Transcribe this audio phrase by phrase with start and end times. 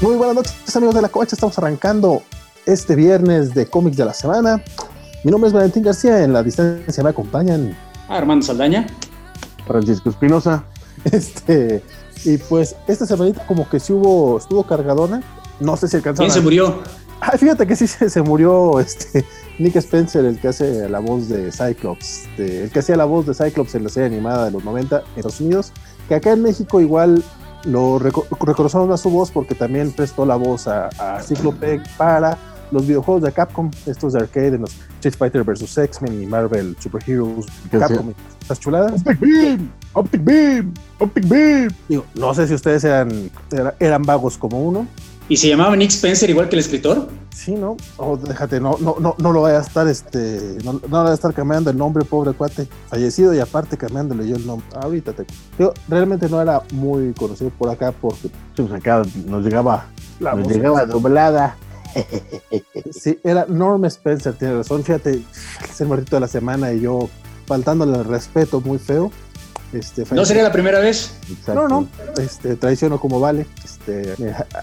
[0.00, 1.34] Muy buenas noches, amigos de la cocha.
[1.34, 2.22] Estamos arrancando
[2.66, 4.62] este viernes de cómics de la semana.
[5.24, 6.22] Mi nombre es Valentín García.
[6.22, 7.76] En la distancia me acompañan
[8.08, 8.86] ah, Armando Saldaña,
[9.66, 10.64] Francisco Espinosa.
[11.04, 11.82] Este,
[12.24, 15.22] y pues esta semanita como que sí hubo, estuvo cargadona.
[15.60, 16.28] No sé si alcanzaron.
[16.28, 16.82] ¿Quién se murió?
[17.20, 19.24] Ah, fíjate que sí se, se, murió este
[19.58, 23.26] Nick Spencer, el que hace la voz de Cyclops, este, el que hacía la voz
[23.26, 25.72] de Cyclops en la serie animada de los 90 en Estados Unidos,
[26.08, 27.24] que acá en México igual
[27.64, 32.38] lo reconocemos más su voz porque también prestó la voz a, a Cyclope para
[32.70, 35.78] los videojuegos de Capcom, estos de arcade, en los Street Fighter vs.
[35.78, 39.00] X-Men y Marvel Super Heroes, Capcom, estas chuladas.
[39.00, 41.68] Optic Beam, Optic Beam, Optic Beam.
[41.88, 43.30] Digo, no sé si ustedes eran,
[43.78, 44.86] eran vagos como uno.
[45.28, 47.08] ¿Y se llamaba Nick Spencer igual que el escritor?
[47.34, 47.76] Sí, ¿no?
[47.98, 51.14] O déjate, no, no, no, no lo vaya a estar, este, no, no vaya a
[51.14, 54.66] estar cambiando el nombre, pobre cuate, fallecido y aparte cambiándole yo el nombre.
[54.74, 55.26] Ahorita te
[55.58, 59.86] yo realmente no era muy conocido por acá porque pues acá nos llegaba,
[60.18, 61.56] la nos llegaba doblada.
[62.92, 64.84] Sí, era Norm Spencer, tiene razón.
[64.84, 65.22] Fíjate,
[65.68, 67.08] es el muertito de la semana y yo
[67.46, 69.10] faltándole el respeto muy feo.
[69.72, 71.12] Este, ¿No sería la primera vez?
[71.28, 71.68] Exacto.
[71.68, 71.88] No, no.
[72.22, 73.46] Este, traiciono como vale.
[73.62, 74.14] Este,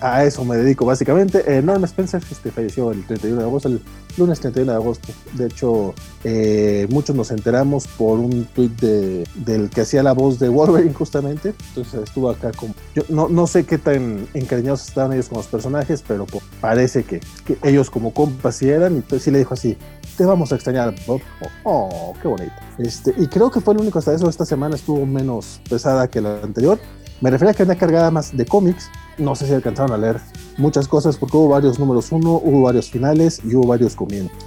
[0.01, 1.43] a eso me dedico básicamente.
[1.45, 3.81] Eh, Norm Spencer este, falleció el 31 de agosto, el
[4.17, 5.13] lunes 31 de agosto.
[5.33, 10.39] De hecho, eh, muchos nos enteramos por un tweet de, del que hacía la voz
[10.39, 11.53] de Wolverine justamente.
[11.69, 12.73] Entonces estuvo acá como...
[12.95, 17.03] Yo no, no sé qué tan encariñados estaban ellos con los personajes, pero pues, parece
[17.03, 18.93] que, que, ellos como compas sí eran.
[18.93, 19.77] Y entonces sí le dijo así,
[20.15, 21.21] te vamos a extrañar, Bob.
[21.63, 22.53] Oh, oh, qué bonito.
[22.77, 24.29] Este, y creo que fue el único hasta eso.
[24.29, 26.79] Esta semana estuvo menos pesada que la anterior.
[27.21, 28.89] Me refiero a que venía cargada más de cómics.
[29.17, 30.19] No sé si alcanzaron a leer
[30.57, 34.37] muchas cosas porque hubo varios números uno, hubo varios finales y hubo varios comienzos.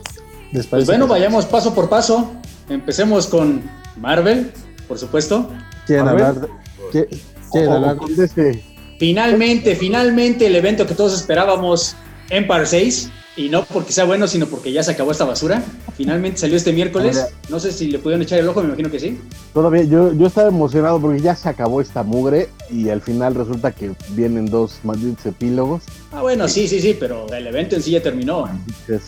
[0.71, 2.31] Pues bueno, vayamos paso por paso.
[2.69, 3.63] Empecemos con
[3.97, 4.53] Marvel,
[4.87, 5.51] por supuesto.
[5.87, 6.25] ¿Quieren Marvel?
[6.25, 6.49] hablar?
[6.93, 8.65] De, ¿Quieren hablar de este?
[8.99, 11.95] Finalmente, finalmente el evento que todos esperábamos,
[12.31, 13.11] Empire 6.
[13.37, 15.63] Y no porque sea bueno, sino porque ya se acabó esta basura.
[15.97, 17.25] Finalmente salió este miércoles.
[17.49, 19.17] No sé si le pudieron echar el ojo, me imagino que sí.
[19.55, 23.71] Todavía, yo, yo estaba emocionado porque ya se acabó esta mugre y al final resulta
[23.71, 25.85] que vienen dos malditos epílogos.
[26.11, 28.49] Ah, bueno, sí, sí, sí, pero el evento en sí ya terminó.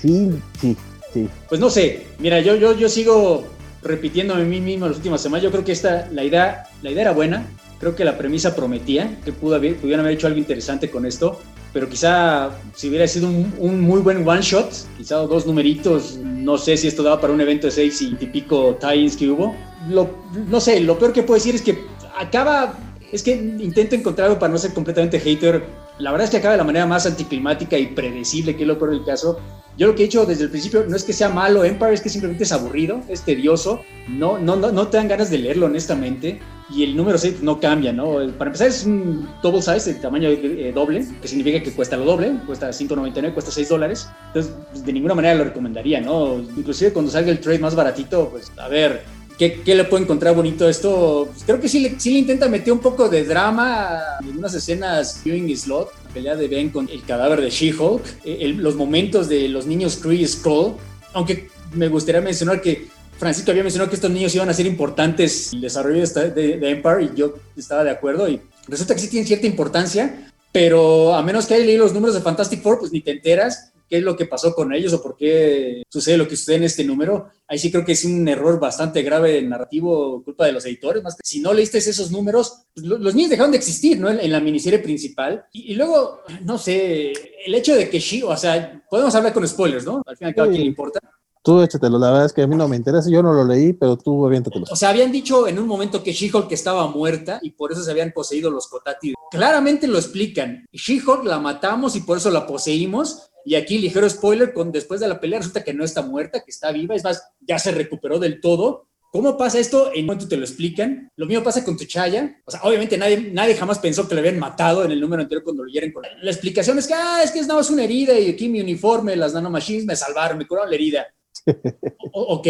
[0.00, 0.76] Sí, sí,
[1.12, 1.28] sí.
[1.48, 3.44] Pues no sé, mira, yo, yo, yo sigo
[3.82, 5.42] repitiendo a mí mismo las últimas semanas.
[5.42, 7.46] Yo creo que esta, la idea, la idea era buena.
[7.80, 11.40] Creo que la premisa prometía que pudo haber, pudieran haber hecho algo interesante con esto
[11.72, 16.58] pero quizá si hubiera sido un, un, muy buen one shot, quizá dos numeritos, no
[16.58, 19.54] sé si esto daba para un evento de seis y típico tie-ins que hubo.
[19.88, 20.08] Lo,
[20.48, 21.78] no sé, lo peor que puedo decir es que
[22.18, 22.74] acaba,
[23.12, 25.64] es que intento encontrar algo para no ser completamente hater.
[25.98, 28.78] La verdad es que acaba de la manera más anticlimática y predecible, que es lo
[28.78, 29.38] peor del caso.
[29.76, 32.00] Yo lo que he dicho desde el principio no es que sea malo Empire, es
[32.00, 35.66] que simplemente es aburrido, es tedioso, no, no, no, no te dan ganas de leerlo
[35.66, 36.40] honestamente
[36.72, 38.18] y el número 6 no cambia, ¿no?
[38.38, 42.04] Para empezar es un double size, el tamaño eh, doble, que significa que cuesta lo
[42.04, 44.08] doble, cuesta 5.99, cuesta 6 dólares.
[44.28, 46.38] Entonces, pues, de ninguna manera lo recomendaría, ¿no?
[46.38, 49.02] Inclusive cuando salga el trade más baratito, pues a ver,
[49.36, 51.28] ¿qué, qué le puedo encontrar bonito esto?
[51.32, 54.54] Pues, creo que sí le, sí le intenta meter un poco de drama en unas
[54.54, 59.48] escenas viewing slot, pelea de Ben con el cadáver de She-Hulk, eh, los momentos de
[59.48, 60.74] los niños Kree y Skull,
[61.12, 62.88] aunque me gustaría mencionar que
[63.18, 66.70] Francisco había mencionado que estos niños iban a ser importantes en el desarrollo de, de,
[66.70, 71.22] Empire y yo estaba de acuerdo y resulta que sí tienen cierta importancia, pero a
[71.22, 74.04] menos que hayas leído los números de Fantastic Four, pues ni te enteras qué es
[74.04, 77.28] lo que pasó con ellos o por qué sucede lo que sucede en este número.
[77.48, 81.16] Ahí sí creo que es un error bastante grave narrativo, culpa de los editores, más
[81.16, 84.08] que si no leíste esos números, pues los niños dejaron de existir, ¿no?
[84.08, 85.44] En, en la miniserie principal.
[85.52, 87.12] Y, y, luego, no sé,
[87.44, 90.02] el hecho de que She, o sea, podemos hablar con spoilers, ¿no?
[90.06, 91.00] Al final, ¿a quién le importa?
[91.42, 93.72] Tú échatelo, la verdad es que a mí no me interesa, yo no lo leí,
[93.72, 94.66] pero tú aviéntatelo.
[94.70, 97.90] O sea, habían dicho en un momento que She-Hulk estaba muerta y por eso se
[97.90, 99.14] habían poseído los Kotati.
[99.30, 100.66] Claramente lo explican.
[100.70, 103.29] She-Hulk la matamos y por eso la poseímos.
[103.44, 106.50] Y aquí, ligero spoiler, con, después de la pelea resulta que no está muerta, que
[106.50, 108.88] está viva, es más, ya se recuperó del todo.
[109.12, 109.90] ¿Cómo pasa esto?
[109.92, 111.10] En momento te lo explican.
[111.16, 112.42] Lo mismo pasa con T'Challa.
[112.44, 115.42] O sea, obviamente nadie, nadie jamás pensó que le habían matado en el número anterior
[115.42, 117.70] cuando lo hieren con la, la explicación es que, ah, es que es nada más
[117.70, 121.06] una herida y aquí mi uniforme, las nanomachines me salvaron, me curaron la herida.
[122.12, 122.46] O, ok,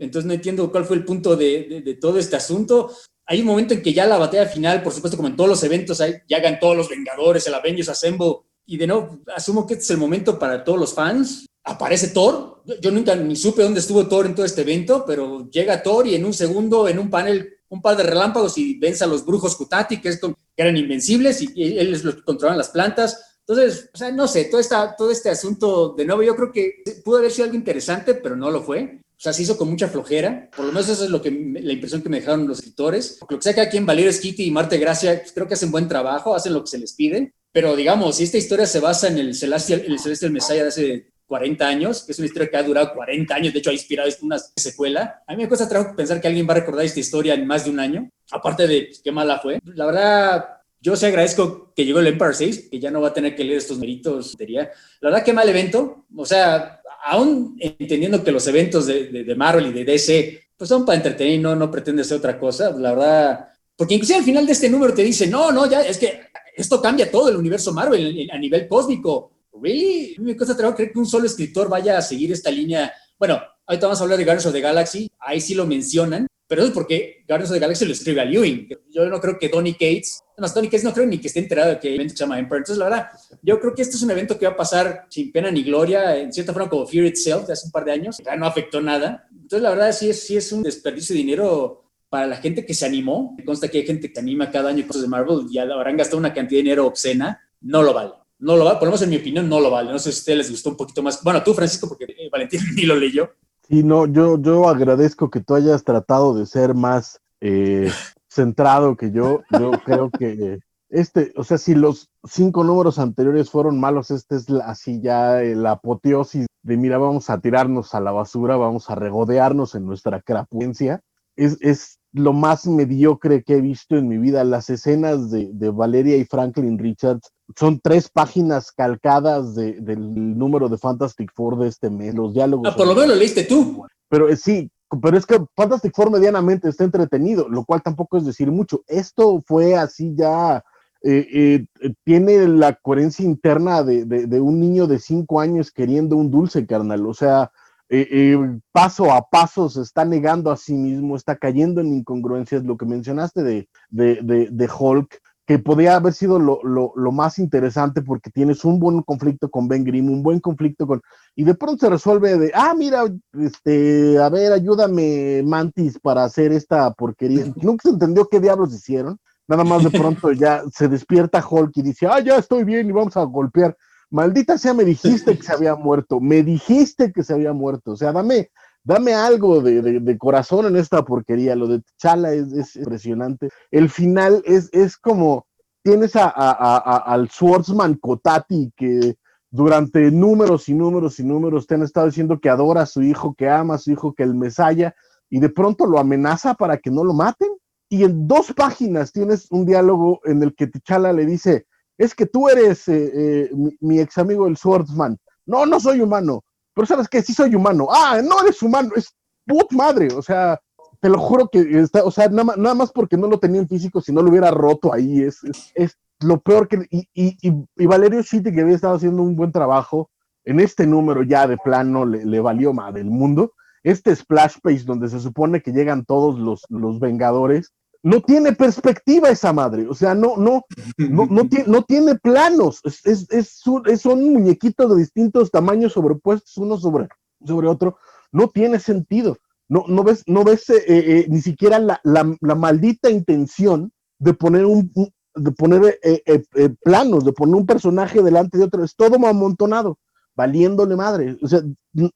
[0.00, 2.90] entonces no entiendo cuál fue el punto de, de, de, todo este asunto.
[3.26, 5.62] Hay un momento en que ya la batalla final, por supuesto, como en todos los
[5.64, 8.36] eventos, hay, ya hagan todos los Vengadores, el Avengers Assemble,
[8.66, 11.46] y de nuevo, asumo que este es el momento para todos los fans.
[11.64, 15.82] Aparece Thor, yo nunca ni supe dónde estuvo Thor en todo este evento, pero llega
[15.82, 19.06] Thor y en un segundo, en un panel, un par de relámpagos y vence a
[19.06, 22.70] los brujos Kutati, que, es con, que eran invencibles y, y ellos los controlan las
[22.70, 26.52] plantas entonces, o sea, no sé, todo, esta, todo este asunto, de nuevo, yo creo
[26.52, 29.00] que pudo haber sido algo interesante, pero no lo fue.
[29.04, 30.48] O sea, se hizo con mucha flojera.
[30.56, 33.18] Por lo menos eso es lo que, la impresión que me dejaron los escritores.
[33.20, 35.88] Lo que sea que aquí en Valerio Skitty y Marte Gracia, creo que hacen buen
[35.88, 37.34] trabajo, hacen lo que se les pide.
[37.52, 41.12] Pero digamos, si esta historia se basa en el Celestial, el Celestial Messiah de hace
[41.26, 44.08] 40 años, que es una historia que ha durado 40 años, de hecho ha inspirado
[44.22, 45.22] una secuela.
[45.26, 47.64] A mí me cuesta trabajo pensar que alguien va a recordar esta historia en más
[47.64, 49.58] de un año, aparte de qué mala fue.
[49.64, 50.44] La verdad,
[50.80, 53.44] yo sí agradezco que llegó el Empire 6, que ya no va a tener que
[53.44, 54.36] leer estos meritos.
[54.38, 56.06] La verdad, qué mal evento.
[56.16, 60.86] O sea, aún entendiendo que los eventos de, de, Marvel y de DC pues son
[60.86, 64.46] para entretener y no, no pretende ser otra cosa, la verdad, porque inclusive al final
[64.46, 66.20] de este número te dice, no, no, ya es que
[66.54, 69.32] esto cambia todo el universo Marvel a nivel cósmico.
[69.60, 70.16] ¿Really?
[70.18, 72.92] Me cuesta trabajo creer que un solo escritor vaya a seguir esta línea.
[73.18, 76.64] Bueno, ahorita vamos a hablar de Guardians of the Galaxy, ahí sí lo mencionan, pero
[76.64, 78.68] es porque Guardians of the Galaxy lo escribe a Ewing.
[78.90, 81.70] Yo no creo que Donny Cates, además Donny Cates no creo ni que esté enterado
[81.70, 82.58] de que el evento se llama Emperor.
[82.58, 83.08] Entonces, la verdad,
[83.42, 86.16] yo creo que este es un evento que va a pasar sin pena ni gloria,
[86.16, 88.80] en cierta forma como Fear Itself de hace un par de años, ya no afectó
[88.80, 89.28] nada.
[89.30, 91.81] Entonces, la verdad, sí es, sí es un desperdicio de dinero
[92.12, 93.34] para la gente que se animó.
[93.38, 96.18] Me consta que hay gente que anima cada año cosas de Marvel y habrán gastado
[96.18, 97.40] una cantidad de dinero obscena.
[97.62, 98.12] No lo vale.
[98.38, 99.90] No lo vale, por lo menos en mi opinión, no lo vale.
[99.90, 101.22] No sé si a ustedes les gustó un poquito más.
[101.24, 103.30] Bueno, tú, Francisco, porque eh, Valentín ni lo leyó.
[103.66, 107.90] Sí, no, yo, yo agradezco que tú hayas tratado de ser más eh,
[108.28, 109.40] centrado que yo.
[109.58, 110.58] Yo creo que
[110.90, 115.70] este, o sea, si los cinco números anteriores fueron malos, este es así ya la
[115.70, 121.00] apoteosis de mira, vamos a tirarnos a la basura, vamos a regodearnos en nuestra crapuencia.
[121.34, 124.44] Es, es lo más mediocre que he visto en mi vida.
[124.44, 130.68] Las escenas de, de Valeria y Franklin Richards son tres páginas calcadas de, del número
[130.68, 132.14] de Fantastic Four de este mes.
[132.14, 132.68] Los diálogos.
[132.70, 133.84] Ah, por lo menos lo leíste tú.
[134.08, 134.70] Pero eh, sí,
[135.00, 138.82] pero es que Fantastic Four medianamente está entretenido, lo cual tampoco es decir mucho.
[138.86, 140.62] Esto fue así ya.
[141.04, 146.14] Eh, eh, tiene la coherencia interna de, de, de, un niño de cinco años queriendo
[146.14, 147.06] un dulce, carnal.
[147.06, 147.50] O sea,
[147.94, 152.64] eh, eh, paso a paso se está negando a sí mismo, está cayendo en incongruencias,
[152.64, 157.38] lo que mencionaste de, de, de, Hulk, que podría haber sido lo, lo, lo, más
[157.38, 161.02] interesante porque tienes un buen conflicto con Ben Grimm, un buen conflicto con...
[161.36, 163.04] Y de pronto se resuelve de, ah, mira,
[163.38, 167.44] este, a ver, ayúdame, Mantis, para hacer esta porquería.
[167.62, 169.18] Nunca se entendió qué diablos hicieron.
[169.46, 172.92] Nada más de pronto ya se despierta Hulk y dice, ah, ya estoy bien y
[172.92, 173.76] vamos a golpear
[174.12, 177.96] maldita sea, me dijiste que se había muerto, me dijiste que se había muerto, o
[177.96, 178.50] sea, dame,
[178.84, 184.68] dame algo de, corazón en esta porquería, lo de Chala es, impresionante, el final es,
[184.72, 185.46] es como,
[185.82, 189.16] tienes a, al Swordsman Kotati que
[189.50, 193.34] durante números y números y números te han estado diciendo que adora a su hijo,
[193.34, 194.94] que ama a su hijo, que el Mesaya,
[195.30, 197.48] y de pronto lo amenaza para que no lo maten.
[197.88, 201.66] Y en dos páginas tienes un diálogo en el que T'Challa le dice,
[201.98, 203.50] es que tú eres eh, eh,
[203.80, 205.18] mi, ex amigo el Swordsman.
[205.46, 206.42] No, no soy humano.
[206.74, 207.88] Pero sabes que sí soy humano.
[207.90, 209.14] Ah, no eres humano, es
[209.46, 210.08] put madre.
[210.14, 210.58] O sea,
[211.00, 213.68] te lo juro que está, o sea, nada, nada más porque no lo tenía en
[213.68, 215.40] físico, si no lo hubiera roto ahí, es,
[215.74, 216.86] es, lo peor que.
[216.90, 217.36] Y, y,
[217.76, 220.10] y, Valerio Chiti, que había estado haciendo un buen trabajo,
[220.44, 223.52] en este número ya de plano le, le valió más del mundo.
[223.82, 227.72] Este splash page donde se supone que llegan todos los, los Vengadores,
[228.02, 230.64] no tiene perspectiva esa madre, o sea, no, no,
[230.96, 233.62] no, no, tiene, no tiene planos, es, es,
[234.00, 237.08] son muñequitos de distintos tamaños sobrepuestos uno sobre,
[237.44, 237.96] sobre otro,
[238.32, 239.36] no tiene sentido,
[239.68, 244.66] no, no ves, no ves eh, eh, ni siquiera la, la, maldita intención de poner
[244.66, 244.90] un,
[245.34, 249.98] de poner eh, planos, de poner un personaje delante de otro, es todo amontonado,
[250.34, 251.60] valiéndole madre, o sea,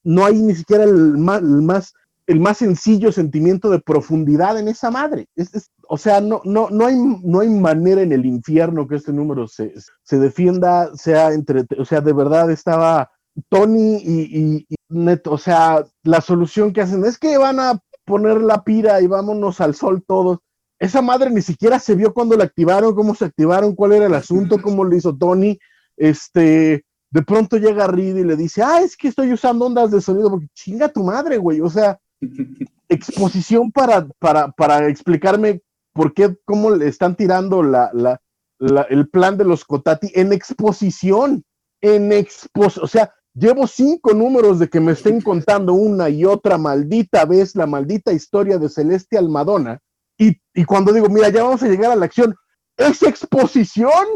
[0.02, 1.92] no hay ni siquiera el más
[2.26, 5.28] el más sencillo sentimiento de profundidad en esa madre.
[5.37, 9.12] Es, o sea, no, no, no, hay, no hay manera en el infierno que este
[9.12, 13.11] número se, se defienda, sea entre, o sea, de verdad estaba
[13.49, 18.62] Tony y, Neto, o sea, la solución que hacen es que van a poner la
[18.62, 20.38] pira y vámonos al sol todos.
[20.78, 24.14] Esa madre ni siquiera se vio cuando la activaron, cómo se activaron, cuál era el
[24.14, 25.59] asunto, cómo lo hizo Tony.
[25.97, 30.00] Este, de pronto llega Reed y le dice, ah, es que estoy usando ondas de
[30.00, 31.61] sonido, porque chinga tu madre, güey.
[31.61, 31.99] O sea,
[32.88, 39.37] exposición para, para, para explicarme por qué, cómo le están tirando la, la, el plan
[39.37, 41.44] de los Cotati en exposición,
[41.80, 46.58] en exposición, o sea, llevo cinco números de que me estén contando una y otra
[46.58, 49.78] maldita vez la maldita historia de Celestial Madonna,
[50.18, 52.35] y, y cuando digo, mira, ya vamos a llegar a la acción,
[52.76, 54.06] ¿es exposición?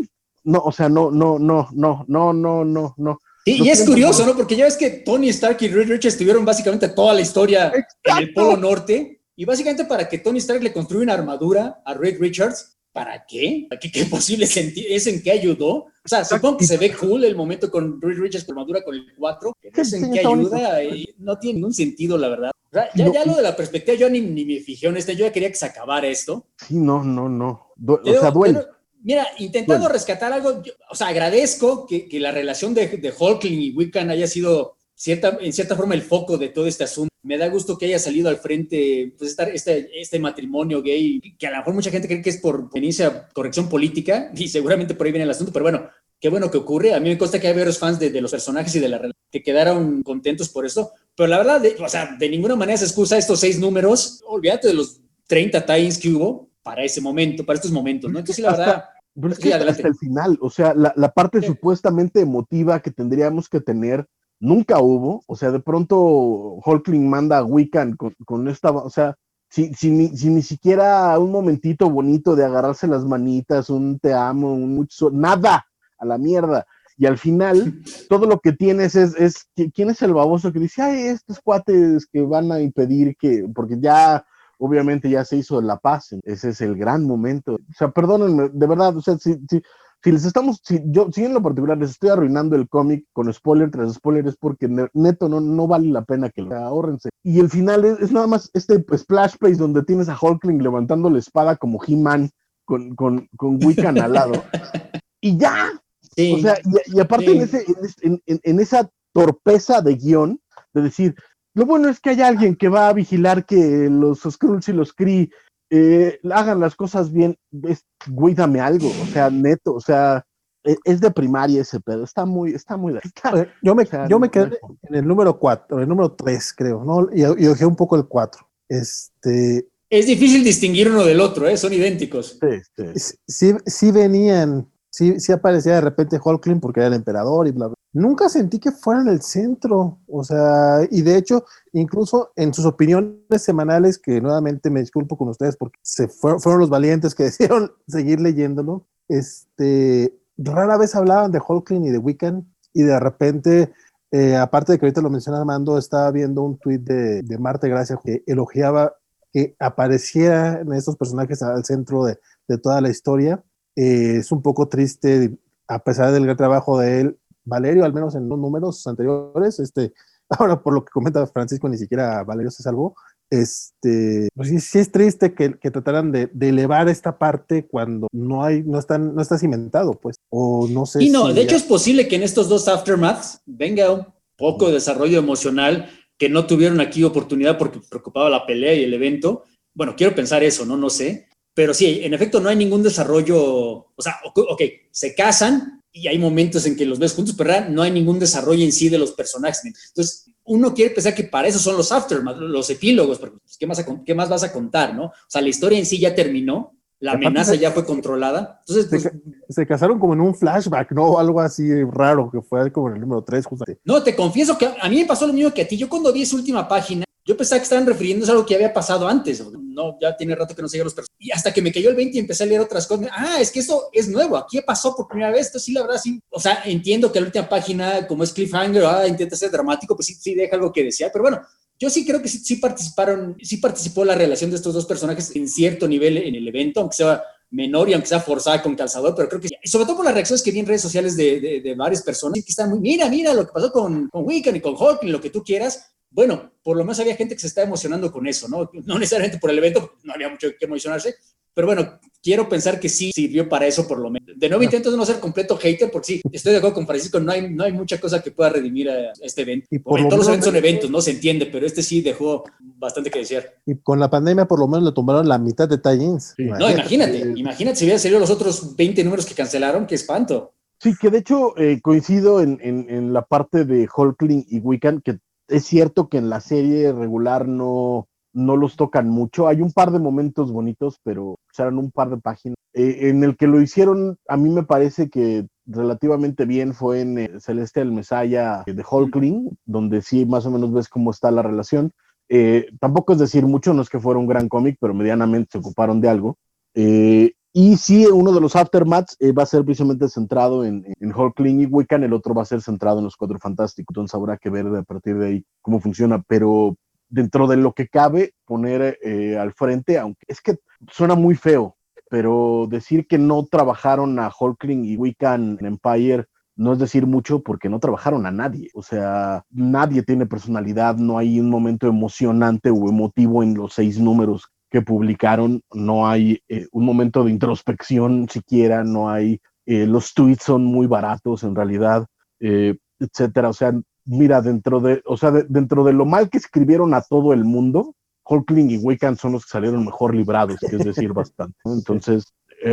[0.44, 3.18] No, o sea, no, no, no, no, no, no, no, no.
[3.44, 4.36] Y, es curioso, ¿no?
[4.36, 7.72] Porque ya ves que Tony Stark y Reed Richards tuvieron básicamente toda la historia
[8.04, 9.22] en el Polo Norte.
[9.36, 13.66] Y básicamente para que Tony Stark le construya una armadura a Reed Richards, ¿para qué?
[13.80, 15.86] ¿Qué, qué posible es en qué ayudó?
[16.04, 18.94] O sea, supongo que se ve cool el momento con Reed Richards con armadura con
[18.94, 22.50] el 4, es en qué ayuda y no tiene ningún sentido, la verdad.
[22.50, 25.16] O sea, ya, ya, lo de la perspectiva, yo ni, ni me fijé en este,
[25.16, 26.46] yo ya quería que se acabara esto.
[26.56, 27.72] Sí, no, no, no.
[27.86, 28.60] o sea, duele
[29.02, 33.70] Mira, intentando rescatar algo, o sea, agradezco que, que la relación de, de Hulkling y
[33.72, 37.08] Wiccan haya sido cierta, en cierta forma el foco de todo este asunto.
[37.22, 41.50] Me da gusto que haya salido al frente pues, este, este matrimonio gay, que a
[41.50, 45.12] lo mejor mucha gente cree que es por inicia corrección política, y seguramente por ahí
[45.12, 45.88] viene el asunto, pero bueno,
[46.20, 46.92] qué bueno que ocurre.
[46.92, 48.98] A mí me consta que hay varios fans de, de los personajes y de la
[48.98, 52.76] relación que quedaron contentos por eso, pero la verdad, de, o sea, de ninguna manera
[52.76, 54.22] se excusa estos seis números.
[54.26, 58.18] Olvídate de los 30 tie que hubo para ese momento, para estos momentos, ¿no?
[58.18, 58.84] Entonces, la verdad...
[59.12, 63.48] Pero es que hasta el final, o sea, la, la parte supuestamente emotiva que tendríamos
[63.48, 64.06] que tener
[64.40, 69.16] nunca hubo, o sea, de pronto Hulkling manda a Wiccan con, con esta, o sea,
[69.50, 74.14] si, si, ni, si, ni, siquiera un momentito bonito de agarrarse las manitas, un te
[74.14, 75.66] amo, un mucho, nada,
[75.98, 76.66] a la mierda.
[76.96, 80.82] Y al final, todo lo que tienes es, es, ¿quién es el baboso que dice,
[80.82, 84.24] ay, estos cuates que van a impedir que, porque ya,
[84.60, 87.54] obviamente ya se hizo la paz, ese es el gran momento.
[87.54, 89.62] O sea, perdónenme, de verdad, o sea, si, si,
[90.02, 93.32] si les estamos, si yo, si en lo particular les estoy arruinando el cómic con
[93.32, 97.08] spoiler tras spoiler, es porque neto no, no vale la pena que lo ahorrense.
[97.22, 101.10] Y el final es, es, nada más este splash page donde tienes a Hulkling levantando
[101.10, 102.30] la espada como He-Man
[102.64, 104.32] con, con, con Wiccan al lado.
[105.22, 105.70] Y ya.
[106.16, 107.32] Sí, o sea, y, y aparte sí.
[107.32, 107.64] en, ese,
[108.00, 110.40] en, en, en, esa torpeza de guion,
[110.72, 111.14] de decir,
[111.54, 114.92] lo bueno es que hay alguien que va a vigilar que los Skrulls y los
[114.92, 115.30] Kree
[115.70, 120.24] eh, hagan las cosas bien, es, güey, dame algo, o sea, neto, o sea,
[120.64, 122.98] es, es de primaria ese pedo, está muy, está muy...
[123.02, 126.12] Está, yo me, o sea, yo me quedé no, en el número 4, el número
[126.12, 127.08] 3, creo, ¿no?
[127.14, 128.46] Y, y ojé un poco el 4.
[128.68, 129.68] Este...
[129.88, 131.56] Es difícil distinguir uno del otro, ¿eh?
[131.56, 132.38] Son idénticos.
[132.40, 133.16] Sí, sí.
[133.26, 137.68] sí, sí venían, sí, sí aparecía de repente Hulkling porque era el emperador y bla,
[137.68, 137.74] bla.
[137.92, 143.42] Nunca sentí que fueran el centro, o sea, y de hecho, incluso en sus opiniones
[143.42, 148.20] semanales, que nuevamente me disculpo con ustedes porque se fueron, los valientes que decidieron seguir
[148.20, 153.72] leyéndolo, este, rara vez hablaban de Hulkling y de Wiccan, y de repente,
[154.12, 157.98] eh, aparte de que ahorita lo menciona Armando, estaba viendo un tuit de, Marte Gracia
[158.04, 158.94] que elogiaba
[159.32, 163.42] que aparecieran estos personajes al centro de, de toda la historia.
[163.74, 168.14] Eh, es un poco triste, a pesar del gran trabajo de él, Valerio, al menos
[168.14, 169.92] en los números anteriores, este,
[170.28, 172.94] ahora por lo que comenta Francisco, ni siquiera Valerio se salvó.
[173.32, 178.08] Este, pues sí, sí es triste que, que trataran de, de, elevar esta parte cuando
[178.10, 181.04] no hay, no están, no está cimentado, pues, o no sé.
[181.04, 181.42] Y no, si de ya...
[181.42, 184.06] hecho es posible que en estos dos aftermaths venga un
[184.36, 188.94] poco de desarrollo emocional que no tuvieron aquí oportunidad porque preocupaba la pelea y el
[188.94, 189.44] evento.
[189.74, 190.76] Bueno, quiero pensar eso, ¿no?
[190.76, 191.28] No sé.
[191.54, 193.38] Pero sí, en efecto, no hay ningún desarrollo.
[193.38, 197.82] O sea, ok, se casan y hay momentos en que los ves juntos, pero no
[197.82, 199.62] hay ningún desarrollo en sí de los personajes.
[199.64, 203.66] Entonces, uno quiere pensar que para eso son los aftermath, los epílogos, porque pues, ¿qué,
[203.66, 205.06] más a, ¿qué más vas a contar, no?
[205.06, 208.60] O sea, la historia en sí ya terminó, la amenaza ya fue controlada.
[208.60, 209.12] Entonces, pues, se,
[209.48, 211.18] se, casaron como en un flashback, ¿no?
[211.18, 213.80] Algo así raro, que fue como en el número 3, justamente.
[213.84, 215.76] No, te confieso que a mí me pasó lo mismo que a ti.
[215.76, 218.72] Yo cuando vi esa última página, yo pensaba que estaban refiriéndose a algo que había
[218.72, 219.44] pasado antes.
[219.52, 221.16] No, ya tiene rato que no seguía los personajes.
[221.18, 223.08] Y hasta que me cayó el 20 y empecé a leer otras cosas.
[223.12, 224.36] Ah, es que esto es nuevo.
[224.36, 225.46] Aquí pasó por primera vez.
[225.46, 226.20] Esto sí, la verdad, sí.
[226.30, 230.06] O sea, entiendo que la última página, como es cliffhanger, ah, intenta ser dramático, pues
[230.06, 231.10] sí, sí deja algo que desear.
[231.12, 231.42] Pero bueno,
[231.78, 235.34] yo sí creo que sí, sí, participaron, sí participó la relación de estos dos personajes
[235.36, 239.14] en cierto nivel en el evento, aunque sea menor y aunque sea forzada con calzador,
[239.16, 241.60] pero creo que, sobre todo por las reacciones que vi en redes sociales de, de,
[241.60, 244.60] de varias personas que están muy, mira, mira lo que pasó con, con Wiccan y
[244.60, 247.62] con Hulk, lo que tú quieras, bueno, por lo menos había gente que se está
[247.62, 248.70] emocionando con eso, ¿no?
[248.84, 251.14] No necesariamente por el evento, no había mucho que emocionarse,
[251.54, 254.28] pero bueno, quiero pensar que sí sirvió para eso por lo menos.
[254.36, 257.32] De nuevo intento no ser completo hater, porque sí, estoy de acuerdo con Francisco, no
[257.32, 259.66] hay, no hay mucha cosa que pueda redimir a este evento.
[259.70, 263.10] Y por todos los eventos son eventos, no se entiende, pero este sí dejó bastante
[263.10, 263.56] que desear.
[263.66, 266.34] Y con la pandemia por lo menos le tomaron la mitad de tie-ins.
[266.36, 266.44] Sí.
[266.44, 270.54] No, imagínate, imagínate si hubieran salido los otros 20 números que cancelaron, qué espanto.
[270.78, 275.02] Sí, que de hecho eh, coincido en, en, en, la parte de Hulkling y Wiccan,
[275.02, 275.18] que
[275.50, 279.48] es cierto que en la serie regular no, no los tocan mucho.
[279.48, 282.56] Hay un par de momentos bonitos, pero eran un par de páginas.
[282.72, 287.18] Eh, en el que lo hicieron, a mí me parece que relativamente bien fue en
[287.18, 291.42] eh, Celeste el Mesaya de Hulkling, donde sí más o menos ves cómo está la
[291.42, 291.92] relación.
[292.28, 295.58] Eh, tampoco es decir mucho, no es que fuera un gran cómic, pero medianamente se
[295.58, 296.38] ocuparon de algo.
[296.74, 301.14] Eh, y sí, uno de los aftermaths eh, va a ser precisamente centrado en, en
[301.14, 303.92] Hulkling y Wiccan, el otro va a ser centrado en los Cuatro Fantásticos.
[303.92, 306.76] Entonces habrá que ver a partir de ahí cómo funciona, pero
[307.08, 311.76] dentro de lo que cabe poner eh, al frente, aunque es que suena muy feo,
[312.08, 317.42] pero decir que no trabajaron a Hulkling y Wiccan en Empire no es decir mucho
[317.42, 318.68] porque no trabajaron a nadie.
[318.74, 323.98] O sea, nadie tiene personalidad, no hay un momento emocionante o emotivo en los seis
[323.98, 330.14] números que publicaron, no hay eh, un momento de introspección siquiera, no hay, eh, los
[330.14, 332.06] tweets son muy baratos en realidad,
[332.38, 333.48] eh, etcétera.
[333.48, 333.72] O sea,
[334.04, 337.94] mira, dentro de, o sea, dentro de lo mal que escribieron a todo el mundo,
[338.24, 341.56] Hulkling y Wiccan son los que salieron mejor librados, que es decir, bastante.
[341.64, 342.32] Entonces,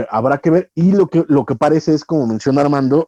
[0.10, 0.72] habrá que ver.
[0.76, 3.08] Y lo que, lo que parece es, como menciona Armando,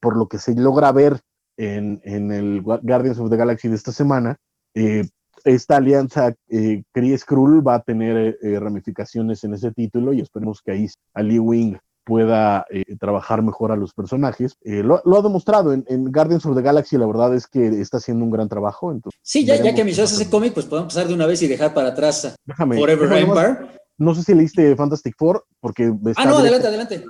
[0.00, 1.20] por lo que se logra ver
[1.58, 4.38] en, en, el Guardians of the Galaxy de esta semana,
[4.76, 5.08] eh,
[5.46, 10.60] esta alianza eh, Kree Skrull va a tener eh, ramificaciones en ese título y esperemos
[10.60, 14.56] que ahí Ali Wing pueda eh, trabajar mejor a los personajes.
[14.62, 17.96] Lo, lo, ha demostrado en, en, Guardians of the Galaxy, la verdad es que está
[17.96, 18.92] haciendo un gran trabajo.
[18.92, 21.48] Entonces, sí, ya, ya que mencionas ese cómic, pues podemos pasar de una vez y
[21.48, 23.80] dejar para atrás déjame, Forever Empire.
[23.98, 25.92] No sé si leíste Fantastic Four, porque...
[26.16, 27.04] ah, no, adelante, adelante.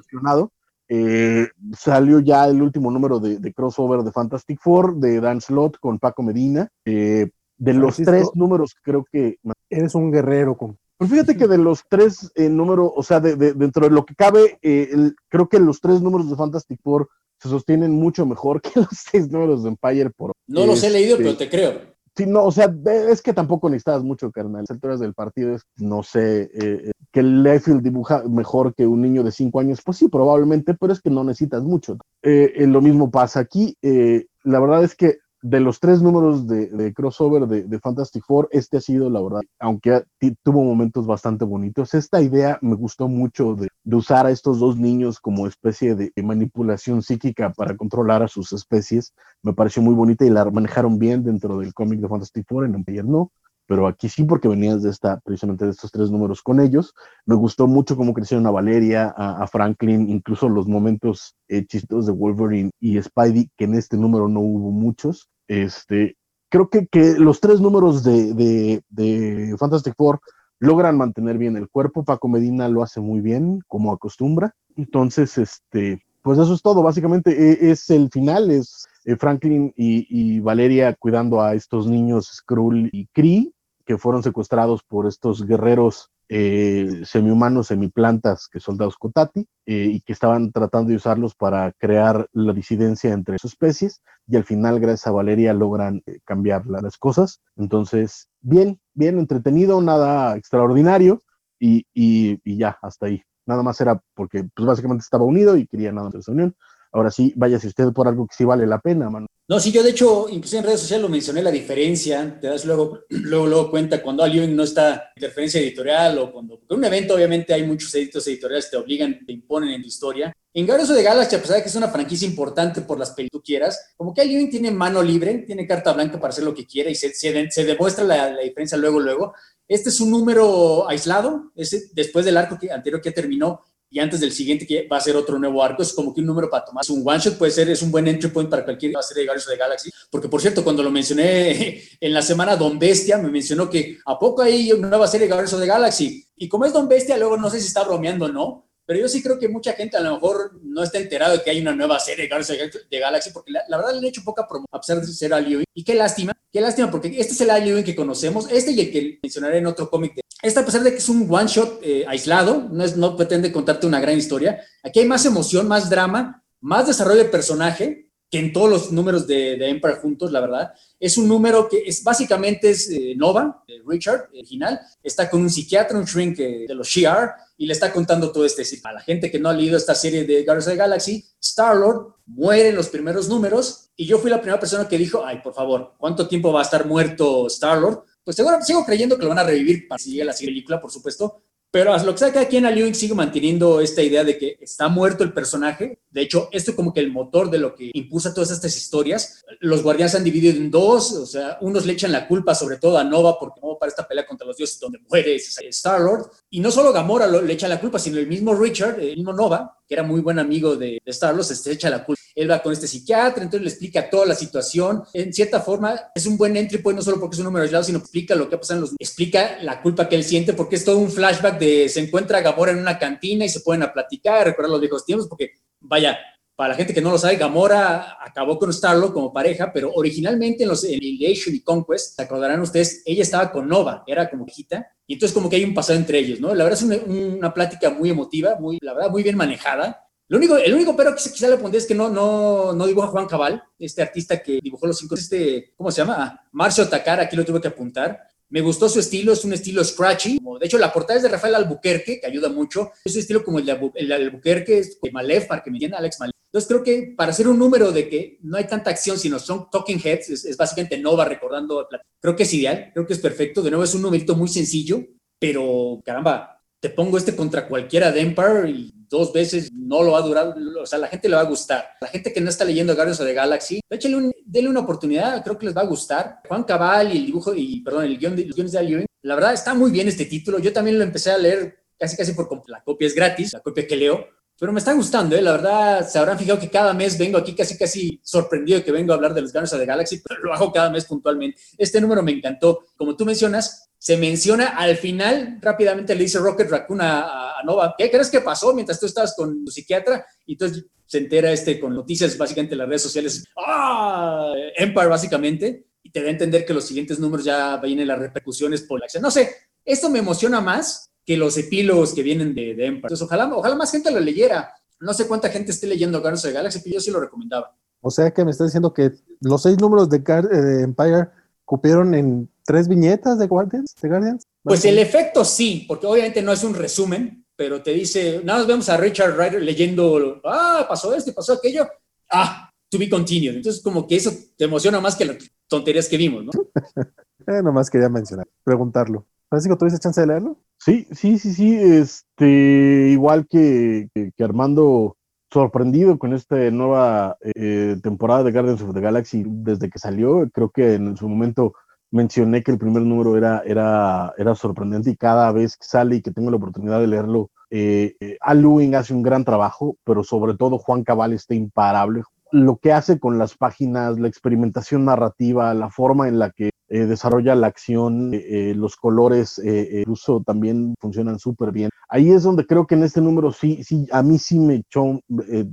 [0.88, 5.78] Eh, salió ya el último número de, de, crossover de Fantastic Four de Dan Slott
[5.78, 6.68] con Paco Medina.
[6.84, 9.38] Eh, de los tres números, creo que.
[9.68, 10.56] Eres un guerrero.
[10.56, 10.78] Con...
[10.96, 14.04] Pues fíjate que de los tres eh, números, o sea, de, de, dentro de lo
[14.04, 17.08] que cabe, eh, el, creo que los tres números de Fantastic Four
[17.38, 20.32] se sostienen mucho mejor que los seis números de Empire por.
[20.46, 21.96] No los he leído, pero te creo.
[22.16, 22.74] Sí, no, o sea,
[23.10, 24.62] es que tampoco necesitas mucho, carnal.
[24.62, 29.22] Las alturas del partido es, no sé, eh, que Lefield dibuja mejor que un niño
[29.22, 29.82] de cinco años.
[29.84, 31.98] Pues sí, probablemente, pero es que no necesitas mucho.
[32.22, 33.76] Eh, lo mismo pasa aquí.
[33.82, 38.78] Eh, la verdad es que de los tres números de, crossover de, Fantastic Four, este
[38.78, 40.04] ha sido, la verdad, aunque
[40.42, 45.20] tuvo momentos bastante bonitos, esta idea me gustó mucho de, usar a estos dos niños
[45.20, 49.14] como especie de manipulación psíquica para controlar a sus especies.
[49.42, 52.74] Me pareció muy bonita y la manejaron bien dentro del cómic de Fantastic Four, en
[52.74, 53.30] Empire no
[53.66, 56.94] pero aquí sí porque venías de esta, precisamente de estos tres números con ellos.
[57.24, 62.70] Me gustó mucho cómo crecieron a Valeria, a, Franklin, incluso los momentos eh, de Wolverine
[62.80, 65.28] y Spidey, que en este número no hubo muchos.
[65.48, 66.16] Este,
[66.48, 70.20] creo que, que los tres números de, de, de, Fantastic Four
[70.58, 72.04] logran mantener bien el cuerpo.
[72.04, 74.54] Paco Medina lo hace muy bien, como acostumbra.
[74.76, 76.82] Entonces, este, pues eso es todo.
[76.82, 82.30] Básicamente e, es, el final, es eh, Franklin y, y, Valeria cuidando a estos niños
[82.32, 83.52] Skrull y Kree
[83.86, 90.12] que fueron secuestrados por estos guerreros eh, semihumanos, semiplantas, que soldados Kotati, eh, y que
[90.12, 95.06] estaban tratando de usarlos para crear la disidencia entre sus especies, y al final, gracias
[95.06, 97.40] a Valeria, logran eh, cambiar las cosas.
[97.54, 101.20] Entonces, bien, bien entretenido, nada extraordinario,
[101.58, 103.22] y, y, ya, hasta ahí.
[103.46, 106.54] Nada más era porque, pues básicamente estaba unido y quería nada más esa unión.
[106.96, 109.26] Ahora sí, váyase usted por algo que sí vale la pena, mano.
[109.48, 112.64] No, sí, yo de hecho, incluso en redes sociales lo mencioné, la diferencia, te das
[112.64, 116.84] luego, luego, luego cuenta cuando alguien no está interferencia editorial o cuando, porque en un
[116.86, 120.34] evento obviamente hay muchos editos editoriales que te obligan, te imponen en tu historia.
[120.54, 123.42] En Guardians de Galaxy, a pesar de que es una franquicia importante por las películas
[123.42, 126.66] que quieras, como que alguien tiene mano libre, tiene carta blanca para hacer lo que
[126.66, 129.34] quiera y se, se, demuestra la, la, diferencia luego, luego.
[129.68, 134.20] Este es un número aislado, es después del arco que, anterior que terminó, y antes
[134.20, 136.64] del siguiente que va a ser otro nuevo arco, es como que un número para
[136.64, 136.84] tomar.
[136.88, 139.48] Un one shot puede ser, es un buen entry point para cualquier serie de Guardians
[139.48, 143.70] de Galaxy, porque por cierto, cuando lo mencioné en la semana, Don Bestia me mencionó
[143.70, 146.88] que a poco hay una nueva serie de Guardians de Galaxy, y como es Don
[146.88, 149.72] Bestia, luego no sé si está bromeando o no, pero yo sí creo que mucha
[149.72, 153.30] gente a lo mejor no está enterado de que hay una nueva serie de Galaxy,
[153.30, 155.94] porque la, verdad le han hecho poca promoción, a pesar de ser Ali Y qué
[155.94, 159.58] lástima, qué lástima, porque este es el Ali que conocemos, este y el que mencionaré
[159.58, 162.68] en otro cómic de esta, a pesar de que es un one shot eh, aislado,
[162.70, 166.86] no, es, no pretende contarte una gran historia, aquí hay más emoción, más drama, más
[166.86, 170.72] desarrollo de personaje que en todos los números de, de Empire juntos, la verdad.
[170.98, 175.98] Es un número que es básicamente es eh, Nova, Richard, original, está con un psiquiatra,
[175.98, 178.64] un shrink eh, de los Shi'ar, y le está contando todo este.
[178.84, 182.70] A la gente que no ha leído esta serie de Guardians of Galaxy, Star-Lord muere
[182.70, 185.94] en los primeros números, y yo fui la primera persona que dijo, ay, por favor,
[185.98, 188.04] ¿cuánto tiempo va a estar muerto Star-Lord?
[188.26, 190.90] pues seguro, sigo creyendo que lo van a revivir para si llega la película, por
[190.90, 194.38] supuesto, pero a lo que sea, cada quien a Lewin sigue manteniendo esta idea de
[194.38, 195.98] que está muerto el personaje.
[196.10, 199.44] De hecho, esto es como que el motor de lo que impulsa todas estas historias.
[199.60, 202.78] Los guardianes se han dividido en dos, o sea, unos le echan la culpa sobre
[202.78, 206.30] todo a Nova porque Nova para esta pelea contra los dioses donde muere Star-Lord.
[206.50, 209.78] Y no solo Gamora le echa la culpa, sino el mismo Richard, el mismo Nova,
[209.86, 212.22] que era muy buen amigo de, Star-Lord, se echa la culpa.
[212.36, 215.02] Él va con este psiquiatra, entonces le explica toda la situación.
[215.12, 217.82] En cierta forma, es un buen entry point, no solo porque es un número aislado,
[217.82, 218.94] sino explica lo que pasa en los...
[218.98, 222.72] Explica la culpa que él siente porque es todo un flashback de se encuentra Gamora
[222.72, 226.18] en una cantina y se pueden a platicar, recordar los viejos tiempos, porque vaya,
[226.56, 230.62] para la gente que no lo sabe, Gamora acabó con Starlo como pareja, pero originalmente
[230.62, 234.90] en los Annihilation y Conquest, se acordarán ustedes, ella estaba con Nova, era como hijita,
[235.06, 236.54] y entonces como que hay un pasado entre ellos, ¿no?
[236.54, 240.05] La verdad es una, plática muy emotiva, muy, la verdad, muy bien manejada.
[240.28, 243.06] Lo único, el único pero que quizá le pondré es que no, no, no dibuja
[243.08, 246.16] Juan Cabal, este artista que dibujó los cinco, este, ¿cómo se llama?
[246.18, 249.84] Ah, Marcio Takara, aquí lo tuve que apuntar Me gustó su estilo, es un estilo
[249.84, 250.40] scratchy.
[250.60, 252.90] De hecho, la portada es de Rafael Albuquerque, que ayuda mucho.
[253.04, 256.18] Es un estilo como el de Albuquerque, es de Malef, para que me entienda Alex
[256.18, 256.34] Malef.
[256.46, 259.68] Entonces creo que para hacer un número de que no hay tanta acción, sino son
[259.70, 261.86] talking heads, es, básicamente Nova recordando,
[262.18, 263.62] creo que es ideal, creo que es perfecto.
[263.62, 265.04] De nuevo, es un numerito muy sencillo,
[265.38, 270.18] pero caramba, te pongo este contra cualquiera de Empire y dos veces no lo va
[270.18, 271.84] a durar, o sea, la gente le va a gustar.
[272.00, 275.42] La gente que no está leyendo Guardians of the Galaxy, échale un, denle una oportunidad,
[275.42, 276.40] creo que les va a gustar.
[276.48, 279.54] Juan Cabal y el dibujo, y perdón, el guion de, los guiones de la verdad
[279.54, 280.58] está muy bien este título.
[280.58, 283.86] Yo también lo empecé a leer casi casi por la copia es gratis, la copia
[283.86, 284.26] que leo,
[284.58, 285.42] pero me está gustando, ¿eh?
[285.42, 289.12] la verdad, se habrán fijado que cada mes vengo aquí casi casi sorprendido que vengo
[289.12, 291.60] a hablar de los Guardians of the Galaxy, pero lo hago cada mes puntualmente.
[291.76, 292.84] Este número me encantó.
[292.96, 298.10] Como tú mencionas, se menciona al final, rápidamente le dice Rocket Raccoon a, Nova, ¿qué
[298.10, 300.24] crees que pasó mientras tú estabas con tu psiquiatra?
[300.44, 304.52] Y entonces se entera este con noticias básicamente en las redes sociales, ¡ah!
[304.76, 308.82] Empire básicamente, y te da a entender que los siguientes números ya vienen las repercusiones
[308.82, 309.22] por la acción.
[309.22, 309.50] No sé,
[309.84, 312.96] esto me emociona más que los epílogos que vienen de, Empire.
[312.96, 314.72] Entonces, ojalá, ojalá más gente lo leyera.
[315.00, 317.76] No sé cuánta gente esté leyendo Guardians of Galaxy, pero yo sí lo recomendaba.
[318.00, 321.28] O sea que me está diciendo que los seis números de, de Empire
[321.66, 324.44] cupieron en tres viñetas de Guardians, de Guardians.
[324.62, 328.68] Pues el efecto sí, porque obviamente no es un resumen, pero te dice, nada más
[328.68, 331.86] vemos a Richard Ryder leyendo, ah, pasó esto, pasó aquello,
[332.30, 333.56] ah, to be continued.
[333.56, 335.36] Entonces como que eso te emociona más que las
[335.68, 336.52] tonterías que vimos, ¿no?
[337.46, 339.26] eh, nomás quería mencionar, preguntarlo.
[339.48, 340.58] Francisco, ¿tuviste chance de leerlo?
[340.78, 345.15] Sí, sí, sí, sí, este, igual que, que, Armando,
[345.56, 350.68] sorprendido con esta nueva eh, temporada de Guardians of the Galaxy desde que salió, creo
[350.68, 351.72] que en su momento
[352.10, 356.20] mencioné que el primer número era, era, era sorprendente y cada vez que sale y
[356.20, 360.52] que tengo la oportunidad de leerlo, eh, eh Al hace un gran trabajo, pero sobre
[360.58, 362.22] todo Juan Cabal está imparable.
[362.52, 367.06] Lo que hace con las páginas, la experimentación narrativa, la forma en la que eh,
[367.06, 371.90] desarrolla la acción, eh, eh, los colores incluso también funcionan súper bien.
[372.08, 375.20] Ahí es donde creo que en este número sí, sí, a mí sí me echó,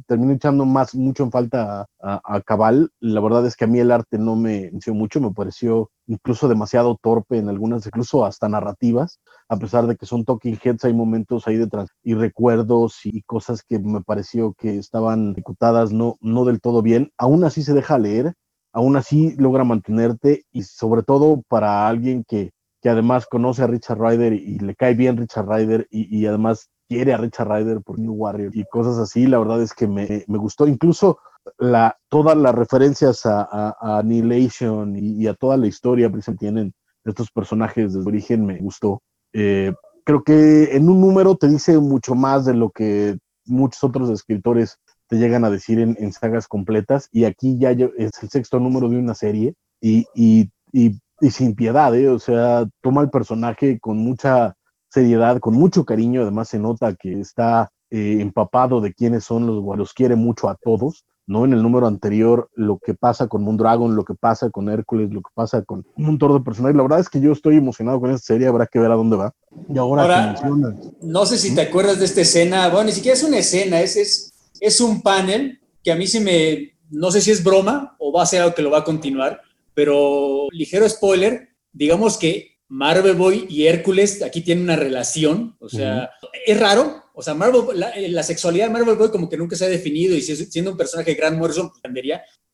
[0.08, 2.90] terminé echando más, mucho en falta a, Cabal.
[3.00, 6.48] La verdad es que a mí el arte no me inició mucho, me pareció incluso
[6.48, 10.94] demasiado torpe en algunas, incluso hasta narrativas, a pesar de que son talking heads, hay
[10.94, 16.46] momentos ahí detrás y recuerdos y cosas que me pareció que estaban ejecutadas no, no
[16.46, 17.12] del todo bien.
[17.18, 18.34] Aún así se deja leer
[18.74, 24.00] aún así logra mantenerte y sobre todo para alguien que, que además conoce a Richard
[24.00, 28.14] Ryder y, le cae bien Richard Ryder y, además quiere a Richard Ryder por New
[28.14, 30.68] Warrior y cosas así, la verdad es que me, me gustó.
[30.68, 31.20] Incluso
[31.60, 36.74] la, todas las referencias a, a, Annihilation y, a toda la historia que tienen
[37.06, 39.02] estos personajes de origen me gustó.
[39.34, 44.10] Eh, creo que en un número te dice mucho más de lo que muchos otros
[44.10, 44.78] escritores
[45.18, 49.14] llegan a decir en, sagas completas, y aquí ya es el sexto número de una
[49.16, 51.00] serie, y, y, y,
[51.30, 52.10] sin piedad, ¿eh?
[52.10, 54.56] o sea, toma el personaje con mucha
[54.90, 59.78] seriedad, con mucho cariño, además se nota que está eh, empapado de quiénes son los,
[59.78, 61.46] los quiere mucho a todos, ¿no?
[61.46, 65.22] En el número anterior, lo que pasa con Moondragon, lo que pasa con Hércules, lo
[65.22, 66.76] que pasa con un montón de personajes.
[66.76, 69.16] La verdad es que yo estoy emocionado con esta serie, habrá que ver a dónde
[69.16, 69.34] va.
[69.70, 70.36] Y ahora,
[71.02, 73.96] no sé si te acuerdas de esta escena, bueno, ni siquiera es una escena, es,
[73.96, 78.12] es es un panel que a mí se me, no sé si es broma o
[78.12, 79.42] va a ser algo que lo va a continuar,
[79.74, 86.10] pero ligero spoiler, digamos que Marvel Boy y Hércules aquí tienen una relación, o sea,
[86.46, 89.70] es raro, o sea, Marvel, la, sexualidad de Marvel Boy como que nunca se ha
[89.70, 91.82] definido y siendo un personaje de Grant Morrison, pues,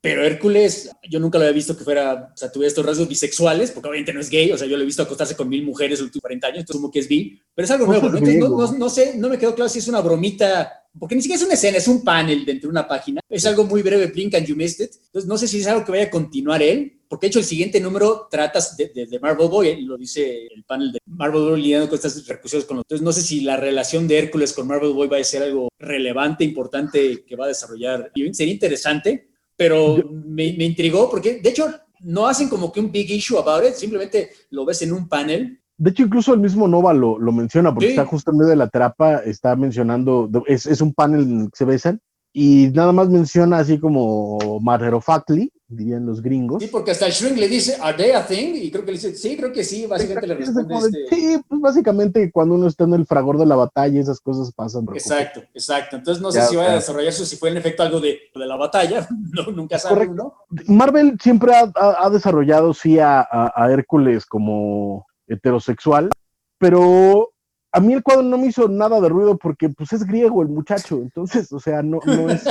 [0.01, 3.71] pero Hércules, yo nunca lo había visto que fuera, o sea, tuviera estos rasgos bisexuales,
[3.71, 5.99] porque obviamente no es gay, o sea, yo lo he visto acostarse con mil mujeres
[5.99, 8.19] en los últimos 40 años, entonces como que es bi, pero es algo pues nuevo,
[8.19, 8.49] ¿no?
[8.49, 11.45] no, no, sé, no me quedó claro si es una bromita porque ni siquiera es
[11.45, 13.21] una escena, es un panel dentro de una página.
[13.29, 14.91] Es algo muy breve, Blink and You Missed It.
[15.05, 17.45] Entonces, no sé si es algo que vaya a continuar él, porque de hecho el
[17.45, 21.95] siguiente número trata de, Marvel Boy, lo dice el panel de Marvel Boy lidiando con
[21.95, 22.85] estas repercusiones con los.
[22.85, 25.69] Entonces, no sé si la relación de Hércules con Marvel Boy va a ser algo
[25.77, 28.11] relevante, importante que va a desarrollar.
[28.31, 33.11] Sería interesante, pero me, me intrigó porque, de hecho, no hacen como que un big
[33.11, 36.93] issue about it, simplemente lo ves en un panel de hecho, incluso el mismo Nova
[36.93, 40.93] lo, menciona, porque está justo en medio de la trapa, está mencionando, es, es, un
[40.93, 42.01] panel en el que se besan,
[42.33, 46.63] y nada más menciona así como matter of factly, dirían los gringos.
[46.63, 48.55] Sí, porque hasta el Shrink le dice, ¿Are they a thing?
[48.55, 51.15] Y creo que le dice, sí, creo que sí, básicamente le responde este...
[51.15, 54.85] Sí, pues básicamente cuando uno está en el fragor de la batalla, esas cosas pasan.
[54.93, 55.95] Exacto, exacto.
[55.95, 58.45] Entonces no sé si va a desarrollar eso, si fue en efecto algo de, de
[58.47, 60.33] la batalla, no, nunca sabe uno.
[60.67, 66.09] Marvel siempre ha, ha, desarrollado, sí, a, a Hércules como heterosexual,
[66.57, 67.29] pero
[67.71, 70.47] a mí el cuadro no me hizo nada de ruido porque pues es griego el
[70.49, 72.43] muchacho, entonces, o sea, no, no es...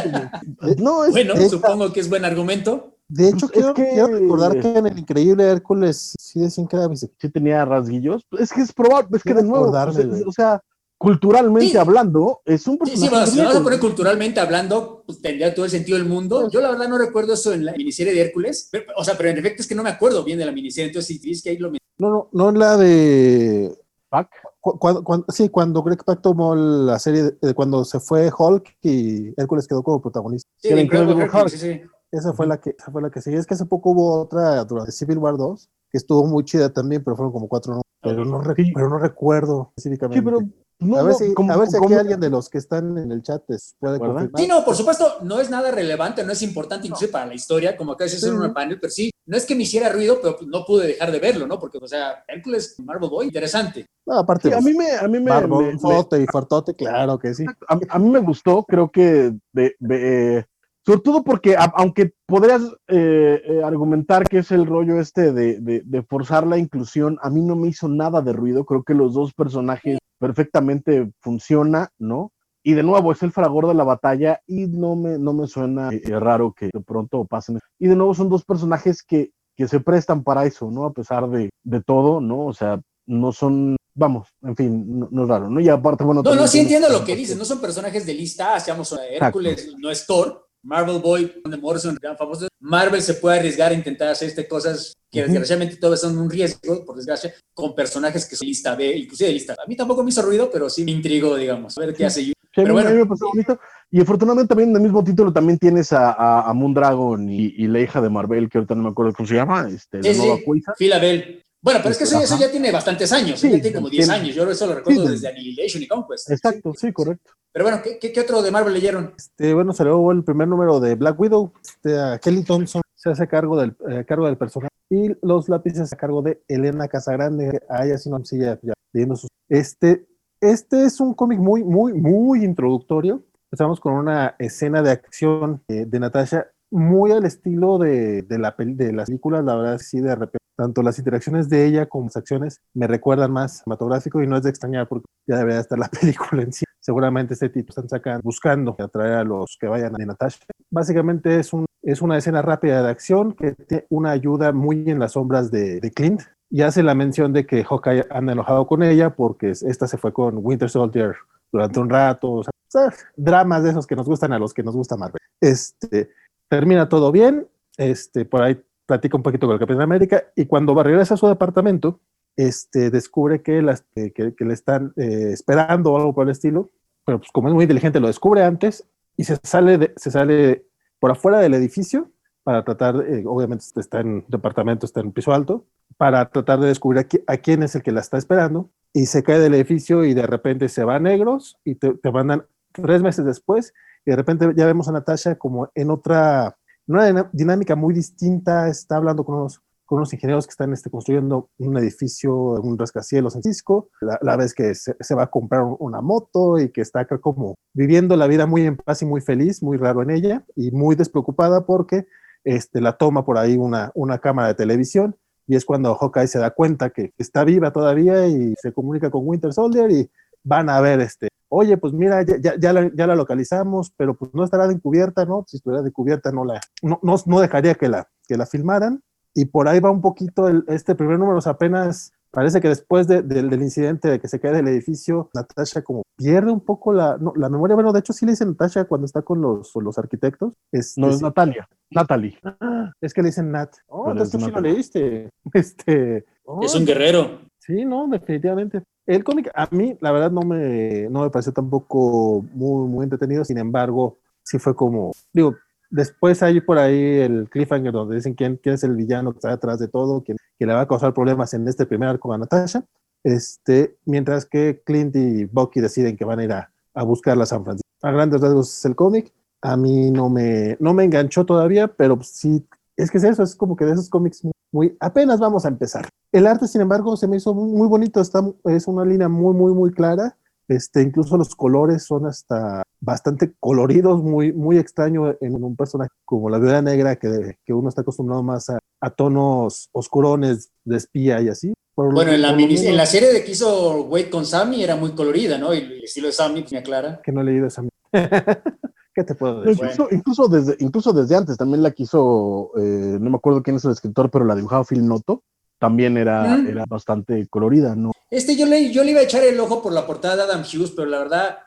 [0.78, 2.94] no es bueno, supongo que es buen argumento.
[3.09, 6.68] De hecho, Pues es quiero, que- quiero recordar que en el Increíble Hércules sí decían
[6.68, 7.16] que era bisexual.
[7.20, 8.26] Sí tenía rasguillos.
[8.38, 10.22] Es que es probable, es que de nuevo, acordarme, o sea, güey.
[10.26, 10.61] o sea,
[10.98, 11.76] culturalmente Sí.
[11.78, 13.07] hablando, es un Sí, personaje.
[13.07, 16.50] sí, bueno, si vamos a poner culturalmente hablando, pues tendría todo el sentido del mundo.
[16.50, 19.31] Yo la verdad no recuerdo eso en la miniserie de Hércules, pero- o sea, pero
[19.31, 21.50] en efecto es que no me acuerdo bien de la miniserie, entonces si dices que
[21.50, 23.74] ahí lo No, no, no la de.
[24.11, 24.28] Pac.
[24.72, 28.31] Cu- cuando- cuando- sí, cuando Greg Pak tomó la serie, de, de cuando se fue
[28.37, 30.48] Hulk y Hércules quedó como protagonista.
[30.57, 31.81] Sí, era Incredible Incredible Hulk, sí, sí.
[32.11, 33.35] Esa fue la que, esa fue la que sí.
[33.35, 37.02] Es que hace poco hubo otra durante Civil War 2 que estuvo muy chida también,
[37.04, 38.72] pero fueron como cuatro, no, pero no, re- Sí.
[38.74, 40.18] pero no recuerdo específicamente.
[40.20, 40.40] Sí, pero
[40.81, 42.96] no, a ver no, si, como- a ver si aquí alguien de los que están
[42.98, 44.14] en el chat les puede ¿Verdad?
[44.14, 44.40] confirmar.
[44.42, 47.76] Sí, no, por supuesto, no es nada relevante, no es importante inclusive para la historia,
[47.76, 48.28] como acá dices Sí.
[48.28, 51.12] en una panel, pero sí, no es que me hiciera ruido, pero no pude dejar
[51.12, 51.58] de verlo, ¿no?
[51.60, 53.84] Porque, o sea, Hércules, Marvel Boy, interesante.
[54.06, 56.74] No, aparte, Sí, a mí me, a mí me, Barbón, me- me- Fote y Fortote,
[56.74, 57.44] claro que sí.
[57.68, 60.46] a, a mí me gustó, creo que de, de-
[60.86, 65.60] sobre todo porque a- aunque podrías eh, eh, argumentar que es el rollo este de,
[65.60, 68.94] de- de forzar la inclusión, a mí no me hizo nada de ruido, creo que
[68.94, 72.32] los dos personajes perfectamente funciona, ¿no?
[72.68, 75.88] Y de nuevo es el fragor de la batalla y no me, no me suena
[75.90, 77.59] eh, eh, raro que de pronto pasen.
[77.78, 80.85] Y de nuevo son dos personajes que, que se prestan para eso, ¿no?
[80.85, 82.44] A pesar de, de todo, ¿no?
[82.44, 85.61] O sea, no son, vamos, en fin, no, no es raro, ¿no?
[85.61, 86.20] Y aparte, bueno...
[86.22, 89.74] No, no, sí entiendo lo que dices, no son personajes de lista, A, seamos Hércules,
[89.78, 92.48] no es Thor, Marvel Boy, de Morrison, gran famoso.
[92.61, 96.85] Marvel se puede arriesgar a intentar hacer este cosas que desgraciadamente todas son un riesgo,
[96.85, 99.54] por desgracia, con personajes que son lista B, inclusive de lista.
[99.54, 102.35] A mí tampoco me hizo ruido, pero sí me intrigó, digamos, a ver qué hace.
[102.58, 102.88] Sí, a Pero mí- bueno.
[102.88, 103.60] a mí me pasó bonito.
[103.90, 107.68] Y afortunadamente también en el mismo título también tienes a, a, a Moondragon y, y
[107.68, 110.24] la hija de Marvel, que ahorita no me acuerdo cómo se llama, este, Sí, la
[110.24, 110.36] nueva
[110.76, 110.88] sí.
[111.00, 111.42] Bell.
[111.60, 114.06] Bueno, pero es que eso, eso ya tiene bastantes años, Sí, ya tiene como 10
[114.06, 116.30] tiene- años, yo eso lo recuerdo Sí, desde Annihilation y Conquest.
[116.30, 117.32] Exacto, sí, correcto.
[117.52, 119.12] Pero bueno, ¿qué, qué, qué otro de Marvel leyeron?
[119.16, 121.52] Este, bueno, salió el primer número de Black Widow.
[121.64, 124.68] Este, a Kelly Thompson se hace cargo del, eh, cargo del personaje.
[124.90, 127.60] Y los lápices a cargo de Elena Casagrande.
[127.68, 129.28] A ella sí no sí, ya, ya leyendo sus.
[129.48, 130.04] Este,
[130.40, 133.22] este es un cómic muy, muy, muy introductorio.
[133.51, 138.55] Empezamos con una escena de acción eh, de Natasha muy al estilo de, de, la,
[138.59, 140.38] de las películas, la verdad, sí, de repente.
[140.57, 144.42] Tanto las interacciones de ella como las acciones me recuerdan más cinematográfico y no es
[144.42, 146.64] de extrañar porque ya debería estar la película en sí.
[146.81, 150.40] Seguramente este tipo están sacando, buscando atraer a los que vayan a Natasha.
[150.68, 154.98] Básicamente es, un, es una escena rápida de acción que tiene una ayuda muy en
[154.98, 159.11] las sombras de Clint y hace la mención de que Hawkeye anda enojado con ella
[159.11, 161.14] porque esta se fue con Winter Soldier
[161.52, 162.30] durante un rato.
[162.30, 165.20] O sea, dramas de esos que nos gustan a los que nos gusta Marvel.
[165.40, 166.11] Este,
[166.48, 167.46] termina todo bien.
[167.76, 171.18] Este, por ahí platica un poquito con el Capitán América y cuando va regresa a
[171.18, 172.00] su departamento,
[172.37, 176.70] este, descubre que, las, que, que le están eh, esperando o algo por el estilo,
[177.04, 180.64] pero pues como es muy inteligente lo descubre antes y se sale, se sale
[180.98, 182.11] por afuera del edificio
[182.42, 185.66] para tratar, eh, obviamente está en departamento, está en piso alto,
[185.98, 189.06] para tratar de descubrir a, qui a, quién es el que la está esperando y
[189.06, 192.46] se cae del edificio y de repente se va a negros y te, te mandan
[192.72, 193.74] tres meses después
[194.06, 196.56] y de repente ya vemos a Natasha como en otra,
[196.87, 200.88] en una dinámica muy distinta, está hablando con unos, con unos ingenieros que están este,
[200.88, 205.62] construyendo un edificio, un rascacielos en Cisco, la, la vez que se, va a comprar
[205.78, 209.62] una moto y que está como viviendo la vida muy en paz y muy feliz,
[209.62, 212.06] muy raro en ella y muy despreocupada porque
[212.44, 215.16] este, la toma por ahí una, una cámara de televisión
[215.48, 219.26] y es cuando Hawkeye se da cuenta que está viva todavía y se comunica con
[219.26, 220.08] Winter Soldier y
[220.44, 225.24] van a ver este, oye, pues mira, ya, la, localizamos, pero pues no estará encubierta,
[225.24, 225.44] ¿no?
[225.48, 229.02] Si estuviera encubierta no la, no, no, no dejaría que la, que la filmaran
[229.34, 233.42] y por ahí va un poquito este primer número, apenas parece que después de, de,
[233.42, 237.32] del incidente de que se cae del edificio, Natasha como pierde un poco la, no,
[237.36, 240.52] la memoria, bueno, de hecho sí le dice Natasha cuando está con los, los arquitectos.
[240.72, 242.38] Este, no, es Natalia, Natalie.
[242.42, 243.74] Ah, es que le dicen Nat.
[243.86, 245.30] Oh, Pero entonces es tú sí lo leíste.
[245.54, 247.40] Este, oh, Es un guerrero.
[247.58, 248.82] Sí, no, definitivamente.
[249.06, 253.44] El cómic a mí, la verdad, no me, no me pareció tampoco muy, muy entretenido.
[253.44, 255.54] Sin embargo, sí fue como, digo,
[255.90, 259.51] después hay por ahí el cliffhanger donde dicen quién, quién es el villano que está
[259.51, 262.85] detrás de todo, quién, le va a causar problemas en este primer arco a Natasha.
[263.24, 266.70] Este, mientras que Clint y Bucky deciden que van a ir a,
[267.05, 267.88] buscarla a San Francisco.
[268.03, 269.33] A grandes rasgos es el cómic.
[269.61, 272.64] A mí no me, no me enganchó todavía, pero sí,
[272.96, 275.68] es que es eso, es como que de esos cómics muy, muy, apenas vamos a
[275.68, 276.09] empezar.
[276.33, 279.55] El arte, sin embargo, se me hizo muy, muy bonito, está, es una línea muy,
[279.55, 280.37] muy, muy clara.
[280.68, 286.50] Este, incluso los colores son hasta bastante coloridos, muy, muy extraño en un personaje como
[286.50, 291.40] la viuda negra, que, que uno está acostumbrado más a, a, tonos oscurones de espía
[291.40, 291.72] y así.
[291.94, 294.94] Por bueno, en la, mini, en la, serie de que hizo Wade con Sammy era
[294.94, 295.72] muy colorida, ¿no?
[295.72, 297.20] Y el estilo de Sammy, me aclara.
[297.22, 297.83] Que no he leído esa.
[299.14, 299.88] ¿Qué te puedo decir?
[300.12, 303.90] incluso, desde, incluso desde antes también la quiso, eh, no me acuerdo quién es el
[303.92, 305.42] escritor, pero la dibujaba Phil Noto.
[305.78, 308.12] También era, era bastante colorida, ¿no?
[308.30, 310.62] Este yo le, yo le iba a echar el ojo por la portada de Adam
[310.62, 311.58] Hughes, pero la verdad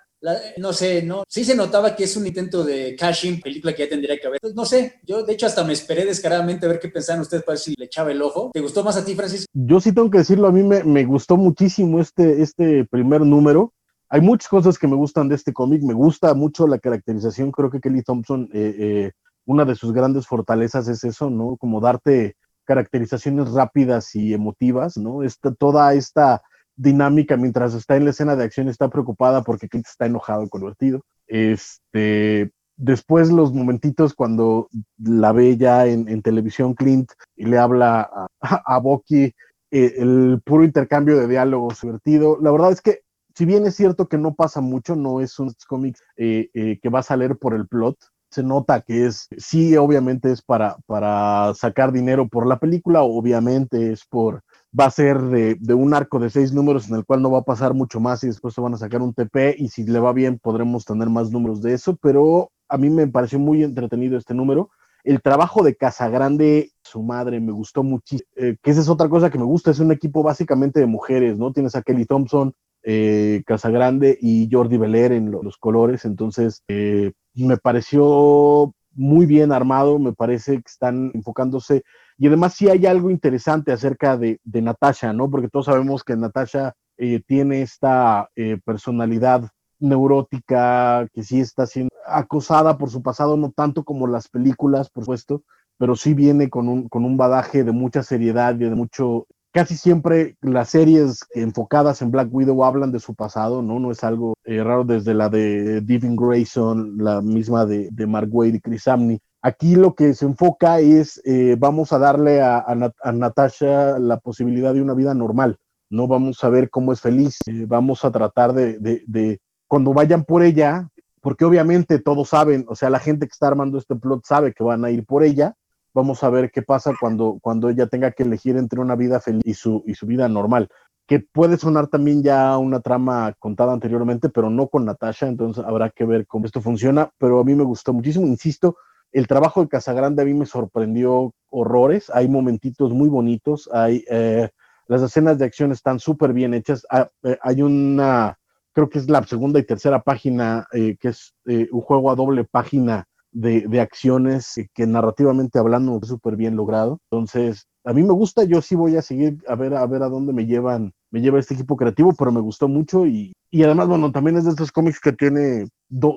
[0.58, 3.90] no sé, no, sí se notaba que es un intento de cashing, película que ya
[3.90, 4.40] tendría que haber.
[4.40, 7.44] Pues, no sé, yo de hecho hasta me esperé descaradamente a ver qué pensaban ustedes
[7.44, 8.52] para ver si le echaba el ojo.
[8.54, 9.48] ¿Te gustó más a ti, Francisco?
[9.54, 13.74] Yo sí tengo que decirlo, a mí me, me gustó muchísimo este, este primer número.
[14.10, 17.72] Hay muchas cosas que me gustan de este cómic, me gusta mucho la caracterización, creo
[17.72, 19.12] que Kelly Thompson, eh, eh,
[19.46, 21.56] una de sus grandes fortalezas es eso, ¿no?
[21.58, 22.36] Como darte
[22.72, 25.24] caracterizaciones rápidas y emotivas, ¿no?
[25.24, 26.42] Esta, toda esta
[26.78, 30.50] dinámica mientras está en la escena de acción, está preocupada porque Clint está enojado y
[30.50, 31.02] convertido.
[31.28, 38.78] Este, después los momentitos cuando la ve ya en, televisión Clint y le habla a,
[38.78, 42.38] a, eh, el puro intercambio de diálogos divertido.
[42.42, 43.02] La verdad es que
[43.36, 46.88] si bien es cierto que no pasa mucho, no es un cómic eh, eh, que
[46.88, 47.98] vas a leer por el plot,
[48.32, 53.92] se nota que es, sí, obviamente es para, para sacar dinero por la película, obviamente
[53.92, 54.44] es por,
[54.78, 57.44] va a ser de, un arco de seis números en el cual no va a
[57.44, 60.14] pasar mucho más y después se van a sacar un TP y si le va
[60.14, 64.34] bien podremos tener más números de eso, pero a mí me pareció muy entretenido este
[64.34, 64.70] número.
[65.04, 68.30] El trabajo de Casagrande, su madre, me gustó muchísimo.
[68.36, 71.38] Eh, que esa es otra cosa que me gusta, es un equipo básicamente de mujeres,
[71.38, 71.52] ¿no?
[71.52, 77.58] Tienes a Kelly Thompson, eh, Casagrande y Jordi Belair en los colores, entonces eh, me
[77.58, 81.84] pareció muy bien armado, me parece que están enfocándose
[82.18, 85.30] y además sí hay algo interesante acerca de, Natasha, ¿no?
[85.30, 88.30] Porque todos sabemos que Natasha eh, tiene esta
[88.66, 94.90] personalidad neurótica, que sí está siendo acosada por su pasado, no tanto como las películas,
[94.90, 95.44] por supuesto,
[95.78, 99.26] pero sí viene con un, con un badaje de mucha seriedad y de mucho...
[99.54, 103.80] Casi siempre las series enfocadas en Black Widow hablan de su pasado, ¿no?
[103.80, 108.30] No es algo eh, raro desde la de Devin Grayson, la misma de, de Mark
[108.32, 112.64] Wade y Chris Amney Aquí lo que se enfoca es, eh, vamos a darle a,
[113.12, 115.58] Natasha la posibilidad de una vida normal,
[115.90, 120.44] no vamos a ver cómo es feliz, eh, vamos a tratar de, cuando vayan por
[120.44, 120.90] ella,
[121.22, 124.64] porque obviamente todos saben, o sea, la gente que está armando este plot sabe que
[124.64, 125.56] van a ir por ella,
[125.94, 129.44] vamos a ver qué pasa cuando, cuando ella tenga que elegir entre una vida feliz
[129.46, 130.70] y su, y su vida normal
[131.08, 135.90] que puede sonar también ya una trama contada anteriormente, pero no con Natasha, entonces habrá
[135.90, 138.78] que ver cómo esto funciona, pero a mí me gustó muchísimo, insisto,
[139.12, 142.10] el trabajo de Casagrande a mí me sorprendió horrores.
[142.14, 143.70] Hay momentitos muy bonitos.
[143.74, 144.50] Hay, eh,
[144.88, 146.86] las escenas de acción están súper bien hechas.
[146.90, 148.38] Ah, eh, hay una,
[148.74, 152.46] creo que es la segunda y tercera página, eh, que es un juego a doble
[152.46, 157.00] página de, de acciones que narrativamente hablando es súper bien logrado.
[157.10, 160.10] Entonces, a mí me gusta, yo sí voy a seguir a ver a ver a
[160.10, 163.88] dónde me llevan, me lleva este equipo creativo, pero me gustó mucho y, y además,
[163.88, 165.68] bueno, también es de estos cómics que tiene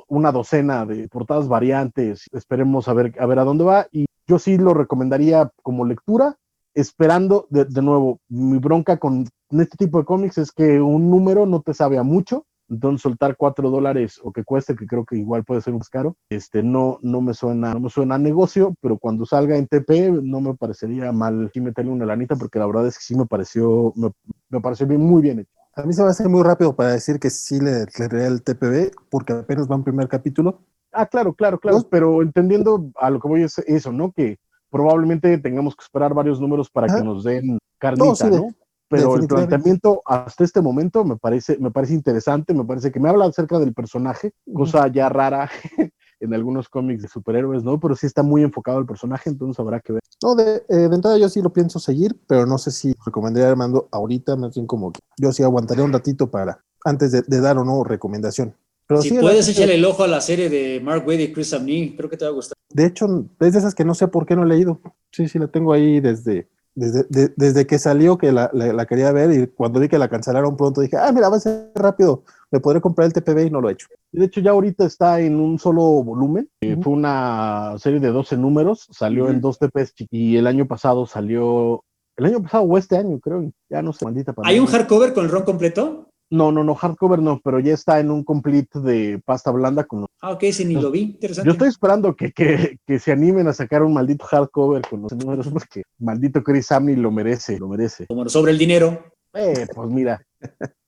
[0.08, 2.26] una docena de portadas variantes.
[2.32, 6.36] Esperemos a ver, a ver a dónde va y yo sí lo recomendaría como lectura,
[6.74, 11.46] esperando, de, de nuevo, mi bronca con este tipo de cómics es que un número
[11.46, 15.16] no te sabe a mucho entonces soltar cuatro dólares o que cueste, que creo que
[15.16, 18.74] igual puede ser más caro, este no, no me suena, no me suena a negocio,
[18.80, 22.66] pero cuando salga en TP no me parecería mal aquí meterle una lanita, porque la
[22.66, 25.52] verdad es que sí me pareció, me, pareció bien, muy bien hecho.
[25.76, 28.92] A mí se me hace muy rápido para decir que sí le, le el TPB,
[29.10, 30.60] porque apenas va un primer capítulo.
[30.92, 34.12] Ah, claro, claro, claro, pero entendiendo a lo que voy es eso, ¿no?
[34.12, 34.38] Que
[34.70, 38.48] probablemente tengamos que esperar varios números para que nos den carnita, ¿no?
[38.94, 43.08] Pero el planteamiento hasta este momento me parece, me parece interesante, me parece que me
[43.08, 45.50] habla acerca del personaje, cosa ya rara
[46.20, 47.78] en algunos cómics de superhéroes, ¿no?
[47.80, 50.02] Pero sí está muy enfocado el personaje, entonces habrá que ver.
[50.22, 53.88] No, de, eh, entrada yo sí lo pienso seguir, pero no sé si recomendaría Armando
[53.90, 57.64] ahorita, más bien como que yo sí aguantaría un ratito para, antes de, dar o
[57.64, 58.54] no recomendación.
[58.86, 61.96] Pero si puedes echarle el ojo a la serie de Mark Wade y Chris Amney,
[61.96, 62.54] creo que te va a gustar.
[62.70, 63.06] De hecho,
[63.40, 64.80] es de esas que no sé por qué no he leído.
[65.10, 69.32] Sí, sí, la tengo ahí desde desde, desde que salió que la, la, quería ver
[69.32, 72.60] y cuando vi que la cancelaron pronto dije, ah, mira, va a ser rápido, me
[72.60, 73.86] podré comprar el TPB y no lo he hecho.
[74.12, 76.48] De hecho, ya ahorita está en un solo volumen,
[76.82, 81.84] fue una serie de 12 números, salió en dos TPs y el año pasado salió,
[82.16, 85.24] el año pasado o este año creo, ya no sé, maldita ¿Hay un hardcover con
[85.24, 86.08] el ron completo?
[86.34, 90.04] No, no, no, hardcover no, pero ya está en un complete de pasta blanda con
[90.20, 91.46] Ah, ok, sí, ni lo vi, interesante.
[91.46, 95.12] Yo estoy esperando que, que, que, se animen a sacar un maldito hardcover con los
[95.12, 98.08] números, porque maldito Chris Samney lo merece, lo merece.
[98.08, 99.04] Como sobre el dinero.
[99.32, 100.26] Eh, pues mira.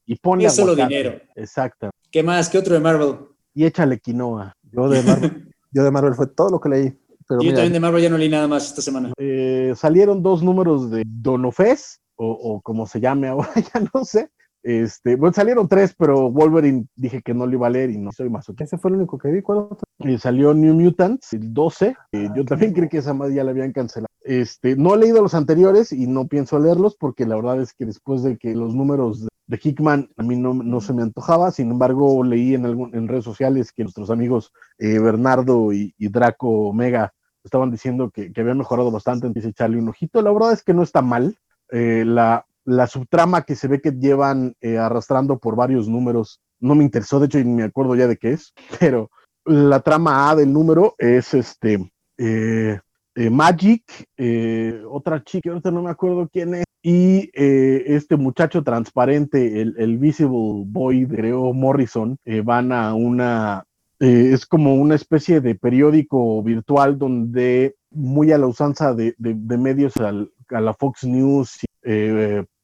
[0.05, 1.21] Y ponle Es solo dinero.
[1.37, 1.91] Exacto.
[2.11, 2.49] ¿Qué más?
[2.49, 3.15] ¿Qué otro de Marvel?
[3.55, 4.53] Y échale quinoa.
[4.65, 6.99] Yo de Marvel, yo de Marvel fue todo lo que leí.
[7.29, 9.13] Pero yo también de Marvel ya no leí nada más esta semana.
[9.17, 14.29] Eh, salieron dos números de Donofes, o, o como se llame ahora, ya no sé
[14.69, 18.11] este, bueno, salieron tres, pero Wolverine dije que no lo iba a leer y no
[18.11, 18.49] soy más.
[18.59, 19.41] Ese fue el único que vi.
[19.41, 19.87] ¿Cuál otro?
[20.01, 21.97] eh, salió New Mutants, el 12.
[22.35, 24.09] yo también creí que esa más ya la habían cancelado.
[24.23, 27.87] Este, no he leído los anteriores y no pienso leerlos porque la verdad es que
[27.87, 31.71] después de que los números de, Hickman a mí no, no, se me antojaba, sin
[31.71, 37.15] embargo leí en, algún, en redes sociales que nuestros amigos eh, Bernardo y, Draco Omega
[37.45, 40.21] estaban diciendo que, que había mejorado bastante, entonces echarle un ojito.
[40.23, 41.37] La verdad es que no está mal.
[41.71, 46.85] Eh, la, la subtrama que se ve que llevan arrastrando por varios números no me
[46.85, 49.11] interesó, de hecho, y me acuerdo ya de qué es, pero
[49.45, 52.81] la trama A del número es este eh,
[53.15, 53.85] eh, Magic,
[54.17, 59.99] eh, otra chica, ahorita no me acuerdo quién es, y este muchacho transparente, el, el
[59.99, 63.65] Visible Boy de Creo Morrison, van a una,
[63.99, 70.61] es como una especie de periódico virtual donde muy a la usanza de, medios a
[70.61, 71.59] la Fox News,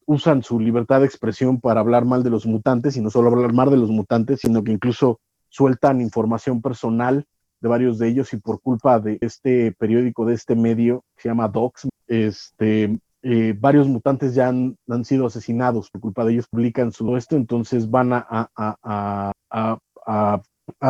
[0.07, 3.53] usan su libertad de expresión para hablar mal de los mutantes y no solo hablar
[3.53, 7.25] mal de los mutantes, sino que incluso sueltan información personal
[7.61, 11.29] de varios de ellos y por culpa de este periódico, de este medio que se
[11.29, 15.91] llama Docs, este, eh, varios mutantes ya han, sido asesinados.
[15.91, 19.33] Por culpa de ellos, publican su esto, entonces van a,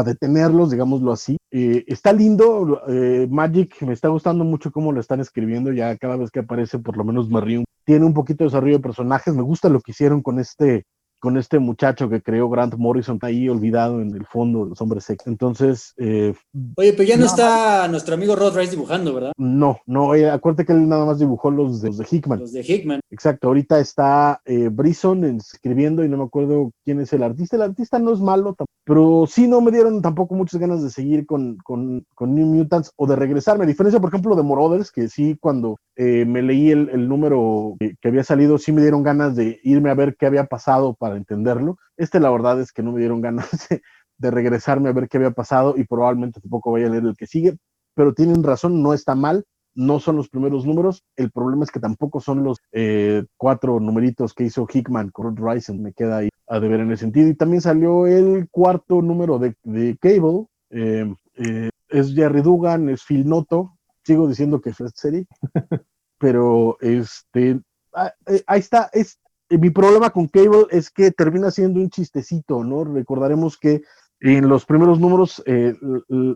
[0.05, 1.37] detenerlos, digámoslo así.
[1.51, 6.17] Eh, está lindo, eh, Magic, me está gustando mucho cómo lo están escribiendo, ya cada
[6.17, 7.65] vez que aparece por lo menos me río.
[7.85, 10.85] Tiene un poquito de desarrollo de personajes, me gusta lo que hicieron con este
[11.23, 15.05] con este muchacho que creó Grant Morrison, ahí olvidado en el fondo de los hombres
[15.05, 15.31] sexy.
[15.31, 15.95] Entonces.
[15.97, 16.35] Eh,
[16.77, 19.33] Oye, pero ya no, está nuestro amigo Rod Rice dibujando, ¿verdad?
[19.37, 22.41] No, no, acuérdate que él nada más dibujó los de, los de Hickman.
[22.41, 23.01] Los de Hickman.
[23.09, 27.55] Exacto, ahorita está eh, Brison escribiendo y no me acuerdo quién es el artista.
[27.55, 31.25] El artista no es malo, pero sí no me dieron tampoco muchas ganas de seguir
[31.25, 33.63] con, con, con New Mutants o de regresarme.
[33.63, 37.77] A diferencia, por ejemplo, de Morothers, que sí, cuando eh, me leí el, el número
[37.79, 40.95] que, que había salido, sí me dieron ganas de irme a ver qué había pasado
[40.95, 41.79] para entenderlo.
[41.97, 43.49] Este, la verdad es que no me dieron ganas
[44.19, 47.27] de, regresarme a ver qué había pasado y probablemente tampoco vaya a leer el que
[47.27, 47.57] sigue,
[47.95, 49.45] pero tienen razón, no está mal,
[49.75, 51.05] no son los primeros números.
[51.17, 55.83] El problema es que tampoco son los eh, cuatro numeritos que hizo Hickman con Ryzen.
[55.83, 57.29] Me queda ahí a deber en ese sentido.
[57.29, 60.47] Y también salió el cuarto número de, Cable.
[60.71, 63.79] Eh, eh, es Jerry Dugan, es Phil Noto.
[64.05, 65.27] Sigo diciendo que es serie,
[66.19, 67.61] pero este,
[67.95, 68.13] ah,
[68.47, 68.91] ahí está.
[68.93, 69.22] Es, eh,
[69.59, 72.85] mi problema con Cable es que termina siendo un chistecito, ¿no?
[72.85, 73.83] Recordaremos que
[74.25, 75.75] en los primeros números eh,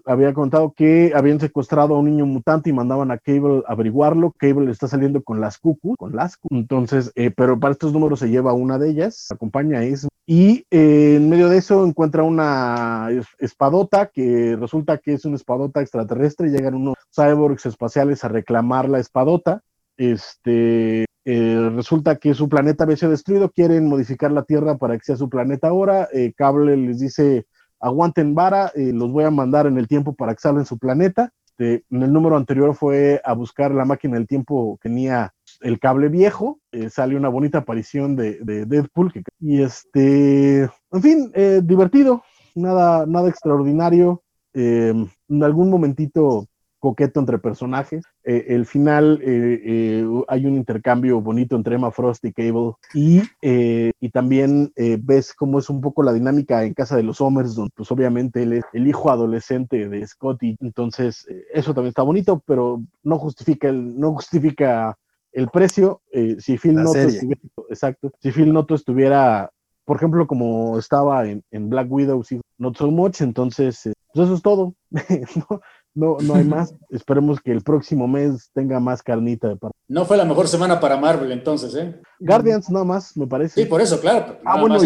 [0.07, 4.33] había contado que habían secuestrado a un niño mutante y mandaban a Cable a averiguarlo.
[4.37, 8.29] Cable está saliendo con las cucu, con las entonces, eh, pero para estos números se
[8.29, 10.09] lleva una de ellas, acompaña a eso.
[10.27, 13.09] Y en medio de eso encuentra una
[13.39, 16.51] espadota que resulta que es una espadota extraterrestre.
[16.51, 19.63] Llegan unos cyborgs espaciales a reclamar la espadota.
[19.97, 25.05] Este, eh, resulta que su planeta había sido destruido, quieren modificar la Tierra para que
[25.05, 26.09] sea su planeta ahora.
[26.13, 27.47] Eh, Cable les dice,
[27.81, 31.33] aguanten vara, eh, los voy a mandar en el tiempo para que salven su planeta.
[31.47, 35.81] Este, en el número anterior fue a buscar la máquina del tiempo que tenía el
[35.81, 36.61] cable viejo,
[36.91, 39.11] sale una bonita aparición de, Deadpool.
[39.41, 40.61] y este,
[40.93, 42.23] en fin, divertido,
[42.55, 44.23] nada, nada extraordinario.
[44.53, 45.09] en
[45.43, 46.47] algún momentito
[46.79, 48.05] coqueto entre personajes.
[48.29, 53.23] Eh, el final eh, eh, hay un intercambio bonito entre Emma Frost y Cable y,
[53.41, 57.71] y también ves cómo es un poco la dinámica en casa de los Homers, donde
[57.77, 61.25] pues obviamente él es el hijo adolescente de Scotty, entonces
[61.55, 64.99] eso también está bonito, pero no justifica el, no justifica
[65.33, 66.03] el precio.
[66.39, 69.51] si Phil Noto estuviera, exacto, si Phil Noto estuviera
[69.87, 72.25] por ejemplo, como estaba en, Black Widow,
[72.59, 74.75] not so much, entonces, pues eso es todo.
[74.91, 75.61] no,
[75.97, 76.75] no, no hay más.
[76.91, 80.99] Esperemos que el próximo mes tenga más carnita de No fue la mejor semana para
[80.99, 82.01] Marvel entonces, ¿eh?
[82.21, 83.63] Guardians nada más, me parece.
[83.63, 84.39] Sí, por eso, claro.
[84.45, 84.79] Ah, bueno,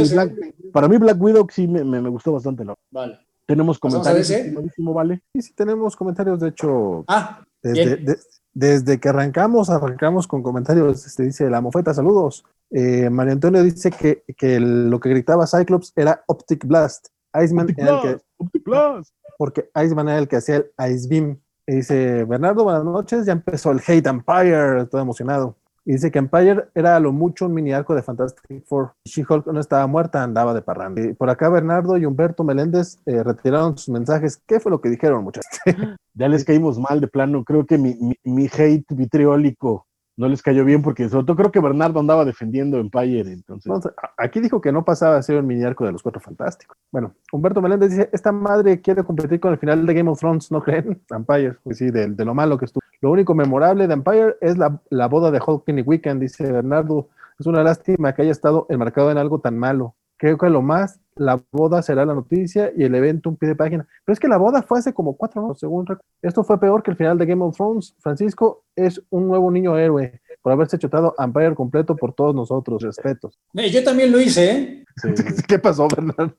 [0.72, 2.64] para mí Black Widow sí me, me, gustó bastante.
[2.90, 3.18] Vale.
[3.44, 4.32] Tenemos comentarios.
[4.78, 5.20] ¿vale?
[5.34, 7.04] Sí, sí, tenemos comentarios, de hecho.
[7.08, 8.16] Ah, desde,
[8.54, 12.44] desde que arrancamos, arrancamos con comentarios, este, dice la mofeta, saludos.
[12.70, 17.08] Eh, Mario Antonio dice que, que lo que gritaba Cyclops era Optic Blast.
[17.34, 21.40] Iceman Optic Blast, Optic Blast porque Iceman era el que hacía el Ice Beam.
[21.66, 25.56] Y dice, Bernardo, buenas noches, ya empezó el Hate Empire, todo emocionado.
[25.86, 28.92] Y dice que Empire era a lo mucho un mini arco de Fantastic Four.
[29.06, 31.00] She-Hulk no estaba muerta, andaba de parranda.
[31.00, 34.42] Y por acá Bernardo y Humberto Meléndez eh, retiraron sus mensajes.
[34.46, 35.58] ¿Qué fue lo que dijeron, muchachos?
[36.12, 37.42] ya les caímos mal de plano.
[37.42, 39.86] Creo que mi, mi hate vitriólico
[40.20, 43.72] no les cayó bien porque sobre todo creo que Bernardo andaba defendiendo Empire, entonces.
[44.18, 46.76] aquí dijo que no pasaba a ser un mini arco de los cuatro fantásticos.
[46.92, 50.52] Bueno, Humberto Meléndez dice, esta madre quiere competir con el final de Game of Thrones,
[50.52, 51.00] ¿no creen?
[51.10, 52.82] Empire, pues sí, de, lo malo que estuvo.
[53.00, 57.08] Lo único memorable de Empire es la, boda de Hulk y Weekend, dice Bernardo.
[57.38, 59.94] Es una lástima que haya estado enmarcado en algo tan malo.
[60.20, 63.56] Creo que lo más, la boda será la noticia y el evento un pie de
[63.56, 63.88] página.
[64.04, 65.86] Pero es que la boda fue hace como cuatro años, según
[66.20, 67.96] Esto fue peor que el final de Game of Thrones.
[68.00, 72.82] Francisco es un nuevo niño héroe por haberse chutado Empire completo por todos nosotros.
[72.82, 73.38] Respetos.
[73.54, 74.84] yo también lo hice, ¿eh?
[75.48, 76.34] ¿Qué pasó, Bernardo?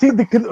[0.00, 0.10] Sí,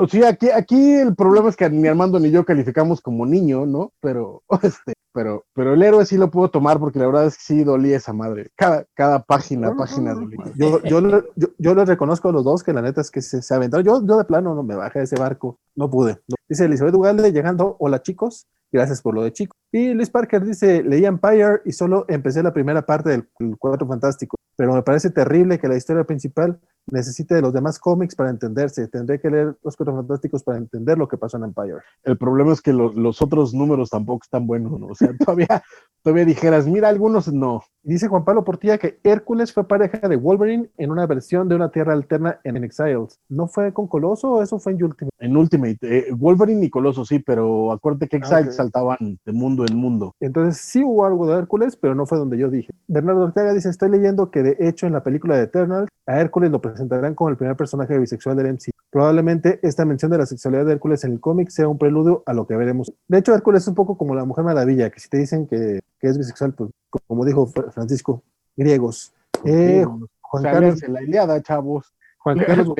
[0.09, 3.93] sea, aquí, aquí el problema es que ni Armando ni yo calificamos como niño, ¿no?
[4.01, 7.43] Pero, este, pero, pero el héroe sí lo puedo tomar porque la verdad es que
[7.43, 8.51] sí dolía esa madre.
[8.57, 10.39] Cada, cada página, página dolía.
[10.57, 11.01] Yo, yo,
[11.37, 13.85] yo, yo, les reconozco a los dos que la neta es que se, se aventaron.
[13.85, 15.59] Yo, yo de plano no me bajé de ese barco.
[15.75, 16.19] No pude.
[16.49, 17.77] Dice Elizabeth Ugalde llegando.
[17.79, 18.47] Hola chicos.
[18.73, 19.57] Gracias por lo de chico.
[19.73, 24.37] Y Liz Parker dice, leí Empire y solo empecé la primera parte del Cuatro Fantástico,
[24.61, 28.89] pero me parece terrible que la historia principal necesite de los demás cómics para entenderse.
[28.89, 31.79] Tendré que leer los Cuatro Fantásticos para entender lo que pasó en Empire.
[32.05, 34.89] El problema es que los otros números tampoco están buenos, ¿no?
[34.89, 35.63] O sea, todavía,
[36.03, 37.63] todavía dijeras, mira, algunos no.
[37.83, 41.71] Dice Juan Pablo Portilla que Hércules fue pareja de Wolverine en una versión de una
[41.71, 43.19] tierra alterna en Exiles.
[43.31, 45.17] ¿No fue con Coloso o eso fue en Ultimate?
[45.19, 45.79] En Ultimate.
[45.83, 50.15] Eh, Wolverine y Coloso sí, pero acuérdate que Exiles ah, saltaban de mundo en mundo.
[50.21, 52.71] Entonces sí hubo algo de Hércules, pero no fue donde yo dije.
[52.87, 56.51] Bernardo Ortega dice, estoy leyendo que de hecho en la película de Eternal a Hércules
[56.51, 58.71] lo presentarán como el primer personaje bisexual del MC.
[58.91, 62.33] Probablemente esta mención de la sexualidad de Hércules en el cómic sea un preludio a
[62.33, 62.93] lo que veremos.
[63.07, 65.81] De hecho, Hércules es un poco como la Mujer Maravilla, que si te dicen que,
[66.01, 66.71] que es bisexual, pues
[67.07, 68.23] como dijo Francisco,
[68.57, 69.13] griegos.
[69.45, 69.87] Eh,
[70.21, 70.89] Juan Carlos.
[70.89, 71.93] la Iliada, chavos.
[72.19, 72.75] Juan Carlos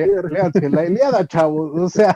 [0.69, 1.71] la Iliada, chavos.
[1.79, 2.15] O sea,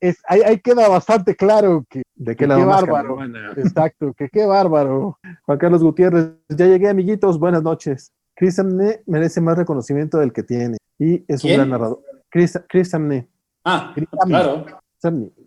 [0.00, 3.18] es, ahí, queda bastante claro que, de qué, bárbaro.
[3.56, 5.18] Exacto, que qué bárbaro.
[5.46, 8.12] Juan Carlos Gutiérrez, ya llegué, amiguitos, buenas noches.
[8.38, 12.00] Chris Amne merece más reconocimiento del que tiene y es un gran narrador.
[12.30, 13.28] Chris, Chris Amne.
[13.64, 13.92] Ah,
[14.26, 14.64] claro.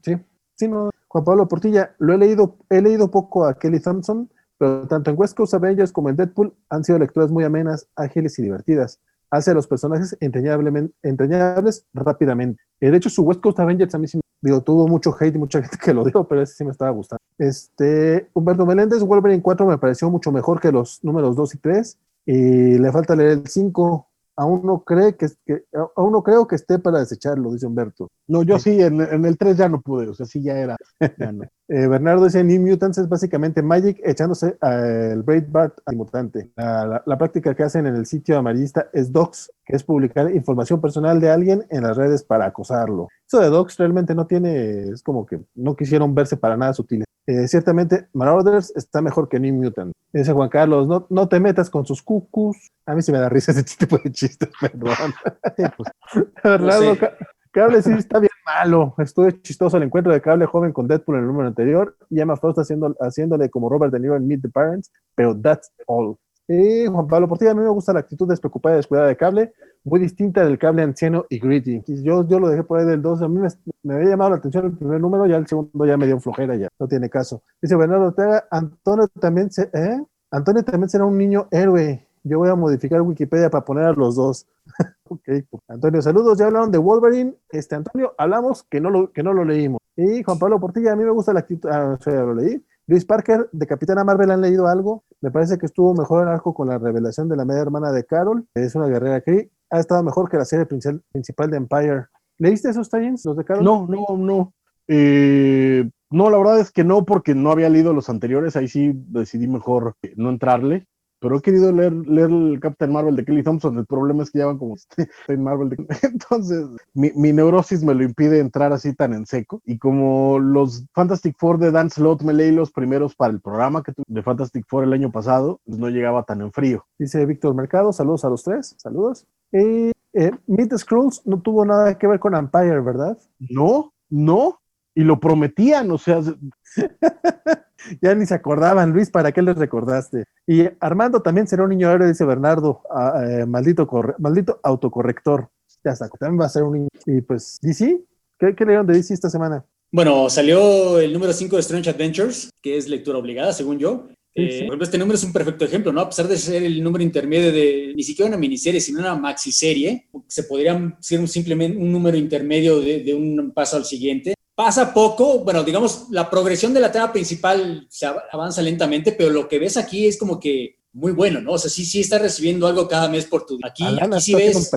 [0.04, 0.18] sí,
[0.56, 0.90] sí, no.
[1.08, 5.18] Juan Pablo Portilla, lo he leído, he leído poco a Kelly Thompson, pero tanto en
[5.18, 9.00] West Coast Avengers como en Deadpool han sido lecturas muy amenas, ágiles y divertidas.
[9.30, 12.62] Hace a los personajes entrañables rápidamente.
[12.82, 15.40] Eh, de hecho, su West Coast Avengers a mí sí digo, tuvo mucho hate y
[15.40, 17.22] mucha gente que lo dio, pero ese sí me estaba gustando.
[17.38, 21.98] Este, Humberto Meléndez, Wolverine 4 me pareció mucho mejor que los números 2 y 3.
[22.26, 25.64] Y le falta leer el 5 aún no cree que, que,
[25.96, 28.10] aún no creo que esté para desecharlo, dice Humberto.
[28.28, 30.78] No, yo sí, en, el 3 ya no pude, o sea, sí ya era.
[31.74, 36.52] Eh, Bernardo dice, New Mutants es básicamente Magic echándose al Braid Bart al mutante.
[36.58, 41.22] La, práctica que hacen en el sitio amarillista es Docs, que es publicar información personal
[41.22, 43.08] de alguien en las redes para acosarlo.
[43.26, 47.08] Eso de Docs realmente no tiene, es como que no quisieron verse para nada sutiles.
[47.26, 49.94] Eh, ciertamente, Marauders está mejor que New Mutant.
[50.12, 52.58] Dice Juan Carlos, no, no te metas con sus cucus.
[52.86, 55.14] A mí se me da risa ese tipo de chistes, perdón.
[56.44, 57.12] Bernardo pues,
[57.52, 58.96] Cable sí está bien malo.
[58.98, 61.96] Estuvo chistoso el encuentro de Cable joven con Deadpool en el número anterior.
[62.10, 65.72] Y Emma Frost haciendo, haciéndole como Robert De Niro en Meet the Parents, pero that's
[65.86, 66.18] all.
[66.48, 69.54] Y Juan Pablo Portilla, a mí me gusta la actitud despreocupada y descuidada de Cable,
[69.86, 71.82] muy distinta del Cable anciano y gritty.
[72.04, 73.40] Yo, yo lo dejé por ahí del 2, a mí
[73.84, 76.56] me, había llamado la atención el primer número, ya el segundo ya me dio flojera,
[76.56, 77.44] ya no tiene caso.
[77.62, 80.04] Dice Bernardo Ortega, Antonio también, se, ¿eh?
[80.32, 82.06] Antonio también será un niño héroe.
[82.24, 84.48] Yo voy a modificar Wikipedia para poner a los dos.
[85.10, 85.28] ok,
[85.68, 86.38] Antonio, saludos.
[86.38, 87.36] Ya hablaron de Wolverine.
[87.50, 89.80] Este, Antonio, hablamos que no lo, que no lo leímos.
[89.96, 91.70] Y Juan Pablo Portilla, a mí me gusta la actitud.
[91.70, 92.64] Ah, ya lo leí.
[92.88, 95.04] Luis Parker, de Capitana Marvel, ¿han leído algo?
[95.22, 98.04] Me parece que estuvo mejor el arco con la revelación de la media hermana de
[98.06, 98.46] Carol.
[98.54, 102.08] Es una guerrera que ha estado mejor que la serie principal de Empire.
[102.38, 103.64] ¿Leíste esos Titans, los de Carol?
[103.64, 104.54] No, no, no.
[104.88, 108.56] Eh, no, la verdad es que no, porque no había leído los anteriores.
[108.56, 110.88] Ahí sí decidí mejor no entrarle
[111.22, 113.78] pero he querido leer, leer el Captain Marvel de Kelly Thompson.
[113.78, 115.70] El problema es que llevan como Captain Marvel.
[115.70, 115.78] De...
[116.02, 119.62] Entonces, mi, mi, neurosis me lo impide entrar así tan en seco.
[119.64, 123.84] Y como los Fantastic Four de Dan Slott me leí los primeros para el programa
[123.84, 126.86] que tuve de Fantastic Four el año pasado, pues no llegaba tan en frío.
[126.98, 129.28] Dice Víctor Mercado, saludos a los tres, saludos.
[129.52, 133.18] Y eh, Meet the Scrolls no tuvo nada que ver con Empire, ¿verdad?
[133.38, 134.60] No, no.
[134.96, 136.20] Y lo prometían, o sea,
[138.02, 140.26] ya ni se acordaban, Luis, ¿para qué les recordaste?
[140.48, 145.50] Y Armando también será un niño héroe, dice Bernardo, ah, eh, maldito, maldito autocorrector.
[145.84, 146.88] Ya está, también va a ser un niño.
[147.06, 148.02] Y pues, DC,
[148.40, 149.66] ¿qué, qué leyeron de DC esta semana?
[149.92, 154.08] Bueno, salió el número 5 de Strange Adventures, que es lectura obligada, según yo.
[154.34, 156.00] Eh, por ejemplo, este número es un perfecto ejemplo, ¿no?
[156.00, 160.08] A pesar de ser el número intermedio de ni siquiera una miniserie, sino una maxiserie,
[160.28, 164.34] se podría ser un, simplemente un número intermedio de, de, un paso al siguiente
[164.64, 169.48] pasa poco, bueno, digamos, la progresión de la trama principal se avanza lentamente, pero lo
[169.48, 171.54] que ves aquí es como que muy bueno, ¿no?
[171.54, 173.58] O sea, sí, sí está recibiendo algo cada mes por tu...
[173.64, 174.70] Aquí, aquí sí ves...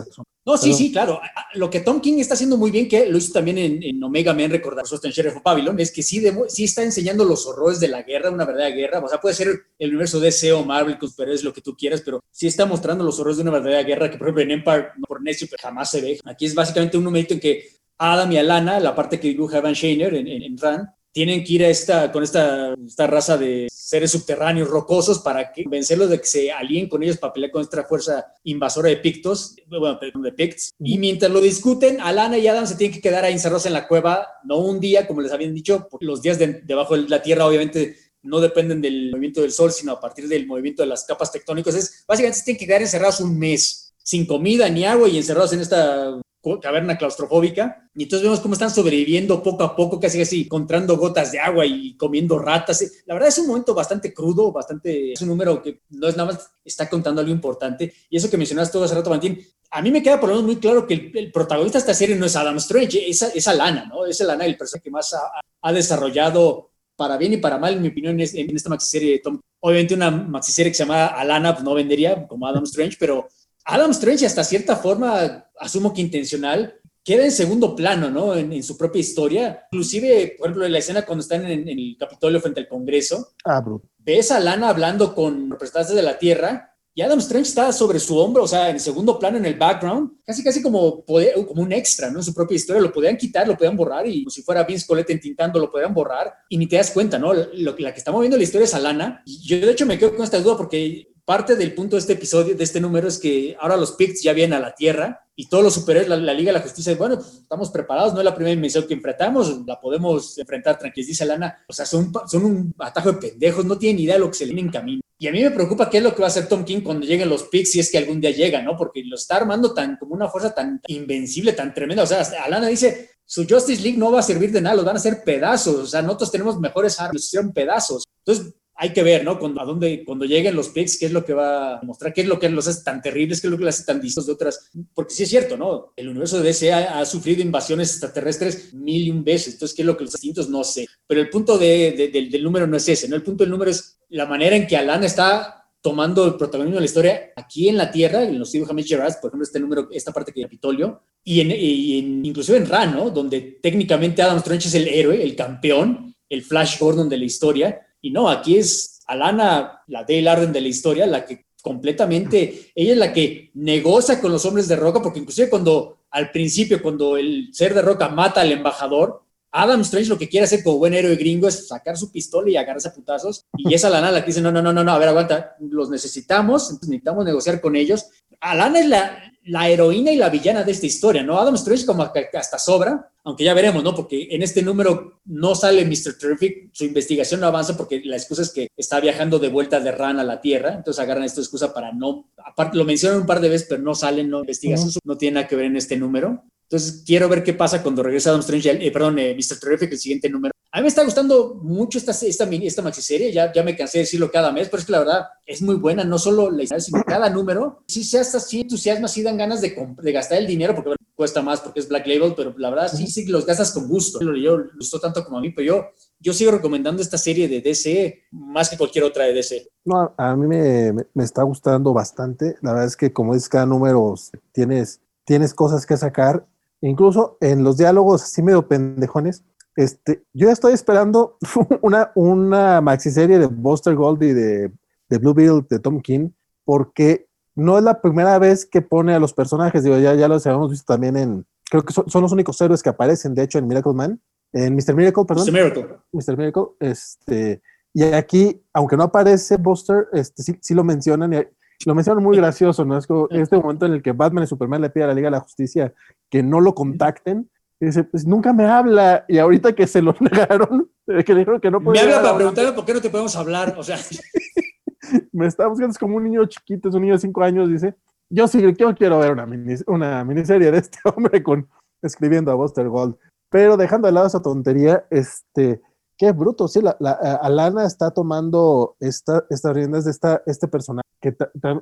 [0.47, 1.21] No, sí, sí, claro.
[1.53, 4.51] Lo que Tom King está haciendo muy bien, que lo hizo también en, Omega Man,
[4.51, 8.05] recordar en Sheriff of Babylon, es que sí, sí está enseñando los horrores de la
[8.05, 9.01] guerra, una verdadera guerra.
[9.01, 12.01] O sea, puede ser el universo DC o Marvel, pero es lo que tú quieras,
[12.03, 14.89] pero sí está mostrando los horrores de una verdadera guerra que, por ejemplo, en Empire,
[14.97, 16.19] no por necio, pero jamás se ve.
[16.25, 19.75] Aquí es básicamente un numerito en que Adam y Alana, la parte que dibuja Van
[19.75, 23.69] Shainer en, en, en Ran, tienen que ir a esta, con esta, esta raza de
[23.71, 27.63] seres subterráneos rocosos para que, convencerlos de que se alíen con ellos para pelear con
[27.63, 30.73] esta fuerza invasora de Pictos, bueno, de Picts.
[30.81, 33.87] Y mientras lo discuten, Alana y Adam se tienen que quedar ahí encerrados en la
[33.87, 37.47] cueva, no un día, como les habían dicho, porque los días debajo de la tierra
[37.47, 41.31] obviamente no dependen del movimiento del sol, sino a partir del movimiento de las capas
[41.31, 41.77] tectónicas.
[41.77, 45.53] Es, básicamente se tienen que quedar encerrados un mes, sin comida ni agua y encerrados
[45.53, 46.21] en esta
[46.61, 47.89] caverna claustrofóbica.
[47.95, 51.65] Y entonces vemos cómo están sobreviviendo poco a poco, casi así, encontrando gotas de agua
[51.67, 52.85] y comiendo ratas.
[53.07, 56.33] La verdad es un momento bastante crudo, bastante, es un número que no es nada
[56.33, 57.93] más, está contando algo importante.
[58.11, 59.39] Y eso que mencionaste todo hace rato, Martín,
[59.71, 62.15] a mí me queda por lo menos muy claro que el, protagonista de esta serie
[62.15, 64.07] no es Adam Strange, es, es Alana, ¿no?
[64.07, 67.89] Es Alana el personaje que más ha, desarrollado para bien y para mal, en mi
[67.89, 69.41] opinión, en esta maxiserie de Tom.
[69.61, 73.29] Obviamente una maxiserie que se llama Alana pues no vendería como Adam Strange, pero
[73.65, 78.35] Adam Strange hasta cierta forma, asumo que intencional, queda en segundo plano, ¿no?
[78.35, 79.67] En, su propia historia.
[79.73, 83.63] Inclusive, por ejemplo, en la escena cuando están en, el Capitolio frente al Congreso, ah,
[83.99, 88.17] ves a Lana hablando con representantes de la Tierra y Adam Strange está sobre su
[88.17, 92.09] hombro, o sea, en segundo plano, en el background, casi casi como, como un extra,
[92.09, 92.21] ¿no?
[92.21, 94.87] En su propia historia, lo podían quitar, lo podían borrar y como si fuera Vince
[94.87, 97.35] Colette entintando, lo podían borrar y ni te das cuenta, ¿no?
[97.35, 99.25] Lo, la que está moviendo la historia es Alana.
[99.27, 102.55] Yo de hecho me quedo con esta duda porque parte del punto de este episodio,
[102.55, 105.65] de este número, es que ahora los Picts ya vienen a la Tierra y todos
[105.65, 108.55] los superhéroes, la, Liga de la Justicia, bueno, pues, estamos preparados, no es la primera
[108.55, 111.65] dimensión que enfrentamos, la podemos enfrentar, tranquilos, dice Lana.
[111.69, 114.45] O sea, son, son un atajo de pendejos, no tienen idea de lo que se
[114.45, 115.01] viene en camino.
[115.19, 117.07] Y a mí me preocupa qué es lo que va a hacer Tom King cuando
[117.07, 118.77] lleguen los Picts, si es que algún día llega, ¿no?
[118.77, 122.03] Porque lo está armando tan, como una fuerza tan invencible, tan tremenda.
[122.03, 124.97] O sea, Alana dice, su Justice League no va a servir de nada, los van
[124.97, 125.77] a hacer pedazos.
[125.77, 128.05] O sea, nosotros tenemos mejores armas, los hicieron pedazos.
[128.25, 129.39] Entonces, hay que ver, ¿no?
[129.39, 132.23] Cuando, a dónde, cuando lleguen los picks, qué es lo que va a mostrar, qué
[132.23, 134.27] es lo que los hace tan terribles, qué es lo que los hace tan distintos
[134.27, 134.71] de otras.
[134.93, 135.93] Porque sí es cierto, ¿no?
[135.97, 139.55] El universo de DC ha, sufrido invasiones extraterrestres mil y un veces.
[139.55, 140.49] Entonces, ¿qué es lo que los distintos?
[140.49, 140.87] No sé.
[141.07, 143.15] Pero el punto de, del número no es ese, ¿no?
[143.15, 146.81] El punto del número es la manera en que Alan está tomando el protagonismo de
[146.81, 150.13] la historia aquí en la Tierra, en los Steve Gerard, por ejemplo, este número, esta
[150.13, 153.11] parte que Capitolio, y, en, y inclusive en Ran, ¿no?
[153.11, 157.81] Donde técnicamente Adam Strange es el héroe, el campeón, el Flash Gordon de la historia,
[158.05, 162.93] y no, aquí es Alana, la Dale Arden de la historia, la que completamente, ella
[162.93, 167.17] es la que negocia con los hombres de roca, porque inclusive cuando al principio, cuando
[167.17, 170.93] el ser de roca mata al embajador, Adam Strange lo que quiere hacer como buen
[170.93, 173.47] héroe gringo es sacar su pistola y agarrarse a putazos.
[173.57, 175.89] Y es Alana la que dice, no, no, no, no, no, a ver, aguanta, los
[175.89, 178.05] necesitamos, necesitamos negociar con ellos.
[178.41, 181.39] Alana es la, la heroína y la villana de esta historia, ¿no?
[181.39, 183.95] Adam Strange como que hasta sobra, aunque ya veremos, ¿no?
[183.95, 186.17] Porque en este número no sale Mr.
[186.19, 189.93] Terrific, su investigación no avanza porque la excusa es que está viajando de vuelta de
[189.93, 193.41] Ran a la Tierra, entonces agarran esta excusa para no, aparte lo mencionan un par
[193.41, 196.45] de veces, pero no salen, no investigación, no tiene nada que ver en este número.
[196.63, 199.61] Entonces quiero ver qué pasa cuando regresa Adam Strange, eh, perdón, eh, Mr.
[199.61, 200.54] Terrific, el siguiente número.
[200.75, 204.03] A mí me está gustando mucho esta, esta, esta maxiserie, ya, ya me cansé de
[204.03, 206.81] decirlo cada mes, pero es que la verdad es muy buena, no solo la historia,
[206.81, 207.85] sino cada número.
[207.87, 209.73] Sí se hasta sí entusiasma, sí dan ganas de,
[210.03, 213.07] de gastar el dinero, porque cuesta más porque es Black Label, pero la verdad sí,
[213.07, 214.19] sí los gastas con gusto.
[214.21, 215.85] Yo lo gustó tanto como a mí, pero yo,
[216.19, 219.69] yo sigo recomendando esta serie de DC más que cualquier otra de DC.
[219.85, 222.57] No, a mí me, me está gustando bastante.
[222.63, 224.13] La verdad es que como dices, cada número
[224.51, 226.49] tienes, tienes cosas que sacar.
[226.81, 229.45] Incluso en los diálogos así medio pendejones,
[229.77, 231.37] este, yo estoy esperando
[231.83, 234.73] una, una maxiserie de Buster Gold y de,
[235.09, 236.31] de Blue Beetle de Tom King,
[236.65, 240.47] porque no es la primera vez que pone a los personajes, digo, ya, ya los
[240.47, 243.67] habíamos visto también en, creo que son, los únicos héroes que aparecen, de hecho, en
[243.67, 244.21] Miracle Man,
[244.53, 244.95] en Mr.
[244.95, 245.47] Miracle, perdón.
[245.47, 245.53] Mr.
[245.53, 245.87] Miracle.
[246.13, 246.37] Mr.
[246.37, 247.63] Miracle, este,
[247.93, 251.45] y aquí, aunque no aparece Buster, este, sí, sí lo mencionan, y
[251.87, 252.99] lo mencionan muy gracioso, ¿no?
[252.99, 255.27] Es como este momento en el que Batman y Superman le piden a la Liga
[255.27, 255.93] de la Justicia
[256.31, 257.51] que no lo contacten,
[257.81, 259.25] y dice, pues nunca me habla.
[259.29, 262.05] Y ahorita que se lo negaron, que dijeron que no podía.
[262.05, 263.75] Me habla para preguntarle por qué no te podemos hablar.
[263.77, 263.99] O sea.
[265.33, 267.95] me está buscando, es como un niño chiquito, es un niño de cinco años, dice.
[268.31, 269.47] Yo sí, yo quiero ver una,
[269.87, 271.69] una miniserie de este hombre con
[272.03, 273.17] escribiendo a Buster Gold.
[273.51, 275.81] Pero dejando de lado esa tontería, este,
[276.17, 281.05] qué bruto, sí, la, la Alana está tomando esta, estas riendas de esta, este personaje
[281.25, 281.33] que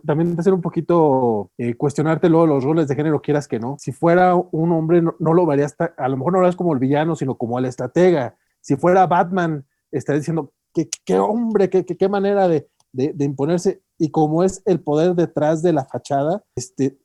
[0.06, 3.74] también te hace un poquito eh, cuestionarte luego los roles de género, quieras que no.
[3.76, 6.78] Si fuera un hombre, no, lo verías, a lo mejor no lo ves como el
[6.78, 8.36] villano, sino como el estratega.
[8.60, 13.82] Si fuera Batman, estaría diciendo, qué, qué hombre, qué, qué, manera de, de, imponerse.
[13.98, 17.00] y como es el poder detrás de la fachada, este,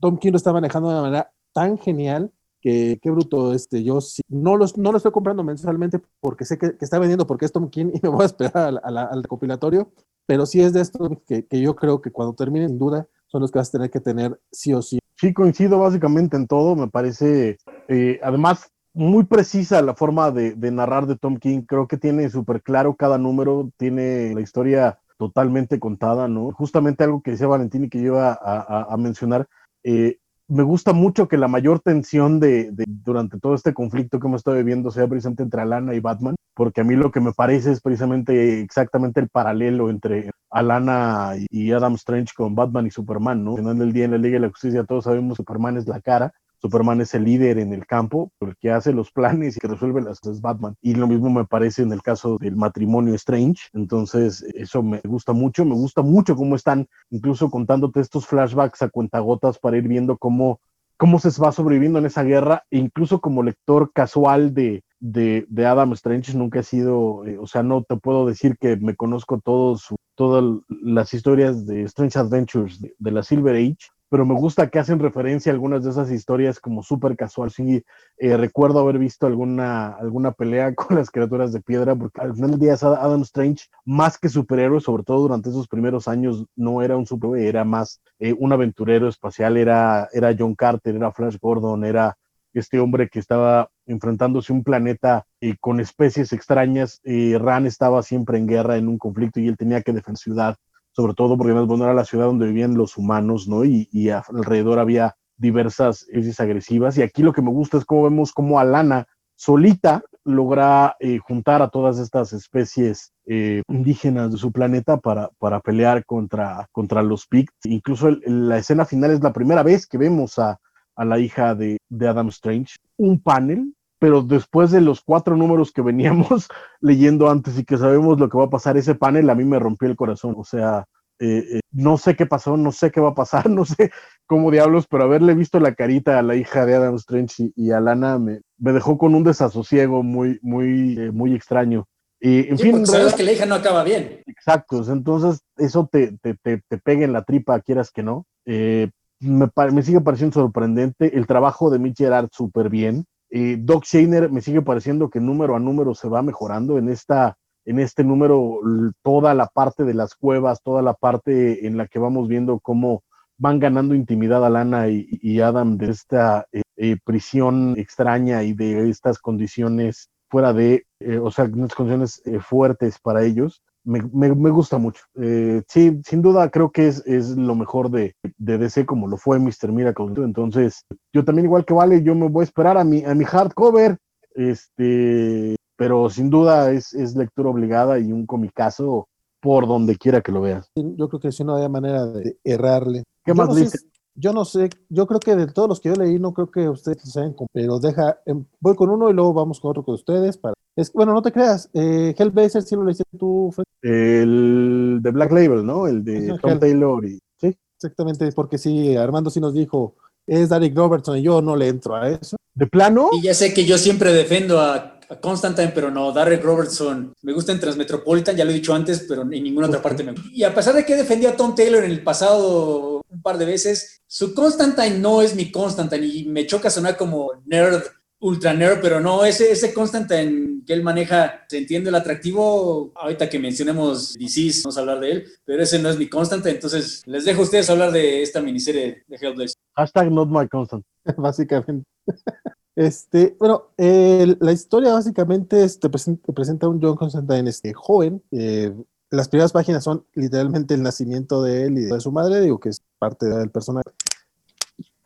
[0.00, 2.32] Tom King lo está manejando de una manera tan genial
[2.66, 6.74] que qué bruto, este, yo no, los, no lo estoy comprando mensualmente porque sé que,
[6.80, 9.92] está vendiendo porque es Tom King y me voy a esperar al, recopilatorio,
[10.26, 13.42] pero sí es de esto que, que, yo creo que cuando termine, sin duda, son
[13.42, 14.98] los que vas a tener que tener sí o sí.
[15.14, 20.72] Sí, coincido básicamente en todo, me parece, eh, además, muy precisa la forma de, de
[20.72, 25.78] narrar de Tom King, creo que tiene súper claro cada número, tiene la historia totalmente
[25.78, 26.50] contada, ¿no?
[26.50, 29.46] Justamente algo que decía Valentín y que iba a, a, mencionar,
[29.84, 30.18] eh,
[30.48, 34.56] me gusta mucho que la mayor tensión de, durante todo este conflicto que hemos estado
[34.56, 37.80] viviendo sea precisamente entre Alana y Batman, porque a mí lo que me parece es
[37.80, 43.52] precisamente exactamente el paralelo entre Alana y Adam Strange con Batman y Superman, ¿no?
[43.52, 45.88] Al final del día en la Liga de la Justicia todos sabemos que Superman es
[45.88, 49.60] la cara, Superman es el líder en el campo, el que hace los planes y
[49.60, 50.74] que resuelve las cosas Batman.
[50.80, 53.68] Y lo mismo me parece en el caso del matrimonio Strange.
[53.72, 55.64] Entonces, eso me gusta mucho.
[55.64, 60.60] Me gusta mucho cómo están incluso contándote estos flashbacks a cuentagotas para ir viendo cómo,
[60.96, 62.64] cómo se va sobreviviendo en esa guerra.
[62.70, 67.62] E incluso como lector casual de, de, Adam Strange nunca he sido, eh, o sea,
[67.62, 73.10] no te puedo decir que me conozco todos, todas las historias de Strange Adventures de
[73.10, 73.76] la Silver Age,
[74.16, 77.50] pero me gusta que hacen referencia a algunas de esas historias como súper casual.
[77.50, 77.84] Sí,
[78.16, 82.52] eh, recuerdo haber visto alguna, alguna pelea con las criaturas de piedra, porque al final
[82.52, 86.96] del día Adam Strange, más que superhéroe, sobre todo durante esos primeros años, no era
[86.96, 91.84] un superhéroe, era más eh, un aventurero espacial, era, era John Carter, era Flash Gordon,
[91.84, 92.16] era
[92.54, 97.02] este hombre que estaba enfrentándose a un planeta eh, con especies extrañas.
[97.04, 100.56] Ran estaba siempre en guerra, en un conflicto, y él tenía que defender ciudad
[100.96, 103.66] sobre todo porque bueno, era la ciudad donde vivían los humanos, ¿no?
[103.66, 106.96] Y, y alrededor había diversas especies agresivas.
[106.96, 111.60] Y aquí lo que me gusta es cómo vemos cómo Alana solita logra eh, juntar
[111.60, 117.26] a todas estas especies eh, indígenas de su planeta para, para pelear contra, contra los
[117.26, 117.66] Picts.
[117.66, 120.58] Incluso la escena final es la primera vez que vemos a,
[120.96, 122.76] a la hija de, de, Adam Strange.
[122.96, 126.48] Un panel pero después de los cuatro números que veníamos
[126.80, 129.58] leyendo antes y que sabemos lo que va a pasar, ese panel a mí me
[129.58, 130.34] rompió el corazón.
[130.36, 130.86] O sea,
[131.18, 133.90] eh, eh, no sé qué pasó, no sé qué va a pasar, no sé
[134.26, 137.80] cómo diablos, pero haberle visto la carita a la hija de Adam Strange y, a
[137.80, 141.86] Lana me, me, dejó con un desasosiego muy, muy, eh, muy extraño.
[142.20, 144.22] Y, en fin, sabes que la hija no acaba bien.
[144.26, 148.26] Exacto, entonces eso te, te, te, te pega en la tripa, quieras que no.
[148.46, 148.90] me,
[149.20, 151.16] me, sigue pareciendo sorprendente.
[151.16, 153.04] El trabajo de Mitch Gerard súper bien.
[153.30, 157.36] Eh, Doc Shainer me sigue pareciendo que número a número se va mejorando en esta
[157.64, 158.60] en este número
[159.02, 163.02] toda la parte de las cuevas, toda la parte en la que vamos viendo cómo
[163.38, 168.88] van ganando intimidad a Lana y, Adam de esta eh, eh, prisión extraña y de
[168.88, 170.86] estas condiciones fuera de,
[171.20, 174.02] o sea, unas condiciones fuertes para ellos me,
[174.34, 175.04] me, gusta mucho.
[175.14, 179.16] Eh, sí, sin duda creo que es, es lo mejor de, de, DC como lo
[179.16, 179.70] fue Mr.
[179.72, 180.06] Miracle.
[180.16, 183.24] Entonces, yo también igual que Vale, yo me voy a esperar a mi, a mi
[183.24, 183.96] hardcover,
[184.34, 189.08] este, pero sin duda es, es lectura obligada y un comicazo
[189.40, 190.68] por donde quiera que lo veas.
[190.74, 193.04] Yo creo que si no hay manera de errarle.
[193.24, 193.78] ¿Qué más dice?
[194.16, 196.68] yo no sé, yo creo que de todos los que yo leí, no creo que
[196.68, 200.38] ustedes saben, pero deja, em, voy con uno y luego vamos con otro con ustedes.
[200.38, 203.52] Para, es, bueno, no te creas, eh, Hellblazer sí lo leíste tú,
[203.82, 205.86] El de Black Label, ¿no?
[205.86, 207.56] El de Tom Taylor y, sí.
[207.76, 209.96] Exactamente, porque sí, Armando sí nos dijo,
[210.26, 212.36] es Derek Robertson y yo no le entro a eso.
[212.54, 213.10] ¿De plano?
[213.12, 217.14] Y ya sé que yo siempre defiendo a Constantine, pero no, Derek Robertson.
[217.22, 220.12] Me gusta en Transmetropolitan, ya lo he dicho antes, pero en ninguna otra parte me
[220.12, 220.28] gusta.
[220.32, 223.44] Y a pesar de que defendía a Tom Taylor en el pasado un par de
[223.44, 227.82] veces, su Constantine no es mi Constantine y me choca sonar como nerd,
[228.26, 232.92] ultra nerd, pero no, ese, ese Constantine que él maneja, se entiende el atractivo.
[232.96, 236.56] Ahorita que mencionemos DC, vamos a hablar de él, pero ese no es mi Constantine.
[236.56, 239.56] Entonces, les dejo a ustedes hablar de esta miniserie de Hellblazer.
[239.76, 240.84] Hashtag not my constant.
[241.16, 241.86] Básicamente.
[242.78, 248.22] Este, bueno, la historia básicamente te, presenta, un John Constantine este, joven.
[248.30, 248.70] Eh,
[249.10, 252.68] las primeras páginas son literalmente el nacimiento de él y de su madre, digo que
[252.68, 253.88] es parte del personaje.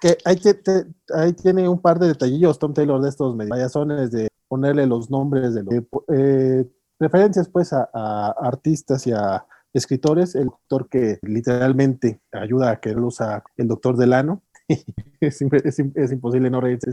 [0.00, 0.38] Que ahí,
[1.14, 5.54] ahí tiene un par de detallillos Tom Taylor de estos mediazones de ponerle los nombres
[5.54, 5.74] de los
[6.12, 7.84] eh, referencias pues a,
[8.40, 13.96] artistas y a escritores, el doctor que literalmente ayuda a que él usa el doctor
[13.96, 14.42] Delano,
[15.20, 16.90] es, es, imposible no reírse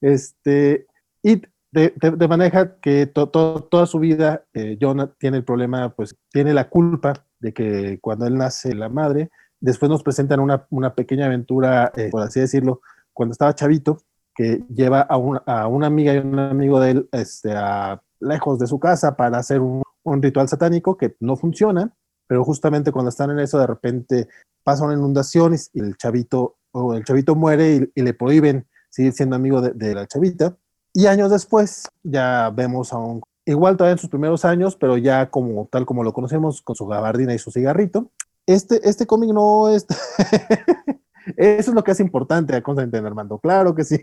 [0.00, 0.86] Este,
[1.22, 1.42] y
[1.72, 7.26] de, maneja que toda su vida eh, John tiene el problema, pues tiene la culpa
[7.40, 9.30] de que cuando él nace la madre,
[9.64, 12.80] después nos presentan una, pequeña aventura, eh, por así decirlo,
[13.12, 13.98] cuando estaba chavito,
[14.34, 15.14] que lleva a,
[15.46, 19.38] a una amiga y un amigo de él este, a, lejos de su casa para
[19.38, 21.94] hacer un, un ritual satánico que no funciona
[22.26, 24.28] pero justamente cuando están en eso, de repente
[24.62, 29.36] pasa una inundación y el chavito, o el chavito muere y, le prohíben seguir siendo
[29.36, 30.56] amigo de, la chavita.
[30.92, 35.28] Y años después ya vemos a un, igual todavía en sus primeros años, pero ya
[35.30, 38.10] como tal como lo conocemos, con su gabardina y su cigarrito.
[38.46, 39.86] Este, este cómic no es...
[41.36, 43.98] Eso es lo que es importante a Constantine Armando, claro que sí.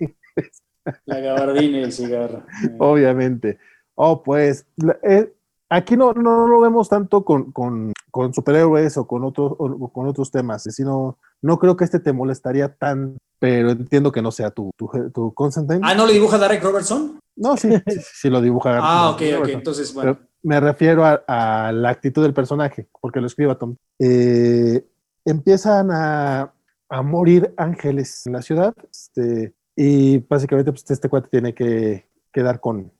[1.05, 2.43] La gabardina y el cigarro.
[2.79, 3.59] Obviamente.
[3.93, 4.65] Oh, pues,
[5.03, 5.31] eh,
[5.69, 10.07] aquí no, no, lo vemos tanto con, con, con superhéroes o con otros, o con
[10.07, 14.49] otros temas, sino no creo que este te molestaría tan, pero entiendo que no sea
[14.49, 15.81] tu, tu, tu Constantine.
[15.83, 17.19] Ah, ¿no lo dibuja Derek Robertson?
[17.35, 17.69] No, sí,
[18.13, 18.79] sí lo dibuja.
[18.81, 20.17] ah, ok, ok, entonces, bueno.
[20.43, 23.75] Me refiero a, la actitud del personaje, porque lo escriba Tom.
[23.99, 24.85] Eh,
[25.25, 26.53] empiezan a,
[26.89, 28.75] a morir ángeles en la ciudad.
[28.91, 32.91] Este, y básicamente pues, este cuate tiene que quedar con,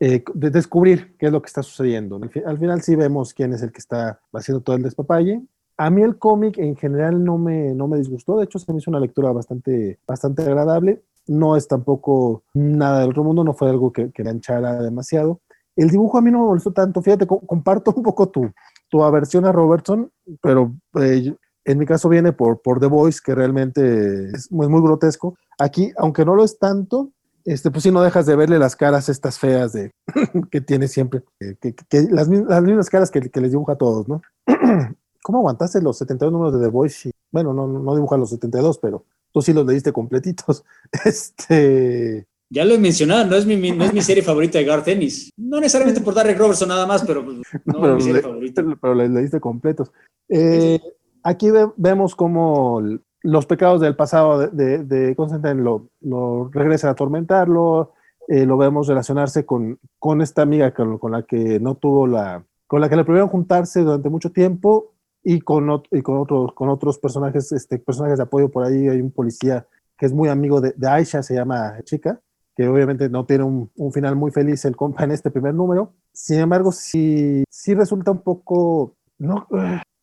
[0.00, 2.20] eh, de descubrir qué es lo que está sucediendo.
[2.46, 5.42] Al, final sí vemos quién es el que está haciendo todo el despapalle.
[5.76, 8.78] A mí el cómic en general no me, no me disgustó, de hecho se me
[8.78, 11.02] hizo una lectura bastante, bastante agradable.
[11.26, 15.40] No es tampoco nada del otro mundo, no fue algo que, que enganchara demasiado.
[15.80, 18.52] El dibujo a mí no me molestó tanto, fíjate, comparto un poco tu,
[18.90, 20.12] tu aversión a Robertson,
[20.42, 25.38] pero eh, en mi caso viene por, por The Voice, que realmente es muy, grotesco.
[25.58, 27.12] Aquí, aunque no lo es tanto,
[27.46, 29.90] este, pues sí no dejas de verle las caras estas feas de
[30.50, 31.74] que tiene siempre, que,
[32.10, 34.20] las, mismas caras que, les dibuja a todos, ¿no?
[35.22, 37.10] ¿Cómo aguantaste los 72 números de The Voice?
[37.32, 40.62] Bueno, no, no dibuja los 72, pero tú sí los leíste completitos.
[41.06, 42.26] Este...
[42.52, 45.30] Ya lo he mencionado, no es mi, no es mi serie favorita de Ennis.
[45.36, 48.64] No necesariamente por Derek Robertson nada más, pero pues, no, es mi serie favorita.
[48.80, 49.92] Pero les leíste completos.
[50.28, 50.80] Eh,
[51.22, 52.82] aquí vemos cómo
[53.22, 57.92] los pecados del pasado de, de, Constantine lo, lo regresan a atormentarlo,
[58.26, 62.80] eh, lo vemos relacionarse con, con esta amiga con, la que no tuvo la, con
[62.80, 66.98] la que le prohibieron juntarse durante mucho tiempo y con, y con, otros, con otros
[66.98, 69.66] personajes, este, personajes de apoyo por ahí, hay un policía
[69.98, 72.20] que es muy amigo de, de Aisha, se llama Chica,
[72.66, 75.94] obviamente no tiene un, un, final muy feliz el compa en este primer número.
[76.12, 79.46] Sin embargo, sí, sí resulta un poco, no,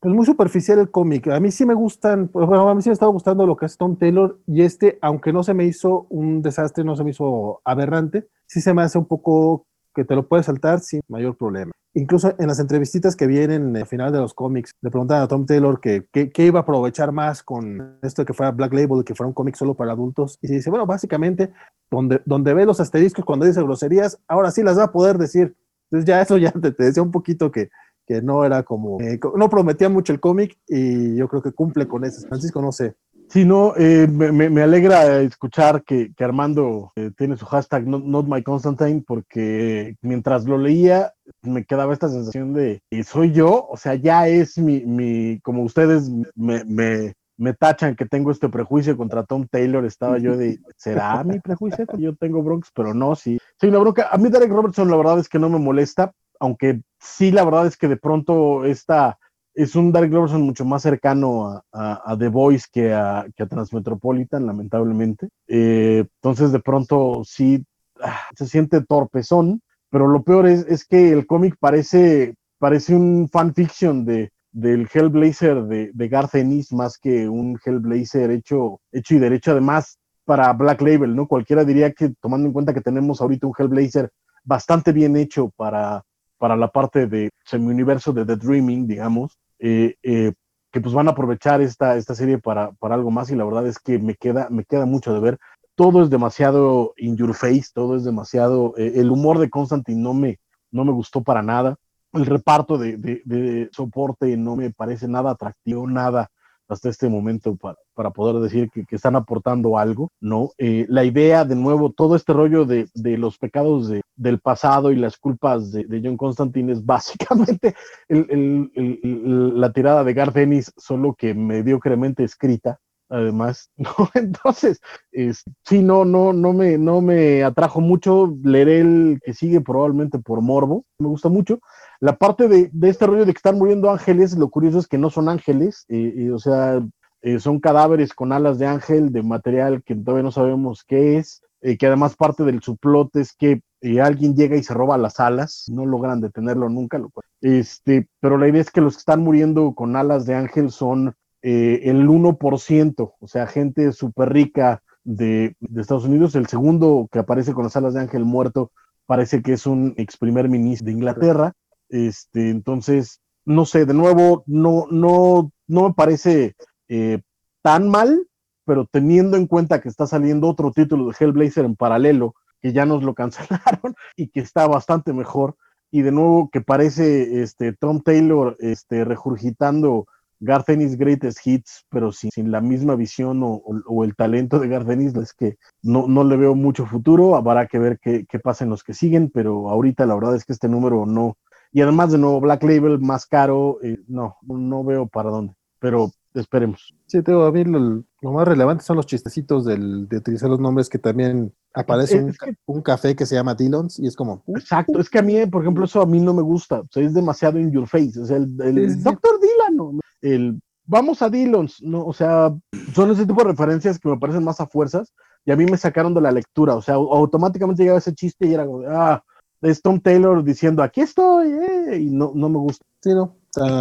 [0.00, 1.28] pues muy superficial el cómic.
[1.28, 3.66] A mí sí me gustan, pues, bueno, a mí sí me estaba gustando lo que
[3.66, 7.10] es Tom Taylor y este, aunque no se me hizo un desastre, no se me
[7.10, 11.36] hizo aberrante, sí se me hace un poco que te lo puedes saltar sin mayor
[11.36, 11.72] problema.
[11.94, 15.46] Incluso en las entrevistitas que vienen al final de los cómics, le preguntan a Tom
[15.46, 19.14] Taylor que, que, iba a aprovechar más con esto de que fuera Black Label, que
[19.14, 20.38] fuera un cómic solo para adultos.
[20.42, 21.50] Y dice, bueno, básicamente,
[21.90, 25.56] donde, donde ve los asteriscos cuando dice groserías, ahora sí las va a poder decir.
[25.90, 27.70] Entonces ya eso ya te decía un poquito que,
[28.08, 31.86] que no era como, eh, no prometía mucho el cómic y yo creo que cumple
[31.86, 32.26] con eso.
[32.26, 32.94] Francisco, no sé.
[33.28, 39.04] Sí, no, eh, me, alegra escuchar que, Armando eh, tiene su hashtag not, my Constantine
[39.06, 41.12] porque mientras lo leía
[41.42, 46.10] me quedaba esta sensación de soy yo, o sea, ya es mi, mi como ustedes
[46.34, 51.22] me, me, me tachan que tengo este prejuicio contra Tom Taylor, estaba yo de, ¿será
[51.22, 51.86] mi prejuicio?
[51.98, 53.38] Yo tengo Bronx, pero no, sí.
[53.60, 54.08] Sí, una bronca.
[54.10, 57.66] A mí Derek Robertson la verdad es que no me molesta, aunque sí la verdad
[57.66, 59.18] es que de pronto esta
[59.58, 64.46] es un Dark Robertson mucho más cercano a, The Voice que a, que a Transmetropolitan,
[64.46, 65.30] lamentablemente.
[65.48, 67.64] Eh, entonces de pronto sí
[68.00, 73.28] ah, se siente torpezón, pero lo peor es, es que el cómic parece, parece un
[73.28, 79.18] fanfiction de, del Hellblazer de, de Garth Ennis más que un Hellblazer hecho, hecho y
[79.18, 81.26] derecho además para Black Label, ¿no?
[81.26, 84.08] Cualquiera diría que tomando en cuenta que tenemos ahorita un Hellblazer
[84.44, 86.04] bastante bien hecho para,
[86.38, 90.32] para la parte de semi-universo de The Dreaming, digamos, eh, eh,
[90.72, 93.66] que pues van a aprovechar esta, esta serie para, para algo más y la verdad
[93.66, 95.38] es que me queda, me queda mucho de ver.
[95.74, 98.74] Todo es demasiado in your face, todo es demasiado...
[98.76, 100.40] Eh, el humor de Constantine no me,
[100.70, 101.76] no me gustó para nada.
[102.12, 106.30] El reparto de, de, de soporte no me parece nada atractivo, nada
[106.68, 110.50] hasta este momento para, para poder decir que, que, están aportando algo, ¿no?
[110.58, 114.92] Eh, la idea, de nuevo, todo este rollo de, de los pecados de, del pasado
[114.92, 117.74] y las culpas de, John Constantine es básicamente
[118.08, 123.90] la tirada de Garth Ennis, solo que mediocremente escrita, además, ¿no?
[124.14, 124.80] Entonces,
[125.12, 130.18] es, sí, no, no, no me, no me atrajo mucho, leeré el que sigue probablemente
[130.18, 131.60] por morbo, me gusta mucho,
[132.00, 135.10] la parte de, este rollo de que están muriendo ángeles, lo curioso es que no
[135.10, 136.80] son ángeles, eh, o sea,
[137.22, 141.42] eh, son cadáveres con alas de ángel, de material que todavía no sabemos qué es,
[141.60, 143.62] eh, que además parte del suplote es que
[144.00, 148.48] alguien llega y se roba las alas, no logran detenerlo nunca, lo este, pero la
[148.48, 153.28] idea es que los que están muriendo con alas de ángel son el 1%, o
[153.28, 157.94] sea, gente súper rica de, de Estados Unidos, el segundo que aparece con las alas
[157.94, 158.72] de ángel muerto
[159.06, 161.54] parece que es un ex primer ministro de Inglaterra,
[161.88, 166.54] este, entonces, no sé, de nuevo, no, no, no me parece
[166.88, 167.20] eh,
[167.62, 168.26] tan mal,
[168.64, 172.84] pero teniendo en cuenta que está saliendo otro título de Hellblazer en paralelo, que ya
[172.84, 175.56] nos lo cancelaron y que está bastante mejor,
[175.90, 180.06] y de nuevo que parece este, Tom Taylor este, regurgitando
[180.40, 184.90] Garth Ennis Greatest Hits, pero sin, sin la misma visión o, el talento de Garth
[184.90, 188.64] Ennis, es que no, no le veo mucho futuro, habrá que ver qué, qué pasa
[188.64, 191.36] en los que siguen, pero ahorita la verdad es que este número no,
[191.72, 196.10] y además de nuevo Black Label más caro, eh, no, no veo para dónde, pero
[196.34, 196.94] esperemos.
[197.06, 200.88] Sí, tengo a mí lo, más relevante son los chistecitos del, de utilizar los nombres
[200.88, 202.24] que también aparece
[202.66, 204.42] un, café que se llama Dillons y es como...
[204.46, 206.88] Uh, exacto, es que a mí, por ejemplo, eso a mí no me gusta, o
[206.90, 211.28] sea, es demasiado in your face, o sea, el, el Doctor Dylan, el vamos a
[211.28, 212.52] Dillons, no, o sea,
[212.94, 215.12] son ese tipo de referencias que me parecen más a fuerzas
[215.44, 218.54] y a mí me sacaron de la lectura, o sea, automáticamente llegaba ese chiste y
[218.54, 219.22] era como, ah,
[219.62, 222.84] es Tom Taylor diciendo, aquí estoy, eh", y no, no me gusta.
[223.02, 223.36] Sí, no,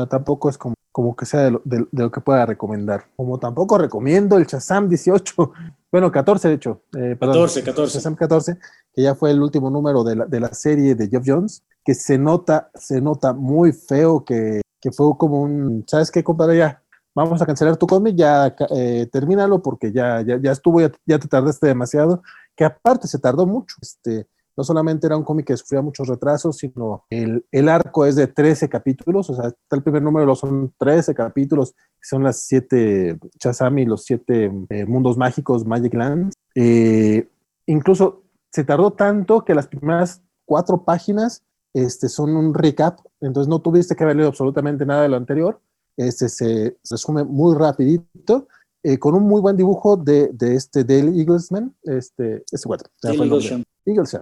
[0.09, 3.05] tampoco es como, como que sea de lo, que pueda recomendar.
[3.15, 5.51] Como tampoco recomiendo el Shazam 18,
[5.91, 6.81] bueno, 14 de hecho.
[6.97, 7.97] Eh, 14, 14.
[7.97, 8.57] Shazam 14,
[8.93, 11.93] que ya fue el último número de la, de la serie de Jeff Jones, que
[11.93, 16.57] se nota, se nota muy feo que, que fue como un, ¿sabes qué, compadre?
[16.57, 16.83] Ya,
[17.15, 21.17] vamos a cancelar tu cómic, ya eh, termínalo porque ya, ya, ya estuvo, ya, ya,
[21.17, 22.21] te tardaste demasiado,
[22.55, 23.75] que aparte se tardó mucho.
[23.81, 28.15] Este, no solamente era un cómic que sufría muchos retrasos, sino el, el, arco es
[28.15, 33.19] de 13 capítulos, o sea, está el primer número, son 13 capítulos, son las siete
[33.37, 36.35] Chazami, los siete eh, mundos mágicos, Magic Lands.
[36.55, 37.27] Eh,
[37.67, 41.43] incluso se tardó tanto que las primeras cuatro páginas
[41.73, 45.59] este, son un recap, entonces no tuviste que haber leído absolutamente nada de lo anterior,
[45.97, 48.47] este se resume muy rapidito
[48.83, 52.89] eh, con un muy buen dibujo de, de este Dale Eaglesman, este, este cuatro.
[53.03, 53.63] Eaglesham.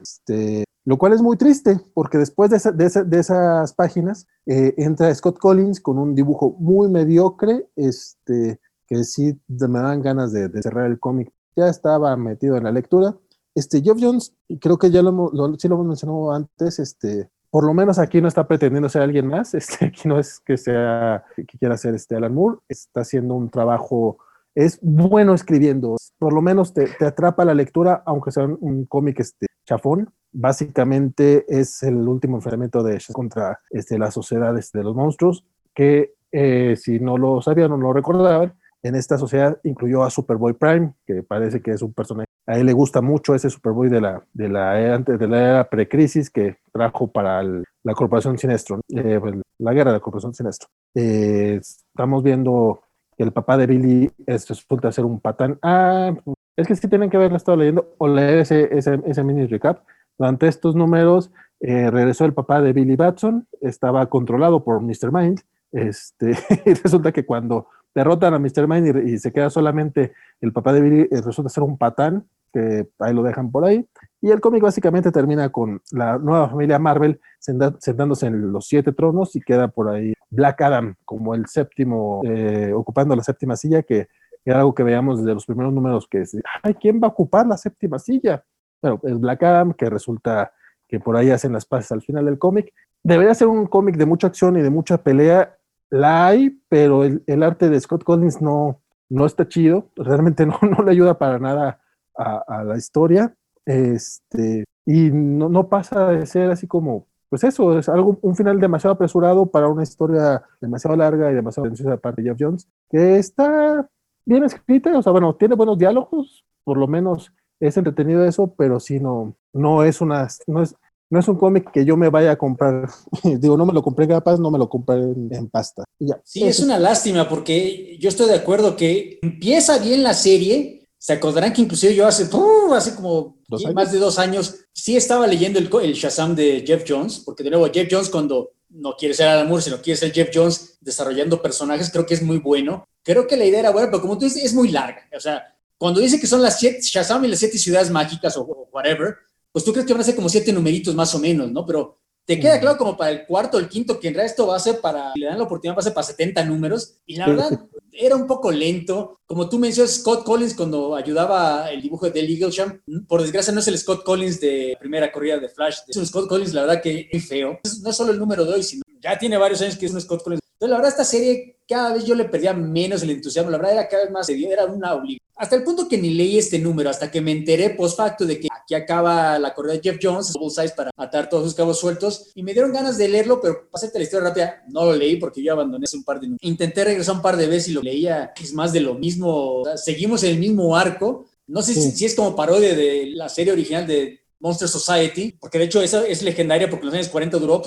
[0.01, 5.14] Este, lo cual es muy triste, porque después de, de, de esas páginas eh, entra
[5.14, 10.86] Scott Collins con un dibujo muy mediocre, este, que sí me dan ganas de, cerrar
[10.86, 11.34] el cómic.
[11.56, 13.18] Ya estaba metido en la lectura.
[13.56, 17.66] Este, Geoff Jones, creo que ya lo, lo, sí lo hemos mencionado antes, este, por
[17.66, 21.24] lo menos aquí no está pretendiendo ser alguien más, este, aquí no es que sea,
[21.36, 24.18] que quiera ser este Alan Moore, está haciendo un trabajo
[24.56, 29.47] es bueno escribiendo, por lo menos te, atrapa la lectura, aunque sea un, cómic este,
[29.66, 30.10] chafón.
[30.32, 36.76] Básicamente es el último enfrentamiento de contra este, las sociedades de los monstruos, que eh,
[36.78, 38.53] si no lo sabían o no lo recordaban,
[38.86, 42.28] en esta sociedad incluyó a Superboy Prime, que parece que es un personaje.
[42.45, 46.30] A él le gusta mucho ese Superboy de la, de la era, de la precrisis
[46.30, 50.70] que trajo para la Corporación Sinestro, eh, pues, la guerra de la Corporación Sinestro.
[50.93, 52.82] Eh, estamos viendo
[53.18, 55.57] el papá de Billy es, resulta ser un patán.
[55.61, 56.13] Ah,
[56.55, 59.84] es que sí tienen que haberla estado leyendo o leer ese, ese, ese mini recap.
[60.18, 65.11] Durante estos números eh, regresó el papá de Billy Batson, estaba controlado por Mr.
[65.11, 65.41] Mind.
[65.72, 66.32] Este,
[66.66, 68.68] y resulta que cuando derrotan a Mr.
[68.68, 72.88] Mind y, se queda solamente el papá de Billy, eh, resulta ser un patán, que
[72.99, 73.86] ahí lo dejan por ahí.
[74.26, 79.36] Y el cómic básicamente termina con la nueva familia Marvel sentándose en los siete tronos
[79.36, 84.07] y queda por ahí Black Adam como el séptimo, eh, ocupando la séptima silla, que
[84.43, 87.45] era algo que veíamos desde los primeros números, que es, ay, ¿quién va a ocupar
[87.45, 88.43] la séptima silla?
[88.82, 90.51] Bueno, es Black Adam, que resulta
[90.88, 92.73] que por ahí hacen las paces al final del cómic.
[93.03, 95.55] Debería ser un cómic de mucha acción y de mucha pelea.
[95.91, 99.91] La hay, pero el, arte de Scott Collins no, no está chido.
[99.95, 101.80] Realmente no, no le ayuda para nada
[102.17, 103.32] a, a la historia.
[103.66, 108.59] Este, y no, no, pasa de ser así como, pues eso, es algo, un final
[108.59, 112.68] demasiado apresurado para una historia demasiado larga y demasiado tensiosa de parte de Jeff Jones,
[112.89, 113.89] que está
[114.26, 118.80] bien escrita, o sea, bueno, tiene buenos diálogos, por lo menos es entretenido eso, pero
[118.80, 120.76] sí no, no es una, no es,
[121.09, 122.89] no es un cómic que yo me vaya a comprar.
[123.24, 125.84] Digo, no me lo compré capaz, no me lo compré en, pasta.
[125.99, 126.20] ya.
[126.24, 131.14] Sí, es una lástima porque yo estoy de acuerdo que empieza bien la serie, se
[131.14, 132.28] acordarán que inclusive yo hace,
[132.74, 133.38] hace como
[133.76, 137.51] más de dos años sí estaba leyendo el, el, Shazam de Jeff Jones, porque de
[137.51, 141.43] nuevo Jeff Jones cuando no quiere ser Alan Moore, sino quiere ser Jeff Jones desarrollando
[141.43, 142.88] personajes, creo que es muy bueno.
[143.03, 145.08] Creo que la idea era buena, pero como tú dices, es muy larga.
[145.16, 145.43] O sea,
[145.78, 148.41] cuando dice que son las siete, Shazam y las siete ciudades mágicas o,
[148.74, 149.16] whatever,
[149.51, 151.68] pues tú crees que van a ser como siete numeritos más o menos, ¿no?
[151.68, 154.55] Pero te queda claro como para el cuarto, el quinto, que en realidad esto va
[154.55, 156.95] a ser para, le dan la oportunidad, va a ser para 70 números.
[157.05, 159.19] Y la verdad, era un poco lento.
[159.26, 163.67] Como tú mencionas, Scott Collins cuando ayudaba el dibujo de Eaglesham, por desgracia no es
[163.67, 165.80] el Scott Collins de primera corrida de Flash.
[165.88, 167.59] Es un Scott Collins, la verdad que es feo.
[167.84, 170.01] No es solo el número de hoy, sino ya tiene varios años que es un
[170.01, 170.41] Scott Collins.
[170.53, 173.51] Entonces, la verdad, esta serie cada vez yo le perdía menos el entusiasmo.
[173.51, 175.24] La verdad era cada vez más, era una obligación.
[175.38, 178.39] Hasta el punto que ni leí este número, hasta que me enteré post facto de
[178.39, 181.79] que aquí acaba la corrida de Jeff Jones, double size para atar todos sus cabos
[181.79, 185.17] sueltos, y me dieron ganas de leerlo, pero pasé la historia rápida, no lo leí
[185.17, 187.81] porque yo abandoné hace un par de Intenté regresar un par de veces y lo
[187.81, 192.15] leía, es más de lo mismo, seguimos en el mismo arco, no sé si, es
[192.15, 196.69] como parodia de la serie original de Monster Society, porque de hecho esa es legendaria
[196.69, 197.61] porque en los años 40 duró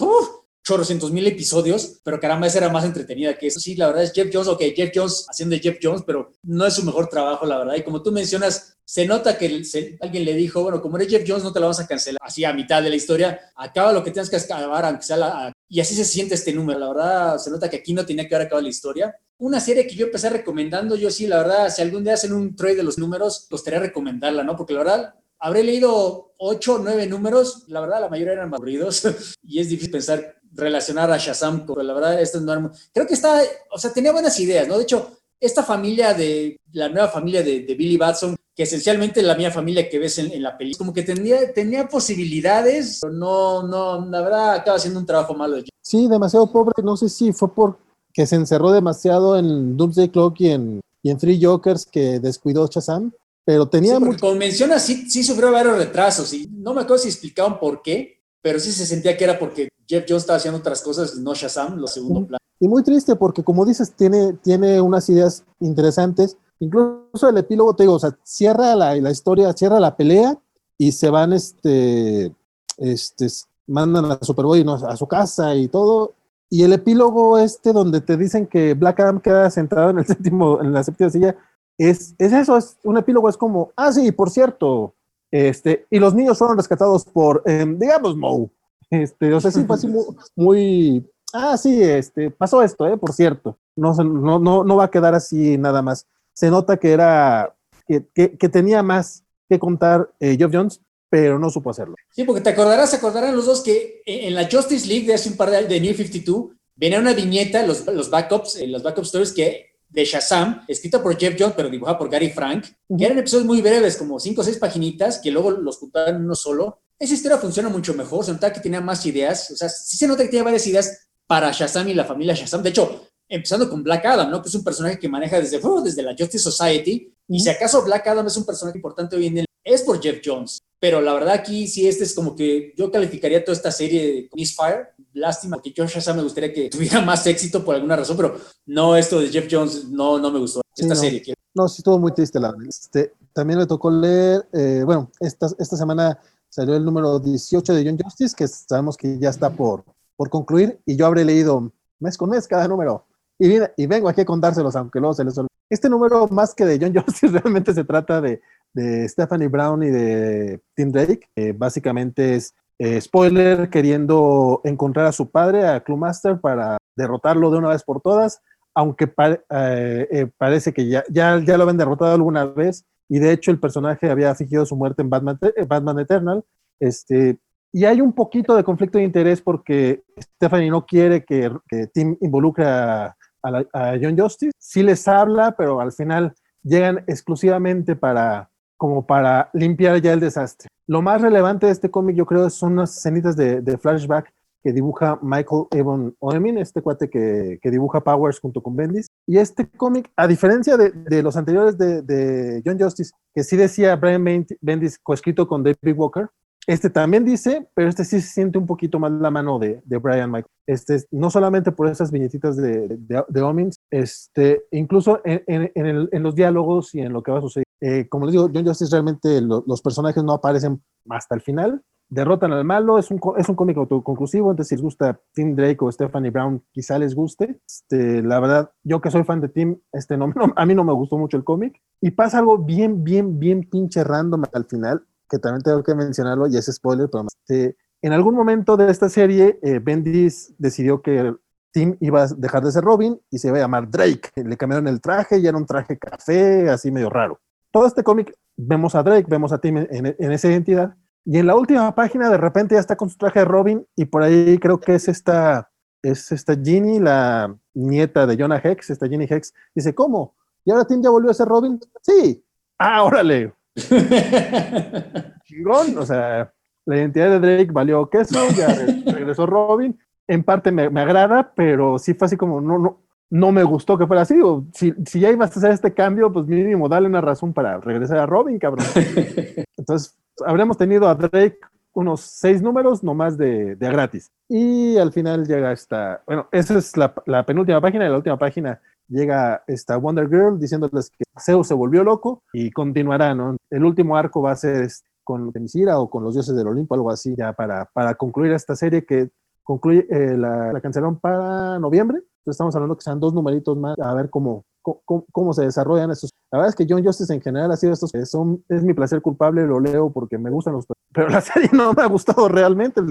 [0.69, 3.59] chorrocientos mil episodios, pero caramba, esa era más entretenida que eso.
[3.59, 6.67] Sí, la verdad es Jeff Jones, ok, Jeff Jones haciendo de Jeff Jones, pero no
[6.67, 7.75] es su mejor trabajo, la verdad.
[7.77, 9.63] Y como tú mencionas, se nota que
[10.03, 12.21] alguien le dijo, bueno, como eres Jeff Jones, no te la vamos a cancelar.
[12.23, 15.53] Así a mitad de la historia, acaba lo que tienes que acabar, aunque sea la,
[15.71, 16.79] y así se siente este número.
[16.79, 19.17] La verdad, se nota que aquí no tenía que haber acabado la historia.
[19.39, 22.55] Una serie que yo empecé recomendando, yo sí, la verdad, si algún día hacen un
[22.55, 24.55] trade de los números, pues estaría recomendarla, ¿no?
[24.55, 29.03] Porque la verdad, habré leído ocho o nueve números, la verdad la mayoría eran aburridos
[29.43, 33.41] y es difícil pensar relacionar a Shazam con, la verdad, esto no creo que está,
[33.71, 34.77] o sea, tenía buenas ideas, ¿no?
[34.77, 39.37] De hecho, esta familia de, la nueva familia de, Billy Batson, que esencialmente es la
[39.37, 44.05] misma familia que ves en, la película, como que tenía, tenía posibilidades, pero no, no,
[44.07, 45.59] la verdad acaba siendo un trabajo malo.
[45.81, 50.51] Sí, demasiado pobre, no sé si fue porque se encerró demasiado en Doomsday Clock y
[50.51, 53.13] en, y en Three Jokers que descuidó Shazam,
[53.45, 53.97] pero tenía...
[53.97, 57.81] Sí, Como menciona, sí, sí sufrió varios retrasos y no me acuerdo si explicaban por
[57.81, 58.18] qué,
[58.49, 61.77] pero sí se sentía que era porque Jeff Jones estaba haciendo otras cosas, no Shazam,
[61.77, 62.39] lo segundo plano.
[62.59, 66.39] Y muy triste porque, como dices, tiene, tiene unas ideas interesantes.
[66.59, 70.39] Incluso el epílogo, te digo, o sea, cierra la, la historia, cierra la pelea
[70.79, 72.35] y se van, este,
[72.79, 73.27] este,
[73.67, 76.15] mandan a Superboy a su casa y todo.
[76.49, 80.63] Y el epílogo este donde te dicen que Black Adam queda sentado en el séptimo,
[80.63, 81.37] en la séptima silla,
[81.77, 84.95] es, es eso, es un epílogo, es como, ah, sí, por cierto,
[85.31, 88.51] este, y los niños fueron rescatados por, em, digamos, Moe.
[88.91, 89.87] Este, o sea, sí fue así
[90.37, 93.59] muy, ah, sí, este, pasó esto, eh, por cierto.
[93.77, 96.07] No, no, no, no va a quedar así nada más.
[96.33, 97.55] Se nota que era,
[97.87, 98.05] que,
[98.37, 101.95] que, tenía más que contar eh, Geoff Jones, pero no supo hacerlo.
[102.11, 105.29] Sí, porque te acordarás, se acordarán los dos que en la Justice League de hace
[105.29, 108.83] un par de años, de New 52, venía una viñeta, los, los backups, eh, los
[108.83, 112.67] backup stories que de Shazam, escrita por Jeff Jones, pero dibujada por Gary Frank,
[112.97, 116.25] que eran episodios muy breves, como cinco o seis paginitas, que luego los juntaban en
[116.25, 116.83] uno solo.
[116.99, 120.07] Esa historia funciona mucho mejor, se nota que tenía más ideas, o sea, sí se
[120.07, 122.63] nota que tenía varias ideas para Shazam y la familia Shazam.
[122.63, 124.43] De hecho, empezando con Black Adam, ¿no?
[124.43, 128.07] Que es un personaje que maneja desde, desde la Justice Society, y si acaso Black
[128.07, 130.61] Adam es un personaje importante hoy en día, es por Jeff Jones.
[130.81, 134.31] Pero la verdad aquí sí, este es como que yo calificaría toda esta serie de
[134.35, 134.89] Misfire.
[135.13, 138.97] Lástima que Josh Shazam me gustaría que tuviera más éxito por alguna razón, pero no,
[138.97, 140.61] esto de Jeff Jones no, no me gustó.
[140.77, 141.35] Esta serie.
[141.55, 145.77] No, sí estuvo muy triste la este, También le tocó leer, eh, bueno, esta, esta
[145.77, 149.85] semana salió el número 18 de John Justice, que sabemos que ya está por,
[150.17, 153.07] por concluir, y yo habré leído mes con mes cada número.
[153.41, 155.49] Y, y vengo aquí a contárselos, aunque luego se les olvide.
[155.71, 158.41] Este número, más que de John Justice, realmente se trata de
[158.75, 161.29] de Stephanie Brown y de Tim Drake.
[161.57, 167.71] básicamente es eh, spoiler queriendo encontrar a su padre, a Clubmaster, para derrotarlo de una
[167.71, 168.41] vez por todas,
[168.73, 169.13] aunque
[169.51, 173.51] eh, eh, parece que ya, ya, ya lo habían derrotado alguna vez y de hecho
[173.51, 176.45] el personaje había fingido su muerte en Batman, Batman Eternal.
[176.79, 177.39] Este,
[177.73, 180.05] y hay un poquito de conflicto de interés porque
[180.37, 181.51] Stephanie no quiere que,
[181.93, 184.53] Tim involucre a, a John Justice.
[184.57, 190.69] Sí les habla, pero al final llegan exclusivamente para como para limpiar ya el desastre.
[190.87, 195.19] Lo más relevante de este cómic, yo creo, son unas escenitas de, flashback que dibuja
[195.23, 199.09] Michael Evan Oemin, este cuate que, dibuja Powers junto con Bendis.
[199.27, 203.97] Y este cómic, a diferencia de, los anteriores de, de, John Justice, que sí decía
[203.97, 204.25] Brian
[204.61, 206.29] Bendis coescrito con David Walker,
[206.69, 210.31] este también dice, pero este sí siente un poquito más la mano de, de Brian
[210.31, 210.53] Michael.
[210.67, 216.35] Este, no solamente por esas viñetitas de, de, de este, incluso en, en, en, los
[216.35, 217.65] diálogos y en lo que va a suceder.
[217.81, 221.83] Eh, como les digo, John Justice realmente los personajes no aparecen hasta el final.
[222.11, 225.77] Derrotan al malo, es un, es un cómic autoconclusivo, entonces si les gusta Tim Drake
[225.81, 227.61] o Stephanie Brown, quizá les guste.
[227.67, 230.93] Este, la verdad, yo que soy fan de Tim, este, no, a mí no me
[230.95, 231.81] gustó mucho el cómic.
[232.01, 236.47] Y pasa algo bien, bien, bien pinche random al final que también tengo que mencionarlo,
[236.47, 241.35] y es spoiler, pero este, en algún momento de esta serie, eh, Bendis decidió que
[241.73, 244.31] Tim iba a dejar de ser Robin y se iba a llamar Drake.
[244.37, 247.41] Le cambiaron el traje y era un traje café, así medio raro.
[247.71, 250.95] Todo este cómic vemos a Drake, vemos a Tim en, esa identidad.
[251.25, 254.07] Y en la última página, de repente ya está con su traje de Robin, y
[254.07, 255.71] por ahí creo que es esta,
[256.03, 259.53] es esta Ginny, la nieta de Jonah Hex, esta Ginny Hex.
[259.75, 260.35] Dice, ¿cómo?
[260.65, 261.79] ¿Y ahora Tim ya volvió a ser Robin?
[262.03, 262.43] Sí.
[262.79, 263.53] Ah, órale,
[265.45, 266.53] Chingón, o sea,
[266.85, 268.69] la identidad de Drake valió queso, ya
[269.13, 269.99] regresó Robin.
[270.27, 274.07] En parte me, agrada, pero sí fue así como, no, no, no me gustó que
[274.07, 274.41] fuera así.
[274.41, 278.19] O si, ya ibas a hacer este cambio, pues mínimo dale una razón para regresar
[278.19, 278.87] a Robin, cabrón.
[279.77, 281.59] Entonces, Habríamos tenido a Drake
[281.95, 284.31] unos seis números nomás de, de gratis.
[284.49, 288.39] Y al final llega esta, bueno, esa es la, la penúltima página y la última
[288.39, 293.57] página llega esta Wonder Girl diciéndoles que Zeus se volvió loco y continuará, ¿no?
[293.71, 294.89] El último arco va a ser
[295.25, 298.77] con Temisira o con los dioses del Olimpo, algo así, ya para, para concluir esta
[298.77, 299.31] serie que
[299.63, 302.21] concluye, eh, la, la, cancelaron para noviembre.
[302.51, 306.31] Estamos hablando que sean dos numeritos más, a ver cómo, cómo, cómo, se desarrollan estos.
[306.51, 309.21] La verdad es que John Justice en general ha sido estos, son, es mi placer
[309.21, 313.03] culpable, lo leo porque me gustan los, pero la serie no me ha gustado realmente,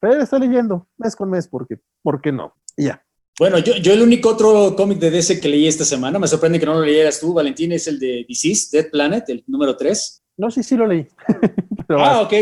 [0.00, 2.54] pero estoy leyendo mes con mes porque, ¿por no?
[2.76, 3.02] Y ya.
[3.38, 6.60] Bueno, yo, yo el único otro cómic de DC que leí esta semana, me sorprende
[6.60, 10.22] que no lo leyeras tú, Valentín, es el de Disease, Dead Planet, el número 3.
[10.36, 11.06] No, sí, sí lo leí.
[11.88, 12.32] ah, ok.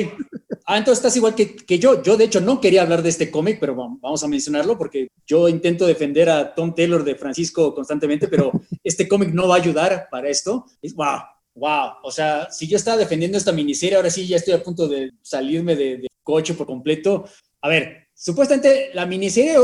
[0.67, 2.03] Ah, entonces estás igual que, que, yo.
[2.03, 5.49] Yo, de hecho, no quería hablar de este cómic, pero vamos a mencionarlo porque yo
[5.49, 8.53] intento defender a Tom Taylor de Francisco constantemente, pero
[8.85, 10.67] este cómic no va a ayudar para esto.
[10.83, 11.21] Es, wow,
[11.55, 11.93] wow.
[12.03, 15.13] O sea, si yo estaba defendiendo esta miniserie, ahora sí ya estoy a punto de
[15.23, 17.25] salirme de, de coche por completo.
[17.63, 19.57] A ver, supuestamente la miniserie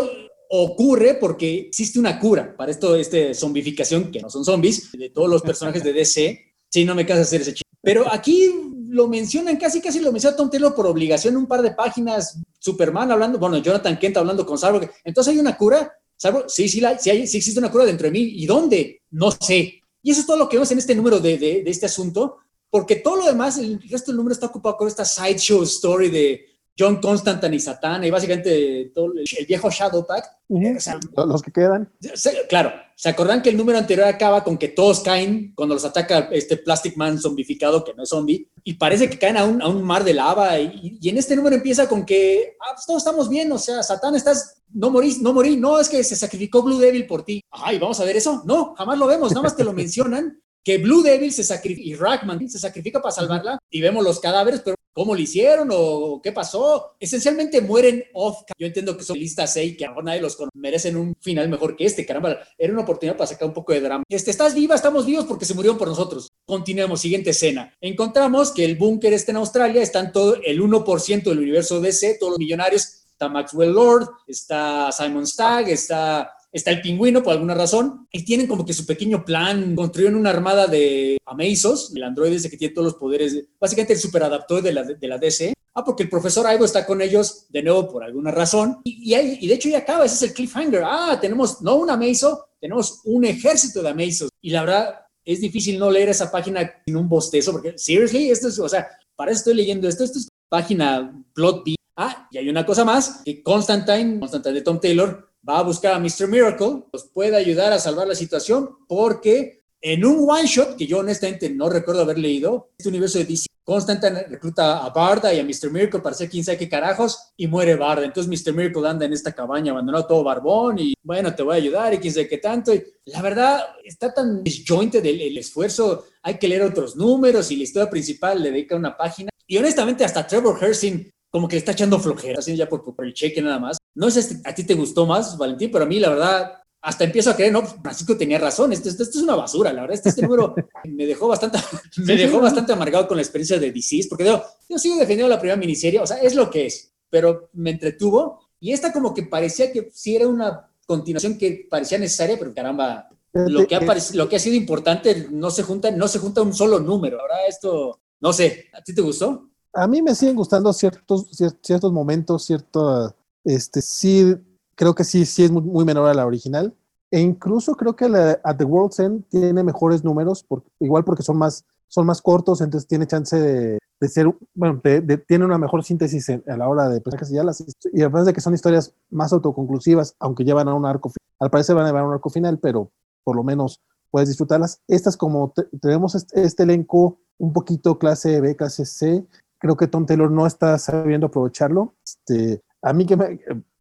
[0.50, 5.28] ocurre porque existe una cura para esto, esta zombificación, que no son zombies, de todos
[5.28, 6.40] los personajes de DC.
[6.68, 7.66] Sí, no me cansa hacer ese chiste.
[7.82, 8.50] Pero aquí
[8.88, 13.12] lo mencionan, casi casi lo menciona Tom Taylor por obligación, un par de páginas, Superman
[13.12, 14.90] hablando, bueno, Jonathan Kent hablando con Cyborg.
[15.04, 18.10] Entonces hay una cura, Cyborg, sí, sí, sí, hay, sí, existe una cura dentro de
[18.10, 18.20] mí.
[18.20, 19.02] ¿Y dónde?
[19.10, 19.80] No sé.
[20.02, 22.38] Y eso es todo lo que vemos en este número de, de, de este asunto,
[22.70, 26.55] porque todo lo demás, el resto del número está ocupado con esta sideshow story de
[26.78, 30.26] John Constantine y Satán, y básicamente todo el, viejo Shadow Pact.
[30.48, 30.76] Uh -huh.
[30.76, 31.90] o sea, los que quedan.
[32.14, 35.84] Se, claro, ¿se acordan que el número anterior acaba con que todos caen cuando los
[35.84, 39.62] ataca este Plastic Man zombificado, que no es zombie, y parece que caen a un,
[39.62, 40.58] a un mar de lava?
[40.60, 43.82] Y, y, en este número empieza con que ah, pues todos estamos bien, o sea,
[43.82, 47.42] Satán, estás, no morís, no morí, no, es que se sacrificó Blue Devil por ti.
[47.50, 48.42] Ay, vamos a ver eso.
[48.44, 50.40] No, jamás lo vemos, nada más te lo mencionan.
[50.66, 54.62] Que Blue Devil se sacrifica y Rackman se sacrifica para salvarla y vemos los cadáveres,
[54.64, 56.96] pero ¿Cómo lo hicieron o qué pasó?
[56.98, 58.44] Esencialmente mueren off.
[58.56, 61.76] Yo entiendo que son listas 6 que a nadie los conoce, merecen un final mejor
[61.76, 62.06] que este.
[62.06, 64.04] Caramba, era una oportunidad para sacar un poco de drama.
[64.08, 66.32] Este, estás viva, estamos vivos porque se murieron por nosotros.
[66.46, 67.74] Continuemos, siguiente escena.
[67.78, 72.16] Encontramos que el búnker este en Australia está en todo el 1% del universo DC,
[72.18, 73.04] todos los millonarios.
[73.10, 78.46] Está Maxwell Lord, está Simon Stagg, está está el pingüino por alguna razón, y tienen
[78.46, 82.74] como que su pequeño plan, construyeron una armada de Amazos, el androide ese que tiene
[82.74, 85.52] todos los poderes, básicamente el superadaptor de la, de la DC.
[85.74, 89.38] Ah, porque el profesor Ivo está con ellos de nuevo por alguna razón, y, y,
[89.44, 90.82] y de hecho ya acaba, ese es el cliffhanger.
[90.84, 94.94] Ah, tenemos no un Amazo, tenemos un ejército de Amazos, y la verdad
[95.26, 98.88] es difícil no leer esa página sin un bostezo, porque, seriously, esto es, o sea,
[99.16, 101.74] para eso estoy leyendo esto, esto es página plot B.
[101.96, 105.94] Ah, y hay una cosa más, que Constantine, Constantine de Tom Taylor, va a buscar
[105.94, 106.28] a Mr.
[106.28, 110.98] Miracle, nos puede ayudar a salvar la situación porque en un one shot que yo
[110.98, 115.44] honestamente no recuerdo haber leído, este universo de DC, Constantine recluta a Barda y a
[115.44, 115.70] Mr.
[115.70, 118.04] Miracle para hacer quién sabe qué carajos y muere Barda.
[118.04, 118.52] Entonces Mr.
[118.52, 121.98] Miracle anda en esta cabaña abandonado todo barbón y bueno, te voy a ayudar y
[121.98, 122.72] quién sabe qué tanto.
[123.06, 127.64] La verdad está tan disjointed el, el esfuerzo, hay que leer otros números y la
[127.64, 129.30] historia principal le dedica una página.
[129.46, 133.04] Y honestamente hasta Trevor Hersing como que le está echando flojera, así ya por, por,
[133.04, 133.78] el cheque nada más.
[133.94, 136.52] No sé si a ti te gustó más, Valentín, pero a mí la verdad
[136.86, 139.82] hasta empiezo a creer, no, Francisco tenía razón, esto, esto, esto es una basura, la
[139.82, 140.54] verdad, este, este número
[140.84, 141.58] me dejó bastante,
[141.96, 145.40] me dejó bastante amargado con la experiencia de DC's, porque yo, yo sigo defendiendo la
[145.40, 149.24] primera miniserie, o sea, es lo que es, pero me entretuvo, y esta como que
[149.24, 153.80] parecía que sí era una continuación que parecía necesaria, pero caramba, lo que ha,
[154.14, 157.46] lo que ha sido importante no se junta, no se junta un solo número, ahora
[157.48, 159.50] esto, no sé, ¿a ti te gustó?
[159.76, 161.28] A mí me siguen gustando ciertos,
[161.62, 164.36] ciertos momentos, cierto, este, sí,
[164.74, 166.74] creo que sí, sí es muy, muy menor a la original.
[167.10, 171.22] E incluso creo que la, a The World's End tiene mejores números, por, igual porque
[171.22, 175.44] son más, son más cortos, entonces tiene chance de, de ser, bueno, de, de, tiene
[175.44, 178.40] una mejor síntesis en, a la hora de pensar ya las, y además de que
[178.40, 182.06] son historias más autoconclusivas, aunque llevan a un arco, al parecer van a llevar a
[182.08, 182.90] un arco final, pero
[183.22, 183.80] por lo menos
[184.10, 184.80] puedes disfrutarlas.
[184.88, 189.26] Estas como te, tenemos este, este, elenco un poquito clase B, clase C,
[189.66, 191.96] creo que Tom Taylor no está sabiendo aprovecharlo.
[192.04, 193.40] Este, a mí que me,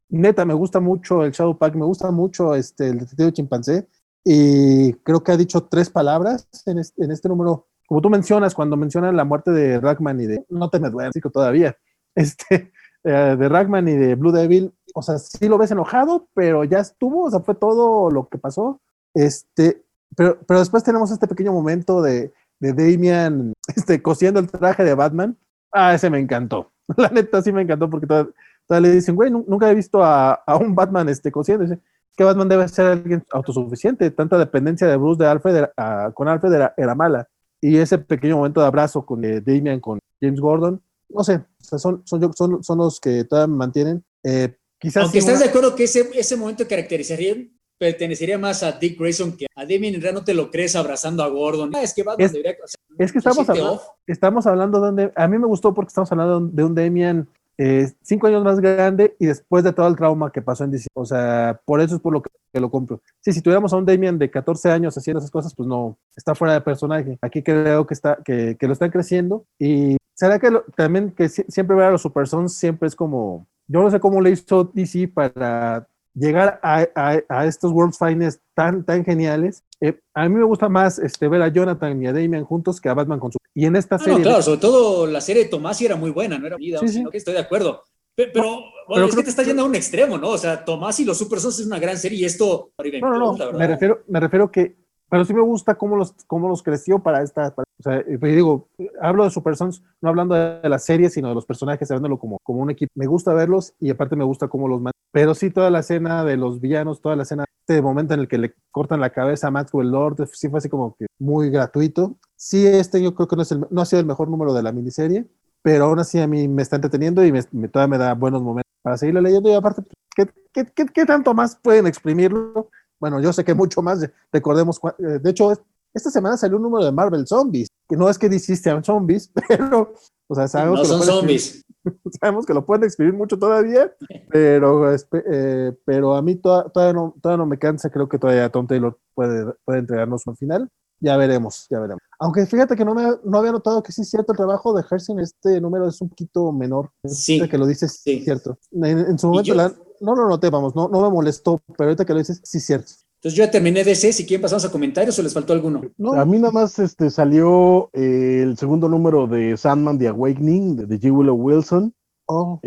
[0.10, 3.88] neta me gusta mucho el Shadow Pack, me gusta mucho este, el detective chimpancé
[4.24, 7.68] y creo que ha dicho tres palabras en este, en este número.
[7.88, 11.12] Como tú mencionas, cuando mencionan la muerte de Rackman y de, no te me duele,
[11.32, 11.78] todavía,
[12.16, 12.72] este,
[13.04, 16.80] eh, de Rackman y de Blue Devil, o sea, sí lo ves enojado, pero ya
[16.80, 18.82] estuvo, o sea, fue todo lo que pasó.
[19.14, 19.86] Este,
[20.18, 24.96] pero, pero después tenemos este pequeño momento de, de Damian este, cosiendo el traje de
[24.96, 25.38] Batman
[25.76, 26.72] Ah, ese me encantó.
[26.98, 28.32] La neta sí me encantó porque todavía,
[28.66, 31.66] todavía le dicen, güey, nunca he visto a, a un Batman este, cosiendo.
[31.66, 31.80] Dice,
[32.16, 34.10] que Batman debe ser alguien autosuficiente.
[34.12, 37.28] Tanta dependencia de Bruce de Alfred uh, con Alfred era, era, mala.
[37.60, 42.02] Y ese pequeño momento de abrazo con eh, Damian, con James Gordon, no sé, son,
[42.06, 44.04] son, son, son, los que todavía me mantienen.
[44.24, 47.36] Eh, quizás Aunque estás de acuerdo que ese, ese momento caracterizaría
[47.78, 51.28] pertenecería más a Dick Grayson que a Damien realmente no te lo crees abrazando a
[51.28, 51.72] Gordon.
[51.76, 52.56] Ah, es que Batman es, debería,
[52.98, 56.40] es que estamos hablando, estamos hablando de un, a mí me gustó porque estamos hablando
[56.42, 57.28] de un Damien
[57.58, 60.88] eh, cinco años más grande y después de todo el trauma que pasó en DC.
[60.94, 63.02] O sea, por eso es por lo que, lo compro.
[63.22, 66.36] Sí, si tuviéramos a un Damien de 14 años haciendo esas cosas, pues no, está
[66.36, 67.18] fuera de personaje.
[67.22, 71.76] Aquí creo que, está, que, que lo están creciendo y será que también que siempre
[71.76, 75.10] ver a los Super Sons siempre es como, yo no sé cómo le hizo DC
[75.10, 76.88] para llegar a,
[77.30, 79.64] a, estos World's Finest tan, tan geniales.
[79.82, 82.90] Eh, a mí me gusta más este, ver a Jonathan y a Damian juntos que
[82.90, 83.38] a Batman con su...
[83.54, 84.20] Y en esta serie...
[84.20, 86.90] No, claro, sobre todo la serie de Tomás era muy buena, no era vida, sí,
[86.90, 87.84] sino que estoy de acuerdo.
[88.16, 90.30] Pero, bueno, es que te está yendo a un extremo, ¿no?
[90.30, 92.72] O sea, Tomás y los Super Sons es una gran serie y esto...
[93.02, 94.78] No, no, no, me refiero, me refiero que
[95.10, 97.54] pero sí me gusta cómo los, cómo los creció para esta.
[97.58, 98.68] o sea, pues digo,
[99.02, 102.40] hablo de Super Sons, no hablando de la serie, sino de los personajes, viéndolo como,
[102.44, 102.92] como un equipo.
[102.96, 104.82] Me gusta verlos y aparte me gusta cómo los
[105.16, 108.28] Pero sí, toda la escena de los villanos, toda la escena, este momento en el
[108.28, 112.18] que le cortan la cabeza a Maxwell Lord, sí fue así como que muy gratuito.
[112.36, 114.62] Sí, este yo creo que no, es el, no ha sido el mejor número de
[114.62, 115.26] la miniserie,
[115.62, 118.70] pero aún así a mí me está entreteniendo y me, todavía me da buenos momentos
[118.82, 119.50] para seguirlo leyendo.
[119.50, 119.84] Y aparte,
[120.14, 122.70] ¿qué, qué, qué, qué tanto más pueden exprimirlo?
[123.00, 125.54] Bueno, yo sé que mucho más, recordemos, eh, de hecho,
[125.94, 129.94] esta semana salió un número de Marvel Zombies, que no es que a zombies, pero,
[130.28, 131.64] o sea, sabemos que son zombies.
[132.20, 133.94] sabemos que lo pueden escribir mucho todavía,
[134.30, 138.68] pero, eh, pero a mí todavía, no, todavía no me cansa, creo que todavía Tom
[138.68, 140.70] Taylor puede, puede entregarnos un final.
[141.00, 142.02] Ya veremos, ya veremos.
[142.20, 144.84] Aunque fíjate que no, me, no había notado que sí es cierto, el trabajo de
[144.90, 146.92] Hersen, este número es un poquito menor.
[147.04, 147.48] Sí.
[147.48, 148.22] Que lo dices, sí.
[148.24, 148.58] cierto.
[148.72, 152.14] En, su momento la, no lo noté, vamos, no, no me molestó, pero ahorita que
[152.14, 152.94] lo dices, sí, cierto.
[153.26, 155.82] Entonces yo ya terminé de ese, si quieren pasamos a comentarios o les faltó alguno.
[156.16, 161.00] A mí nada más este, salió eh, el segundo número de Sandman The Awakening, de,
[161.00, 161.12] G.
[161.12, 161.92] Willow Wilson.
[162.28, 162.60] Oh.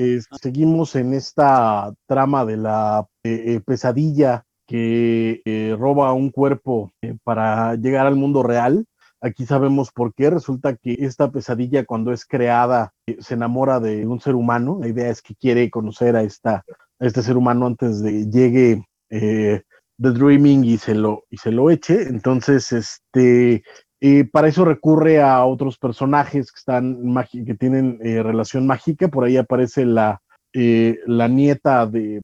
[0.43, 6.91] seguimos en esta trama de la eh, eh, pesadilla que roba un cuerpo
[7.23, 8.85] para llegar al mundo real.
[9.21, 10.29] Aquí sabemos por qué.
[10.29, 14.79] Resulta que esta pesadilla cuando es creada se enamora de un ser humano.
[14.81, 16.65] La idea es que quiere conocer a esta
[16.99, 19.63] este ser humano antes de llegue eh,
[20.01, 22.03] The Dreaming y se lo, y se lo eche.
[22.03, 23.63] Entonces, este,
[24.01, 29.09] eh, para eso recurre a otros personajes que están que tienen eh, relación mágica.
[29.09, 30.21] Por ahí aparece la,
[30.53, 32.21] la nieta de,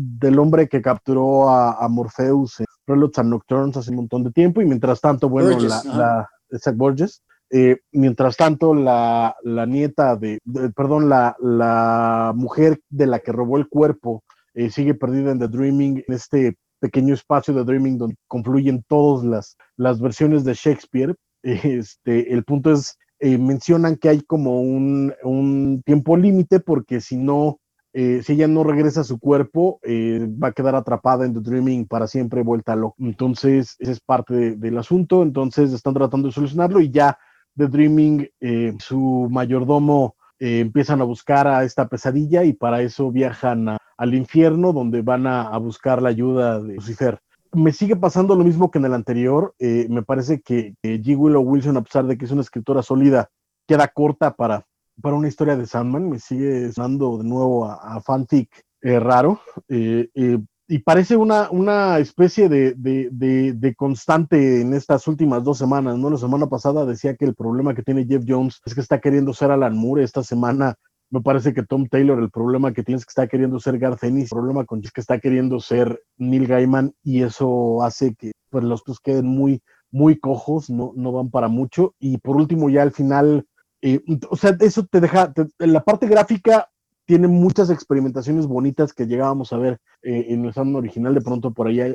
[0.00, 4.60] del hombre que capturó a, Morpheus en Preludes and Nocturnes hace un montón de tiempo.
[4.60, 7.22] Y mientras tanto, bueno, la, la Borges.
[7.54, 9.34] Eh, mientras tanto, la,
[9.68, 10.40] nieta de,
[10.74, 14.24] perdón, la, la, mujer de la que robó el cuerpo
[14.54, 19.24] eh, sigue perdida en The Dreaming, en este pequeño espacio de Dreaming donde confluyen todas
[19.24, 21.14] las, las versiones de Shakespeare.
[21.44, 27.16] Este, el punto es, eh, mencionan que hay como un, un tiempo límite porque si
[27.16, 27.58] no,
[27.94, 32.06] si ella no regresa a su cuerpo, va a quedar atrapada en The Dreaming para
[32.06, 32.96] siempre, vuelta loca.
[33.00, 35.22] Entonces, ese es parte del asunto.
[35.22, 37.18] Entonces, están tratando de solucionarlo y ya
[37.56, 43.10] The Dreaming, eh, su mayordomo eh, empiezan a buscar a esta pesadilla y para eso
[43.10, 47.20] viajan al infierno donde van a, buscar la ayuda de Lucifer.
[47.52, 49.54] Me sigue pasando lo mismo que en el anterior.
[49.60, 51.16] Eh, me parece que G.
[51.16, 53.30] Willow Wilson, a pesar de que es una escritora sólida,
[53.68, 54.66] queda corta para,
[55.00, 56.10] para una historia de Sandman.
[56.10, 58.50] Me sigue sonando de nuevo a, fanfic
[58.82, 65.96] raro y parece una, una especie de, de, de, constante en estas últimas dos semanas,
[65.96, 66.10] ¿no?
[66.10, 69.32] La semana pasada decía que el problema que tiene Jeff Jones es que está queriendo
[69.32, 70.02] ser Alan Moore.
[70.02, 70.74] Esta semana
[71.12, 74.02] me parece que Tom Taylor, el problema que tiene es que está queriendo ser Garth
[74.02, 78.82] el problema con que está queriendo ser Neil Gaiman y eso hace que pues, los
[78.82, 81.94] dos queden muy, muy cojos, no, no van para mucho.
[81.98, 83.46] Y por último, ya al final,
[83.82, 86.70] eh, o sea, eso te deja, la parte gráfica
[87.04, 91.14] tiene muchas experimentaciones bonitas que llegábamos a ver eh, en el Sandman original.
[91.14, 91.94] De pronto por ahí hay,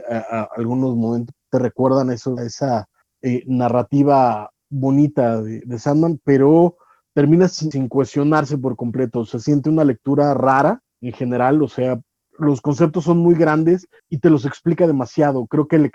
[0.56, 2.88] algunos momentos te recuerdan eso, esa
[3.24, 6.78] eh, narrativa bonita de, Sandman, pero
[7.18, 9.26] termina sin, cuestionarse por completo.
[9.26, 12.00] Se siente una lectura rara en general, o sea,
[12.38, 15.48] los conceptos son muy grandes y te los explica demasiado.
[15.48, 15.90] Creo que le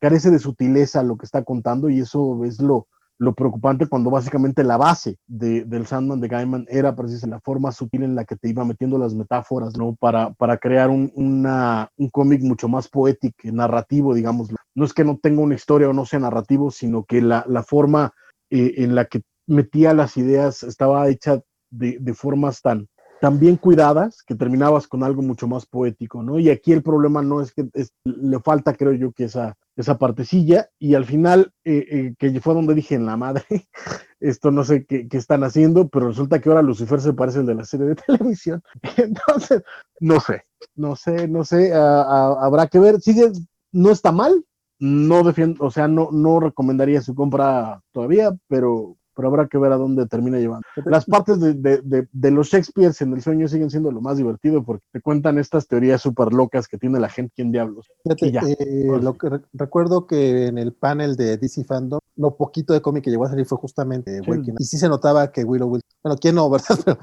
[0.00, 2.86] carece de sutileza lo que está contando y eso es lo,
[3.18, 7.70] lo preocupante cuando básicamente la base de, del Sandman de Gaiman era precisamente la forma
[7.70, 9.94] sutil en la que te iba metiendo las metáforas, ¿no?
[10.00, 14.48] Para, para crear un, un cómic mucho más poético, narrativo, digamos.
[14.74, 17.62] No es que no tenga una historia o no sea narrativo, sino que la, la
[17.62, 18.14] forma
[18.48, 21.40] eh, en la que metía las ideas estaba hecha
[21.70, 22.88] de, formas tan,
[23.20, 26.38] tan bien cuidadas que terminabas con algo mucho más poético, ¿no?
[26.38, 27.68] Y aquí el problema no es que
[28.04, 32.54] le falta, creo yo, que esa, esa partecilla, y al final, eh, eh, que fue
[32.54, 33.44] donde dije, en la madre,
[34.20, 37.54] esto no sé qué, están haciendo, pero resulta que ahora Lucifer se parece al de
[37.54, 38.62] la serie de televisión.
[38.96, 39.62] Entonces,
[40.00, 40.44] no sé,
[40.74, 43.32] no sé, no sé, habrá que ver, sigue,
[43.72, 44.44] no está mal,
[44.78, 49.72] no defiendo, o sea, no, no recomendaría su compra todavía, pero pero habrá que ver
[49.72, 50.66] a dónde termina llevando.
[50.84, 54.64] Las partes de, de, de, los Shakespeares en el sueño siguen siendo lo más divertido
[54.64, 57.90] porque te cuentan estas teorías súper locas que tiene la gente, ¿quién diablos?
[58.04, 63.04] Eh, lo que recuerdo que en el panel de DC Fandom, lo poquito de cómic
[63.04, 66.18] que llegó a salir fue justamente Waking Y sí se notaba que Willow Wilson, bueno,
[66.20, 66.78] ¿quién no, verdad?
[66.84, 66.98] Pero,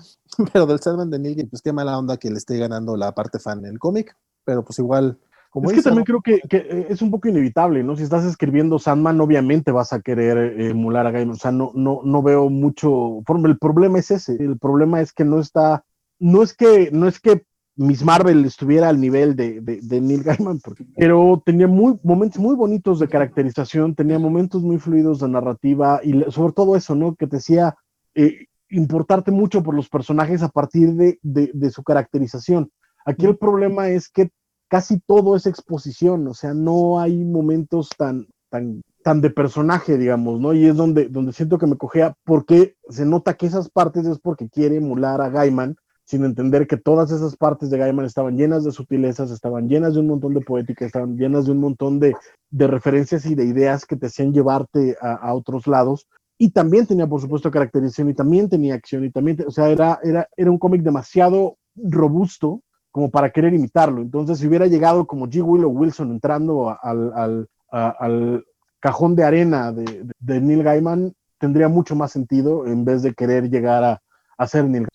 [0.53, 3.39] pero del Sandman de Neil, pues qué mala onda que le esté ganando la parte
[3.39, 4.15] fan en el cómic,
[4.45, 5.17] pero pues igual
[5.55, 7.95] es que también creo que, eh, es un poco inevitable, ¿no?
[7.95, 11.35] Si estás escribiendo Sandman, obviamente vas a querer eh, emular a Gaiman.
[11.35, 13.23] O sea, no, no, no veo mucho.
[13.43, 14.35] El problema es ese.
[14.35, 15.83] El problema es que no está.
[16.19, 17.43] No es que, no es que
[17.75, 20.59] Miss Marvel estuviera al nivel de, de, Neil Gaiman,
[20.97, 26.25] pero tenía muy, momentos muy bonitos de caracterización, tenía momentos muy fluidos de narrativa y
[26.29, 27.15] sobre todo eso, ¿no?
[27.15, 27.75] Que te decía
[28.15, 32.69] eh, importarte mucho por los personajes a partir de, de su caracterización.
[33.05, 34.29] Aquí el problema es que
[34.69, 40.39] casi todo es exposición, o sea, no hay momentos tan, tan, tan de personaje, digamos,
[40.39, 40.53] ¿no?
[40.53, 44.19] Y es donde, donde siento que me cogea, porque se nota que esas partes es
[44.19, 45.75] porque quiere emular a Gaiman,
[46.05, 49.99] sin entender que todas esas partes de Gaiman estaban llenas de sutilezas, estaban llenas de
[49.99, 52.15] un montón de poética, estaban llenas de un montón de,
[52.49, 56.07] de referencias y de ideas que te hacían llevarte a, a, otros lados.
[56.39, 59.99] Y también tenía, por supuesto, caracterización y también tenía acción y también, o sea, era,
[60.03, 62.63] era, era un cómic demasiado robusto
[62.99, 64.01] como para querer imitarlo.
[64.01, 65.41] Entonces, si hubiera llegado como G.
[65.41, 68.45] Willow Wilson entrando al, al,
[68.81, 73.85] cajón de arena de, Neil Gaiman, tendría mucho más sentido en vez de querer llegar
[73.85, 74.01] a,
[74.37, 74.85] a ser Neil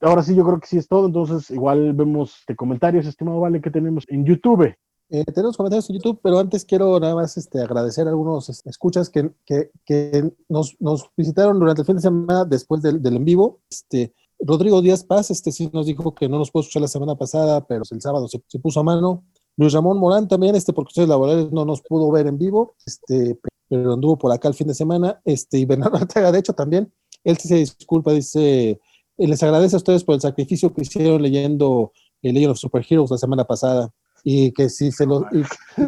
[0.00, 1.06] ahora sí, yo creo que sí es todo.
[1.06, 4.74] Entonces, igual vemos de comentarios, estimado Vale, que tenemos en YouTube.
[5.10, 8.70] Eh, tenemos comentarios en YouTube, pero antes quiero nada más este, agradecer a algunos este,
[8.70, 13.18] escuchas que, que, que nos, nos, visitaron durante el fin de semana después del, del
[13.18, 13.60] en vivo.
[13.70, 14.12] Este,
[14.44, 17.64] Rodrigo Díaz Paz, este sí nos dijo que no nos pudo escuchar la semana pasada,
[17.64, 19.24] pero el sábado se, puso a mano.
[19.56, 23.38] Luis Ramón Morán también, este, por cuestiones laborales no nos pudo ver en vivo, este,
[23.68, 25.20] pero anduvo por acá el fin de semana.
[25.24, 26.92] Este, y Bernardo Ortega, de hecho, también,
[27.22, 28.78] él se disculpa, dice, eh,
[29.16, 33.18] les agradece a ustedes por el sacrificio que hicieron leyendo el Legend of Superheroes la
[33.18, 33.92] semana pasada
[34.24, 35.22] y que si se los,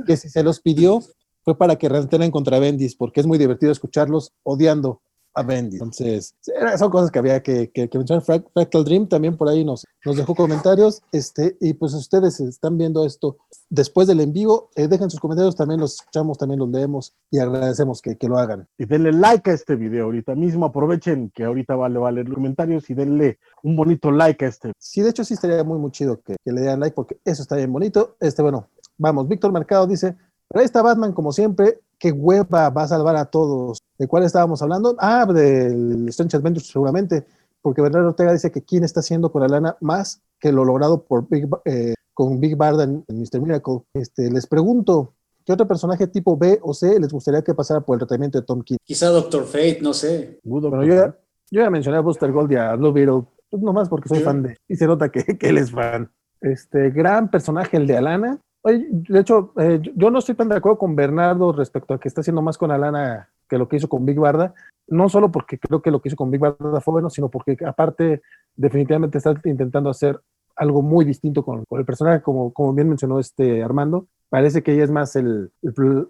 [0.07, 1.01] que si se los pidió
[1.43, 5.03] fue para que rentenen contra Bendis, porque es muy divertido escucharlos odiando
[5.43, 5.77] Bendy.
[5.77, 6.35] Entonces,
[6.79, 8.23] son cosas que había que, que, mencionar.
[8.23, 11.03] Fractal Dream también por ahí nos, nos dejó comentarios.
[11.13, 13.39] Este, y pues ustedes están viendo esto
[13.75, 17.39] después del en vivo, eh, dejen sus comentarios, también los escuchamos, también los leemos y
[17.39, 18.69] agradecemos que, que, lo hagan.
[18.79, 22.89] Y denle like a este video ahorita mismo, aprovechen que ahorita vale, vale los comentarios
[22.91, 24.73] y denle un bonito like a este.
[24.79, 27.43] Sí, de hecho sí estaría muy, muy chido que, que le den like porque eso
[27.43, 28.17] está bien bonito.
[28.21, 30.17] Este, bueno, vamos, Víctor Mercado dice,
[30.49, 33.79] pero ahí está Batman como siempre, qué hueva va a salvar a todos.
[33.99, 34.97] ¿De cuál estábamos hablando?
[34.99, 37.25] Ah, del Strange Adventures seguramente,
[37.63, 41.05] porque Bernardo Ortega dice que quién está haciendo con la lana más que lo logrado
[41.05, 43.41] por Big, eh, con Big Barda en, Mr.
[43.41, 43.81] Miracle.
[43.95, 45.15] Este, les pregunto,
[45.45, 48.47] ¿qué otro personaje tipo B o C les gustaría que pasara por el tratamiento de
[48.47, 48.77] Tom King?
[48.85, 50.41] Quizá Doctor Fate, no sé.
[50.43, 51.19] Bueno, yo ya,
[51.51, 54.43] yo ya mencioné a Buster Gold y a Blue Beetle, pues nomás porque soy fan
[54.43, 56.11] de, y se nota que, que él es fan.
[56.41, 60.57] Este gran personaje, el de Alana, Oye, de hecho, eh, yo no estoy tan de
[60.57, 63.91] acuerdo con Bernardo respecto a que está haciendo más con Alana que lo que hizo
[63.91, 64.55] con Big Barda,
[64.89, 67.59] no solo porque creo que lo que hizo con Big Barda fue bueno, sino porque
[67.67, 68.23] aparte
[68.57, 70.19] definitivamente está intentando hacer
[70.57, 74.07] algo muy distinto con, el personaje, como, como bien mencionó este Armando.
[74.31, 75.53] Parece que ella es más el,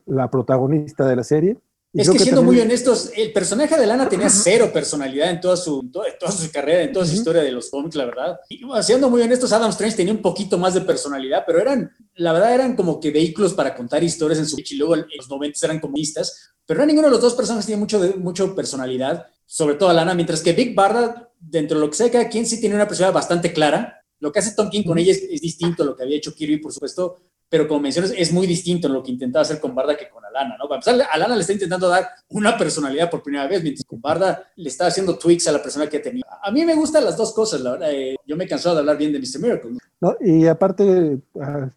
[0.06, 1.58] la protagonista de la serie
[1.94, 5.88] es que, siendo muy honestos, el personaje de Lana tenía cero personalidad en toda su,
[5.92, 8.40] toda, su carrera, en toda su historia de los cómics, la verdad.
[8.48, 12.32] Y siendo muy honestos, Adam Strange tenía un poquito más de personalidad, pero eran, la
[12.32, 15.66] verdad, eran como que vehículos para contar historias en su y luego en los 90
[15.66, 19.92] eran comunistas, pero no ninguno de los dos personajes tenía mucho, mucho personalidad, sobre todo
[19.92, 22.88] Lana, mientras que Big Barda, dentro de lo que sea, cada quien sí tiene una
[22.88, 24.00] personalidad bastante clara.
[24.18, 26.34] Lo que hace Tom King con ella es, es distinto a lo que había hecho
[26.34, 27.20] Kirby, por supuesto,
[27.54, 30.24] pero como mencionas, es muy distinto en lo que intentaba hacer con Barda que con
[30.24, 30.68] Alana, ¿no?
[30.68, 30.82] Para
[31.12, 34.88] Alana le está intentando dar una personalidad por primera vez, mientras con Barda le está
[34.88, 36.24] haciendo tweaks a la persona que tenía.
[36.42, 37.92] A mí me gustan las dos cosas, la verdad.
[37.92, 39.40] Eh, yo me he cansado de hablar bien de Mr.
[39.40, 39.70] Miracle.
[40.00, 40.16] ¿no?
[40.20, 41.70] y aparte, ah,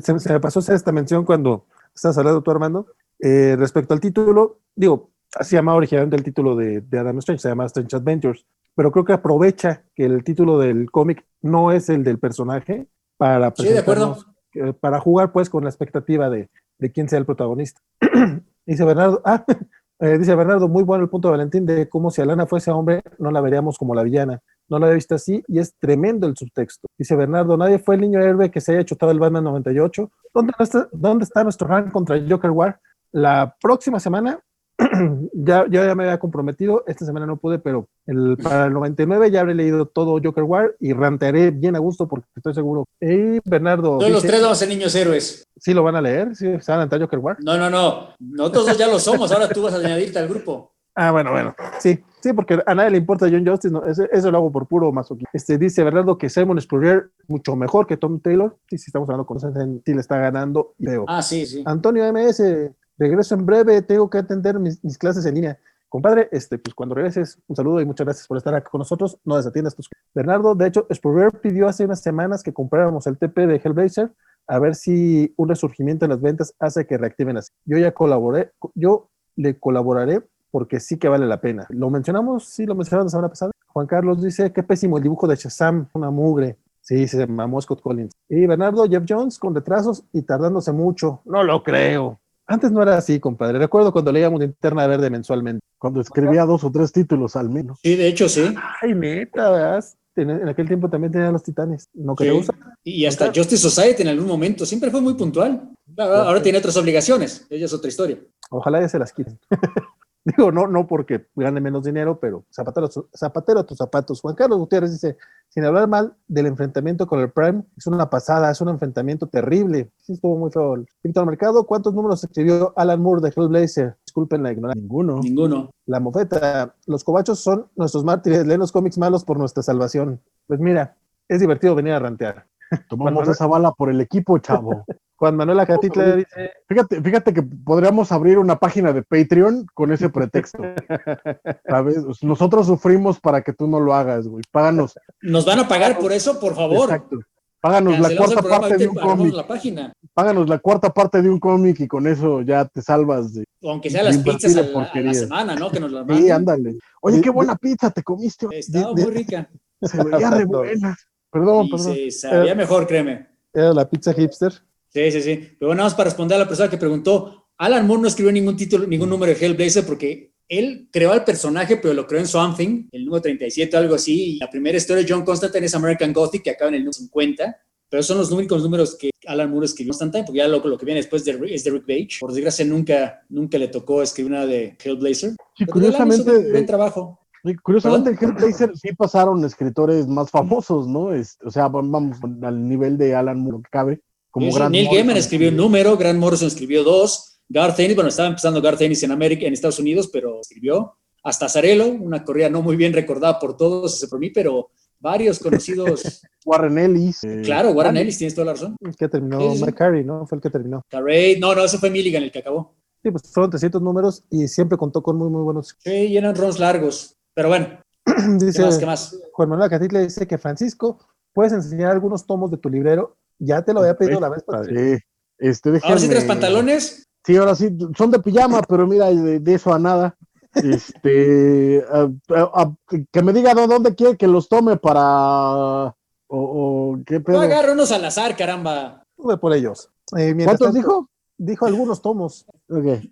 [0.00, 2.86] se, me pasó esta mención cuando estás hablando tú, Armando,
[3.18, 7.42] eh, respecto al título, digo, así se llamaba originalmente el título de, de Adam Strange,
[7.42, 8.46] se llama Strange Adventures,
[8.76, 12.86] pero creo que aprovecha que el título del cómic no es el del personaje
[13.16, 14.33] para sí, de acuerdo
[14.80, 16.48] para jugar pues con la expectativa de,
[16.78, 17.80] de quién sea el protagonista.
[18.66, 19.44] dice Bernardo, ah,
[20.00, 23.02] eh, dice Bernardo, muy bueno el punto de Valentín de cómo si Alana fuese hombre
[23.18, 24.40] no la veríamos como la villana.
[24.68, 26.88] no lo había visto así y es tremendo el subtexto.
[26.98, 30.10] Dice Bernardo, nadie fue el niño héroe que se haya chutado el Batman 98.
[30.32, 32.80] ¿Dónde está, dónde está nuestro rank contra Joker War?
[33.12, 34.40] La próxima semana
[35.32, 39.40] ya, ya me había comprometido, esta semana no pude, pero el, para el 99 ya
[39.40, 42.86] habré leído todo Joker War y rantearé bien a gusto porque estoy seguro.
[43.00, 43.98] Y Bernardo.
[43.98, 45.46] Todos los tres vamos a ser niños héroes.
[45.56, 46.34] ¿Sí lo van a leer?
[46.34, 47.36] ¿Sí se van a entrar Joker War?
[47.40, 48.08] No, no, no.
[48.18, 50.72] Nosotros ya lo somos, ahora tú vas a añadirte al grupo.
[50.96, 51.54] Ah, bueno, bueno.
[51.80, 54.68] Sí, sí, porque a nadie le importa John Justice, no, eso, eso, lo hago por
[54.68, 55.28] puro masoquismo.
[55.32, 58.56] Este dice Bernardo que Simon Spurrier mucho mejor que Tom Taylor.
[58.68, 59.38] Sí, sí, estamos hablando con
[59.84, 60.74] le está ganando.
[60.78, 61.04] Veo.
[61.08, 61.62] Ah, sí, sí.
[61.66, 65.58] Antonio MS, regreso en breve, tengo que atender mis, clases en línea.
[65.88, 69.18] Compadre, este, pues cuando regreses, un saludo y muchas gracias por estar aquí con nosotros.
[69.24, 69.88] No desatiendas tus.
[70.12, 74.10] Bernardo, de hecho, Spurrier pidió hace unas semanas que compráramos el TP de Hellblazer
[74.46, 77.50] a ver si un resurgimiento en las ventas hace que reactiven así.
[77.64, 81.66] Yo ya colaboré, yo le colaboraré porque sí que vale la pena.
[81.70, 82.46] ¿Lo mencionamos?
[82.46, 83.52] Sí, lo mencionamos la semana pasada.
[83.68, 86.58] Juan Carlos dice, qué pésimo el dibujo de Shazam, una mugre.
[86.80, 88.12] Sí, se mamó Scott Collins.
[88.28, 91.22] Y Bernardo, Jeff Jones con retrasos y tardándose mucho.
[91.24, 92.20] No lo creo.
[92.46, 93.58] Antes no era así, compadre.
[93.58, 95.64] Recuerdo cuando leíamos Linterna Verde mensualmente.
[95.78, 97.78] Cuando escribía dos o tres títulos al menos.
[97.82, 98.54] Sí, de hecho, sí.
[98.80, 99.84] Ay, neta, ¿verdad?
[100.16, 101.88] En aquel tiempo también tenía los titanes.
[101.92, 102.30] No sí.
[102.30, 102.54] usar.
[102.84, 104.64] Y hasta Justice Society en algún momento.
[104.64, 105.70] Siempre fue muy puntual.
[105.96, 107.46] Ahora, ahora tiene otras obligaciones.
[107.50, 108.18] Ella es otra historia.
[108.50, 109.38] Ojalá ya se las quiten.
[110.36, 114.22] Digo, no, no porque gane menos dinero, pero zapatero, zapatero a tus zapatos.
[114.22, 115.18] Juan Carlos Gutiérrez dice,
[115.48, 119.90] sin hablar mal del enfrentamiento con el Prime, es una pasada, es un enfrentamiento terrible.
[119.98, 120.82] Sí, estuvo muy feo.
[121.02, 123.96] Víctor Mercado, ¿cuántos números escribió Alan Moore de Hellblazer?
[124.06, 124.80] Disculpen la ignorancia.
[124.80, 125.20] Ninguno.
[125.20, 125.70] Ninguno.
[125.84, 130.22] La mofeta, los cobachos son nuestros mártires, leen los cómics malos por nuestra salvación.
[130.46, 130.96] Pues mira,
[131.28, 132.46] es divertido venir a rantear.
[132.88, 134.84] Tomamos esa bala por el equipo, chavo.
[135.24, 136.52] Juan Manuel Acatitla dice.
[136.68, 140.62] Fíjate, fíjate que podríamos abrir una página de Patreon con ese pretexto.
[141.66, 142.04] ¿Sabes?
[142.20, 144.44] Nosotros sufrimos para que tú no lo hagas, güey.
[144.50, 144.98] Páganos.
[145.22, 146.90] ¿Nos van a pagar por eso, por favor?
[146.90, 147.20] Exacto.
[147.58, 149.32] Páganos la cuarta parte de un cómic.
[149.32, 149.94] La página.
[150.12, 153.44] Páganos la cuarta parte de un cómic y con eso ya te salvas de.
[153.62, 155.70] Aunque sea las pizzas a la, a la, semana, ¿no?
[155.70, 156.76] Que nos las Sí, ándale.
[157.00, 158.46] Oye, qué buena pizza te comiste.
[158.50, 159.48] Estaba muy rica.
[159.80, 160.94] Se veía re buena.
[161.30, 161.94] Perdón, y perdón.
[161.94, 163.26] Se sabía mejor, créeme.
[163.54, 164.52] Era la pizza hipster.
[164.94, 165.36] Sí, sí, sí.
[165.58, 167.48] Pero bueno, vamos para responder a la persona que preguntó.
[167.58, 171.78] Alan Moore no escribió ningún título, ningún número de Hellblazer porque él creó al personaje,
[171.78, 174.34] pero lo creó en Swamp Thing, el número 37 o algo así.
[174.34, 176.92] Y la primera historia de John Constantine es American Gothic, que acaba en el número
[176.92, 177.56] 50.
[177.88, 180.84] Pero son los únicos números que Alan Moore escribió Constantine, porque ya lo, lo que
[180.84, 182.08] viene después de, es de Rick Page.
[182.20, 185.32] Por desgracia, nunca, nunca le tocó escribir una de Hellblazer.
[185.56, 186.30] Sí, curiosamente.
[186.30, 187.20] Un buen trabajo.
[187.62, 191.12] Curiosamente, en Hellblazer sí pasaron escritores más famosos, ¿no?
[191.12, 194.00] Es, o sea, vamos al nivel de Alan Moore, que cabe.
[194.34, 198.26] Como sí, Neil Gaiman escribió un número, Grant Morrison escribió dos, Garth Ennis, bueno, estaba
[198.26, 202.60] empezando Garth Ennis en América, en Estados Unidos, pero escribió hasta Zarello, una corrida no
[202.60, 206.20] muy bien recordada por todos, ese por mí, pero varios conocidos.
[206.44, 207.22] Warren Ellis.
[207.22, 208.74] Eh, claro, Warren Ellis, tienes toda la razón.
[208.80, 209.62] El que terminó, sí.
[209.62, 210.26] McCarry, ¿no?
[210.26, 210.82] Fue el que terminó.
[210.90, 212.74] Carrey, no, no, ese fue Milligan el que acabó.
[213.04, 215.76] Sí, pues fueron 300 números y siempre contó con muy, muy buenos.
[215.78, 217.68] Sí, y eran runs largos, pero bueno.
[218.40, 219.16] dice, ¿Qué más, qué más?
[219.32, 220.98] Juan Manuel Catitla dice que Francisco,
[221.32, 224.64] puedes enseñar algunos tomos de tu librero ya te lo había pedido la vez pasada.
[224.64, 224.98] Sí.
[225.38, 225.80] Este.
[225.82, 227.08] ¿Ahora sí tres pantalones?
[227.24, 230.16] Sí, ahora sí, son de pijama, pero mira, de, de eso a nada.
[230.54, 232.76] Este, a, a, a,
[233.10, 235.94] que me diga dónde quiere que los tome para.
[236.26, 237.38] O, o qué pedo.
[237.38, 239.06] No agarra unos al azar, caramba.
[239.16, 239.90] Tuve por ellos.
[240.16, 241.10] Eh, ¿Cuántos tanto, dijo?
[241.38, 242.46] Dijo algunos tomos.
[242.68, 243.02] Ok.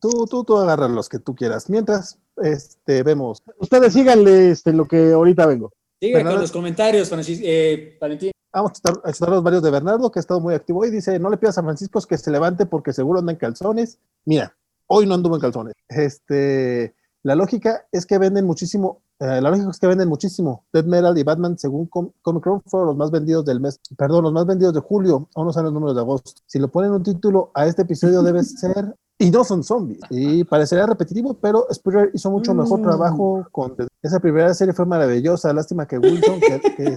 [0.00, 1.68] Tú, tú, tú agarra los que tú quieras.
[1.68, 3.42] Mientras, este, vemos.
[3.58, 5.72] Ustedes síganle este, lo que ahorita vengo.
[6.00, 8.32] Sigan con los comentarios, Francis, eh, Valentín.
[8.52, 10.90] Vamos a estar, a estar los varios de Bernardo, que ha estado muy activo hoy.
[10.90, 13.98] Dice, no le pidas a Francisco que se levante porque seguro anda en calzones.
[14.24, 14.56] Mira,
[14.86, 15.74] hoy no anduvo en calzones.
[15.88, 20.64] Este, la lógica es que venden muchísimo, eh, la lógica es que venden muchísimo.
[20.72, 24.24] Dead Metal y Batman, según Com Comic Con, fueron los más vendidos del mes, perdón,
[24.24, 26.32] los más vendidos de julio, aún no saben los números de agosto.
[26.46, 30.00] Si lo ponen un título a este episodio debe ser y no son zombies.
[30.10, 35.52] Y parecería repetitivo, pero Spurrier hizo mucho mejor trabajo con esa primera serie fue maravillosa.
[35.52, 36.96] Lástima que Wilson, que, que,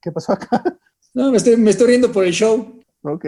[0.00, 0.62] ¿qué pasó acá?
[1.14, 2.78] No, me estoy, me estoy riendo por el show.
[3.02, 3.24] Ok.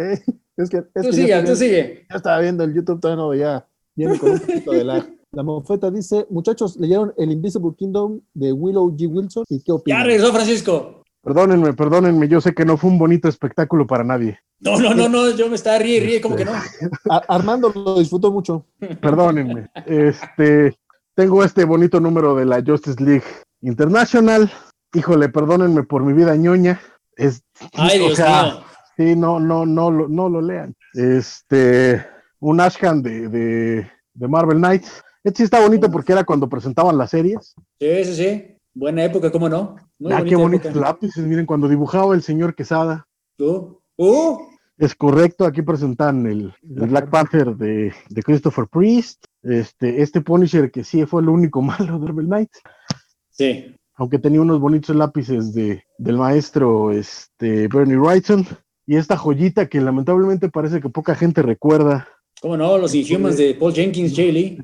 [0.59, 2.07] Es que, es tú que sigue, yo tú sigue.
[2.11, 3.67] Ya estaba viendo el YouTube, todavía no veía.
[3.97, 5.09] Viene con un poquito de lag.
[5.33, 9.09] La mofeta dice, muchachos, ¿leyeron El Invisible Kingdom de Willow G.
[9.11, 9.45] Wilson?
[9.49, 10.01] ¿Y qué opinan?
[10.01, 11.03] Ya regresó Francisco.
[11.23, 14.39] Perdónenme, perdónenme, yo sé que no fue un bonito espectáculo para nadie.
[14.61, 16.53] No, no, no, no, yo me estaba ríe, ríe, como que no.
[17.11, 18.67] A Armando lo disfrutó mucho.
[19.01, 19.69] Perdónenme.
[19.87, 20.77] Este,
[21.15, 23.25] tengo este bonito número de la Justice League
[23.61, 24.51] International.
[24.95, 26.81] Híjole, perdónenme por mi vida ñoña.
[27.17, 27.43] Es,
[27.75, 28.65] Ay, Dios sea, mío.
[28.97, 30.75] Sí, no, no, no, no, no lo lean.
[30.95, 32.05] Este,
[32.41, 35.05] un Ashcan de, de, de Marvel Knights.
[35.23, 37.55] Este sí está bonito porque era cuando presentaban las series.
[37.79, 38.58] Sí, sí, sí.
[38.79, 39.75] Buena época, ¿cómo no?
[39.99, 43.09] Muy ah, qué bonitos lápices, miren, cuando dibujaba el señor Quesada.
[43.37, 43.83] ¿Tú?
[43.97, 44.39] ¿Uh?
[44.77, 47.93] Es correcto, aquí presentan el, Black Panther de,
[48.25, 52.51] Christopher Priest, este, este Punisher que sí fue lo único malo de Rebel Knight.
[53.31, 53.75] Sí.
[53.97, 58.47] Aunque tenía unos bonitos lápices de, del maestro este, Bernie Wrightson.
[58.87, 62.07] Y esta joyita que lamentablemente parece que poca gente recuerda.
[62.41, 62.79] ¿Cómo no?
[62.79, 64.23] Los Inhumans de Paul Jenkins, J.
[64.31, 64.63] Lee.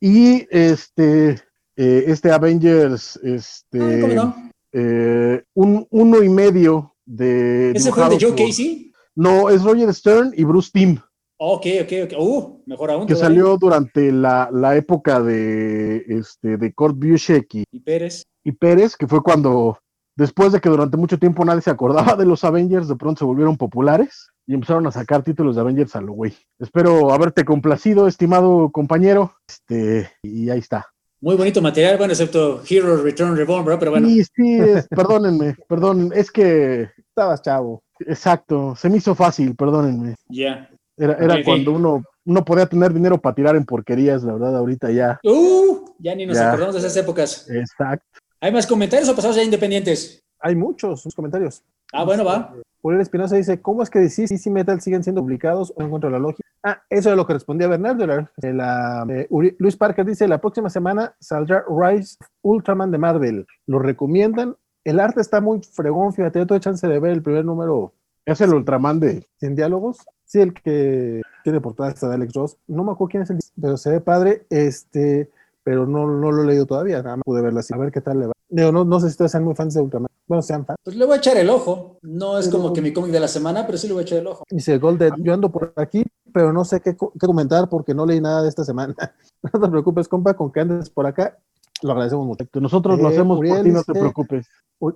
[0.00, 1.36] Y este,
[1.76, 4.50] eh, este Avengers, este, ah.
[4.72, 7.70] Eh, un uno y medio de.
[7.70, 8.92] ¿Ese fue de Joe Casey?
[9.14, 10.98] No, es Roger Stern y Bruce Timm.
[11.38, 12.12] Ok, ok, ok.
[12.18, 13.06] Uh, mejor aún.
[13.06, 18.24] Que salió durante la, la, época de, este, de Kurt Busiek y, Pérez.
[18.44, 19.78] Y Pérez, que fue cuando,
[20.16, 23.24] después de que durante mucho tiempo nadie se acordaba de los Avengers, de pronto se
[23.24, 26.34] volvieron populares y empezaron a sacar títulos de Avengers a lo güey.
[26.58, 29.34] Espero haberte complacido, estimado compañero.
[29.46, 30.86] Este, y ahí está.
[31.26, 34.06] Muy bonito material, bueno, excepto Hero Return Reborn, pero bueno.
[34.06, 37.82] Sí, sí, perdónenme, perdón, es que estabas chavo.
[37.98, 40.14] Exacto, se me hizo fácil, perdónenme.
[40.28, 40.70] Ya.
[40.96, 44.92] Era, era cuando uno, uno podía tener dinero para tirar en porquerías, la verdad, ahorita
[44.92, 45.18] ya.
[45.24, 47.50] Uh, ya ni nos acordamos de esas épocas.
[47.50, 48.06] Exacto.
[48.40, 50.22] ¿Hay más comentarios o pasamos ya independientes?
[50.38, 51.60] Hay muchos comentarios.
[51.92, 52.54] Ah, bueno, va.
[52.86, 56.20] Uriel Espinosa dice, ¿cómo es que DC y Metal siguen siendo publicados o encuentro la
[56.20, 56.48] lógica?
[56.62, 58.06] Ah, eso es lo que respondía Bernardo.
[58.06, 59.26] La, eh,
[59.58, 63.46] Luis Parker dice, la próxima semana saldrá Rise Ultraman de Marvel.
[63.66, 64.56] ¿Lo recomiendan?
[64.84, 67.92] El arte está muy fregón, fíjate, yo tuve chance de ver el primer número.
[68.24, 69.26] Es el Ultraman de...
[69.40, 69.98] Sin diálogos.
[70.24, 72.56] Sí, el que tiene portada esta de Alex Ross.
[72.68, 73.38] No me acuerdo quién es el...
[73.60, 75.28] Pero se ve padre, este...
[75.64, 77.74] Pero no, no lo he leído todavía, nada más pude verla así.
[77.74, 78.32] A ver qué tal le va.
[78.48, 80.08] no, no sé si ustedes sean muy fans de Ultraman.
[80.26, 80.78] Bueno, sean fans.
[80.82, 81.98] Pues le voy a echar el ojo.
[82.02, 84.18] No es como que mi cómic de la semana, pero sí le voy a echar
[84.18, 84.44] el ojo.
[84.50, 88.20] Dice Golden, yo ando por aquí, pero no sé qué, qué comentar porque no leí
[88.20, 88.94] nada de esta semana.
[89.42, 91.38] no te preocupes, compa, con que andes por acá
[91.82, 92.44] lo agradecemos mucho.
[92.60, 94.46] Nosotros lo eh, hacemos por ti, no te preocupes.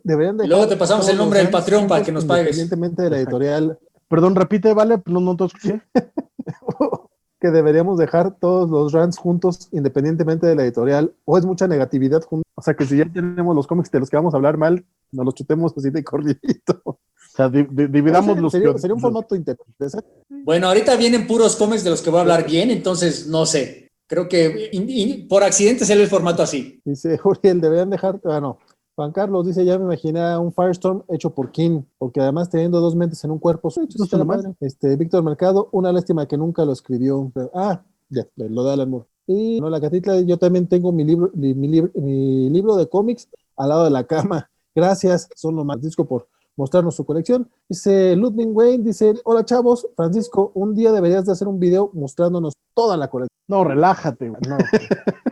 [0.04, 2.56] Deberían Luego te pasamos el nombre del Patreon para que nos pagues.
[2.56, 3.78] Independientemente de la editorial.
[4.08, 5.00] Perdón, repite, ¿vale?
[5.06, 5.82] No, no te escuché.
[7.40, 11.14] que deberíamos dejar todos los runs juntos independientemente de la editorial.
[11.24, 12.50] O es mucha negatividad juntos.
[12.54, 14.84] O sea, que si ya tenemos los cómics de los que vamos a hablar mal,
[15.12, 16.82] nos los chutemos así de corridito.
[17.32, 18.50] O sea, dividamos los...
[18.50, 20.08] Sería, sería un formato interesante.
[20.28, 23.92] Bueno, ahorita vienen puros cómics de los que voy a hablar bien, entonces no sé.
[24.08, 26.82] Creo que por accidente sale el formato así.
[26.84, 31.30] Dice Uriel, deberían dejar, bueno, ah, Juan Carlos dice, ya me imaginé un Firestorm hecho
[31.30, 33.72] por King, porque además teniendo dos mentes en un cuerpo,
[34.60, 37.30] este, Víctor Mercado, una lástima que nunca lo escribió.
[37.54, 39.06] ah, ya, lo da Alan Moore.
[39.28, 43.68] Y no, la catitla, yo también tengo mi libro, mi, mi libro de cómics al
[43.68, 44.49] lado de la cama.
[44.74, 47.50] Gracias, son lo más disco por mostrarnos su colección.
[47.68, 52.54] Dice Ludwig Wayne, dice, hola chavos, Francisco, un día deberías de hacer un video mostrándonos
[52.74, 53.34] toda la colección.
[53.48, 54.32] No, relájate.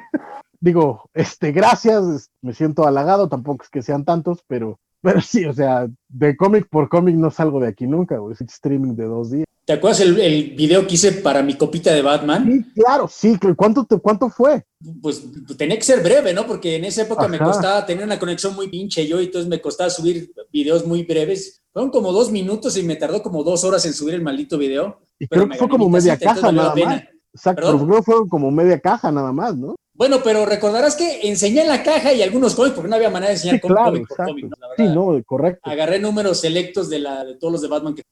[0.60, 5.52] Digo, este, gracias, me siento halagado, tampoco es que sean tantos, pero, pero sí, o
[5.52, 9.48] sea, de cómic por cómic no salgo de aquí nunca, es streaming de dos días.
[9.69, 12.47] ¿Te acuerdas el, el, video que hice para mi copita de Batman?
[12.47, 13.39] Sí, claro, sí.
[13.55, 14.65] ¿Cuánto, te, cuánto fue?
[15.03, 15.23] Pues
[15.59, 16.47] tenía que ser breve, ¿no?
[16.47, 19.61] Porque en esa época me costaba tener una conexión muy pinche yo y entonces me
[19.61, 21.61] costaba subir videos muy breves.
[21.70, 25.03] Fueron como dos minutos y me tardó como dos horas en subir el maldito video.
[25.19, 27.03] Y creo que fue como media caja nada más.
[27.35, 29.77] Exacto, pero fue como media caja nada más, ¿no?
[29.99, 33.31] Bueno, pero recordarás que enseñé en la caja y algunos cómics, porque no había manera
[33.31, 34.47] de enseñar cómic por cómic.
[34.77, 35.69] sí, no, correcto.
[35.69, 38.03] Agarré números selectos de, la, de todos los de Batman que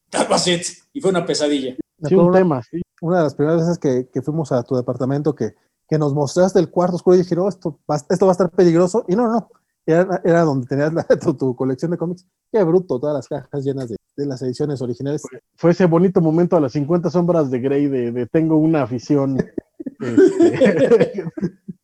[0.93, 1.77] y fue una pesadilla.
[2.03, 2.83] Sí, un tema, sí.
[3.01, 5.55] Una de las primeras veces que, que fuimos a tu departamento que,
[5.89, 8.51] que, nos mostraste el cuarto oscuro y dije, no, esto va, esto va a estar
[8.51, 9.05] peligroso.
[9.07, 9.49] Y no, no,
[9.87, 10.91] era, era donde tenías
[11.39, 12.27] tu, colección de cómics.
[12.51, 15.23] Qué bruto, todas las cajas llenas de, de las ediciones originales.
[15.55, 19.39] Fue, ese bonito momento a las 50 sombras de Grey de, de tengo una afición.
[20.01, 21.24] este,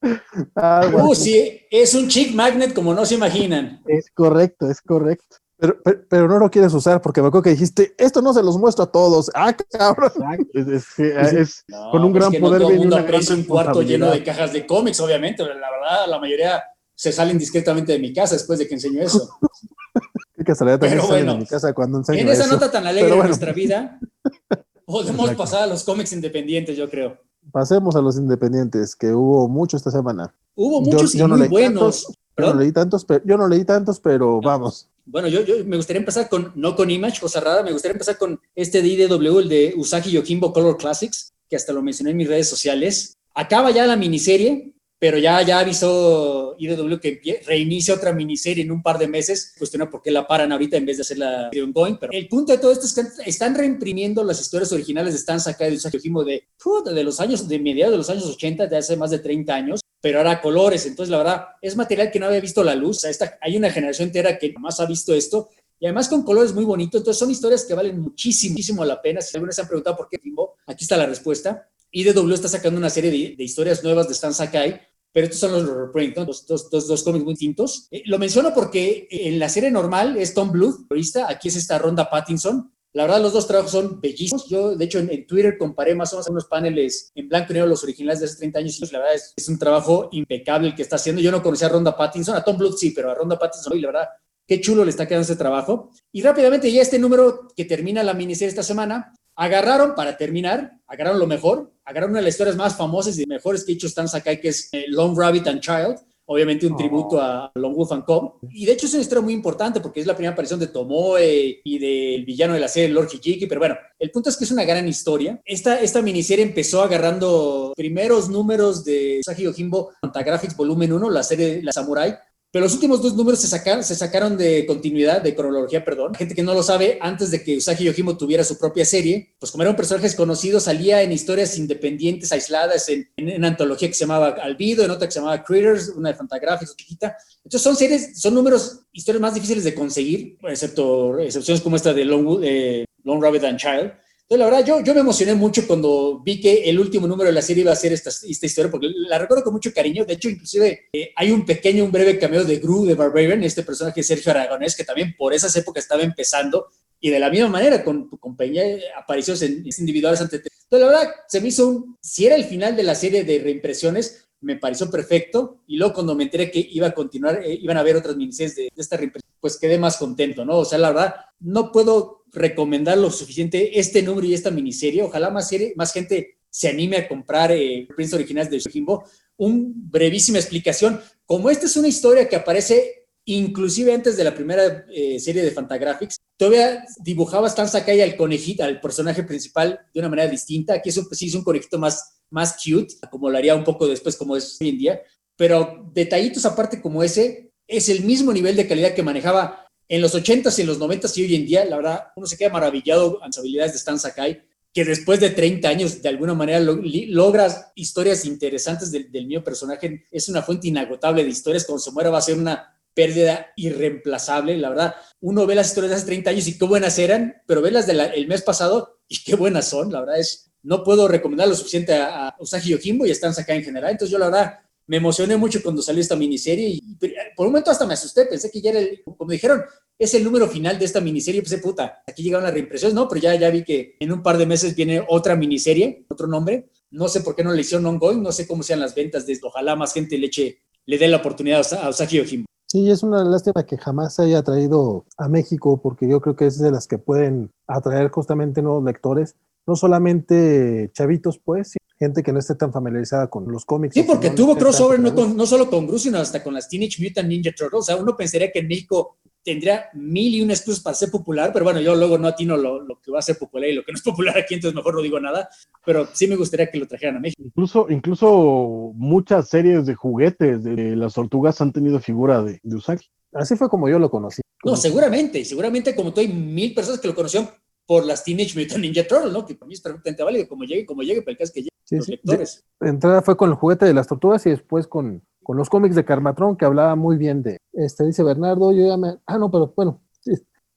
[1.02, 3.82] uh, sí, es un chick magnet como no se imaginan.
[3.86, 5.36] Es correcto, es correcto.
[5.59, 5.78] Pero,
[6.09, 8.82] pero, no lo quieres usar porque me acuerdo que dijiste, esto no se los muestro
[8.82, 9.31] a todos.
[9.32, 10.10] Ah, cabrón.
[10.52, 12.60] Es, con un gran poder.
[12.60, 15.44] No todo el mundo aprecia un cuarto lleno de cajas de cómics, obviamente.
[15.44, 16.64] La verdad, la mayoría
[16.97, 19.28] se salen discretamente de mi casa después de que enseño eso.
[20.36, 23.14] Qué casualidad también pero bueno, de mi casa cuando enseño En esa nota tan alegre
[23.14, 24.01] de nuestra vida,
[24.85, 27.20] podemos pasar a los cómics independientes, yo creo.
[27.51, 30.35] Pasemos a los independientes, que hubo mucho esta semana.
[30.55, 32.06] Hubo muchos y muy buenos.
[32.36, 34.89] yo, no leí tantos, pero, yo no leí tantos, pero vamos.
[35.05, 38.19] Bueno, yo, yo, me gustaría empezar con, no con Image, cosa rara, me gustaría empezar
[38.19, 42.16] con este de IDW, el de Usagi Yojimbo Color Classics, que hasta lo mencioné en
[42.16, 43.16] mis redes sociales.
[43.35, 48.85] Acaba ya la miniserie, pero ya, ya avisó IDW que reinicia otra miniserie en un
[48.85, 49.53] par de meses.
[49.59, 51.97] Cuestiona por qué la paran ahorita en vez de hacerla ongoing.
[51.97, 55.41] Pero el punto de todo esto es que están reimprimiendo las historias originales de Stan
[55.41, 56.47] Sakai de Usagi Yojimbo de,
[56.95, 59.81] de los años, de mediados de los años 80, de hace más de 30 años.
[60.01, 60.87] pero ahora colores.
[60.87, 62.99] Entonces, la verdad, es material que no había visto la luz.
[62.99, 65.49] O sea, esta, hay una generación entera que jamás ha visto esto
[65.81, 67.01] y además con colores muy bonitos.
[67.01, 69.20] Entonces, son historias que valen muchísimo, muchísimo la pena.
[69.20, 71.69] Si algunos se han preguntado por qué Timbo, aquí está la respuesta.
[71.91, 75.52] IDW está sacando una serie de, de historias nuevas de Stan Sakai pero estos son
[75.52, 76.24] los reprint, ¿no?
[76.24, 77.89] dos, dos, dos, dos, cómics muy distintos.
[77.90, 80.86] Eh, lo menciono porque en la serie normal es Tom Bluth,
[81.28, 82.72] aquí es esta Ronda Pattinson.
[82.94, 84.48] La verdad, los dos trabajos son bellísimos.
[84.48, 87.68] Yo, de hecho, en, Twitter comparé más o menos unos paneles en blanco y negro,
[87.68, 88.78] los originales de hace 30 años.
[88.78, 91.22] Y la verdad es, es, un trabajo impecable el que está haciendo.
[91.22, 93.80] Yo no conocía a Ronda Pattinson, a Tom Bluth sí, pero a Ronda Pattinson, y
[93.80, 94.09] la verdad,
[94.47, 95.90] qué chulo le está quedando ese trabajo.
[96.12, 101.18] Y rápidamente, ya este número que termina la miniserie esta semana, agarraron para terminar, agarraron
[101.18, 104.40] lo mejor, agarraron una de las historias más famosas y mejores que hecho Stan Sakai,
[104.40, 108.38] que es eh, Long Rabbit and Child, obviamente un tributo a Long Wolf and Cub.
[108.50, 111.60] Y de hecho es una historia muy importante porque es la primera aparición de Tomoe
[111.62, 114.50] y del villano de la serie, Lord Hijiki, pero bueno, el punto es que es
[114.50, 115.40] una gran historia.
[115.44, 121.62] Esta, esta miniserie empezó agarrando primeros números de Usagi Yojimbo Fantagraphics Volumen 1, la serie
[121.62, 122.16] La Samurai,
[122.53, 126.15] pero los últimos dos números se sacaron, se sacaron de continuidad, de cronología, perdón.
[126.15, 129.51] Gente que no lo sabe, antes de que Usagi Yojimbo tuviera su propia serie, pues
[129.51, 134.01] como era un personaje desconocido, salía en historias independientes, aisladas, en, en, antología que se
[134.01, 137.16] llamaba Albido, en otra que se llamaba Critters, una de Fantagraphics, chiquita.
[137.39, 142.05] Entonces son series, son números, historias más difíciles de conseguir, excepto excepciones como esta de
[142.05, 143.93] Long, eh, Long Rabbit and Child
[144.38, 147.42] la verdad, yo, yo me emocioné mucho cuando vi que el último número de la
[147.42, 150.04] serie iba a ser esta, esta historia, porque la recuerdo con mucho cariño.
[150.04, 153.62] De hecho, inclusive eh, hay un pequeño, un breve cameo de Gru de Barbarian, este
[153.62, 156.68] personaje de Sergio Aragonés, que también por esas épocas estaba empezando
[157.00, 158.64] y de la misma manera con tu compañía
[158.96, 162.76] apariciones en, individuales ante Entonces, la verdad, se me hizo un, si era el final
[162.76, 165.62] de la serie de reimpresiones, me pareció perfecto.
[165.66, 168.54] Y luego cuando me enteré que iba a continuar, eh, iban a haber otras miniseries
[168.54, 170.59] de, de esta reimpresión, pues quedé más contento, ¿no?
[170.59, 175.02] O sea, la verdad, no puedo recomendar lo suficiente este número y esta miniserie.
[175.02, 175.50] Ojalá más,
[175.92, 179.04] gente se anime a comprar eh, Prince originales de Shojimbo.
[179.36, 181.00] Un brevísima explicación.
[181.26, 185.52] Como esta es una historia que aparece inclusive antes de la primera eh, serie de
[185.52, 190.74] Fantagraphics, todavía dibujaba Stan Sakai al conejito, al personaje principal de una manera distinta.
[190.74, 193.86] Aquí es un, sí, es un conejito más, más cute, como lo haría un poco
[193.86, 195.02] después como es hoy en día.
[195.36, 199.61] Pero detallitos aparte como ese, es el mismo nivel de calidad que manejaba
[199.93, 202.39] en los 80s y en los 90s y hoy en día, la verdad, uno se
[202.39, 204.43] queda maravillado con las habilidades de Stan Sakai,
[204.73, 210.06] que después de 30 años, de alguna manera, logras historias interesantes del, mío personaje.
[210.10, 211.66] Es una fuente inagotable de historias.
[211.66, 214.56] Cuando se muera va a ser una pérdida irreemplazable.
[214.56, 217.60] La verdad, uno ve las historias de hace 30 años y qué buenas eran, pero
[217.60, 219.93] ve las del mes pasado y qué buenas son.
[219.93, 223.35] La verdad es, no puedo recomendar lo suficiente a, a Usagi Yojimbo y a Stan
[223.35, 223.90] Sakai en general.
[223.90, 226.98] Entonces yo la verdad me emocioné mucho cuando salió esta miniserie y
[227.36, 229.62] por un momento hasta me asusté, pensé que ya era, el, como dijeron,
[229.98, 233.20] es el número final de esta miniserie, pensé, puta, aquí llegaron las reimpresiones, no, pero
[233.20, 237.09] ya, ya vi que en un par de meses viene otra miniserie, otro nombre, no
[237.09, 239.76] sé por qué no le hicieron ongoing, no sé cómo sean las ventas de ojalá
[239.76, 242.46] más gente le eche, le dé la oportunidad a Osaki Ojimbo.
[242.66, 246.46] Sí, es una lástima que jamás se haya traído a México, porque yo creo que
[246.46, 249.36] es de las que pueden atraer justamente nuevos lectores,
[249.66, 253.95] no solamente chavitos, pues, gente que no esté tan familiarizada con los cómics.
[253.95, 257.29] Sí, porque tuvo crossover no, no, solo con Bruce, sino hasta con las Teenage Mutant
[257.29, 257.81] Ninja Turtles.
[257.81, 261.51] O sea, uno pensaría que en México tendría mil y una excusas para ser popular,
[261.53, 263.85] pero bueno, yo luego no atino lo, lo, que va a ser popular y lo
[263.85, 265.49] que no es popular aquí, entonces mejor no digo nada,
[265.85, 267.43] pero sí me gustaría que lo trajeran a México.
[267.45, 273.07] Incluso, incluso muchas series de juguetes de las tortugas han tenido figura de, de Usagi.
[273.33, 274.43] Así fue como yo lo conocí.
[274.65, 277.49] No, seguramente, seguramente como tú hay mil personas que lo conocieron
[277.87, 279.45] por las Teenage Mutant Ninja Turtles, ¿no?
[279.45, 281.61] Que para mí es perfectamente válido, como llegue, como llegue, pero el caso es que
[281.61, 282.64] llegue los lectores.
[282.81, 285.94] De, entrada fue con el juguete de las tortugas y después con, con los cómics
[285.94, 289.51] de Carmatron, que hablaba muy bien de, este, dice Bernardo, yo ya me, ah, no,
[289.51, 290.01] pero bueno,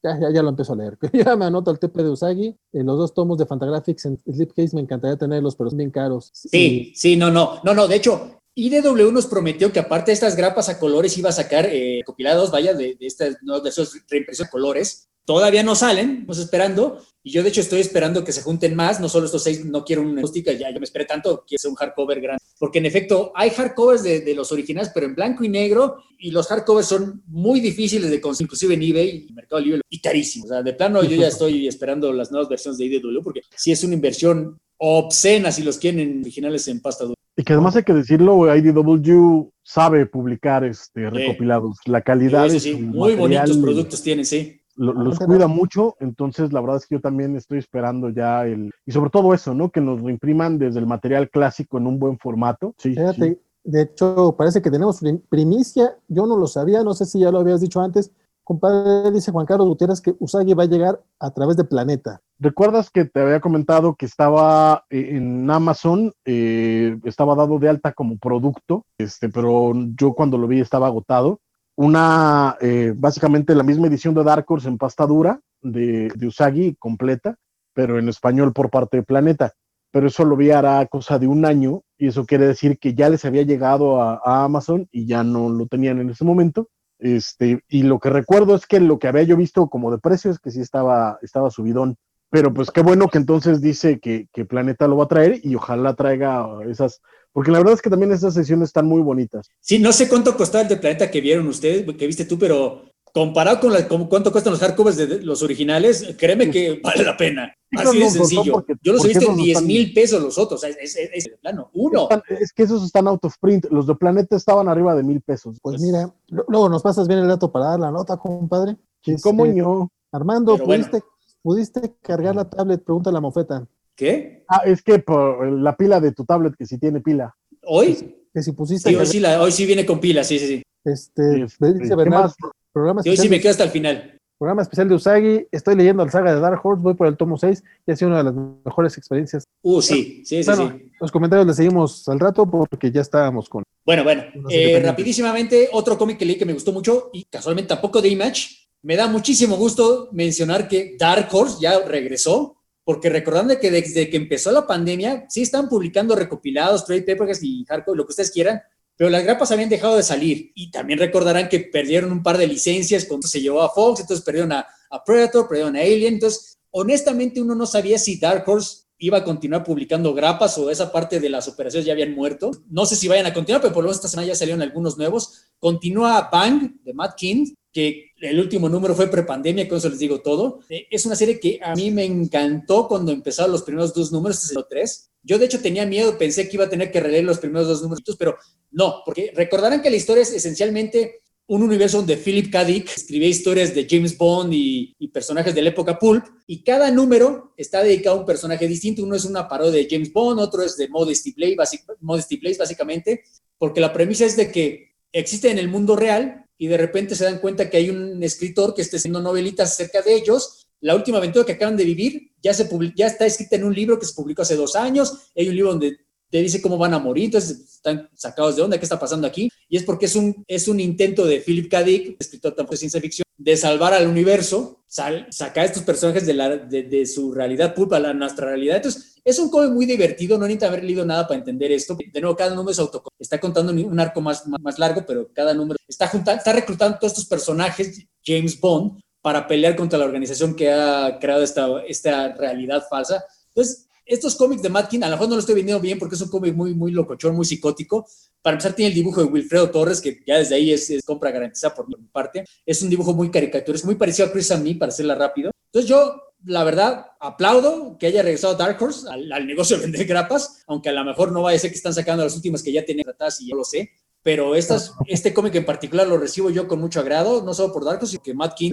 [0.04, 0.98] ya, ya, ya, lo empiezo a leer.
[1.14, 4.76] ya me anoto el TP de Usagi, en los dos tomos de Fantagraphics en Slipcase,
[4.76, 6.30] me encantaría tenerlos, pero son bien caros.
[6.34, 10.38] Sí, sí, no, no, no, no, de hecho, IDW nos prometió que aparte de estas
[10.38, 13.98] grapas a colores iba a sacar eh, compilados, vaya, de, de, estas, no, de esos
[14.10, 15.10] reimpresiones colores.
[15.26, 17.02] Todavía no salen, estamos esperando.
[17.22, 19.02] Y yo, de hecho, estoy esperando que se junten más.
[19.02, 21.76] No solo estos seis, no quiero una acústica, ya yo me esperé tanto, quiero un
[21.76, 22.44] hardcover grande.
[22.58, 25.98] Porque en efecto, hay hardcovers de, de, los originales, pero en blanco y negro.
[26.18, 30.00] Y los hardcovers son muy difíciles de conseguir, inclusive en eBay y Mercado Libre, y
[30.00, 30.52] carísimos.
[30.52, 33.72] O sea, de plano, yo ya estoy esperando las nuevas versiones de IDW, porque si
[33.72, 37.16] es una inversión obscena si los quieren originales en pasta dura.
[37.38, 41.80] Y que además hay que decirlo, IDW sabe publicar este, recopilados.
[41.86, 42.82] La calidad sí, sí, sí.
[42.82, 47.36] Muy bonitos productos tienen, sí los cuida mucho, entonces la verdad es que yo también
[47.36, 49.72] estoy esperando ya el, y sobre todo eso, ¿no?
[49.72, 52.76] Que nos lo impriman desde el material clásico en un buen formato.
[52.78, 57.20] Sí, Fíjate, de hecho, parece que tenemos primicia, yo no lo sabía, no sé si
[57.20, 58.12] ya lo habías dicho antes,
[58.46, 62.22] Compadre, dice Juan Carlos Gutiérrez que Usagi va a llegar a través de Planeta.
[62.38, 67.94] ¿Recuerdas que te había comentado que estaba eh, en Amazon, eh, estaba dado de alta
[67.94, 71.40] como producto, este, pero yo cuando lo vi estaba agotado?
[71.76, 77.38] Una, eh, básicamente la misma edición de Dark Horse en pasta dura de, Usagi completa,
[77.74, 79.54] pero en español por parte de Planeta.
[79.90, 83.10] Pero eso lo vi hará cosa de un año y eso quiere decir que ya
[83.10, 86.70] les había llegado a Amazon y ya no lo tenían en ese momento
[87.06, 90.32] este, y lo que recuerdo es que lo que había yo visto como de precio
[90.32, 91.98] es que sí estaba, estaba subidón.
[92.32, 95.54] Pero pues qué bueno que entonces dice que, que Planeta lo va a traer y
[95.54, 97.02] ojalá traiga esas,
[97.32, 99.48] porque la verdad es que también esas sesiones están muy bonitas.
[99.60, 102.82] Sí, no sé cuánto costaba el de Planeta que vieron ustedes, que viste tú, pero
[103.16, 107.16] comparado con, la, con cuánto cuestan los hardcovers de los originales, créeme que vale la
[107.16, 107.56] pena.
[107.72, 108.52] Así de sencillo.
[108.52, 111.30] Porque, Yo los he visto en 10 mil pesos los otros, es, es, es, es
[111.40, 112.02] plano, uno.
[112.04, 115.22] Están, es que esos están out of print, los de Planeta estaban arriba de mil
[115.22, 115.58] pesos.
[115.62, 118.76] Pues mira, luego nos pasas bien el dato para dar la nota, compadre.
[119.24, 119.90] ¿Cómo yo?
[120.12, 121.06] Armando, ¿pudiste, bueno.
[121.42, 122.84] ¿pudiste cargar la tablet?
[122.84, 123.66] Pregunta la mofeta.
[123.96, 124.44] ¿Qué?
[124.50, 127.34] Ah, es que por la pila de tu tablet, que si tiene pila.
[127.64, 128.28] ¿Hoy?
[128.34, 128.90] Que si pusiste.
[128.90, 130.64] Sí, hoy, sí la, hoy sí viene con pila, sí, sí, sí.
[130.84, 132.34] Este, este dice Bernardo,
[132.76, 133.20] programa especial.
[133.20, 134.20] Hoy sí me quedo hasta el final.
[134.38, 135.48] Programa especial de Usagi.
[135.50, 138.10] Estoy leyendo el saga de Dark Horse, voy por el tomo 6 y ha sido
[138.10, 138.34] una de las
[138.66, 139.46] mejores experiencias.
[139.62, 140.92] Uh, sí, sí, sí, bueno, sí.
[141.00, 143.64] Los comentarios les seguimos al rato porque ya estábamos con.
[143.86, 144.24] Bueno, bueno.
[144.50, 148.68] Eh, rapidísimamente, otro cómic que leí que me gustó mucho y casualmente tampoco de Image.
[148.84, 154.18] Me da muchísimo gusto mencionar que Dark Horse ya regresó, porque recordando que desde que
[154.18, 158.62] empezó la pandemia, sí están publicando recopilados, trade papers y hardcore, lo que ustedes quieran,
[158.98, 160.52] pero las grapas habían dejado de salir.
[160.56, 164.26] Y también recordarán que perdieron un par de licencias cuando se llevó a Fox, entonces
[164.26, 166.16] perdieron a, a Predator, perdieron a Alien.
[166.16, 170.92] Entonces, honestamente, uno no sabía si Dark Horse iba a continuar publicando grapas o esa
[170.92, 172.52] parte de las operaciones ya habían muerto.
[172.70, 174.98] No sé si vayan a continuar, pero por lo menos esta semana ya salieron algunos
[174.98, 175.48] nuevos.
[175.60, 180.22] Continúa Bang de Matt King, que el último número fue prepandemia, con eso les digo
[180.22, 180.60] todo.
[180.70, 184.60] Es una serie que a mí me encantó cuando empezaron los primeros dos números, este
[184.60, 185.12] es tres.
[185.24, 187.82] Yo de hecho tenía miedo, pensé que iba a tener que releer los primeros dos
[187.82, 188.38] números, pero
[188.72, 192.66] no, porque recordarán que la historia es esencialmente un universo donde Philip K.
[192.66, 197.54] Dick escribía historias de James Bond y, personajes de la época pulp, y cada número
[197.56, 199.04] está dedicado a un personaje distinto.
[199.04, 203.24] Uno es una parodia de James Bond, otro es de Modesty basic, Modesty Place básicamente,
[203.58, 207.26] porque la premisa es de que existe en el mundo real y de repente se
[207.26, 210.68] dan cuenta que hay un escritor que está haciendo novelitas acerca de ellos.
[210.82, 214.00] La última aventura que acaban de vivir ya, se ya está escrita en un libro
[214.00, 215.32] que se publicó hace dos años.
[215.36, 218.78] Hay un libro donde te dice cómo van a morir, entonces están sacados de onda,
[218.78, 219.50] ¿qué está pasando aquí?
[219.70, 221.84] Y es porque es un, es un intento de Philip K.
[221.84, 226.34] Dick, escritor de ciencia ficción, de salvar al universo, sal, sacar a estos personajes de,
[226.34, 228.78] la, de, su realidad pulpa la, nuestra realidad.
[228.78, 231.98] Entonces, es un cómic muy divertido, no necesita haber leído nada para entender esto.
[232.14, 235.54] De nuevo, cada número es auto está contando un arco más, más, largo, pero cada
[235.54, 240.72] número está, está reclutando todos estos personajes, James Bond, para pelear contra la organización que
[240.72, 243.26] ha creado esta, esta realidad falsa.
[243.48, 246.16] Entonces, estos cómics de Matt King, a lo mejor no lo estoy vendiendo bien porque
[246.16, 248.08] es un cómic muy, muy locochón, muy psicótico.
[248.42, 251.32] Para empezar, tiene el dibujo de Wilfredo Torres, que ya desde ahí es, es compra
[251.32, 252.46] garantizada por mi parte.
[252.66, 255.52] Es un dibujo muy caricaturesco, muy parecido a Chris and Me, para hacerla rápido.
[255.66, 260.06] Entonces, yo, la verdad, aplaudo que haya regresado Dark Horse al, al negocio de vender
[260.06, 262.72] grapas, aunque a lo mejor no vaya a ser que están sacando las últimas que
[262.72, 263.90] ya tienen tratadas y yo lo sé.
[264.26, 267.86] Pero estas, este cómic en particular lo recibo yo con mucho agrado, no solo por
[267.86, 268.72] Dark Horse, sino que Matt King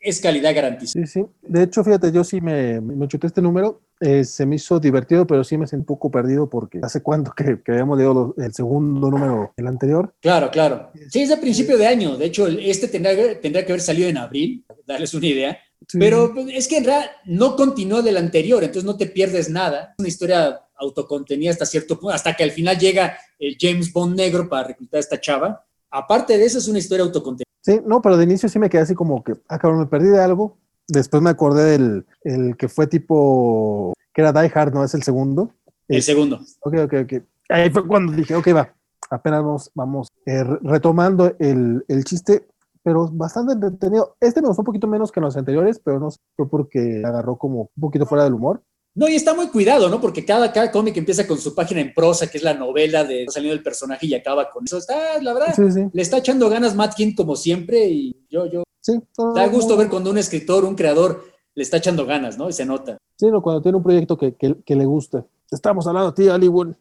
[0.00, 1.06] es calidad garantizada.
[1.06, 1.26] Sí, sí.
[1.40, 5.24] De hecho, fíjate, yo sí me, me chuté este número eh, se me hizo divertido,
[5.28, 8.52] pero sí me sentí un poco perdido porque hace cuánto que, que habíamos leído el
[8.52, 10.12] segundo número, el anterior.
[10.20, 10.90] Claro, claro.
[11.08, 12.16] Sí, es de principio de año.
[12.16, 15.58] De hecho, este tendría, tendría que haber salido en abril, darles una idea.
[15.86, 15.98] Sí.
[16.00, 19.90] Pero es que en realidad no continuó del anterior, entonces no te pierdes nada.
[19.92, 24.16] Es una historia autocontenida hasta cierto punto, hasta que al final llega el James Bond
[24.16, 25.64] negro para reclutar a esta chava.
[25.90, 27.44] Aparte de eso, es una historia autocontenida.
[27.60, 30.08] Sí, no, pero de inicio sí me quedé así como que, ah, cabrón, me perdí
[30.08, 34.84] de algo, Después me acordé del el que fue tipo, que era Die Hard, ¿no?
[34.84, 35.54] Es el segundo.
[35.88, 36.40] El segundo.
[36.60, 37.22] Ok, ok, ok.
[37.48, 38.74] Ahí fue cuando dije, ok, va,
[39.10, 42.46] apenas vamos, vamos eh, retomando el, el, chiste,
[42.82, 44.16] pero bastante entretenido.
[44.20, 47.36] Este me gustó un poquito menos que los anteriores, pero no sé, fue porque agarró
[47.36, 48.62] como un poquito fuera del humor.
[48.94, 50.00] No, y está muy cuidado, ¿no?
[50.00, 53.26] Porque cada, cada cómic empieza con su página en prosa, que es la novela de
[53.28, 54.76] saliendo del personaje y acaba con eso.
[54.76, 55.86] Está, la verdad, sí, sí.
[55.92, 58.62] le está echando ganas Matt King como siempre y yo, yo.
[58.80, 59.00] Sí,
[59.34, 61.24] da gusto ver cuando un escritor, un creador
[61.54, 62.48] le está echando ganas, ¿no?
[62.48, 62.98] Y se nota.
[63.16, 65.24] Sí, no, cuando tiene un proyecto que, que, que le gusta.
[65.50, 66.74] Estamos hablando a ti, Hollywood.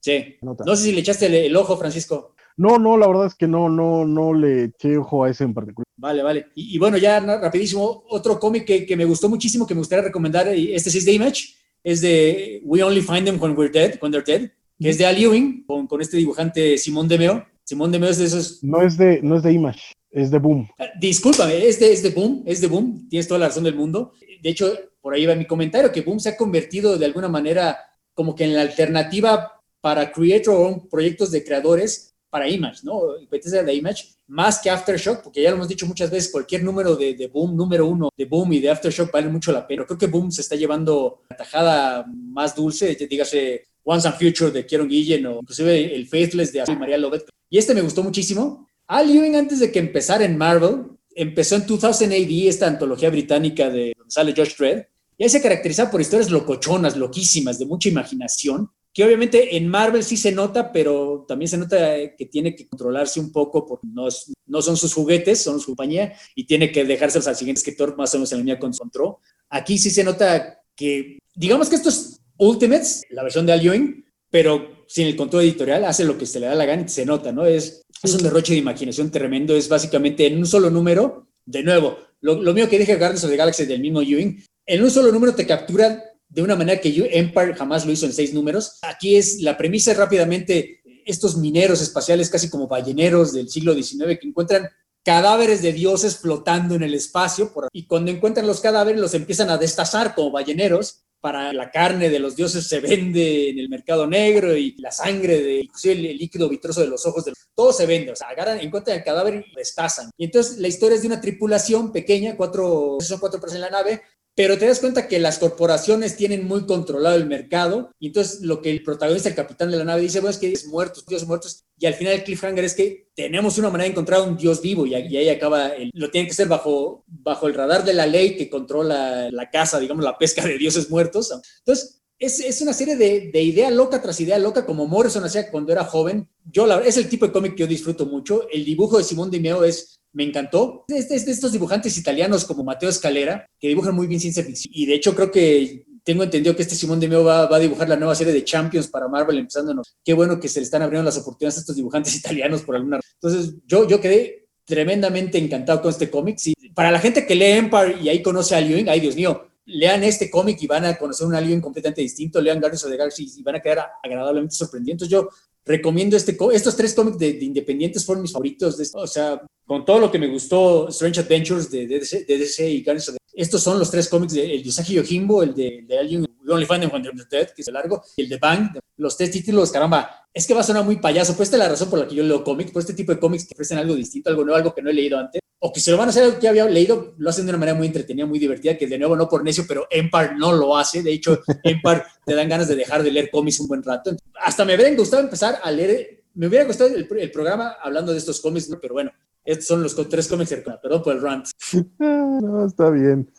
[0.00, 0.36] sí.
[0.42, 0.64] Nota.
[0.64, 2.34] No sé si le echaste el, el, ojo, Francisco.
[2.60, 5.54] No, no, la verdad es que no, no, no le eché ojo a ese en
[5.54, 5.86] particular.
[5.96, 6.46] Vale, vale.
[6.54, 10.04] Y, y bueno, ya rapidísimo, otro cómic que, que, me gustó muchísimo, que me gustaría
[10.04, 13.98] recomendar, este sí es de Image, es de We Only Find Them When We're Dead,
[14.02, 17.46] When They're Dead, que es de Al Ewing, con, con este dibujante Simón Demeo.
[17.64, 18.62] Simón Demeo es de esos...
[18.62, 19.80] No es de, no es de Image.
[20.10, 20.68] Es de Boom.
[20.78, 23.74] Ah, discúlpame, es de, es de Boom, es de Boom, tienes toda la razón del
[23.74, 24.12] mundo.
[24.42, 24.70] De hecho,
[25.00, 27.78] por ahí va mi comentario, que Boom se ha convertido de alguna manera
[28.12, 29.50] como que en la alternativa
[29.80, 33.00] para creator proyectos de creadores para Image, ¿no?
[33.18, 36.94] Competencia de Image, más que Aftershock, porque ya lo hemos dicho muchas veces, cualquier número
[36.96, 39.84] de, de, Boom, número uno de Boom y de Aftershock vale mucho la pena.
[39.84, 44.64] Creo que Boom se está llevando la tajada más dulce, dígase Once and Future de
[44.64, 47.28] Kieron Guillen o inclusive el Faithless de María Lovett.
[47.48, 48.68] Y este me gustó muchísimo.
[48.86, 53.68] Al Ewing, antes de que empezara en Marvel, empezó en 2000 AD esta antología británica
[53.68, 54.84] de donde sale Josh Dredd.
[55.18, 60.02] Y ahí se caracteriza por historias locochonas, loquísimas, de mucha imaginación que obviamente en Marvel
[60.02, 61.78] sí se nota, pero también se nota
[62.16, 64.08] que tiene que controlarse un poco porque no,
[64.46, 68.12] no son sus juguetes, son su compañía y tiene que dejárselos al siguiente escritor más
[68.14, 69.16] o menos en línea con su control.
[69.48, 74.04] Aquí sí se nota que, digamos que esto es Ultimates, la versión de Al Ewing,
[74.28, 77.06] pero sin el control editorial, hace lo que se le da la gana y se
[77.06, 77.44] nota, ¿no?
[77.44, 81.98] Es, es un derroche de imaginación tremendo, es básicamente en un solo número, de nuevo,
[82.20, 85.12] lo, lo mío que dije Guardians of the Galaxy del mismo Ewing, en un solo
[85.12, 88.78] número te captura de una manera que Empire jamás lo hizo en seis números.
[88.82, 94.28] Aquí es la premisa rápidamente estos mineros espaciales casi como balleneros del siglo XIX que
[94.28, 94.68] encuentran
[95.04, 99.58] cadáveres de dioses flotando en el espacio y cuando encuentran los cadáveres los empiezan a
[99.58, 104.56] destazar como balleneros para la carne de los dioses se vende en el mercado negro
[104.56, 108.12] y la sangre de inclusive el, líquido vitroso de los ojos de todo se vende,
[108.12, 110.10] o sea, agarran, encuentran el cadáver y destazan.
[110.16, 113.78] Y entonces la historia es de una tripulación pequeña, cuatro, son cuatro personas en la
[113.78, 114.02] nave,
[114.40, 118.62] pero te das cuenta que las corporaciones tienen muy controlado el mercado y entonces lo
[118.62, 121.26] que el protagonista, el capitán de la nave dice, bueno, es que es muertos, dios
[121.26, 124.62] muertos, y al final el cliffhanger es que tenemos una manera de encontrar un dios
[124.62, 128.34] vivo y, ahí acaba, lo tiene que ser bajo, bajo el radar de la ley
[128.34, 131.30] que controla la caza, digamos, la pesca de dioses muertos.
[131.58, 135.50] Entonces, es, es, una serie de, de, idea loca tras idea loca, como Morrison hacía
[135.50, 136.26] cuando era joven.
[136.50, 138.48] Yo, la, es el tipo de cómic que yo disfruto mucho.
[138.50, 140.84] El dibujo de Simón Di Meo es me encantó.
[140.88, 144.72] Es de, estos dibujantes italianos como Mateo Escalera, que dibujan muy bien ciencia ficción.
[144.74, 147.88] Y de hecho creo que tengo entendido que este Simón de Meo va, a dibujar
[147.88, 149.96] la nueva serie de Champions para Marvel, empezándonos.
[150.04, 152.96] Qué bueno que se le están abriendo las oportunidades a estos dibujantes italianos por alguna
[152.96, 153.10] razón.
[153.22, 156.38] Entonces, yo, yo quedé tremendamente encantado con este cómic.
[156.74, 160.04] para la gente que lee Empire y ahí conoce a Ewing, ay Dios mío, lean
[160.04, 163.30] este cómic y van a conocer un Ewing completamente distinto, lean Guardians of the Galaxy
[163.36, 165.08] y van a quedar agradablemente sorprendidos.
[165.08, 165.28] Yo
[165.70, 168.76] recomiendo este, estos tres cómics de, Independientes fueron mis favoritos.
[168.76, 172.68] De, o sea, con todo lo que me gustó, Strange Adventures de, DC, de DC
[172.68, 175.54] y Guardians of the estos son los tres cómics, de, el de Usagi Yojimbo, el
[175.54, 178.28] de, de Alien, We Only Find When They're Dead, que es el largo, y el
[178.28, 181.56] de Bang, los tres títulos, caramba, es que va a sonar muy payaso, pues esta
[181.56, 183.54] es la razón por la que yo leo cómics, por este tipo de cómics que
[183.54, 185.98] ofrecen algo distinto, algo nuevo, algo que no he leído antes, o que se lo
[185.98, 188.76] van a hacer que había leído, lo hacen de una manera muy entretenida, muy divertida,
[188.76, 192.34] que de nuevo no por necio, pero Empire no lo hace, de hecho, Empire te
[192.34, 195.58] dan ganas de dejar de leer cómics un buen rato, hasta me hubiera gustado empezar
[195.62, 199.12] a leer, me hubiera gustado el, el programa hablando de estos cómics, pero bueno,
[199.44, 201.46] estos son los tres cómics, perdón por el rant.
[201.98, 203.30] no, está bien.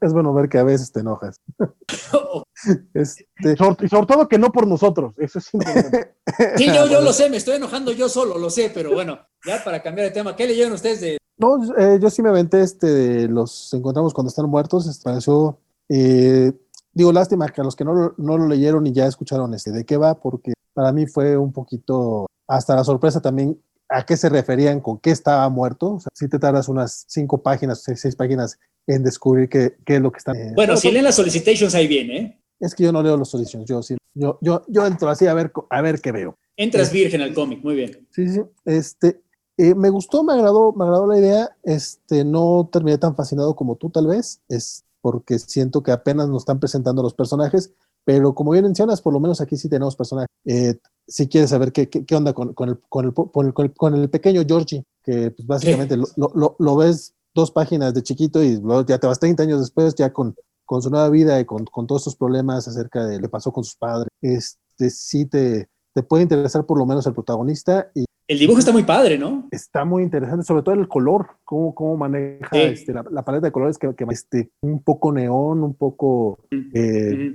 [0.00, 1.40] Es, bueno ver que a veces te enojas.
[2.94, 3.26] este...
[3.38, 6.14] y, sobre, todo que no por nosotros, eso es importante.
[6.56, 9.62] Sí, yo, yo lo sé, me estoy enojando yo solo, lo sé, pero bueno, ya
[9.62, 11.19] para cambiar de tema, ¿qué leyeron ustedes de...?
[11.40, 15.58] No, eh, yo sí me aventé este de los encontramos cuando están muertos, este, pareció...
[15.88, 16.52] Eh,
[16.92, 19.84] digo, lástima que a los que no, no lo leyeron y ya escucharon este, de
[19.84, 23.58] qué va, porque para mí fue un poquito, hasta la sorpresa también
[23.88, 25.94] a qué se referían con qué estaba muerto.
[25.94, 29.96] O sea, si te tardas unas cinco páginas, seis, seis páginas en descubrir qué, qué,
[29.96, 30.32] es lo que está.
[30.32, 32.40] Eh, bueno, si leen las solicitations ahí viene, ¿eh?
[32.60, 33.96] Es que yo no leo las solicitations, yo sí.
[34.14, 36.36] Yo, yo, yo entro así a ver, a ver qué veo.
[36.56, 38.06] Entras virgen al cómic, muy bien.
[38.10, 38.42] Sí, sí.
[38.64, 39.22] Este,
[39.56, 41.56] eh, me gustó, me agradó, me agradó la idea.
[41.62, 44.40] Este, no terminé tan fascinado como tú, tal vez.
[44.48, 47.72] Es porque siento que apenas nos están presentando los personajes,
[48.04, 50.28] pero como bien mencionas, por lo menos aquí sí tenemos personajes.
[50.44, 53.74] Eh, si quieres saber qué, qué, qué onda con, con, el, con, el, con, el,
[53.74, 58.42] con, el, pequeño Georgie, que pues, básicamente lo, lo, lo, ves dos páginas de chiquito
[58.42, 61.64] y ya te vas 30 años después, ya con, con su nueva vida y con,
[61.64, 64.08] con todos estos problemas acerca de le pasó con sus padres.
[64.20, 68.70] Este sí te, te puede interesar por lo menos el protagonista y el dibujo está
[68.70, 69.48] muy padre, ¿no?
[69.50, 73.76] Está muy interesante, sobre todo el color, cómo, cómo maneja este, la, paleta de colores,
[73.76, 76.38] que, que este, un poco neón, un poco...
[76.72, 77.34] Eh,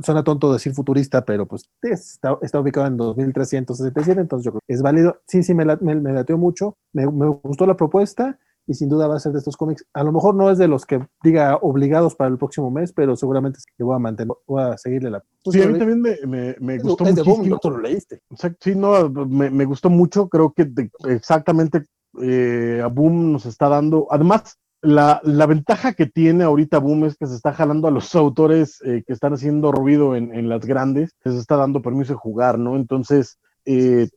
[0.00, 4.72] suena tonto decir futurista, pero pues está, está, ubicado en 2367, entonces yo creo que
[4.72, 5.20] es válido.
[5.26, 8.38] Sí, sí, me, me, me lateó mucho, me, me, gustó la propuesta
[8.72, 9.84] y sin duda va a ser de estos cómics.
[9.92, 13.16] A lo mejor no es de los que diga obligados para el próximo mes, pero
[13.16, 15.22] seguramente es que voy a mantener, voy a seguirle la.
[15.44, 17.58] Sí, a mí también me, me, gustó es muchísimo.
[17.58, 18.20] tú lo leíste.
[18.60, 20.28] sí, no, me, gustó mucho.
[20.28, 20.72] Creo que
[21.06, 21.84] exactamente
[22.22, 24.06] eh, a Boom nos está dando.
[24.10, 28.14] Además, la, la, ventaja que tiene ahorita Boom es que se está jalando a los
[28.14, 32.18] autores eh, que están haciendo ruido en, en las grandes, se está dando permiso de
[32.18, 32.76] jugar, ¿no?
[32.76, 34.08] Entonces, eh,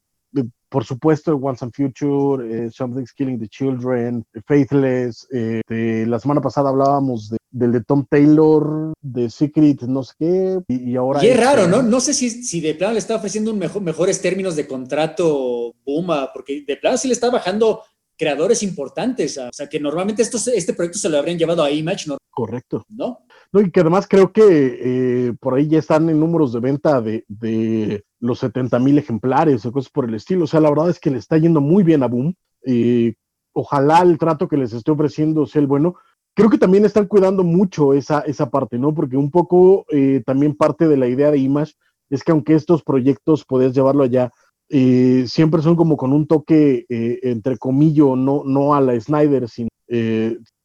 [0.76, 5.26] por supuesto, Once and Future, Something's Killing the Children, Faithless.
[5.70, 11.24] la semana pasada hablábamos del de Tom Taylor, de Secret, no sé qué, y, ahora...
[11.24, 11.82] Y es raro, ¿no?
[11.82, 15.74] No sé si, si de plano le está ofreciendo un mejor, mejores términos de contrato
[15.86, 17.82] Puma, porque de plano sí le está bajando
[18.18, 22.10] creadores importantes, o sea, que normalmente estos, este proyecto se lo habrían llevado a Image,
[22.10, 22.18] ¿no?
[22.32, 22.86] Correcto.
[22.90, 23.20] ¿No?
[23.54, 27.00] No, y que además creo que eh, por ahí ya están en números de venta
[27.00, 30.46] de, de los 70 mil ejemplares o cosas por el estilo.
[30.46, 32.36] O sea, la verdad es que le está yendo muy bien a Boom.
[32.66, 33.16] Eh,
[33.54, 35.96] ojalá el trato que les esté ofreciendo sea el bueno.
[36.36, 38.94] Creo que también están cuidando mucho esa, esa parte, ¿no?
[38.94, 41.74] Porque un poco eh, también parte de la idea de Image
[42.10, 44.32] es que aunque estos proyectos podés llevarlo allá,
[44.70, 49.48] eh, siempre son como con un toque, eh, entre comillas, no, no a la Snyder,
[49.48, 49.70] sino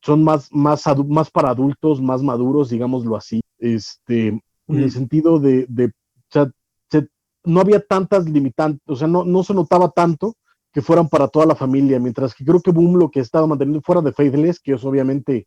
[0.02, 5.66] son más, más, más para adultos, más maduros, digámoslo así, este, en el sentido de,
[7.44, 10.34] no había tantas limitantes, o sea, no, no se notaba tanto
[10.72, 13.82] que fueran para toda la familia, mientras que creo que Boom lo que estaba manteniendo
[13.82, 15.46] fuera de Faithless, que es obviamente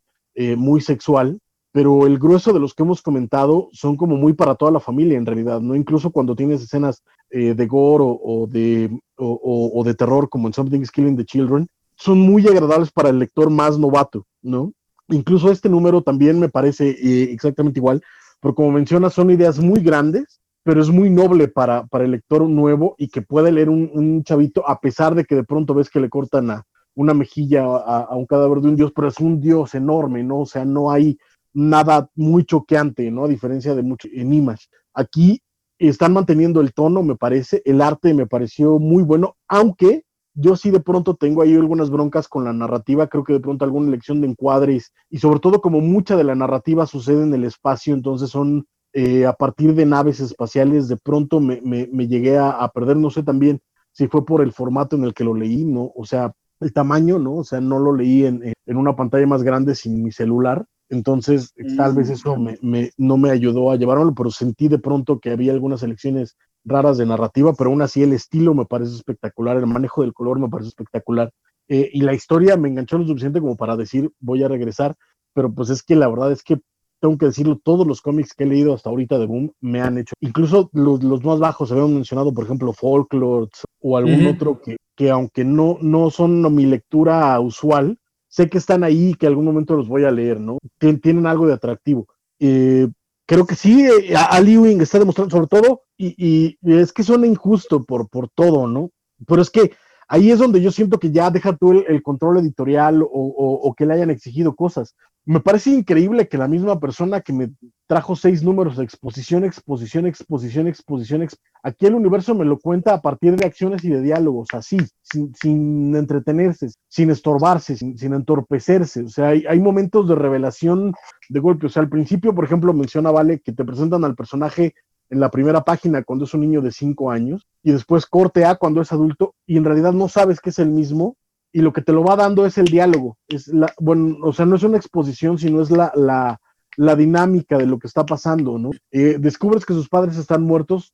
[0.56, 1.38] muy sexual,
[1.74, 5.18] pero el grueso de los que hemos comentado son como muy para toda la familia
[5.18, 5.74] en realidad, ¿no?
[5.74, 10.82] Incluso cuando tienes escenas eh, de gore o, de, o, de terror como en Something
[10.82, 11.66] is Killing the Children,
[11.96, 14.72] son muy agradables para el lector más novato, ¿no?
[15.08, 18.00] Incluso este número también me parece eh, exactamente igual,
[18.38, 22.42] porque como mencionas, son ideas muy grandes, pero es muy noble para, para el lector
[22.48, 26.00] nuevo y que puede leer un, chavito, a pesar de que de pronto ves que
[26.00, 29.40] le cortan a una mejilla a, a un cadáver de un dios, pero es un
[29.40, 30.40] dios enorme, ¿no?
[30.40, 31.18] O sea, no hay
[31.52, 33.24] nada muy choqueante, ¿no?
[33.24, 34.66] A diferencia de muchos en Image.
[34.94, 35.40] Aquí
[35.78, 40.04] están manteniendo el tono, me parece, el arte me pareció muy bueno, aunque
[40.34, 43.64] yo sí de pronto tengo ahí algunas broncas con la narrativa, creo que de pronto
[43.64, 47.44] alguna elección de encuadres y sobre todo como mucha de la narrativa sucede en el
[47.44, 52.66] espacio, entonces son eh, a partir de naves espaciales, de pronto me, me, llegué a,
[52.72, 53.60] perder, no sé también
[53.92, 55.92] si fue por el formato en el que lo leí, ¿no?
[55.94, 57.36] O sea, el tamaño, ¿no?
[57.36, 61.54] O sea, no lo leí en, en una pantalla más grande sin mi celular, entonces,
[61.76, 62.56] tal vez eso mm.
[62.62, 66.98] me, no me ayudó a llevármelo, pero sentí de pronto que había algunas elecciones raras
[66.98, 70.48] de narrativa, pero aún así el estilo me parece espectacular, el manejo del color me
[70.48, 71.30] parece espectacular.
[71.68, 74.94] Eh, y la historia me enganchó lo suficiente como para decir, voy a regresar,
[75.32, 76.60] pero pues es que la verdad es que
[77.04, 79.98] tengo que decirlo, todos los cómics que he leído hasta ahorita de Boom me han
[79.98, 83.50] hecho, incluso los, más bajos, se habían mencionado, por ejemplo, Folklore
[83.82, 88.84] o algún otro que, que aunque no, no son mi lectura usual, sé que están
[88.84, 90.56] ahí y que algún momento los voy a leer, ¿no?
[90.78, 92.06] tienen algo de atractivo.
[92.40, 92.88] Eh,
[93.26, 97.84] creo que sí, eh, a, Wing está demostrando, sobre todo, y, es que suena injusto
[97.84, 98.88] por, por todo, ¿no?
[99.26, 99.72] Pero es que
[100.08, 103.94] ahí es donde yo siento que ya deja tú el, control editorial o, que le
[103.94, 104.94] hayan exigido cosas.
[105.26, 107.50] Me parece increíble que la misma persona que me
[107.86, 111.26] trajo seis números exposición, exposición, exposición, exposición,
[111.62, 115.96] aquí el universo me lo cuenta a partir de acciones y de diálogos, así, sin,
[115.96, 119.04] entretenerse, sin estorbarse, sin, entorpecerse.
[119.04, 120.92] O sea, hay, hay, momentos de revelación
[121.30, 121.66] de golpe.
[121.66, 124.74] O sea, al principio, por ejemplo, menciona Vale que te presentan al personaje
[125.14, 128.56] en la primera página cuando es un niño de 5 años y después corte A
[128.56, 131.16] cuando es adulto y en realidad no sabes que es el mismo
[131.52, 133.16] y lo que te lo va dando es el diálogo.
[133.28, 136.40] Es la, bueno, o sea, no es una exposición, sino es la, la,
[136.76, 138.70] la dinámica de lo que está pasando, ¿no?
[138.90, 140.92] Eh, descubres que sus padres están muertos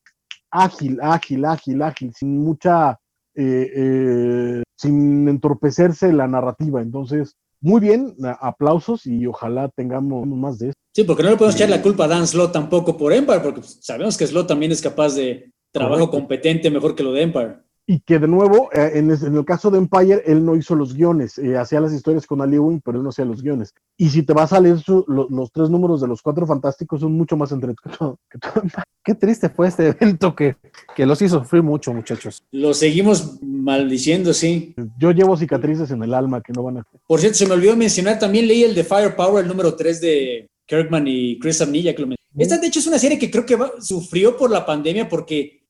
[0.51, 2.99] ágil, ágil, ágil, ágil, sin mucha,
[3.35, 6.83] eh, eh, sin entorpecerse la narrativa.
[6.83, 10.80] Entonces, muy bien, aplausos y ojalá tengamos más de eso.
[10.93, 13.63] Sí, porque no le podemos echar la culpa a Dan Slot tampoco por Empire, porque
[13.63, 17.57] sabemos que Slot también es capaz de trabajo competente mejor que lo de Empire
[17.91, 21.39] y que de nuevo, eh, en, el caso de Empire, él no hizo los guiones,
[21.39, 23.75] eh, hacía las historias con Ali Wing, pero él no hacía los guiones.
[23.97, 24.77] Y si te vas a leer
[25.09, 28.63] los tres números de los cuatro fantásticos, son mucho más entretenidos que todo.
[29.03, 30.55] Qué triste fue este evento que,
[30.95, 32.45] que los hizo sufrir mucho, muchachos.
[32.53, 34.73] Lo seguimos maldiciendo, sí.
[34.97, 36.87] Yo llevo cicatrices en el alma que no van a.
[37.09, 40.50] Por cierto, se me olvidó mencionar, también leí el de Firepower, el número 3 de
[40.71, 43.59] Kirkman y Chris Amnilla, que lo Esta, de hecho, es una serie que creo que
[43.81, 45.67] sufrió por la pandemia porque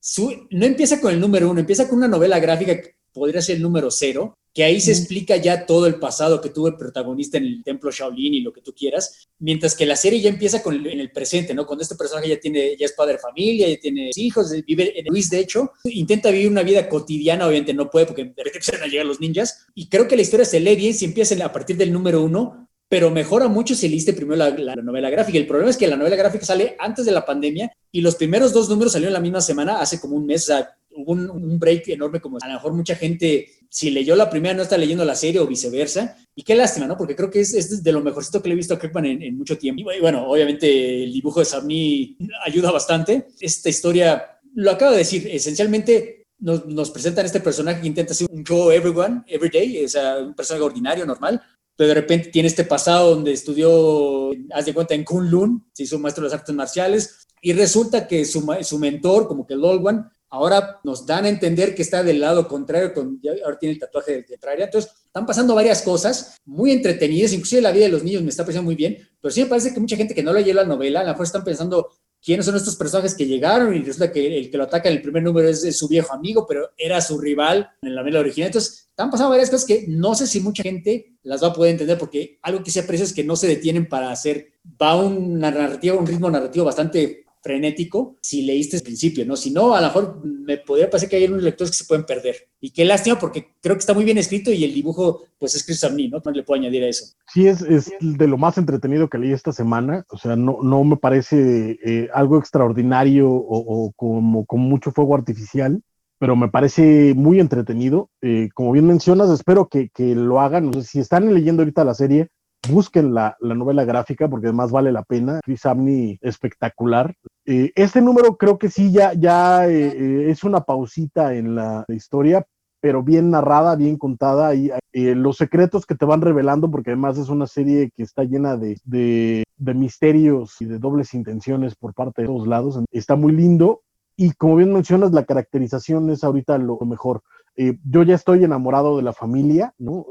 [0.50, 3.62] no empieza con el número uno, empieza con una novela gráfica que podría ser el
[3.62, 7.44] número cero, que ahí se explica ya todo el pasado que tuvo el protagonista en
[7.44, 10.74] el templo Shaolin y lo que tú quieras, mientras que la serie ya empieza con
[10.86, 11.66] en el presente, ¿no?
[11.66, 15.06] Cuando este personaje ya tiene, ya es padre de familia, ya tiene hijos, vive en
[15.06, 18.82] Luis, de hecho, intenta vivir una vida cotidiana, obviamente no puede porque de repente empiezan
[18.82, 21.52] a llegar los ninjas, y creo que la historia se lee bien si empieza a
[21.52, 25.38] partir del número uno, pero mejora mucho si leíste primero la, novela gráfica.
[25.38, 28.52] El problema es que la novela gráfica sale antes de la pandemia y los primeros
[28.52, 30.42] dos números salieron la misma semana, hace como un mes.
[30.42, 34.28] O sea, hubo un, break enorme, como a lo mejor mucha gente, si leyó la
[34.28, 36.16] primera, no está leyendo la serie o viceversa.
[36.34, 36.96] Y qué lástima, ¿no?
[36.96, 39.56] Porque creo que es, de lo mejorcito que le he visto a Kirkman en, mucho
[39.56, 39.92] tiempo.
[39.92, 43.28] Y bueno, obviamente el dibujo de Samni ayuda bastante.
[43.38, 48.26] Esta historia, lo acabo de decir, esencialmente nos, nos, presentan este personaje que intenta ser
[48.32, 51.40] un Joe Everyone, Everyday, o sea, un personaje ordinario, normal,
[51.80, 55.98] pero de repente tiene este pasado donde estudió, haz de cuenta, en Kunlun, se hizo
[55.98, 60.78] maestro de las artes marciales, y resulta que su, su mentor, como que Lolwan, ahora
[60.84, 64.24] nos dan a entender que está del lado contrario, con, ahora tiene el tatuaje de
[64.26, 64.66] contraria.
[64.66, 68.42] Entonces, están pasando varias cosas muy entretenidas, inclusive la vida de los niños me está
[68.42, 71.00] pareciendo muy bien, pero sí me parece que mucha gente que no leyó la novela,
[71.00, 71.88] a lo mejor están pensando
[72.22, 75.02] quiénes son estos personajes que llegaron y resulta que el que lo ataca en el
[75.02, 78.48] primer número es, su viejo amigo, pero era su rival en la novela original.
[78.48, 81.72] Entonces, están pasando varias cosas que no sé si mucha gente las va a poder
[81.72, 85.50] entender, porque algo que se aprecia es que no se detienen para hacer, va una
[85.50, 89.36] narrativa, un ritmo narrativo bastante frenético si leíste el principio, ¿no?
[89.36, 92.04] Si no, a lo mejor me podría parecer que hay unos lectores que se pueden
[92.04, 92.36] perder.
[92.60, 95.64] Y qué lástima porque creo que está muy bien escrito y el dibujo, pues es
[95.64, 96.20] Chris Samney, ¿no?
[96.22, 97.14] No le puedo añadir a eso.
[97.32, 100.04] Sí, es, es de lo más entretenido que leí esta semana.
[100.10, 105.82] O sea, no, no me parece eh, algo extraordinario o, como con mucho fuego artificial
[106.20, 108.10] pero me parece muy entretenido.
[108.20, 110.70] Eh, como bien mencionas, espero que, que lo hagan.
[110.82, 112.28] Si están leyendo ahorita la serie,
[112.68, 115.40] busquen la, la, novela gráfica porque además vale la pena.
[115.42, 117.14] Chris Amney espectacular.
[117.46, 121.86] Eh, este número creo que sí ya, ya eh, eh, es una pausita en la
[121.88, 122.44] historia,
[122.80, 124.54] pero bien narrada, bien contada.
[124.54, 128.58] Y los secretos que te van revelando, porque además es una serie que está llena
[128.58, 132.78] de, de, de misterios y de dobles intenciones por parte de todos lados.
[132.92, 133.82] Está muy lindo.
[134.20, 137.22] Y como bien mencionas, la caracterización es ahorita lo mejor.
[137.56, 140.06] yo ya estoy enamorado de la familia, ¿no?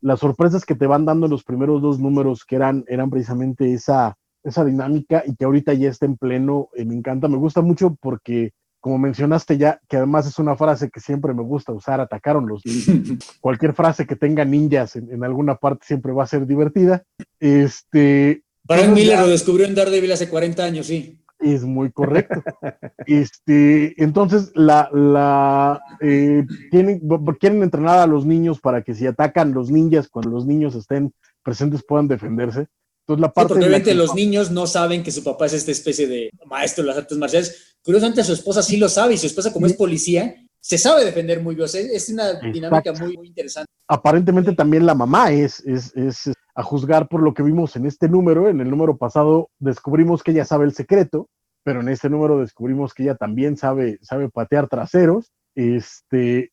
[0.00, 3.72] las sorpresas que te van dando en los primeros dos números, que eran, eran precisamente
[3.74, 7.60] esa, esa dinámica y que ahorita ya está en pleno, eh, me encanta, me gusta
[7.60, 12.00] mucho porque, como mencionaste ya, que además es una frase que siempre me gusta usar,
[12.00, 12.62] atacaron los
[13.40, 17.02] cualquier frase que tenga ninjas en, alguna parte siempre va a ser divertida.
[17.40, 21.18] Este, Frank Miller lo descubrió en Daredevil hace 40 años, sí.
[21.54, 22.42] Es muy correcto.
[23.06, 27.00] este, entonces, la, la eh, tienen,
[27.38, 31.12] quieren entrenar a los niños para que si atacan los ninjas, cuando los niños estén
[31.44, 32.66] presentes puedan defenderse.
[33.02, 36.30] Entonces, la parte sí, los niños no saben que su papá es esta especie de
[36.46, 37.76] maestro de las artes marciales.
[37.84, 41.40] Curiosamente, su esposa sí lo sabe y su esposa, como es policía, se sabe defender
[41.40, 41.68] muy bien.
[41.72, 43.70] es una dinámica muy, muy, interesante.
[43.86, 48.08] Aparentemente también la mamá es, es, es, a juzgar por lo que vimos en este
[48.08, 48.48] número.
[48.48, 51.28] En el número pasado descubrimos que ella sabe el secreto,
[51.66, 55.32] pero en este número descubrimos que ella también sabe, sabe patear traseros.
[55.56, 56.52] Este,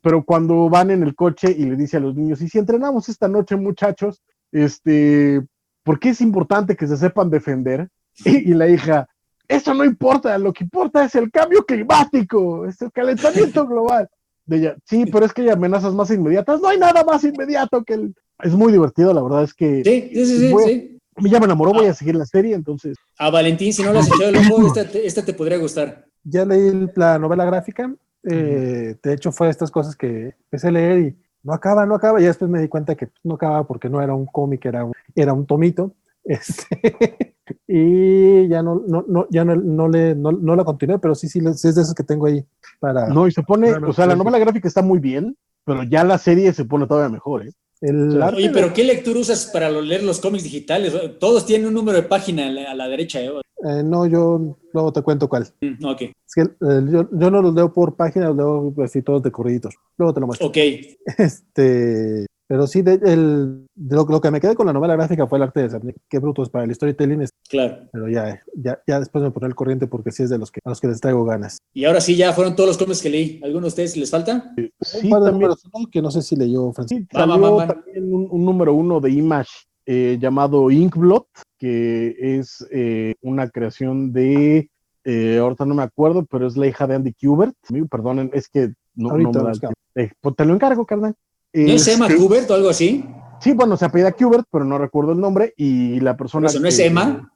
[0.00, 3.10] pero cuando van en el coche y le dice a los niños, y si entrenamos
[3.10, 4.22] esta noche, muchachos,
[4.52, 5.42] este,
[5.82, 7.90] ¿por qué es importante que se sepan defender?
[8.24, 9.06] Y, y la hija,
[9.48, 14.08] eso no importa, lo que importa es el cambio climático, es el calentamiento global.
[14.46, 16.62] De ella, sí, pero es que hay amenazas más inmediatas.
[16.62, 18.14] No hay nada más inmediato que el.
[18.42, 19.84] Es muy divertido, la verdad es que.
[19.84, 20.93] Sí, sí, sí, sí.
[21.22, 22.96] Ya me enamoró, voy a seguir la serie, entonces.
[23.18, 26.06] A Valentín, si no lo has echado el ojo, esta, esta, te podría gustar.
[26.24, 27.94] Ya leí la novela gráfica.
[28.24, 32.20] Eh, de hecho, fue estas cosas que empecé a leer y no acaba, no acaba.
[32.20, 34.92] Y después me di cuenta que no acaba porque no era un cómic, era un,
[35.14, 35.92] era un tomito.
[36.26, 37.36] Este,
[37.68, 41.28] y ya no, no, no ya no, no le, no, no, la continué, pero sí,
[41.28, 42.42] sí, es de esos que tengo ahí
[42.80, 43.08] para.
[43.08, 45.36] No, y se pone, o sea, la novela gráfica está muy bien,
[45.66, 47.52] pero ya la serie se pone todavía mejor, ¿eh?
[47.84, 50.94] El Oye, pero ¿qué lectura usas para leer los cómics digitales?
[51.20, 53.20] Todos tienen un número de página a la, derecha.
[53.20, 53.30] ¿eh?
[53.62, 53.82] ¿eh?
[53.84, 55.46] no, yo luego te cuento cuál.
[55.60, 56.00] Mm, ok.
[56.00, 59.30] Es que, eh, yo, yo, no los leo por página, los leo así todos de
[59.30, 59.74] corriditos.
[59.98, 60.48] Luego te lo muestro.
[60.48, 60.56] Ok.
[61.18, 65.44] Este, pero sí, de, el, lo, que me quedé con la novela gráfica fue el
[65.44, 65.92] arte de Cerny.
[66.08, 67.22] Qué brutos para el storytelling.
[67.22, 67.88] Es, claro.
[67.92, 70.60] Pero ya, ya, ya después me pondré el corriente porque sí es de los que,
[70.64, 71.58] a los que les traigo ganas.
[71.72, 73.40] Y ahora sí, ya fueron todos los cómics que leí.
[73.42, 74.54] ¿Alguno de ustedes les falta?
[74.80, 75.50] Sí, un también,
[75.90, 77.06] que no sé si leyó Francisco.
[77.10, 79.50] Sí, salió también un, un, número uno de Image
[79.86, 81.26] eh, llamado Inkblot,
[81.58, 84.70] que es eh, una creación de,
[85.04, 87.54] eh, ahorita no me acuerdo, pero es la hija de Andy Kubert.
[87.90, 91.14] Perdonen, es que no, no me da eh, pues te lo encargo, carnal.
[91.54, 93.04] ¿No se llama Kubert o algo así?
[93.40, 95.54] Sí, bueno, se apellida Kubert, pero no recuerdo el nombre.
[95.56, 96.48] Y la persona.
[96.48, 97.30] ¿Eso no es Emma?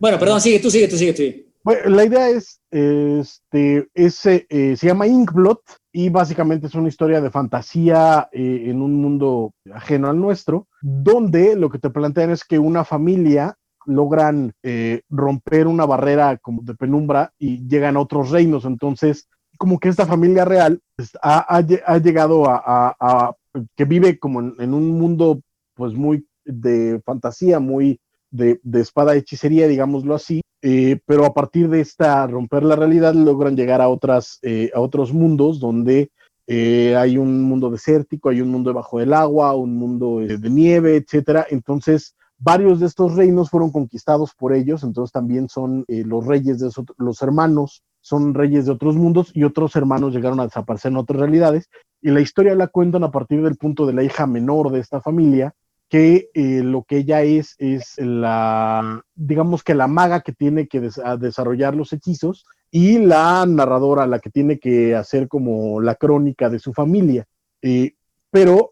[0.00, 1.46] Bueno, perdón, sigue, tú sigue, tú sigue, tú sigue.
[1.62, 5.60] Bueno, la idea es, este, ese, eh, se llama Inkblot
[5.92, 11.56] y básicamente es una historia de fantasía eh, en un mundo ajeno al nuestro, donde
[11.56, 16.74] lo que te plantean es que una familia logran eh, romper una barrera como de
[16.74, 18.64] penumbra y llegan a otros reinos.
[18.64, 23.34] Entonces, como que esta familia real pues, ha, ha, llegado a,
[23.74, 25.40] que vive como en, un mundo
[25.74, 28.00] pues muy de fantasía, muy
[28.30, 33.14] de, de espada hechicería, digámoslo así, eh, pero a partir de esta romper la realidad
[33.14, 36.10] logran llegar a, otras, eh, a otros mundos donde
[36.46, 40.96] eh, hay un mundo desértico, hay un mundo debajo del agua, un mundo de nieve,
[40.96, 41.46] etcétera.
[41.50, 46.70] Entonces, varios de estos reinos fueron conquistados por ellos, entonces también son los reyes de
[46.98, 51.18] los hermanos son reyes de otros mundos y otros hermanos llegaron a desaparecer en otras
[51.18, 51.68] realidades.
[52.00, 55.00] Y la historia la cuentan a partir del punto de la hija menor de esta
[55.00, 55.54] familia,
[55.88, 60.80] que eh, lo que ella es es la, digamos que la maga que tiene que
[61.18, 66.60] desarrollar los hechizos y la narradora, la que tiene que hacer como la crónica de
[66.60, 67.26] su familia.
[67.60, 67.94] Eh,
[68.30, 68.70] pero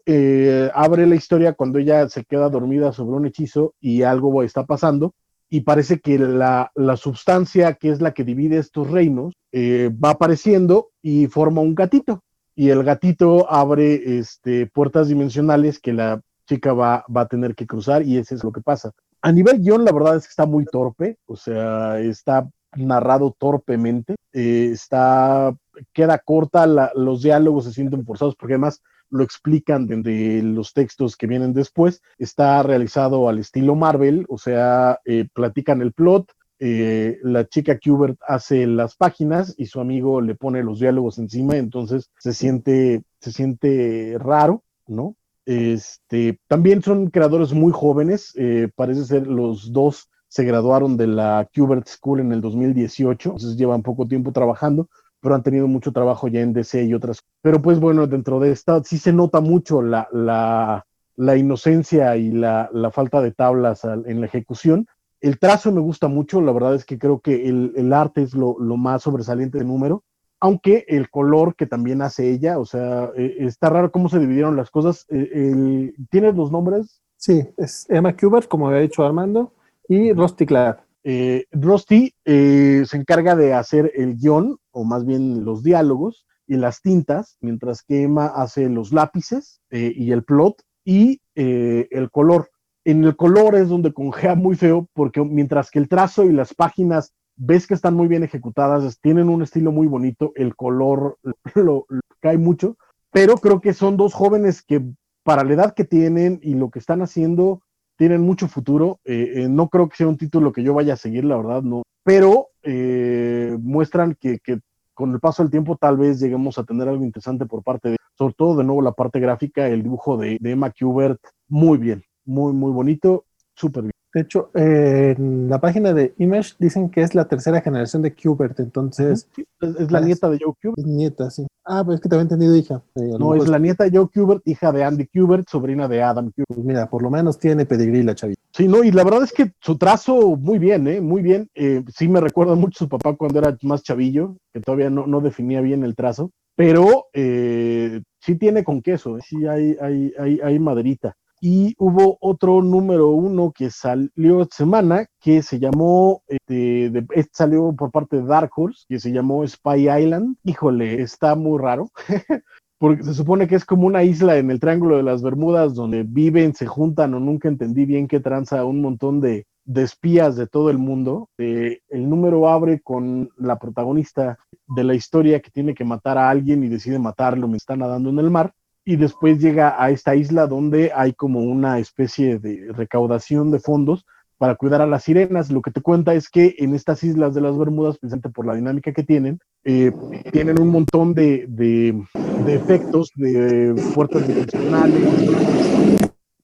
[0.73, 5.13] abre la historia cuando ella se queda dormida sobre un hechizo y algo está pasando
[5.55, 10.09] y parece que la, la sustancia que es la que divide estos reinos eh, va
[10.09, 12.19] apareciendo y forma un gatito.
[12.55, 17.65] Y el gatito abre este, puertas dimensionales que la chica va, va a tener que
[17.65, 18.91] cruzar y eso es lo que pasa.
[19.21, 24.15] A nivel guion, la verdad es que está muy torpe, o sea, está narrado torpemente,
[24.33, 25.55] eh, está,
[25.93, 31.27] queda corta, los diálogos se sienten forzados porque además lo explican desde los textos que
[31.27, 32.01] vienen después.
[32.17, 38.17] Está realizado al estilo Marvel, o sea, eh, platican el plot, eh, la chica Kubert
[38.27, 43.31] hace las páginas y su amigo le pone los diálogos encima, entonces se siente, se
[43.31, 45.15] siente raro, ¿no?
[45.45, 51.47] Este, también son creadores muy jóvenes, eh, parece ser los dos se graduaron de la
[51.53, 54.89] Kubert School en el 2018, entonces llevan poco tiempo trabajando,
[55.21, 57.19] pero han tenido mucho trabajo ya en DC y otras.
[57.41, 60.85] Pero pues bueno, dentro de esta sí se nota mucho la, la,
[61.15, 64.87] la inocencia y la, la, falta de tablas en la ejecución.
[65.21, 68.33] El trazo me gusta mucho, la verdad es que creo que el, el arte es
[68.33, 70.03] lo, lo, más sobresaliente de número,
[70.39, 74.55] aunque el color que también hace ella, o sea, eh, está raro cómo se dividieron
[74.55, 75.05] las cosas.
[75.09, 77.01] Eh, el, ¿Tienes los nombres?
[77.17, 79.53] Sí, es Emma Kubert, como había dicho Armando,
[79.87, 80.84] y Rusty Clark.
[81.07, 86.57] Eh, Rusty eh, se encarga de hacer el guion, o más bien los diálogos y
[86.57, 92.49] las tintas, mientras que Emma hace los lápices eh, y el plot y el color.
[92.85, 96.53] En el color es donde conjea muy feo, porque mientras que el trazo y las
[96.53, 101.17] páginas ves que están muy bien ejecutadas, tienen un estilo muy bonito, el color
[101.55, 101.85] lo,
[102.19, 102.77] cae mucho,
[103.11, 104.81] pero creo que son dos jóvenes que
[105.23, 107.61] para la edad que tienen y lo que están haciendo,
[107.97, 108.99] tienen mucho futuro.
[109.05, 111.61] Eh, eh, no creo que sea un título que yo vaya a seguir, la verdad,
[111.61, 111.83] no.
[112.03, 114.59] Pero eh, muestran que, que,
[114.93, 117.97] con el paso del tiempo tal vez lleguemos a tener algo interesante por parte de,
[118.17, 122.03] sobre todo de nuevo la parte gráfica, el dibujo de, de Emma Kubert, muy bien,
[122.23, 123.91] muy, muy bonito, súper bien.
[124.15, 128.57] De hecho, en la página de Image dicen que es la tercera generación de Kubert,
[128.61, 129.27] entonces...
[129.59, 130.77] es, la nieta de Joe Kubert.
[130.77, 131.45] Es nieta, sí.
[131.65, 132.81] Ah, pues es que también he entendido hija.
[132.95, 136.31] Eh, no, es la nieta de Joe Kubert, hija de Andy Kubert, sobrina de Adam
[136.31, 136.47] Kubert.
[136.47, 138.39] Pues mira, por lo menos tiene pedigrí la chavita.
[138.53, 141.01] Sí, no, y la verdad es que su trazo, muy bien, ¿eh?
[141.01, 141.49] Muy bien.
[141.53, 145.07] Eh, sí me recuerda mucho a su papá cuando era más chavillo, que todavía no,
[145.07, 149.21] no definía bien el trazo, pero eh, sí tiene con queso, ¿eh?
[149.27, 155.05] sí hay, hay, hay, hay maderita y hubo otro número uno que salió esta semana
[155.19, 159.45] que se llamó, este, de, este salió por parte de Dark Horse, que se llamó
[159.45, 160.37] Spy Island.
[160.43, 161.89] Híjole, está muy raro.
[162.77, 166.03] porque se supone que es como una isla en el Triángulo de las Bermudas donde
[166.03, 170.47] viven, se juntan o nunca entendí bien qué tranza un montón de, de espías de
[170.47, 171.29] todo el mundo.
[171.37, 174.37] Eh, el número abre con la protagonista
[174.67, 178.09] de la historia que tiene que matar a alguien y decide matarlo me está nadando
[178.09, 178.51] en el mar
[178.85, 184.05] y después llega a esta isla donde hay como una especie de recaudación de fondos
[184.37, 185.51] para cuidar a las sirenas.
[185.51, 188.53] Lo que te cuenta es que en estas islas de las Bermudas, precisamente por la
[188.53, 189.91] dinámica que tienen, eh,
[190.31, 191.99] tienen un montón de, de,
[192.47, 195.09] efectos de puertas dimensionales,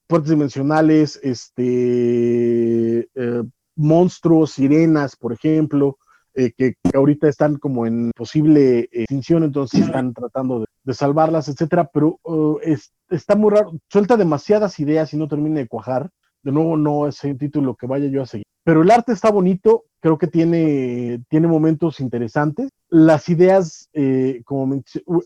[0.08, 3.42] puertas dimensionales, este, eh,
[3.76, 5.96] monstruos, sirenas, por ejemplo,
[6.34, 11.90] eh, que, ahorita están como en posible extinción, entonces están tratando de, de salvarlas, etcétera,
[11.92, 16.10] pero uh, es, está muy raro, suelta demasiadas ideas y no termina de cuajar.
[16.42, 18.44] De nuevo, no es un título que vaya yo a seguir.
[18.64, 22.68] Pero el arte está bonito, creo que tiene, tiene momentos interesantes.
[22.88, 24.82] Las ideas, eh, como,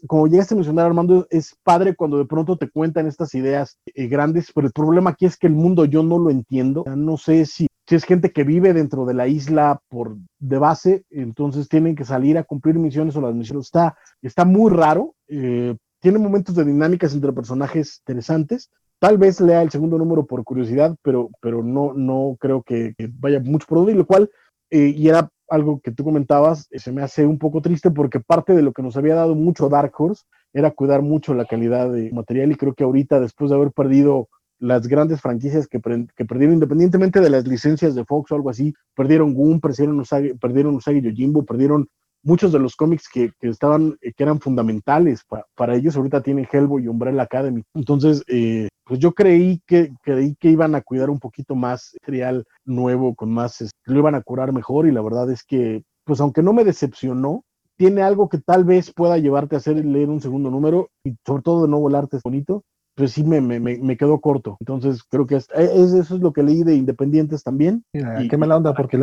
[0.06, 4.08] como llegaste a mencionar, Armando, es padre cuando de pronto te cuentan estas ideas eh,
[4.08, 6.84] grandes, pero el problema aquí es que el mundo yo no lo entiendo.
[6.96, 11.04] No sé si si es gente que vive dentro de la isla por de base,
[11.10, 13.66] entonces tienen que salir a cumplir misiones o las misiones.
[13.66, 18.70] Está, está muy raro, eh, tiene momentos de dinámicas entre personajes interesantes.
[18.98, 23.40] Tal vez lea el segundo número por curiosidad, pero, pero no, no creo que, vaya
[23.40, 24.30] mucho por donde, lo cual,
[24.70, 28.18] eh, y era algo que tú comentabas, eh, se me hace un poco triste porque
[28.18, 31.92] parte de lo que nos había dado mucho Dark Horse era cuidar mucho la calidad
[31.92, 35.80] de material y creo que ahorita, después de haber perdido las grandes franquicias que,
[36.16, 40.34] que, perdieron, independientemente de las licencias de Fox o algo así, perdieron Goon, perdieron Usagi,
[40.34, 41.88] perdieron Usagi Yojimbo, perdieron
[42.22, 45.96] muchos de los cómics que, que estaban, eh, que eran fundamentales para, para ellos.
[45.96, 47.62] Ahorita tienen Hellboy y Umbrella Academy.
[47.74, 52.44] Entonces, eh, pues yo creí que, creí que iban a cuidar un poquito más material
[52.64, 56.42] nuevo, con más, lo iban a curar mejor y la verdad es que, pues aunque
[56.42, 57.44] no me decepcionó,
[57.76, 61.42] tiene algo que tal vez pueda llevarte a hacer leer un segundo número y sobre
[61.42, 62.64] todo de no volarte bonito,
[62.96, 64.56] pues sí me, me, me, quedó corto.
[64.58, 67.84] Entonces creo que es, eso es lo que leí de Independientes también.
[67.92, 68.98] Mira, y, qué mala onda, porque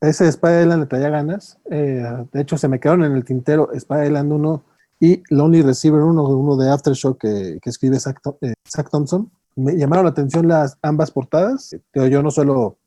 [0.00, 1.58] ese Spider-Land le traía ganas.
[1.70, 2.02] Eh,
[2.32, 4.64] de hecho, se me quedaron en el tintero Spider-Land 1
[5.00, 8.54] y Lonely Receiver 1, uno de Aftershock que, que escribe Zach, eh,
[8.90, 9.30] Thompson.
[9.54, 11.76] Me llamaron la atención las ambas portadas.
[11.92, 12.78] Yo no suelo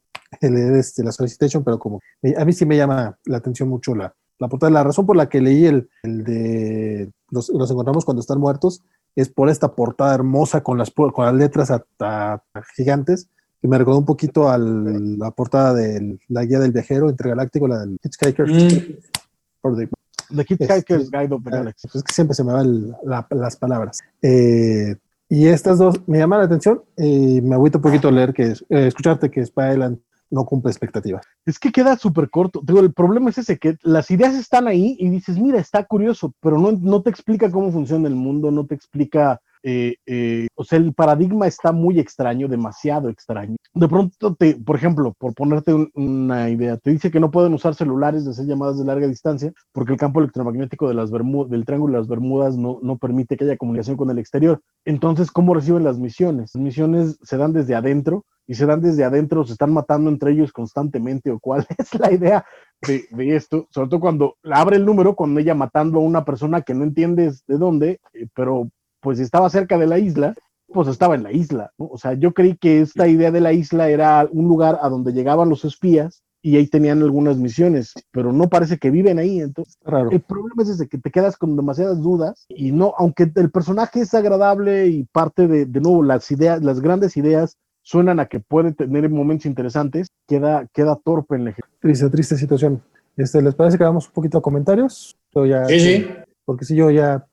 [0.42, 2.00] leer este, la solicitation, pero como
[2.36, 4.72] a mí sí me llama la atención mucho la, la portada.
[4.72, 8.84] La razón por la que leí el, el de los, los, encontramos cuando están muertos
[9.16, 12.44] es por esta portada hermosa con las, con las letras a,
[12.76, 13.30] gigantes
[13.62, 17.80] que me recordó un poquito a la portada de la guía del viajero intergaláctico, la
[17.80, 19.76] del Hitchhiker's mm.
[19.76, 22.96] the, Hitchhiker's Guide of the ah, Es que siempre se me van
[23.32, 24.00] las palabras.
[24.22, 24.96] Eh,
[25.28, 28.88] y estas dos me llaman la atención y me agüito un poquito leer que eh,
[28.88, 30.00] escucharte que Spyland
[30.30, 31.26] no cumple expectativas.
[31.46, 32.62] Es que queda súper corto.
[32.64, 36.34] Digo, el problema es ese, que las ideas están ahí y dices, mira, está curioso,
[36.42, 40.64] pero no, no te explica cómo funciona el mundo, no te explica, eh, eh, o
[40.64, 43.56] sea, el paradigma está muy extraño, demasiado extraño.
[43.74, 47.76] De pronto, te, por ejemplo, por ponerte una idea, te dice que no pueden usar
[47.76, 51.94] celulares de hacer llamadas de larga distancia porque el campo electromagnético de las del Triángulo
[51.94, 54.62] de las Bermudas no, no permite que haya comunicación con el exterior.
[54.86, 56.52] Entonces, ¿cómo reciben las misiones?
[56.54, 60.32] Las misiones se dan desde adentro y se dan desde adentro, se están matando entre
[60.32, 62.44] ellos constantemente, o cuál es la idea
[62.82, 66.74] de, esto, sobre todo cuando abre el número, con ella matando a una persona que
[66.74, 68.68] no entiendes de dónde, eh, pero
[69.02, 70.34] pues estaba cerca de la isla,
[70.66, 71.90] pues estaba en la isla, ¿no?
[71.92, 75.14] O sea, yo creí que esta idea de la isla era un lugar a donde
[75.14, 79.78] llegaban los espías y ahí tenían algunas misiones, pero no parece que viven ahí, entonces
[79.84, 80.10] raro.
[80.10, 84.02] El problema es ese, que te quedas con demasiadas dudas y no, aunque el personaje
[84.02, 87.60] es agradable y parte de, de nuevo, las ideas, las grandes ideas
[87.90, 92.84] suenan a que puede tener momentos interesantes, queda, queda torpe en la Triste, triste situación.
[93.18, 95.18] Este, ¿Les parece que hagamos un poquito de comentarios?
[95.34, 96.08] Yo ya, sí, sí.
[96.46, 97.26] Porque si yo ya,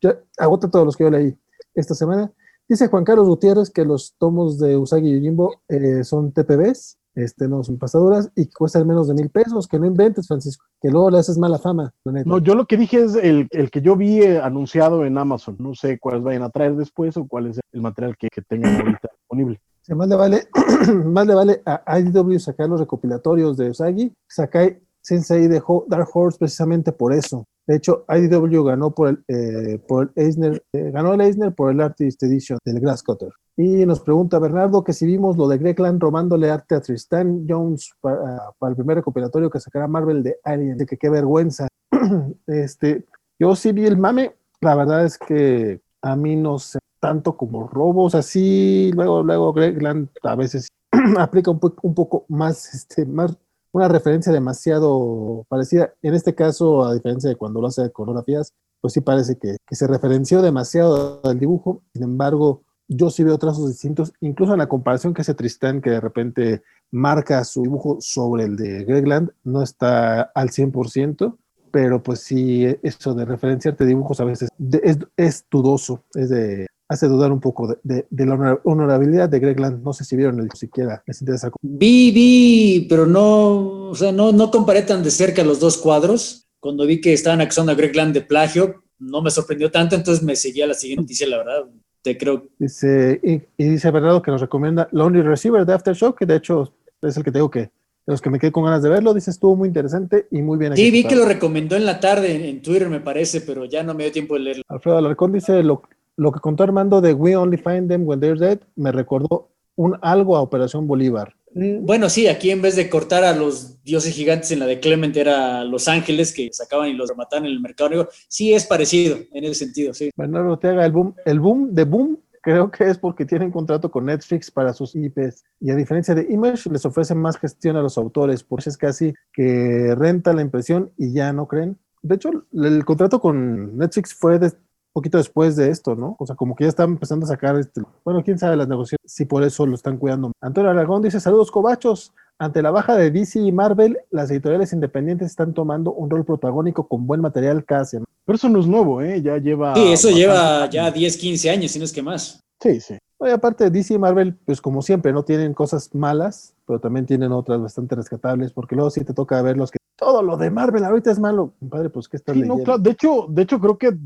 [0.00, 1.36] ya agoto todos los que yo leí
[1.76, 2.32] esta semana.
[2.68, 7.46] Dice Juan Carlos Gutiérrez que los tomos de Usagi y Yojimbo eh, son TPBs, este,
[7.46, 10.90] no son pasaduras, y que cuestan menos de mil pesos, que no inventes, Francisco, que
[10.90, 11.94] luego le haces mala fama.
[12.04, 15.54] No, yo lo que dije es el, el que yo vi eh, anunciado en Amazon.
[15.60, 18.74] No sé cuáles vayan a traer después o cuál es el material que, que tengan
[18.74, 20.48] ahorita disponible más le vale,
[21.04, 24.12] más le vale a IDW sacar los recopilatorios de Usagi.
[24.28, 27.44] Sakai Sensei dejó Dark Horse precisamente por eso.
[27.66, 31.80] De hecho, IDW ganó por el, eh, por Eisner, eh, ganó el Eisner por el
[31.80, 33.30] Artist Edition del Grasscutter.
[33.56, 37.92] Y nos pregunta Bernardo que si vimos lo de Gregland robándole arte a Tristan Jones
[38.00, 41.68] para, para el primer recopilatorio que sacará Marvel de Alien, de que qué vergüenza.
[42.46, 43.04] este,
[43.38, 47.68] yo sí vi el mame, la verdad es que a mí no sé tanto como
[47.68, 49.78] robos, así, luego, luego Greg
[50.22, 50.68] a veces
[51.18, 53.36] aplica un, poco más, este, más,
[53.72, 58.54] una referencia demasiado parecida, en este caso, a diferencia de cuando lo hace de coreografías,
[58.80, 63.36] pues sí parece que, que se referenció demasiado al dibujo, sin embargo, yo sí veo
[63.36, 67.98] trazos distintos, incluso en la comparación que hace Tristán, que de repente marca su dibujo
[68.00, 71.36] sobre el de Gregland, no está al 100%,
[71.70, 74.48] pero pues sí, eso de referenciarte dibujos a veces
[74.82, 79.82] es, es dudoso, es de hace dudar un poco de, la honorabilidad de Gregland.
[79.82, 81.50] No sé si vieron el siquiera, les interesa.
[81.60, 86.46] Vi, vi, pero no, o sea, no, no comparé tan de cerca los dos cuadros.
[86.60, 90.36] Cuando vi que estaban acusando a Gregland de plagio, no me sorprendió tanto, entonces me
[90.36, 91.64] seguía la siguiente noticia, la verdad.
[92.02, 92.46] Te creo.
[92.58, 97.16] Dice, y, dice Bernardo que nos recomienda Lonely Receiver de Aftershock, que de hecho es
[97.16, 97.70] el que tengo que
[98.06, 100.58] de los que me quedé con ganas de verlo, dice estuvo muy interesante y muy
[100.58, 100.76] bien.
[100.76, 103.94] Sí, vi que lo recomendó en la tarde en, Twitter, me parece, pero ya no
[103.94, 104.62] me dio tiempo de leerlo.
[104.68, 105.82] Alfredo Alarcón dice, lo,
[106.16, 109.96] lo que contó Armando de We Only Find Them When They're Dead me recordó un
[110.02, 111.34] algo a Operación Bolívar.
[111.54, 114.80] Mm, bueno, sí, aquí en vez de cortar a los dioses gigantes en la de
[114.80, 119.18] Clement era Los Ángeles que sacaban y los remataban en el mercado Sí, es parecido
[119.32, 120.10] en ese sentido, sí.
[120.16, 124.04] Bernardo Ortega, el boom, el boom de Boom creo que es porque tienen contrato con
[124.04, 127.96] Netflix para sus IPs y a diferencia de Image les ofrecen más gestión a los
[127.96, 131.78] autores, por eso es casi que renta la impresión y ya no creen.
[132.02, 134.52] De hecho, el contrato con Netflix fue de,
[134.94, 136.16] poquito después de esto, ¿no?
[136.18, 139.12] O sea, como que ya están empezando a sacar, este, bueno, quién sabe las negociaciones,
[139.12, 140.32] si por eso lo están cuidando.
[140.40, 142.12] Antonio Aragón dice, saludos cobachos.
[142.38, 146.88] Ante la baja de DC y Marvel, las editoriales independientes están tomando un rol protagónico
[146.88, 147.98] con buen material casi.
[148.24, 149.20] Pero eso no es nuevo, ¿eh?
[149.22, 149.74] Ya lleva...
[149.74, 152.40] Sí, eso lleva ya 10, 15 años, si no es que más.
[152.60, 152.98] Sí, sí.
[153.18, 157.06] Oye, aparte de DC y Marvel, pues como siempre, no tienen cosas malas, pero también
[157.06, 160.50] tienen otras bastante rescatables, porque luego sí te toca ver los que todo lo de
[160.50, 161.54] Marvel ahorita es malo.
[161.68, 162.78] Padre, pues ¿qué estás leyendo?
[162.78, 163.96] de hecho, de hecho creo que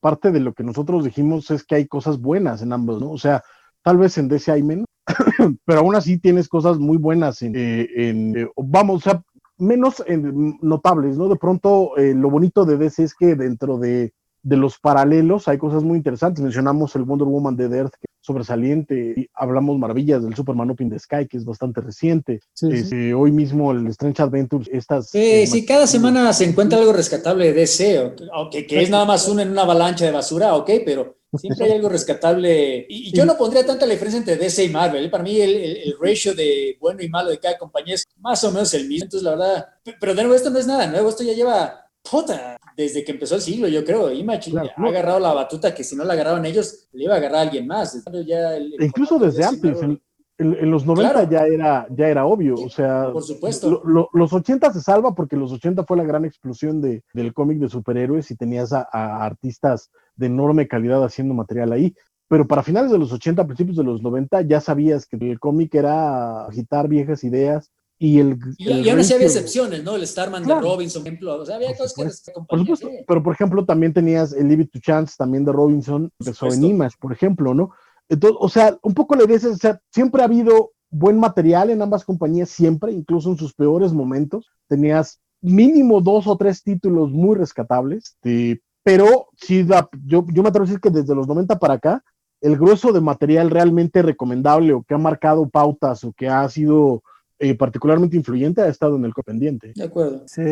[0.00, 3.10] parte de lo que nosotros dijimos es que hay cosas buenas en ambos, ¿no?
[3.10, 3.42] O sea,
[3.82, 4.86] tal vez en DC hay menos,
[5.64, 9.22] pero aún así tienes cosas muy buenas en, eh, eh, vamos, o sea,
[9.58, 10.02] menos
[10.62, 11.28] notables, ¿no?
[11.28, 14.12] De pronto, eh, lo bonito de DC es que dentro de,
[14.42, 16.42] de, los paralelos hay cosas muy interesantes.
[16.42, 20.80] Mencionamos el Wonder Woman de Earth, que es sobresaliente, y hablamos maravillas del Superman Up
[20.80, 22.40] in the Sky, que es bastante reciente.
[22.60, 25.10] Este, hoy mismo el Strange Adventures, estas...
[25.10, 29.28] Sí, sí, cada semana se encuentra algo rescatable de DC, aunque que es nada más
[29.28, 32.86] uno en una avalancha de basura, ok, pero Siempre hay algo rescatable.
[32.88, 35.04] Y, yo no pondría tanta diferencia entre DC y Marvel.
[35.04, 35.08] ¿eh?
[35.08, 38.50] Para mí el, el, ratio de bueno y malo de cada compañía es más o
[38.50, 39.04] menos el mismo.
[39.04, 39.66] Entonces, la verdad,
[40.00, 41.08] pero de nuevo, esto no es nada nuevo.
[41.08, 44.10] Esto ya lleva, puta, desde que empezó el siglo, yo creo.
[44.12, 47.38] Imagine ha agarrado la batuta que si no la agarraban ellos, le iba a agarrar
[47.38, 48.02] a alguien más.
[48.26, 53.22] Ya incluso desde antes, en, los 90 ya, era, ya era obvio, o sea, por
[53.22, 53.82] supuesto.
[54.14, 57.68] los 80 se salva porque los 80 fue la gran explosión de, del cómic de
[57.68, 61.94] superhéroes y tenías a, artistas de enorme calidad haciendo material ahí.
[62.28, 65.74] Pero para finales de los 80, principios de los 90, ya sabías que el cómic
[65.74, 67.70] era agitar viejas ideas,
[68.02, 69.94] y el, y, aún así había excepciones, ¿no?
[69.94, 71.36] El Starman de Robinson, por ejemplo.
[71.36, 74.72] O sea, había cosas que Por supuesto, pero por ejemplo, también tenías el Leave It
[74.72, 77.72] to Chance, también de Robinson, empezó en Image, por ejemplo, ¿no?
[78.08, 81.68] Entonces, o sea, un poco la idea es, o sea, siempre ha habido buen material
[81.68, 84.50] en ambas compañías, siempre, incluso en sus peores momentos.
[84.66, 88.16] Tenías mínimo dos o tres títulos muy rescatables,
[88.82, 89.66] pero sí,
[90.06, 92.02] yo, yo me atrevo a decir que desde los 90 para acá,
[92.40, 97.02] el grueso de material realmente recomendable o que ha marcado pautas o que ha sido
[97.40, 99.72] eh, particularmente influyente ha estado en el copendiente.
[99.74, 100.22] De acuerdo.
[100.26, 100.42] Sí,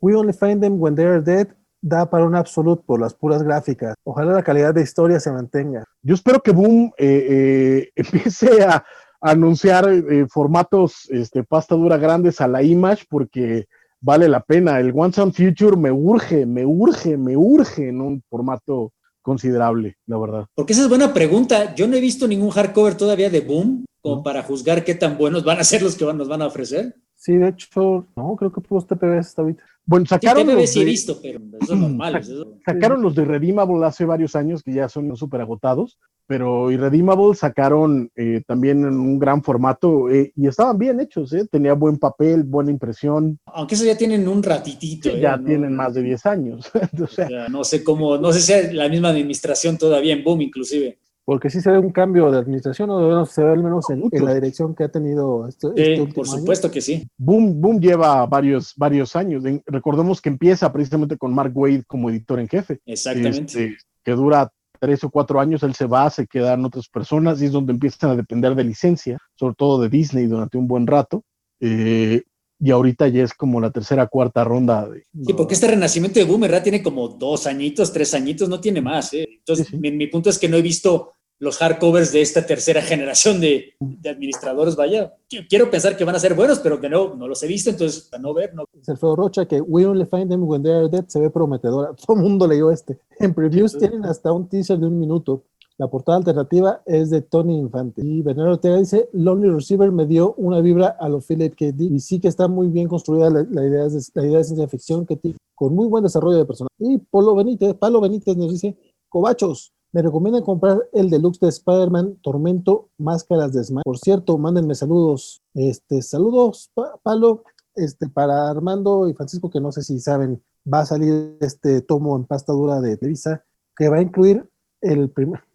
[0.00, 1.48] we only find them when they are dead
[1.82, 3.94] da para un absoluto por las puras gráficas.
[4.04, 5.84] Ojalá la calidad de historia se mantenga.
[6.02, 8.84] Yo espero que Boom eh, eh, empiece a,
[9.22, 13.66] anunciar eh, formatos este, pasta dura grandes a la Image porque
[14.00, 14.80] vale la pena.
[14.80, 20.18] El One Sound Future me urge, me urge, me urge en un formato considerable, la
[20.18, 20.46] verdad.
[20.54, 21.74] Porque esa es buena pregunta.
[21.74, 25.44] Yo no he visto ningún hardcover todavía de Boom como para juzgar qué tan buenos
[25.44, 26.96] van a ser los que nos van a ofrecer.
[27.14, 29.62] Sí, de hecho, no, creo que los TPBs hasta ahorita.
[29.84, 30.46] Bueno, sacaron.
[30.46, 30.84] los de...
[30.84, 32.22] visto, pero eso es normal.
[32.64, 38.10] Sacaron los de Redeemable hace varios años que ya son súper agotados, pero Irredeemable sacaron
[38.14, 41.46] eh, también en un gran formato eh, y estaban bien hechos, ¿eh?
[41.50, 43.38] tenía buen papel, buena impresión.
[43.46, 45.14] Aunque eso ya tienen un ratitito.
[45.16, 45.42] ya ¿eh?
[45.44, 46.70] tienen más de 10 años.
[47.02, 50.40] o sea, no sé cómo, no sé si es la misma administración todavía en Boom,
[50.40, 51.00] inclusive
[51.30, 54.34] porque sí se ve un cambio de administración, o se ve al menos en, la
[54.34, 57.06] dirección que ha tenido este, este Por supuesto que sí.
[57.16, 59.44] Boom, Boom lleva varios, varios años.
[59.64, 62.80] recordemos que empieza precisamente con Mark Wade como editor en jefe.
[62.84, 63.64] Exactamente.
[63.64, 64.50] Este, que dura
[64.80, 68.10] tres o cuatro años, él se va, se quedan otras personas y es donde empiezan
[68.10, 71.22] a depender de licencia, sobre todo de Disney durante un buen rato.
[71.60, 72.24] Eh,
[72.62, 74.86] y ahorita ya es como la tercera, cuarta ronda.
[74.86, 76.62] De, sí, porque este renacimiento de Boom, ¿verdad?
[76.62, 79.14] Tiene como dos añitos, tres añitos, no tiene más.
[79.14, 79.26] ¿eh?
[79.30, 83.74] Entonces, mi, punto es que no he visto los hardcovers de esta tercera generación de,
[84.08, 85.14] administradores, vaya,
[85.48, 88.02] quiero pensar que van a ser buenos, pero que no, no los he visto, entonces
[88.02, 88.64] para no ver, no.
[88.86, 91.94] Alfredo Rocha que We Only Find Them When They Are Dead se ve prometedora.
[92.06, 92.98] Todo el mundo leyó este.
[93.18, 95.44] En previews tienen hasta un teaser de un minuto.
[95.78, 98.02] La portada alternativa es de Tony Infante.
[98.04, 101.72] Y Bernardo Ortega dice, Lonely Receiver me dio una vibra a lo Philip K.
[101.72, 101.90] Dick.
[101.90, 105.06] Y sí que está muy bien construida la, idea, de, la idea de ciencia ficción
[105.06, 106.74] que tiene, con muy buen desarrollo de personaje.
[106.80, 108.76] Y Polo Benítez, Palo Benítez nos dice,
[109.08, 113.82] Cobachos, me recomiendan comprar el deluxe de Spider-Man Tormento Máscaras de Smash.
[113.84, 115.42] Por cierto, mándenme saludos.
[115.54, 116.70] Este, saludos,
[117.02, 117.44] Palo,
[117.74, 120.42] este, para Armando y Francisco, que no sé si saben,
[120.72, 123.44] va a salir este tomo en pasta dura de Televisa,
[123.76, 124.48] que va a incluir
[124.80, 125.42] el primer.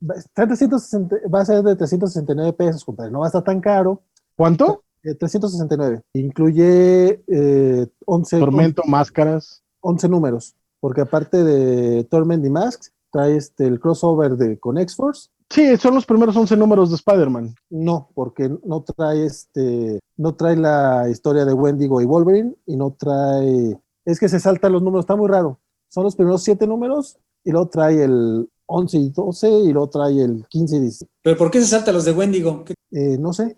[0.00, 3.10] va a ser de 369 pesos, compadre.
[3.10, 4.02] No va a estar tan caro.
[4.36, 4.82] ¿Cuánto?
[5.02, 5.96] 369.
[5.96, 8.38] Eh, Incluye eh, 11.
[8.38, 9.62] Tormento, máscaras.
[9.80, 10.54] 11 números.
[10.80, 15.28] Porque aparte de Torment y Masks, trae este, el crossover de, con X-Force.
[15.48, 17.54] Sí, son los primeros 11 números de Spider-Man.
[17.70, 22.96] No, porque no trae este, no trae la historia de Wendigo y Wolverine y no
[22.98, 25.60] trae, es que se saltan los números, está muy raro.
[25.90, 30.20] Son los primeros 7 números y luego trae el 11 y 12 y luego trae
[30.20, 31.10] el 15 y 16.
[31.22, 32.64] ¿Pero por qué se salta los de Wendigo?
[32.90, 33.54] Eh, no sé,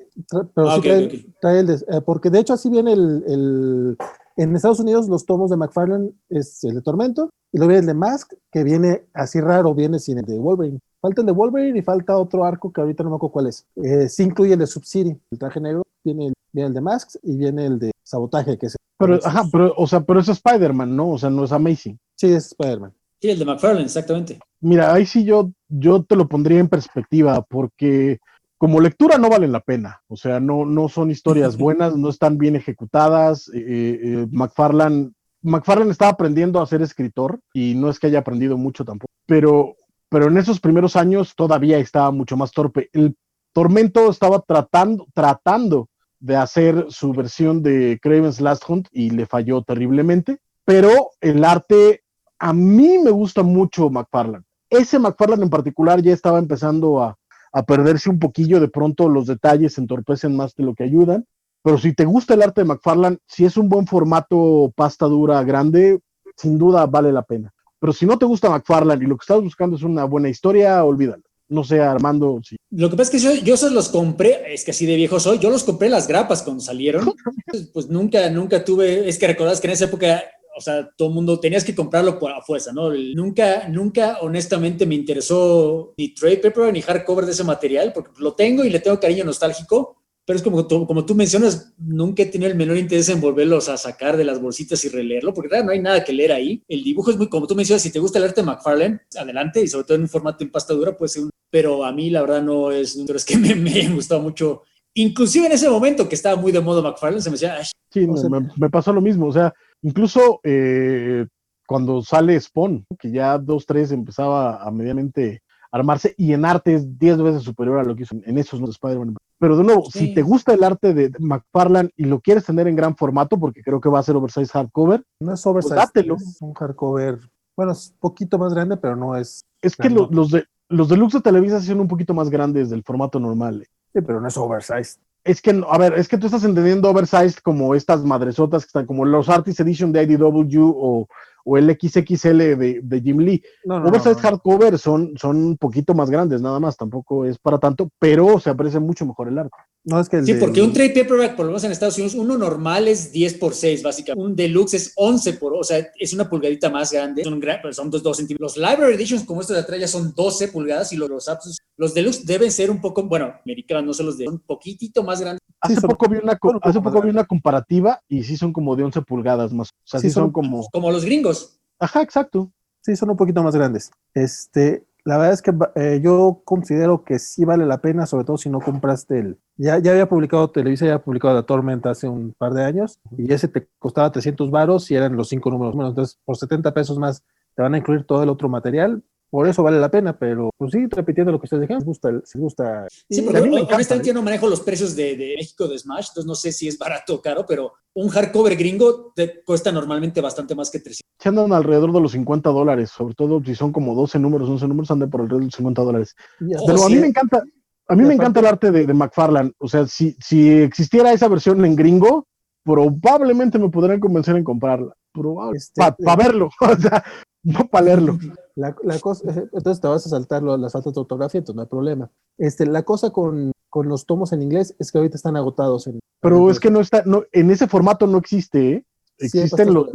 [0.55, 3.97] pero ah, sí trae, el, eh, porque de hecho así viene el, el,
[4.37, 7.87] en Estados Unidos los tomos de McFarlane es el de Tormento y luego viene el
[7.87, 10.79] de Mask, que viene así raro, viene sin el de Wolverine.
[11.01, 13.67] Falta el de Wolverine y falta otro arco que ahorita no me acuerdo cuál es.
[13.77, 17.19] Eh, sí incluye el de Subsidy, el traje negro, viene el, viene el de Masks
[17.23, 20.29] y viene el de Sabotaje, que es el Pero, ajá, pero, o sea, pero es
[20.29, 21.11] Spider-Man, ¿no?
[21.11, 21.99] O sea, no es Amazing.
[22.17, 22.93] Sí, es Spider-Man.
[23.21, 24.39] Sí, el de McFarlane, exactamente.
[24.61, 28.19] Mira, ahí sí yo, yo te lo pondría en perspectiva, porque
[28.59, 32.39] como lectura no valen la pena, o sea, no, no son historias buenas, no están
[32.39, 33.49] bien ejecutadas.
[33.55, 35.13] Eh, eh, McFarlane,
[35.43, 39.77] McFarlane estaba aprendiendo a ser escritor y no es que haya aprendido mucho tampoco, pero,
[40.09, 42.89] pero en esos primeros años todavía estaba mucho más torpe.
[42.93, 43.17] El
[43.53, 45.89] Tormento estaba tratando, tratando
[46.21, 52.03] de hacer su versión de Craven's Last Hunt y le falló terriblemente, pero el arte
[52.39, 54.45] a mí me gusta mucho McFarlane.
[54.69, 57.17] Ese McFarlane en particular ya estaba empezando a,
[57.53, 61.27] a perderse un poquillo, de pronto los detalles entorpecen más de lo que ayudan,
[61.63, 65.43] pero si te gusta el arte de McFarlane, si es un buen formato pasta dura
[65.43, 65.99] grande,
[66.37, 67.53] sin duda vale la pena.
[67.81, 70.85] Pero si no te gusta McFarlane y lo que estás buscando es una buena historia,
[70.85, 71.25] olvídalo.
[71.49, 72.41] No sé, Armando.
[72.43, 72.57] Sí.
[72.71, 75.21] Lo que pasa es que yo, yo esos los compré, es que así de viejo
[75.21, 77.05] soy, yo los compré las grapas cuando salieron.
[77.73, 80.23] pues nunca, nunca tuve, es que recordás que en esa época
[80.57, 82.91] o sea, todo el mundo tenías que comprarlo por a fuerza, ¿no?
[83.15, 88.35] Nunca, nunca, honestamente, me interesó ni trade paper ni hardcover de ese material, porque lo
[88.35, 92.27] tengo y le tengo cariño nostálgico, pero es como tú, como tú mencionas, nunca he
[92.27, 95.71] tenido el menor interés en volverlos a sacar de las bolsitas y releerlo, porque no
[95.71, 96.63] hay nada que leer ahí.
[96.67, 99.63] El dibujo es muy, como tú mencionas, si te gusta el arte de McFarlane, adelante,
[99.63, 101.31] y sobre todo en un formato en pasta dura, puede ser un...
[101.49, 104.63] Pero a mí, la verdad, no es, es que me, me gustado mucho.
[104.95, 107.59] Inclusive en ese momento que estaba muy de moda McFarlane, se me decía...
[107.93, 111.27] Sí, me, me pasó lo mismo, o sea, Incluso eh,
[111.67, 117.23] cuando sale Spawn, que ya 2-3 empezaba a medianamente armarse y en arte es 10
[117.23, 119.17] veces superior a lo que hizo en esos no Spider-Man.
[119.39, 122.77] Pero de nuevo, si te gusta el arte de McFarlane y lo quieres tener en
[122.77, 126.17] gran formato, porque creo que va a ser oversize hardcover, no es oversize, pues dátelo.
[126.17, 127.19] es un hardcover,
[127.55, 129.45] bueno, es un poquito más grande, pero no es.
[129.61, 133.21] Es que los, de, los deluxe de Televisa son un poquito más grandes del formato
[133.21, 133.63] normal.
[133.63, 133.67] Eh.
[133.93, 135.01] Sí, pero no es oversized.
[135.27, 138.87] Es que, a ver, es que tú estás entendiendo oversized como estas madresotas que están
[138.87, 141.09] como los Artist Edition de IDW o,
[141.47, 143.41] o el XXL de, de Jim Lee.
[143.65, 147.59] No, no, Oversize hardcover son, son un poquito más grandes, nada más, tampoco es para
[147.59, 149.57] tanto, pero se aprecia mucho mejor el arte.
[149.85, 152.37] No, es que sí, porque un trade paperback, por lo menos en Estados Unidos, uno
[152.37, 154.27] normal es 10 por 6, básicamente.
[154.27, 157.23] Un deluxe es 11 por, o sea, es una pulgadita más grande.
[157.23, 157.41] Son,
[157.73, 158.57] son 2, centímetros.
[158.57, 161.29] Los library editions, como estos de atrás, ya son 12 pulgadas y los, los
[161.77, 165.21] los deluxe deben ser un poco, bueno, americanos no son los de un poquitito más
[165.21, 165.41] grandes.
[165.61, 169.03] Hace, poco, vi una, hace poco vi una comparativa y sí son como de 11
[169.03, 169.69] pulgadas más.
[169.69, 170.67] O sea, sí, son, como.
[170.73, 171.36] Como los gringos.
[171.79, 172.53] Ajá, exacto.
[172.81, 173.91] Sí, son un poquito más grandes.
[174.15, 178.37] Este, la verdad es que eh, yo considero que sí vale la pena, sobre todo
[178.37, 179.39] si no compraste el...
[179.57, 183.01] Ya, ya había publicado, Televisa ya había publicado La Tormenta hace un par de años
[183.17, 185.75] y ese te costaba 300 varos y eran los cinco números.
[185.75, 187.25] Entonces, por 70 pesos más
[187.55, 189.03] te van a incluir todo el otro material
[189.37, 192.11] por eso vale la pena, pero pues sí, repitiendo lo que ustedes dijeron, si gusta,
[192.25, 192.87] si gusta.
[192.89, 196.35] Sí, porque encanta, yo no manejo los precios de, de, México de Smash, entonces no
[196.35, 200.71] sé si es barato o caro, pero un hardcover gringo te cuesta normalmente bastante más
[200.71, 201.03] que 300.
[201.19, 204.69] Se andan alrededor de los 50 dólares, sobre todo si son como 12 números, 11
[204.69, 206.17] números, andan por alrededor de los 50 dólares.
[206.39, 207.43] pero a mí me encanta,
[207.89, 211.29] a mí me encanta el arte de, de McFarlane, o sea, si, si existiera esa
[211.29, 212.27] versión en gringo,
[212.65, 214.95] probablemente me podrían convencer en comprarla.
[215.13, 215.73] Probablemente.
[215.77, 217.05] Para eh, verlo, o sea,
[217.47, 218.19] no para leerlo.
[218.55, 222.11] La, cosa, entonces te vas a saltar las faltas de ortografía, entonces no hay problema.
[222.39, 225.87] Este, la cosa con, con los tomos en inglés es que ahorita están agotados.
[225.87, 228.85] En, Pero es que no está, no, en ese formato no existe, ¿eh?
[229.19, 229.89] existen, los,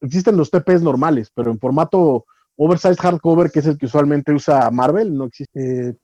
[0.00, 2.24] existen los TPs normales, pero en formato
[2.56, 5.88] oversized hardcover, que es el que usualmente usa Marvel, no existe.
[5.88, 5.94] Eh,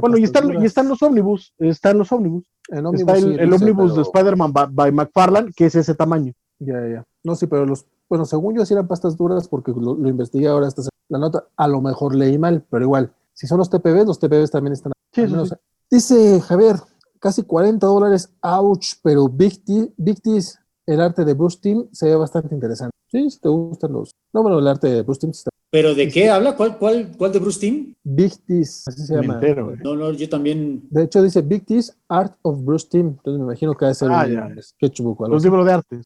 [0.00, 2.44] bueno, y están, y están los ómnibus, están los ómnibus.
[2.68, 6.32] El está el, ómnibus de Spider-Man by, McFarlane, que es ese tamaño.
[6.60, 7.04] Ya, ya.
[7.24, 10.48] No, sí, pero los, bueno, según yo, sí eran pastas duras porque lo, lo investigué
[10.48, 14.06] ahora esta la nota, a lo mejor leí mal, pero igual, si son los TPBs,
[14.06, 14.92] los TPBs también están.
[15.90, 16.76] Dice Javier,
[17.18, 22.06] casi 40 dólares, ouch, pero Big, T, Big T's, el arte de Bruce Team se
[22.06, 22.94] ve bastante interesante.
[23.08, 24.12] Sí, si te gustan los.
[24.32, 26.56] No, bueno, el arte de Bruce Team está ¿Pero de qué habla?
[26.56, 27.94] ¿Cuál, cuál, cuál de Bruce Team?
[28.02, 29.40] Big T's, así se llama.
[29.84, 30.82] no, no, yo también.
[30.90, 33.08] De hecho, dice Big T's Art of Bruce Team.
[33.18, 35.28] Entonces me imagino que va a ser ah, un sketchbook.
[35.28, 36.02] Los libros de arte.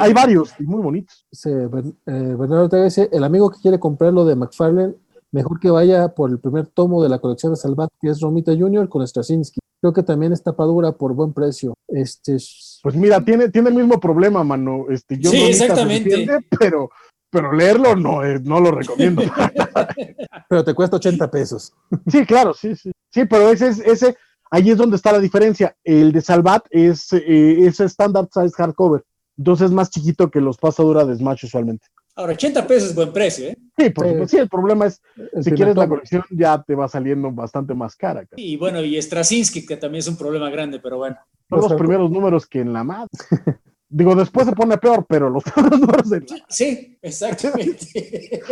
[0.00, 1.24] Hay varios y muy bonitos.
[1.46, 1.68] Eh,
[2.06, 4.94] Bernardo te dice: el amigo que quiere comprarlo de McFarlane,
[5.30, 8.52] mejor que vaya por el primer tomo de la colección de Salvat, que es Romita
[8.52, 8.88] Jr.
[8.88, 9.60] con Straczynski.
[9.80, 11.74] Creo que también es tapadura por buen precio.
[11.86, 12.36] Este.
[12.82, 14.86] Pues mira, tiene, tiene el mismo problema, mano.
[14.90, 16.26] Este, yo sí, exactamente.
[16.58, 16.90] pero
[17.34, 19.22] pero leerlo no, eh, no lo recomiendo.
[20.48, 21.72] pero te cuesta 80 pesos.
[22.06, 22.92] Sí, claro, sí, sí.
[23.10, 24.16] Sí, pero ese, ese,
[24.52, 25.76] ahí es donde está la diferencia.
[25.82, 29.02] El de Salvat es, eh, es standard size hardcover.
[29.36, 31.88] Entonces es más chiquito que los pasadura de Smash usualmente.
[32.14, 33.58] Ahora, 80 pesos es buen precio, ¿eh?
[33.76, 35.02] Sí, porque sí, el problema es,
[35.42, 38.24] si quieres la colección ya te va saliendo bastante más cara.
[38.36, 41.16] Y bueno, y Straczynski, que también es un problema grande, pero bueno.
[41.50, 43.10] Son los primeros números que en la madre.
[43.96, 46.26] Digo, después se pone peor, pero los números de...
[46.48, 48.42] Sí, exactamente.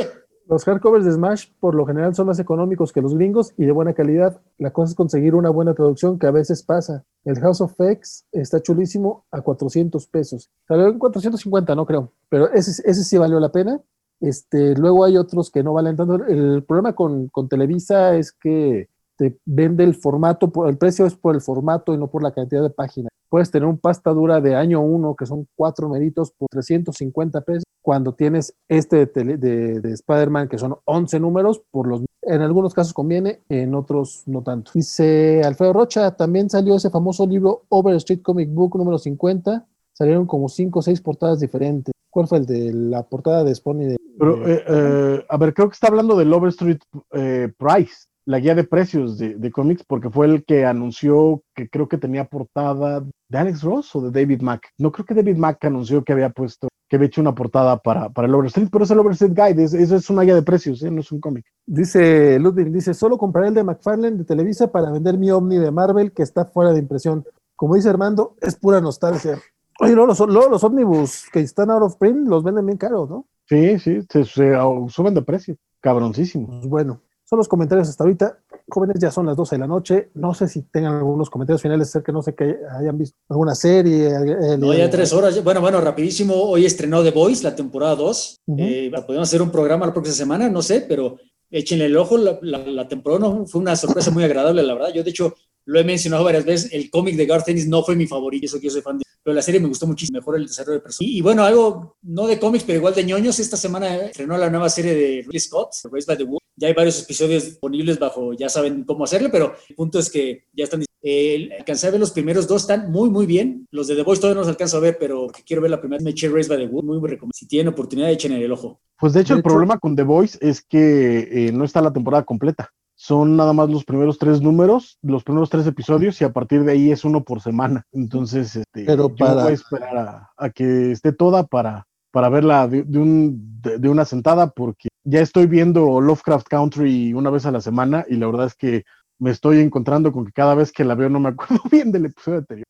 [0.48, 3.72] Los hardcovers de Smash por lo general son más económicos que los gringos y de
[3.72, 4.40] buena calidad.
[4.58, 7.04] La cosa es conseguir una buena traducción que a veces pasa.
[7.24, 10.50] El House of X está chulísimo a 400 pesos.
[10.66, 13.80] Salió en 450, no creo, pero ese, ese sí valió la pena.
[14.20, 16.16] Este, luego hay otros que no valen tanto.
[16.26, 21.34] El problema con, con Televisa es que te vende el formato, el precio es por
[21.34, 23.12] el formato y no por la cantidad de páginas.
[23.32, 27.64] Puedes tener un pasta dura de año 1, que son cuatro numeritos por 350 pesos,
[27.80, 32.74] cuando tienes este de, de, de Spider-Man, que son 11 números, por los en algunos
[32.74, 34.72] casos conviene, en otros no tanto.
[34.74, 39.66] Dice Alfredo Rocha, también salió ese famoso libro Over Street Comic Book número 50.
[39.94, 41.94] Salieron como 5 o 6 portadas diferentes.
[42.10, 45.70] ¿Cuál fue el de la portada de Spawn de, Pero, eh, eh, a ver, creo
[45.70, 50.10] que está hablando del Overstreet eh, Price, la guía de precios de, de, cómics, porque
[50.10, 54.42] fue el que anunció que creo que tenía portada de Alex Ross o de David
[54.42, 54.72] Mack.
[54.76, 58.10] No creo que David Mack anunció que había puesto, que había hecho una portada para,
[58.10, 60.82] para el Overstreet, pero es el Overstreet Guide, eso es, es, una guía de precios,
[60.82, 61.46] no es un cómic.
[61.64, 65.70] Dice Ludwig, dice, solo compraré el de McFarlane de Televisa para vender mi Omni de
[65.70, 67.24] Marvel que está fuera de impresión.
[67.56, 69.38] Como dice Armando, es pura nostalgia.
[69.80, 73.26] Oye, luego los, los ómnibus que están out of print los venden bien caros, ¿no?
[73.46, 74.54] Sí, sí, se, se
[74.88, 76.48] suben de precio, cabroncísimo.
[76.48, 78.38] Pues bueno, son los comentarios hasta ahorita.
[78.68, 80.10] Jóvenes, ya son las 12 de la noche.
[80.14, 84.08] No sé si tengan algunos comentarios finales acerca, no sé que hayan visto alguna serie.
[84.08, 85.42] El, no, ya tres horas.
[85.42, 86.34] Bueno, bueno, rapidísimo.
[86.34, 88.40] Hoy estrenó The Voice, la temporada 2.
[88.46, 88.60] Uh -huh.
[88.60, 91.16] eh, podemos hacer un programa la próxima semana, no sé, pero
[91.50, 92.16] échenle el ojo.
[92.18, 94.92] La, la, la temporada no, fue una sorpresa muy agradable, la verdad.
[94.94, 95.34] Yo, de hecho,
[95.64, 98.58] lo he mencionado varias veces, el cómic de Garth Ennis no fue mi favorito, eso
[98.58, 100.82] que yo soy fan de, pero la serie me gustó muchísimo, mejor el desarrollo de
[100.82, 101.14] personajes.
[101.14, 104.50] Y, y, bueno, algo, no de cómics, pero igual de ñoños, esta semana estrenó la
[104.50, 106.42] nueva serie de Ridley Scott, Raised by the Wolf.
[106.56, 110.44] Ya hay varios episodios disponibles bajo, ya saben cómo hacerlo, pero el punto es que
[110.52, 113.66] ya están eh, alcancé a ver los primeros dos, están muy, muy bien.
[113.70, 116.02] Los de The Voice todavía no los alcanzo a ver, pero quiero ver la primera.
[116.02, 117.36] Me eché Race by the Wood, muy, muy recomendable.
[117.36, 118.80] Si tienen oportunidad, echen el ojo.
[118.98, 121.80] Pues de hecho, de el hecho, problema con The Voice es que eh, no está
[121.80, 122.72] la temporada completa.
[123.02, 126.70] Son nada más los primeros tres números, los primeros tres episodios, y a partir de
[126.70, 127.84] ahí es uno por semana.
[127.90, 129.42] Entonces, este, pero yo para...
[129.42, 133.78] voy a esperar a, a, que esté toda para, para verla de, de un, de,
[133.80, 138.14] de una sentada, porque ya estoy viendo Lovecraft Country una vez a la semana, y
[138.14, 138.84] la verdad es que
[139.18, 142.06] me estoy encontrando con que cada vez que la veo no me acuerdo bien del
[142.06, 142.66] episodio anterior.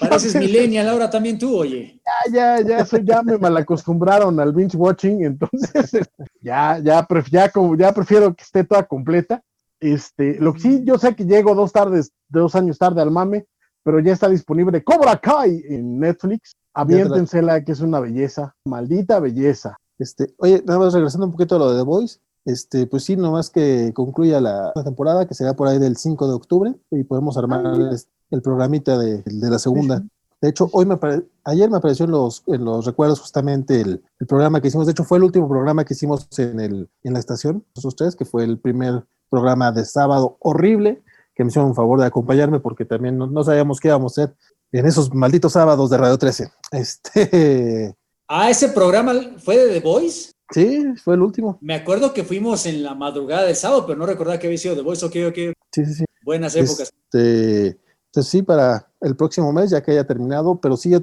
[0.00, 2.00] Pareces millennial ahora también tú, oye.
[2.32, 5.90] Ya, ya, ya, soy, ya me malacostumbraron al binge watching, entonces
[6.40, 9.42] ya, ya, ya, como, ya prefiero que esté toda completa.
[9.80, 13.46] Este, lo que sí, yo sé que llego dos tardes, dos años tarde al mame,
[13.82, 16.56] pero ya está disponible Cobra Kai en Netflix.
[16.74, 19.76] Aviéntensela, que es una belleza, maldita belleza.
[19.98, 23.16] Este, oye, nada más regresando un poquito a lo de The Voice, este, pues sí,
[23.16, 27.36] nomás que concluya la temporada, que será por ahí del 5 de octubre, y podemos
[27.36, 27.98] armar el,
[28.30, 30.02] el programita de, de, la segunda.
[30.40, 30.98] De hecho, hoy me
[31.44, 34.86] ayer me apareció en los, en los recuerdos justamente el, el, programa que hicimos.
[34.86, 38.16] De hecho, fue el último programa que hicimos en, el, en la estación, nosotros tres,
[38.16, 41.02] que fue el primer programa de sábado horrible,
[41.34, 44.22] que me hicieron un favor de acompañarme porque también no, no sabíamos qué íbamos a
[44.22, 44.36] hacer
[44.72, 46.50] en esos malditos sábados de Radio 13.
[46.72, 47.94] Este.
[48.28, 50.32] Ah, ese programa fue de The Voice.
[50.50, 51.58] Sí, fue el último.
[51.60, 54.74] Me acuerdo que fuimos en la madrugada del sábado, pero no recordaba que había sido
[54.74, 55.04] The Voice.
[55.04, 55.54] Ok, ok.
[55.72, 56.04] Sí, sí, sí.
[56.24, 56.92] Buenas épocas.
[56.92, 60.94] Este, entonces sí, para el próximo mes, ya que haya terminado, pero sí,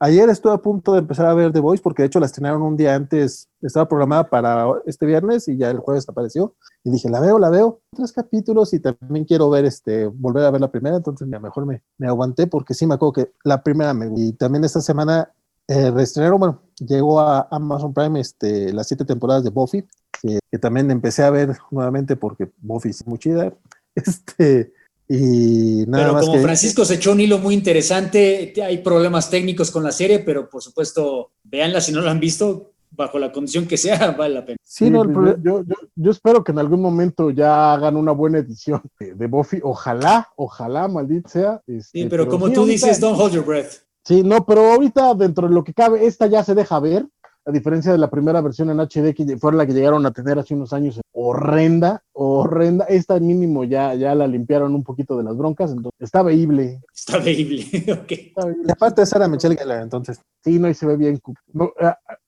[0.00, 2.62] ayer estuve a punto de empezar a ver The Voice, porque de hecho la estrenaron
[2.62, 6.56] un día antes, estaba programada para este viernes y ya el jueves apareció.
[6.82, 10.50] Y dije, la veo, la veo, tres capítulos y también quiero ver, este, volver a
[10.50, 13.32] ver la primera, entonces a lo mejor me, me aguanté porque sí me acuerdo que
[13.44, 15.30] la primera me Y también esta semana
[15.68, 19.86] eh, reestrenaron, bueno, llegó a Amazon Prime este, las siete temporadas de Buffy,
[20.20, 23.52] que, que, también empecé a ver nuevamente porque Buffy es muy chida.
[23.96, 24.72] Este,
[25.12, 26.42] y nada pero más como que...
[26.42, 30.62] Francisco se echó un hilo muy interesante, hay problemas técnicos con la serie, pero por
[30.62, 34.56] supuesto, véanla si no la han visto, bajo la condición que sea, vale la pena.
[34.62, 38.38] Sí, no, yo, yo, yo, yo, espero que en algún momento ya hagan una buena
[38.38, 39.58] edición de, de Buffy.
[39.64, 41.62] Ojalá, ojalá, maldita sea.
[41.66, 43.82] Este, sí, pero, pero como sí, tú ahorita, dices, don't hold your breath.
[44.04, 47.04] Sí, no, pero ahorita dentro de lo que cabe, esta ya se deja ver,
[47.46, 50.38] a diferencia de la primera versión en HD que fue la que llegaron a tener
[50.38, 52.84] hace unos años, horrenda, horrenda.
[52.86, 56.80] Esta mínimo ya, ya la limpiaron un poquito de las broncas, entonces está veíble.
[56.94, 58.12] Está veíble, ok.
[58.12, 58.64] Está veíble.
[58.68, 60.20] Y aparte esa era Michelle Gellar, entonces.
[60.44, 61.20] Sí, no, y se ve bien.
[61.52, 61.72] No,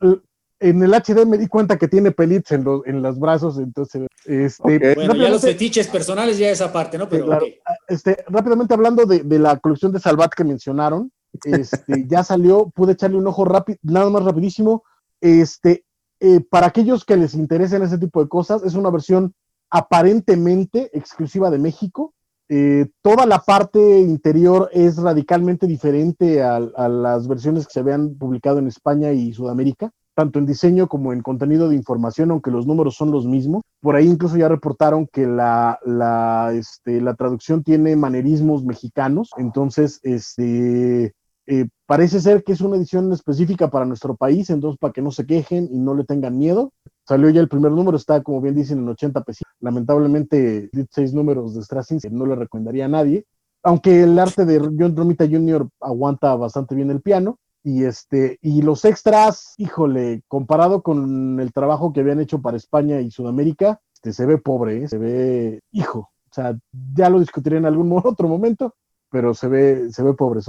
[0.00, 0.16] uh,
[0.60, 4.06] en el HD me di cuenta que tiene pelitos en, los, en los brazos, entonces...
[4.24, 4.94] Este, okay.
[4.94, 7.08] Bueno, ya los fetiches personales ya esa parte, ¿no?
[7.08, 7.58] Pero, claro, okay.
[7.88, 11.10] este, rápidamente hablando de, de, la colección de Salvat que mencionaron,
[11.44, 14.84] este, ya salió, pude echarle un ojo rápido, nada más rapidísimo,
[15.22, 15.84] este,
[16.20, 19.32] eh, para aquellos que les interesen ese tipo de cosas, es una versión
[19.70, 22.12] aparentemente exclusiva de México.
[22.48, 28.16] Eh, toda la parte interior es radicalmente diferente a, a, las versiones que se habían
[28.16, 32.66] publicado en España y Sudamérica, tanto en diseño como en contenido de información, aunque los
[32.66, 33.62] números son los mismos.
[33.80, 40.00] Por ahí incluso ya reportaron que la, la, este, la traducción tiene manerismos mexicanos, entonces
[40.02, 41.14] este,
[41.46, 45.10] eh, parece ser que es una edición específica para nuestro país, entonces para que no
[45.10, 46.72] se quejen y no le tengan miedo.
[47.06, 49.42] Salió ya el primer número, está como bien dicen en 80 pesos.
[49.60, 53.24] Lamentablemente, 16 números de Strassing no le recomendaría a nadie.
[53.64, 55.68] aunque el arte de John Romita Jr.
[55.80, 57.38] aguanta bastante bien el piano.
[57.64, 63.00] Y este, y los extras, híjole, comparado con el trabajo que habían hecho para España
[63.00, 64.88] y Sudamérica, este, se ve pobre, ¿eh?
[64.88, 66.58] se ve, hijo, o sea,
[66.94, 68.74] ya lo discutiré en algún otro momento,
[69.10, 70.40] pero se ve, se ve pobre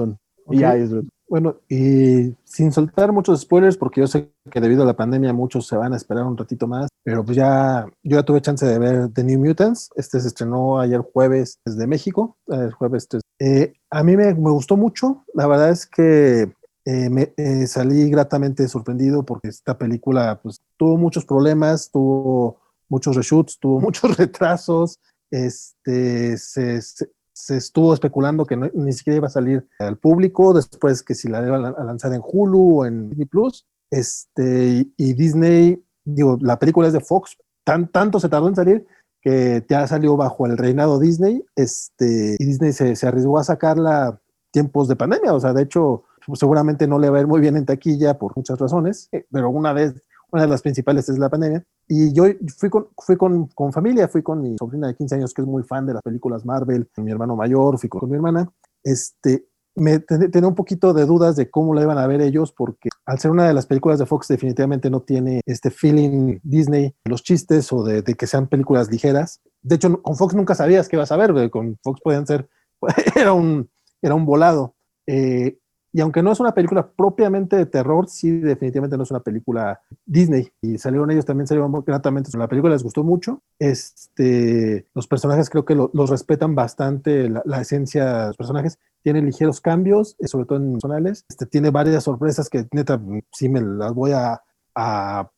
[0.45, 0.55] son.
[0.55, 0.91] Y ya es
[1.33, 5.65] bueno, y sin soltar muchos spoilers, porque yo sé que debido a la pandemia muchos
[5.65, 8.77] se van a esperar un ratito más, pero pues ya, yo ya tuve chance de
[8.77, 9.89] ver The New Mutants.
[9.95, 13.23] Este se estrenó ayer jueves desde México, el jueves 3.
[13.39, 16.53] Eh, a mí me, me, gustó mucho, la verdad es que
[16.85, 23.15] eh, me eh, salí gratamente sorprendido porque esta película pues tuvo muchos problemas, tuvo muchos
[23.15, 24.99] reshoots, tuvo muchos retrasos,
[25.31, 30.53] este, se, se, se estuvo especulando que no, ni siquiera iba a salir al público,
[30.53, 33.67] después que si la iban a lanzar en Hulu o en Disney Plus.
[33.89, 38.87] Este, y Disney, digo, la película es de Fox, tan, tanto se tardó en salir
[39.21, 44.19] que ya salió bajo el reinado Disney, este, y Disney se, se arriesgó a sacarla
[44.51, 46.03] tiempos de pandemia, o sea, de hecho,
[46.33, 49.49] seguramente no le va a ir muy bien en taquilla por muchas razones, eh, pero
[49.49, 49.93] una vez
[50.33, 51.63] una de las principales es la pandemia.
[51.87, 52.25] Y yo
[52.57, 55.47] fui con, fui con, con, familia, fui con mi sobrina de 15 años que es
[55.47, 58.51] muy fan de las películas Marvel, mi hermano mayor, fui con mi hermana.
[58.83, 62.89] Este, me tenía un poquito de dudas de cómo la iban a ver ellos, porque
[63.05, 67.23] al ser una de las películas de Fox, definitivamente no tiene este feeling Disney, los
[67.23, 69.39] chistes o de, de que sean películas ligeras.
[69.61, 72.49] De hecho, con Fox nunca sabías qué ibas a ver, con Fox podían ser,
[73.15, 73.69] era un,
[74.01, 74.75] era un volado.
[75.05, 75.59] Eh,
[75.95, 79.79] y aunque no es una película propiamente de terror, sí definitivamente no es una película
[80.03, 80.51] Disney.
[80.59, 82.35] Y salieron ellos también, salieron gratamente.
[82.35, 83.43] La película les gustó mucho.
[83.59, 88.79] Este, los personajes creo que lo, los respetan bastante, la, esencia de los personajes.
[89.03, 91.25] Tiene ligeros cambios, eh, sobre todo en personales.
[91.29, 92.99] Este, tiene varias sorpresas que neta
[93.31, 94.41] sí me las voy a,
[94.73, 95.29] a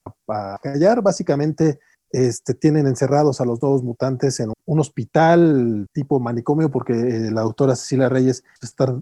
[0.63, 1.01] callar.
[1.01, 1.79] Básicamente
[2.15, 7.41] este, tienen encerrados a los dos mutantes en un hospital tipo manicomio porque eh, la
[7.41, 8.45] doctora Cecilia Reyes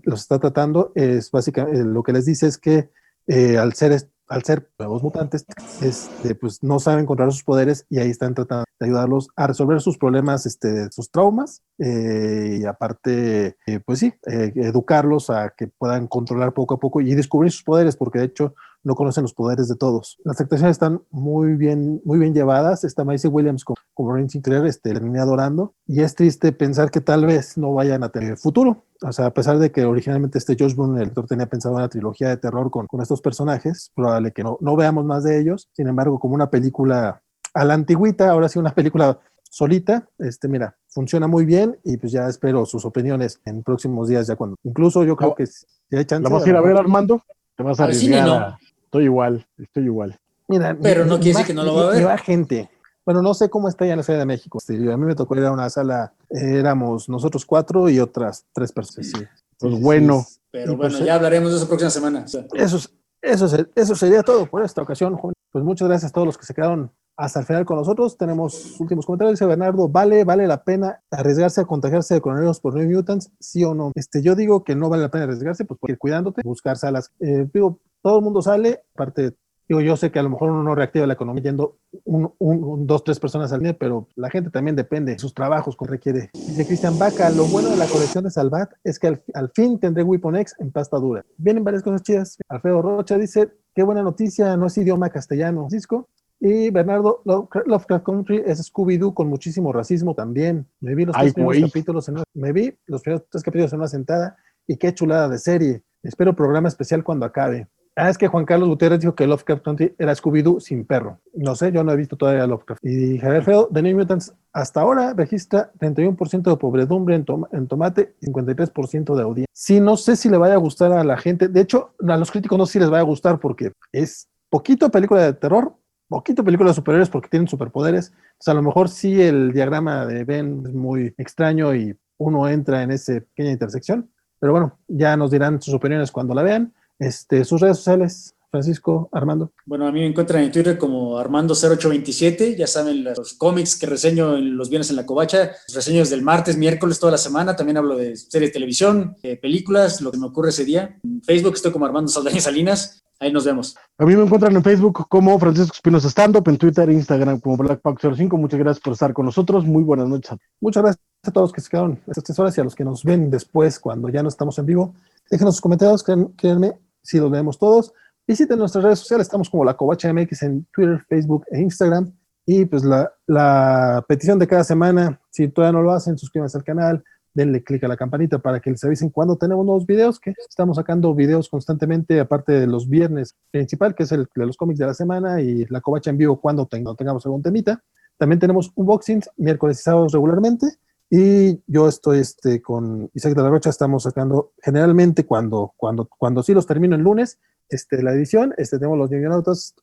[0.04, 0.92] los está tratando.
[0.96, 2.90] Es básicamente lo que les dice es que
[3.28, 5.46] eh, al ser al ser nuevos mutantes,
[5.82, 9.80] este, pues no saben controlar sus poderes y ahí están tratando de ayudarlos a resolver
[9.80, 16.54] sus problemas, este, sus traumas eh, y aparte, pues sí, educarlos a que puedan controlar
[16.54, 19.76] poco a poco y descubrir sus poderes, porque de hecho no conocen los poderes de
[19.76, 20.18] todos.
[20.24, 22.84] Las actuaciones están muy bien, muy bien llevadas.
[22.84, 25.74] Está Macy Williams como, como Rain Sinclair, este, terminé adorando.
[25.88, 28.86] Y es triste pensar que tal vez no vayan a tener futuro.
[29.02, 31.90] O sea, a pesar de que originalmente este Josh Boone, el director, tenía pensado una
[31.90, 35.70] trilogía de terror con, con estos personajes, probable que no, no veamos más de ellos.
[35.74, 37.22] Sin embargo, como una película
[37.54, 39.20] a la antigüita, ahora sí una película
[39.54, 44.26] solita, este, mira, funciona muy bien y pues ya espero sus opiniones en próximos días,
[44.26, 46.24] ya cuando, incluso yo creo que si hay chance.
[46.24, 47.22] ¿La vas a ir a ver, Armando?
[47.56, 48.28] ¿Te vas a arriesgar?
[48.28, 48.58] No.
[48.94, 50.20] Estoy igual, estoy igual.
[50.48, 52.06] Mira, pero no quiere decir que no lo va a ver.
[52.06, 52.70] Va gente.
[53.04, 54.60] Bueno, no sé cómo está ya en la Ciudad de México.
[54.60, 58.72] Sí, a mí me tocó ir a una sala, éramos nosotros cuatro y otras tres
[58.72, 59.10] personas.
[59.10, 59.26] Sí.
[59.58, 60.24] Pues bueno.
[60.52, 62.22] Pero bueno, pues, ya hablaremos de eso próxima semana.
[62.24, 62.46] O sea.
[62.54, 62.78] Eso,
[63.20, 65.20] eso, eso sería todo por esta ocasión,
[65.52, 68.16] Pues muchas gracias a todos los que se quedaron hasta el final con nosotros.
[68.16, 69.40] Tenemos últimos comentarios.
[69.40, 73.32] Dice Bernardo, ¿vale, vale la pena arriesgarse a contagiarse de coronavirus por New Mutants?
[73.40, 73.92] ¿Sí o no?
[73.96, 77.12] Este, yo digo que no vale la pena arriesgarse, pues porque ir cuidándote, buscar salas.
[77.20, 79.34] Eh, digo, todo el mundo sale, aparte,
[79.68, 82.64] digo, yo sé que a lo mejor uno no reactiva la economía yendo un, un,
[82.64, 85.90] un, dos, tres personas al día, pero la gente también depende de sus trabajos, como
[85.90, 86.30] requiere.
[86.34, 89.80] Dice Cristian Vaca, lo bueno de la colección de Salvat es que al, al fin
[89.80, 91.26] tendré Weapon X en pasta dura.
[91.38, 92.38] Vienen varias cosas chidas.
[92.50, 95.62] Alfredo Rocha dice, qué buena noticia, no es idioma castellano.
[95.62, 96.10] Francisco,
[96.46, 100.68] y Bernardo Lovecraft Country es Scooby-Doo con muchísimo racismo también.
[100.82, 103.80] Me vi los tres primeros capítulos en una, me vi los primeros tres capítulos en
[103.80, 104.36] una sentada
[104.68, 105.84] y qué chulada de serie.
[106.04, 107.70] Espero programa especial cuando acabe.
[107.96, 111.20] Ah, es que Juan Carlos Gutiérrez dijo que Lovecraft Country era Scooby-Doo sin perro.
[111.34, 112.84] No sé, yo no he visto todavía Lovecraft.
[112.84, 118.16] Y Javier Feo, The New Mutants, hasta ahora registra 31% de pobredumbre en, en tomate
[118.20, 119.48] y 53% de audiencia.
[119.54, 121.48] Sí, no sé si le vaya a gustar a la gente.
[121.48, 124.90] De hecho, a los críticos no sé si les vaya a gustar porque es poquito
[124.90, 125.76] película de terror,
[126.08, 128.12] poquito películas superiores porque tienen superpoderes.
[128.40, 132.82] Sea, a lo mejor sí el diagrama de Ben es muy extraño y uno entra
[132.82, 134.10] en esa pequeña intersección.
[134.40, 136.74] Pero bueno, ya nos dirán sus opiniones cuando la vean.
[137.04, 139.52] Este, sus redes sociales, Francisco, Armando.
[139.66, 142.56] Bueno, a mí me encuentran en Twitter como Armando0827.
[142.56, 147.00] Ya saben, los cómics que reseño los viernes en la covacha, reseños del martes, miércoles,
[147.00, 147.56] toda la semana.
[147.56, 150.98] También hablo de series de televisión, de películas, lo que me ocurre ese día.
[151.04, 153.04] En Facebook estoy como Armando Saldaña Salinas.
[153.20, 153.76] Ahí nos vemos.
[153.98, 157.40] A mí me encuentran en Facebook como Francisco Espinosa Stand Up, en Twitter e Instagram
[157.40, 158.38] como BlackPack05.
[158.38, 159.66] Muchas gracias por estar con nosotros.
[159.66, 160.38] Muy buenas noches.
[160.62, 162.84] Muchas gracias a todos los que se quedaron estas tres horas y a los que
[162.84, 164.94] nos ven después cuando ya no estamos en vivo.
[165.30, 166.74] Déjenos sus comentarios, créanme,
[167.04, 167.94] si los leemos todos.
[168.26, 172.12] Visiten nuestras redes sociales, estamos como la Covacha MX en Twitter, Facebook e Instagram.
[172.46, 177.04] Y pues la, petición de cada semana, si todavía no lo hacen, suscríbanse al canal,
[177.34, 180.78] denle clic a la campanita para que les avisen cuando tenemos nuevos videos, que estamos
[180.78, 184.86] sacando videos constantemente, aparte de los viernes principal, que es el de los cómics de
[184.86, 187.82] la semana, y la covacha en vivo cuando tengamos algún temita.
[188.18, 190.68] También tenemos unboxings miércoles y sábados regularmente.
[191.10, 196.42] Y yo estoy este, con Isaac de la Rocha, estamos sacando generalmente cuando, cuando, cuando
[196.42, 199.76] sí los termino el lunes, este, la edición, este, tenemos los Ñoñonautas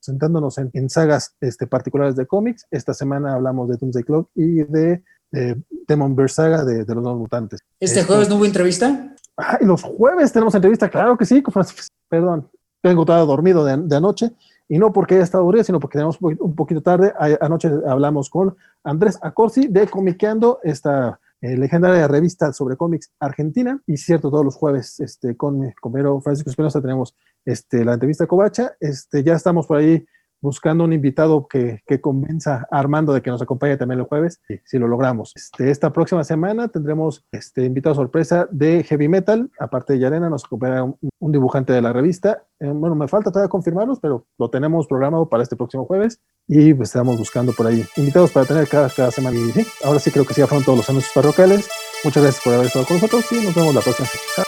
[0.00, 2.66] sentándonos en, en, sagas este, particulares de cómics.
[2.70, 7.04] Esta semana hablamos de Doomsday Clock y de eh, Demon Bear Saga de, de los
[7.04, 7.60] dos mutantes.
[7.80, 9.14] ¿Este jueves no hubo entrevista?
[9.36, 11.42] Ay, los jueves tenemos entrevista, claro que sí.
[12.08, 12.50] Perdón,
[12.82, 14.32] tengo estado dormido de, de anoche
[14.68, 17.12] y no porque haya estado aburrido, sino porque tenemos un poquito tarde.
[17.40, 23.80] Anoche hablamos con Andrés Acorsi de Comiqueando, esta eh, legendaria revista sobre cómics argentina.
[23.86, 28.26] Y cierto, todos los jueves este, con mi compañero Francisco Espinosa tenemos este, la entrevista
[28.26, 28.76] Covacha.
[28.80, 30.04] Este, ya estamos por ahí
[30.40, 34.40] buscando un invitado que, que, convenza a Armando de que nos acompañe también el jueves,
[34.64, 35.32] si lo logramos.
[35.34, 40.44] Este, esta próxima semana tendremos este invitado sorpresa de Heavy Metal, aparte de Yarena, nos
[40.44, 42.44] acompañará un, un dibujante de la revista.
[42.60, 46.74] Eh, bueno, me falta todavía confirmarlos, pero lo tenemos programado para este próximo jueves y
[46.74, 49.36] pues estamos buscando por ahí invitados para tener cada, cada semana.
[49.36, 51.68] Y sí, ahora sí creo que sí, ya fueron todos los anuncios parroquiales.
[52.04, 54.47] Muchas gracias por haber estado con nosotros y nos vemos la próxima semana.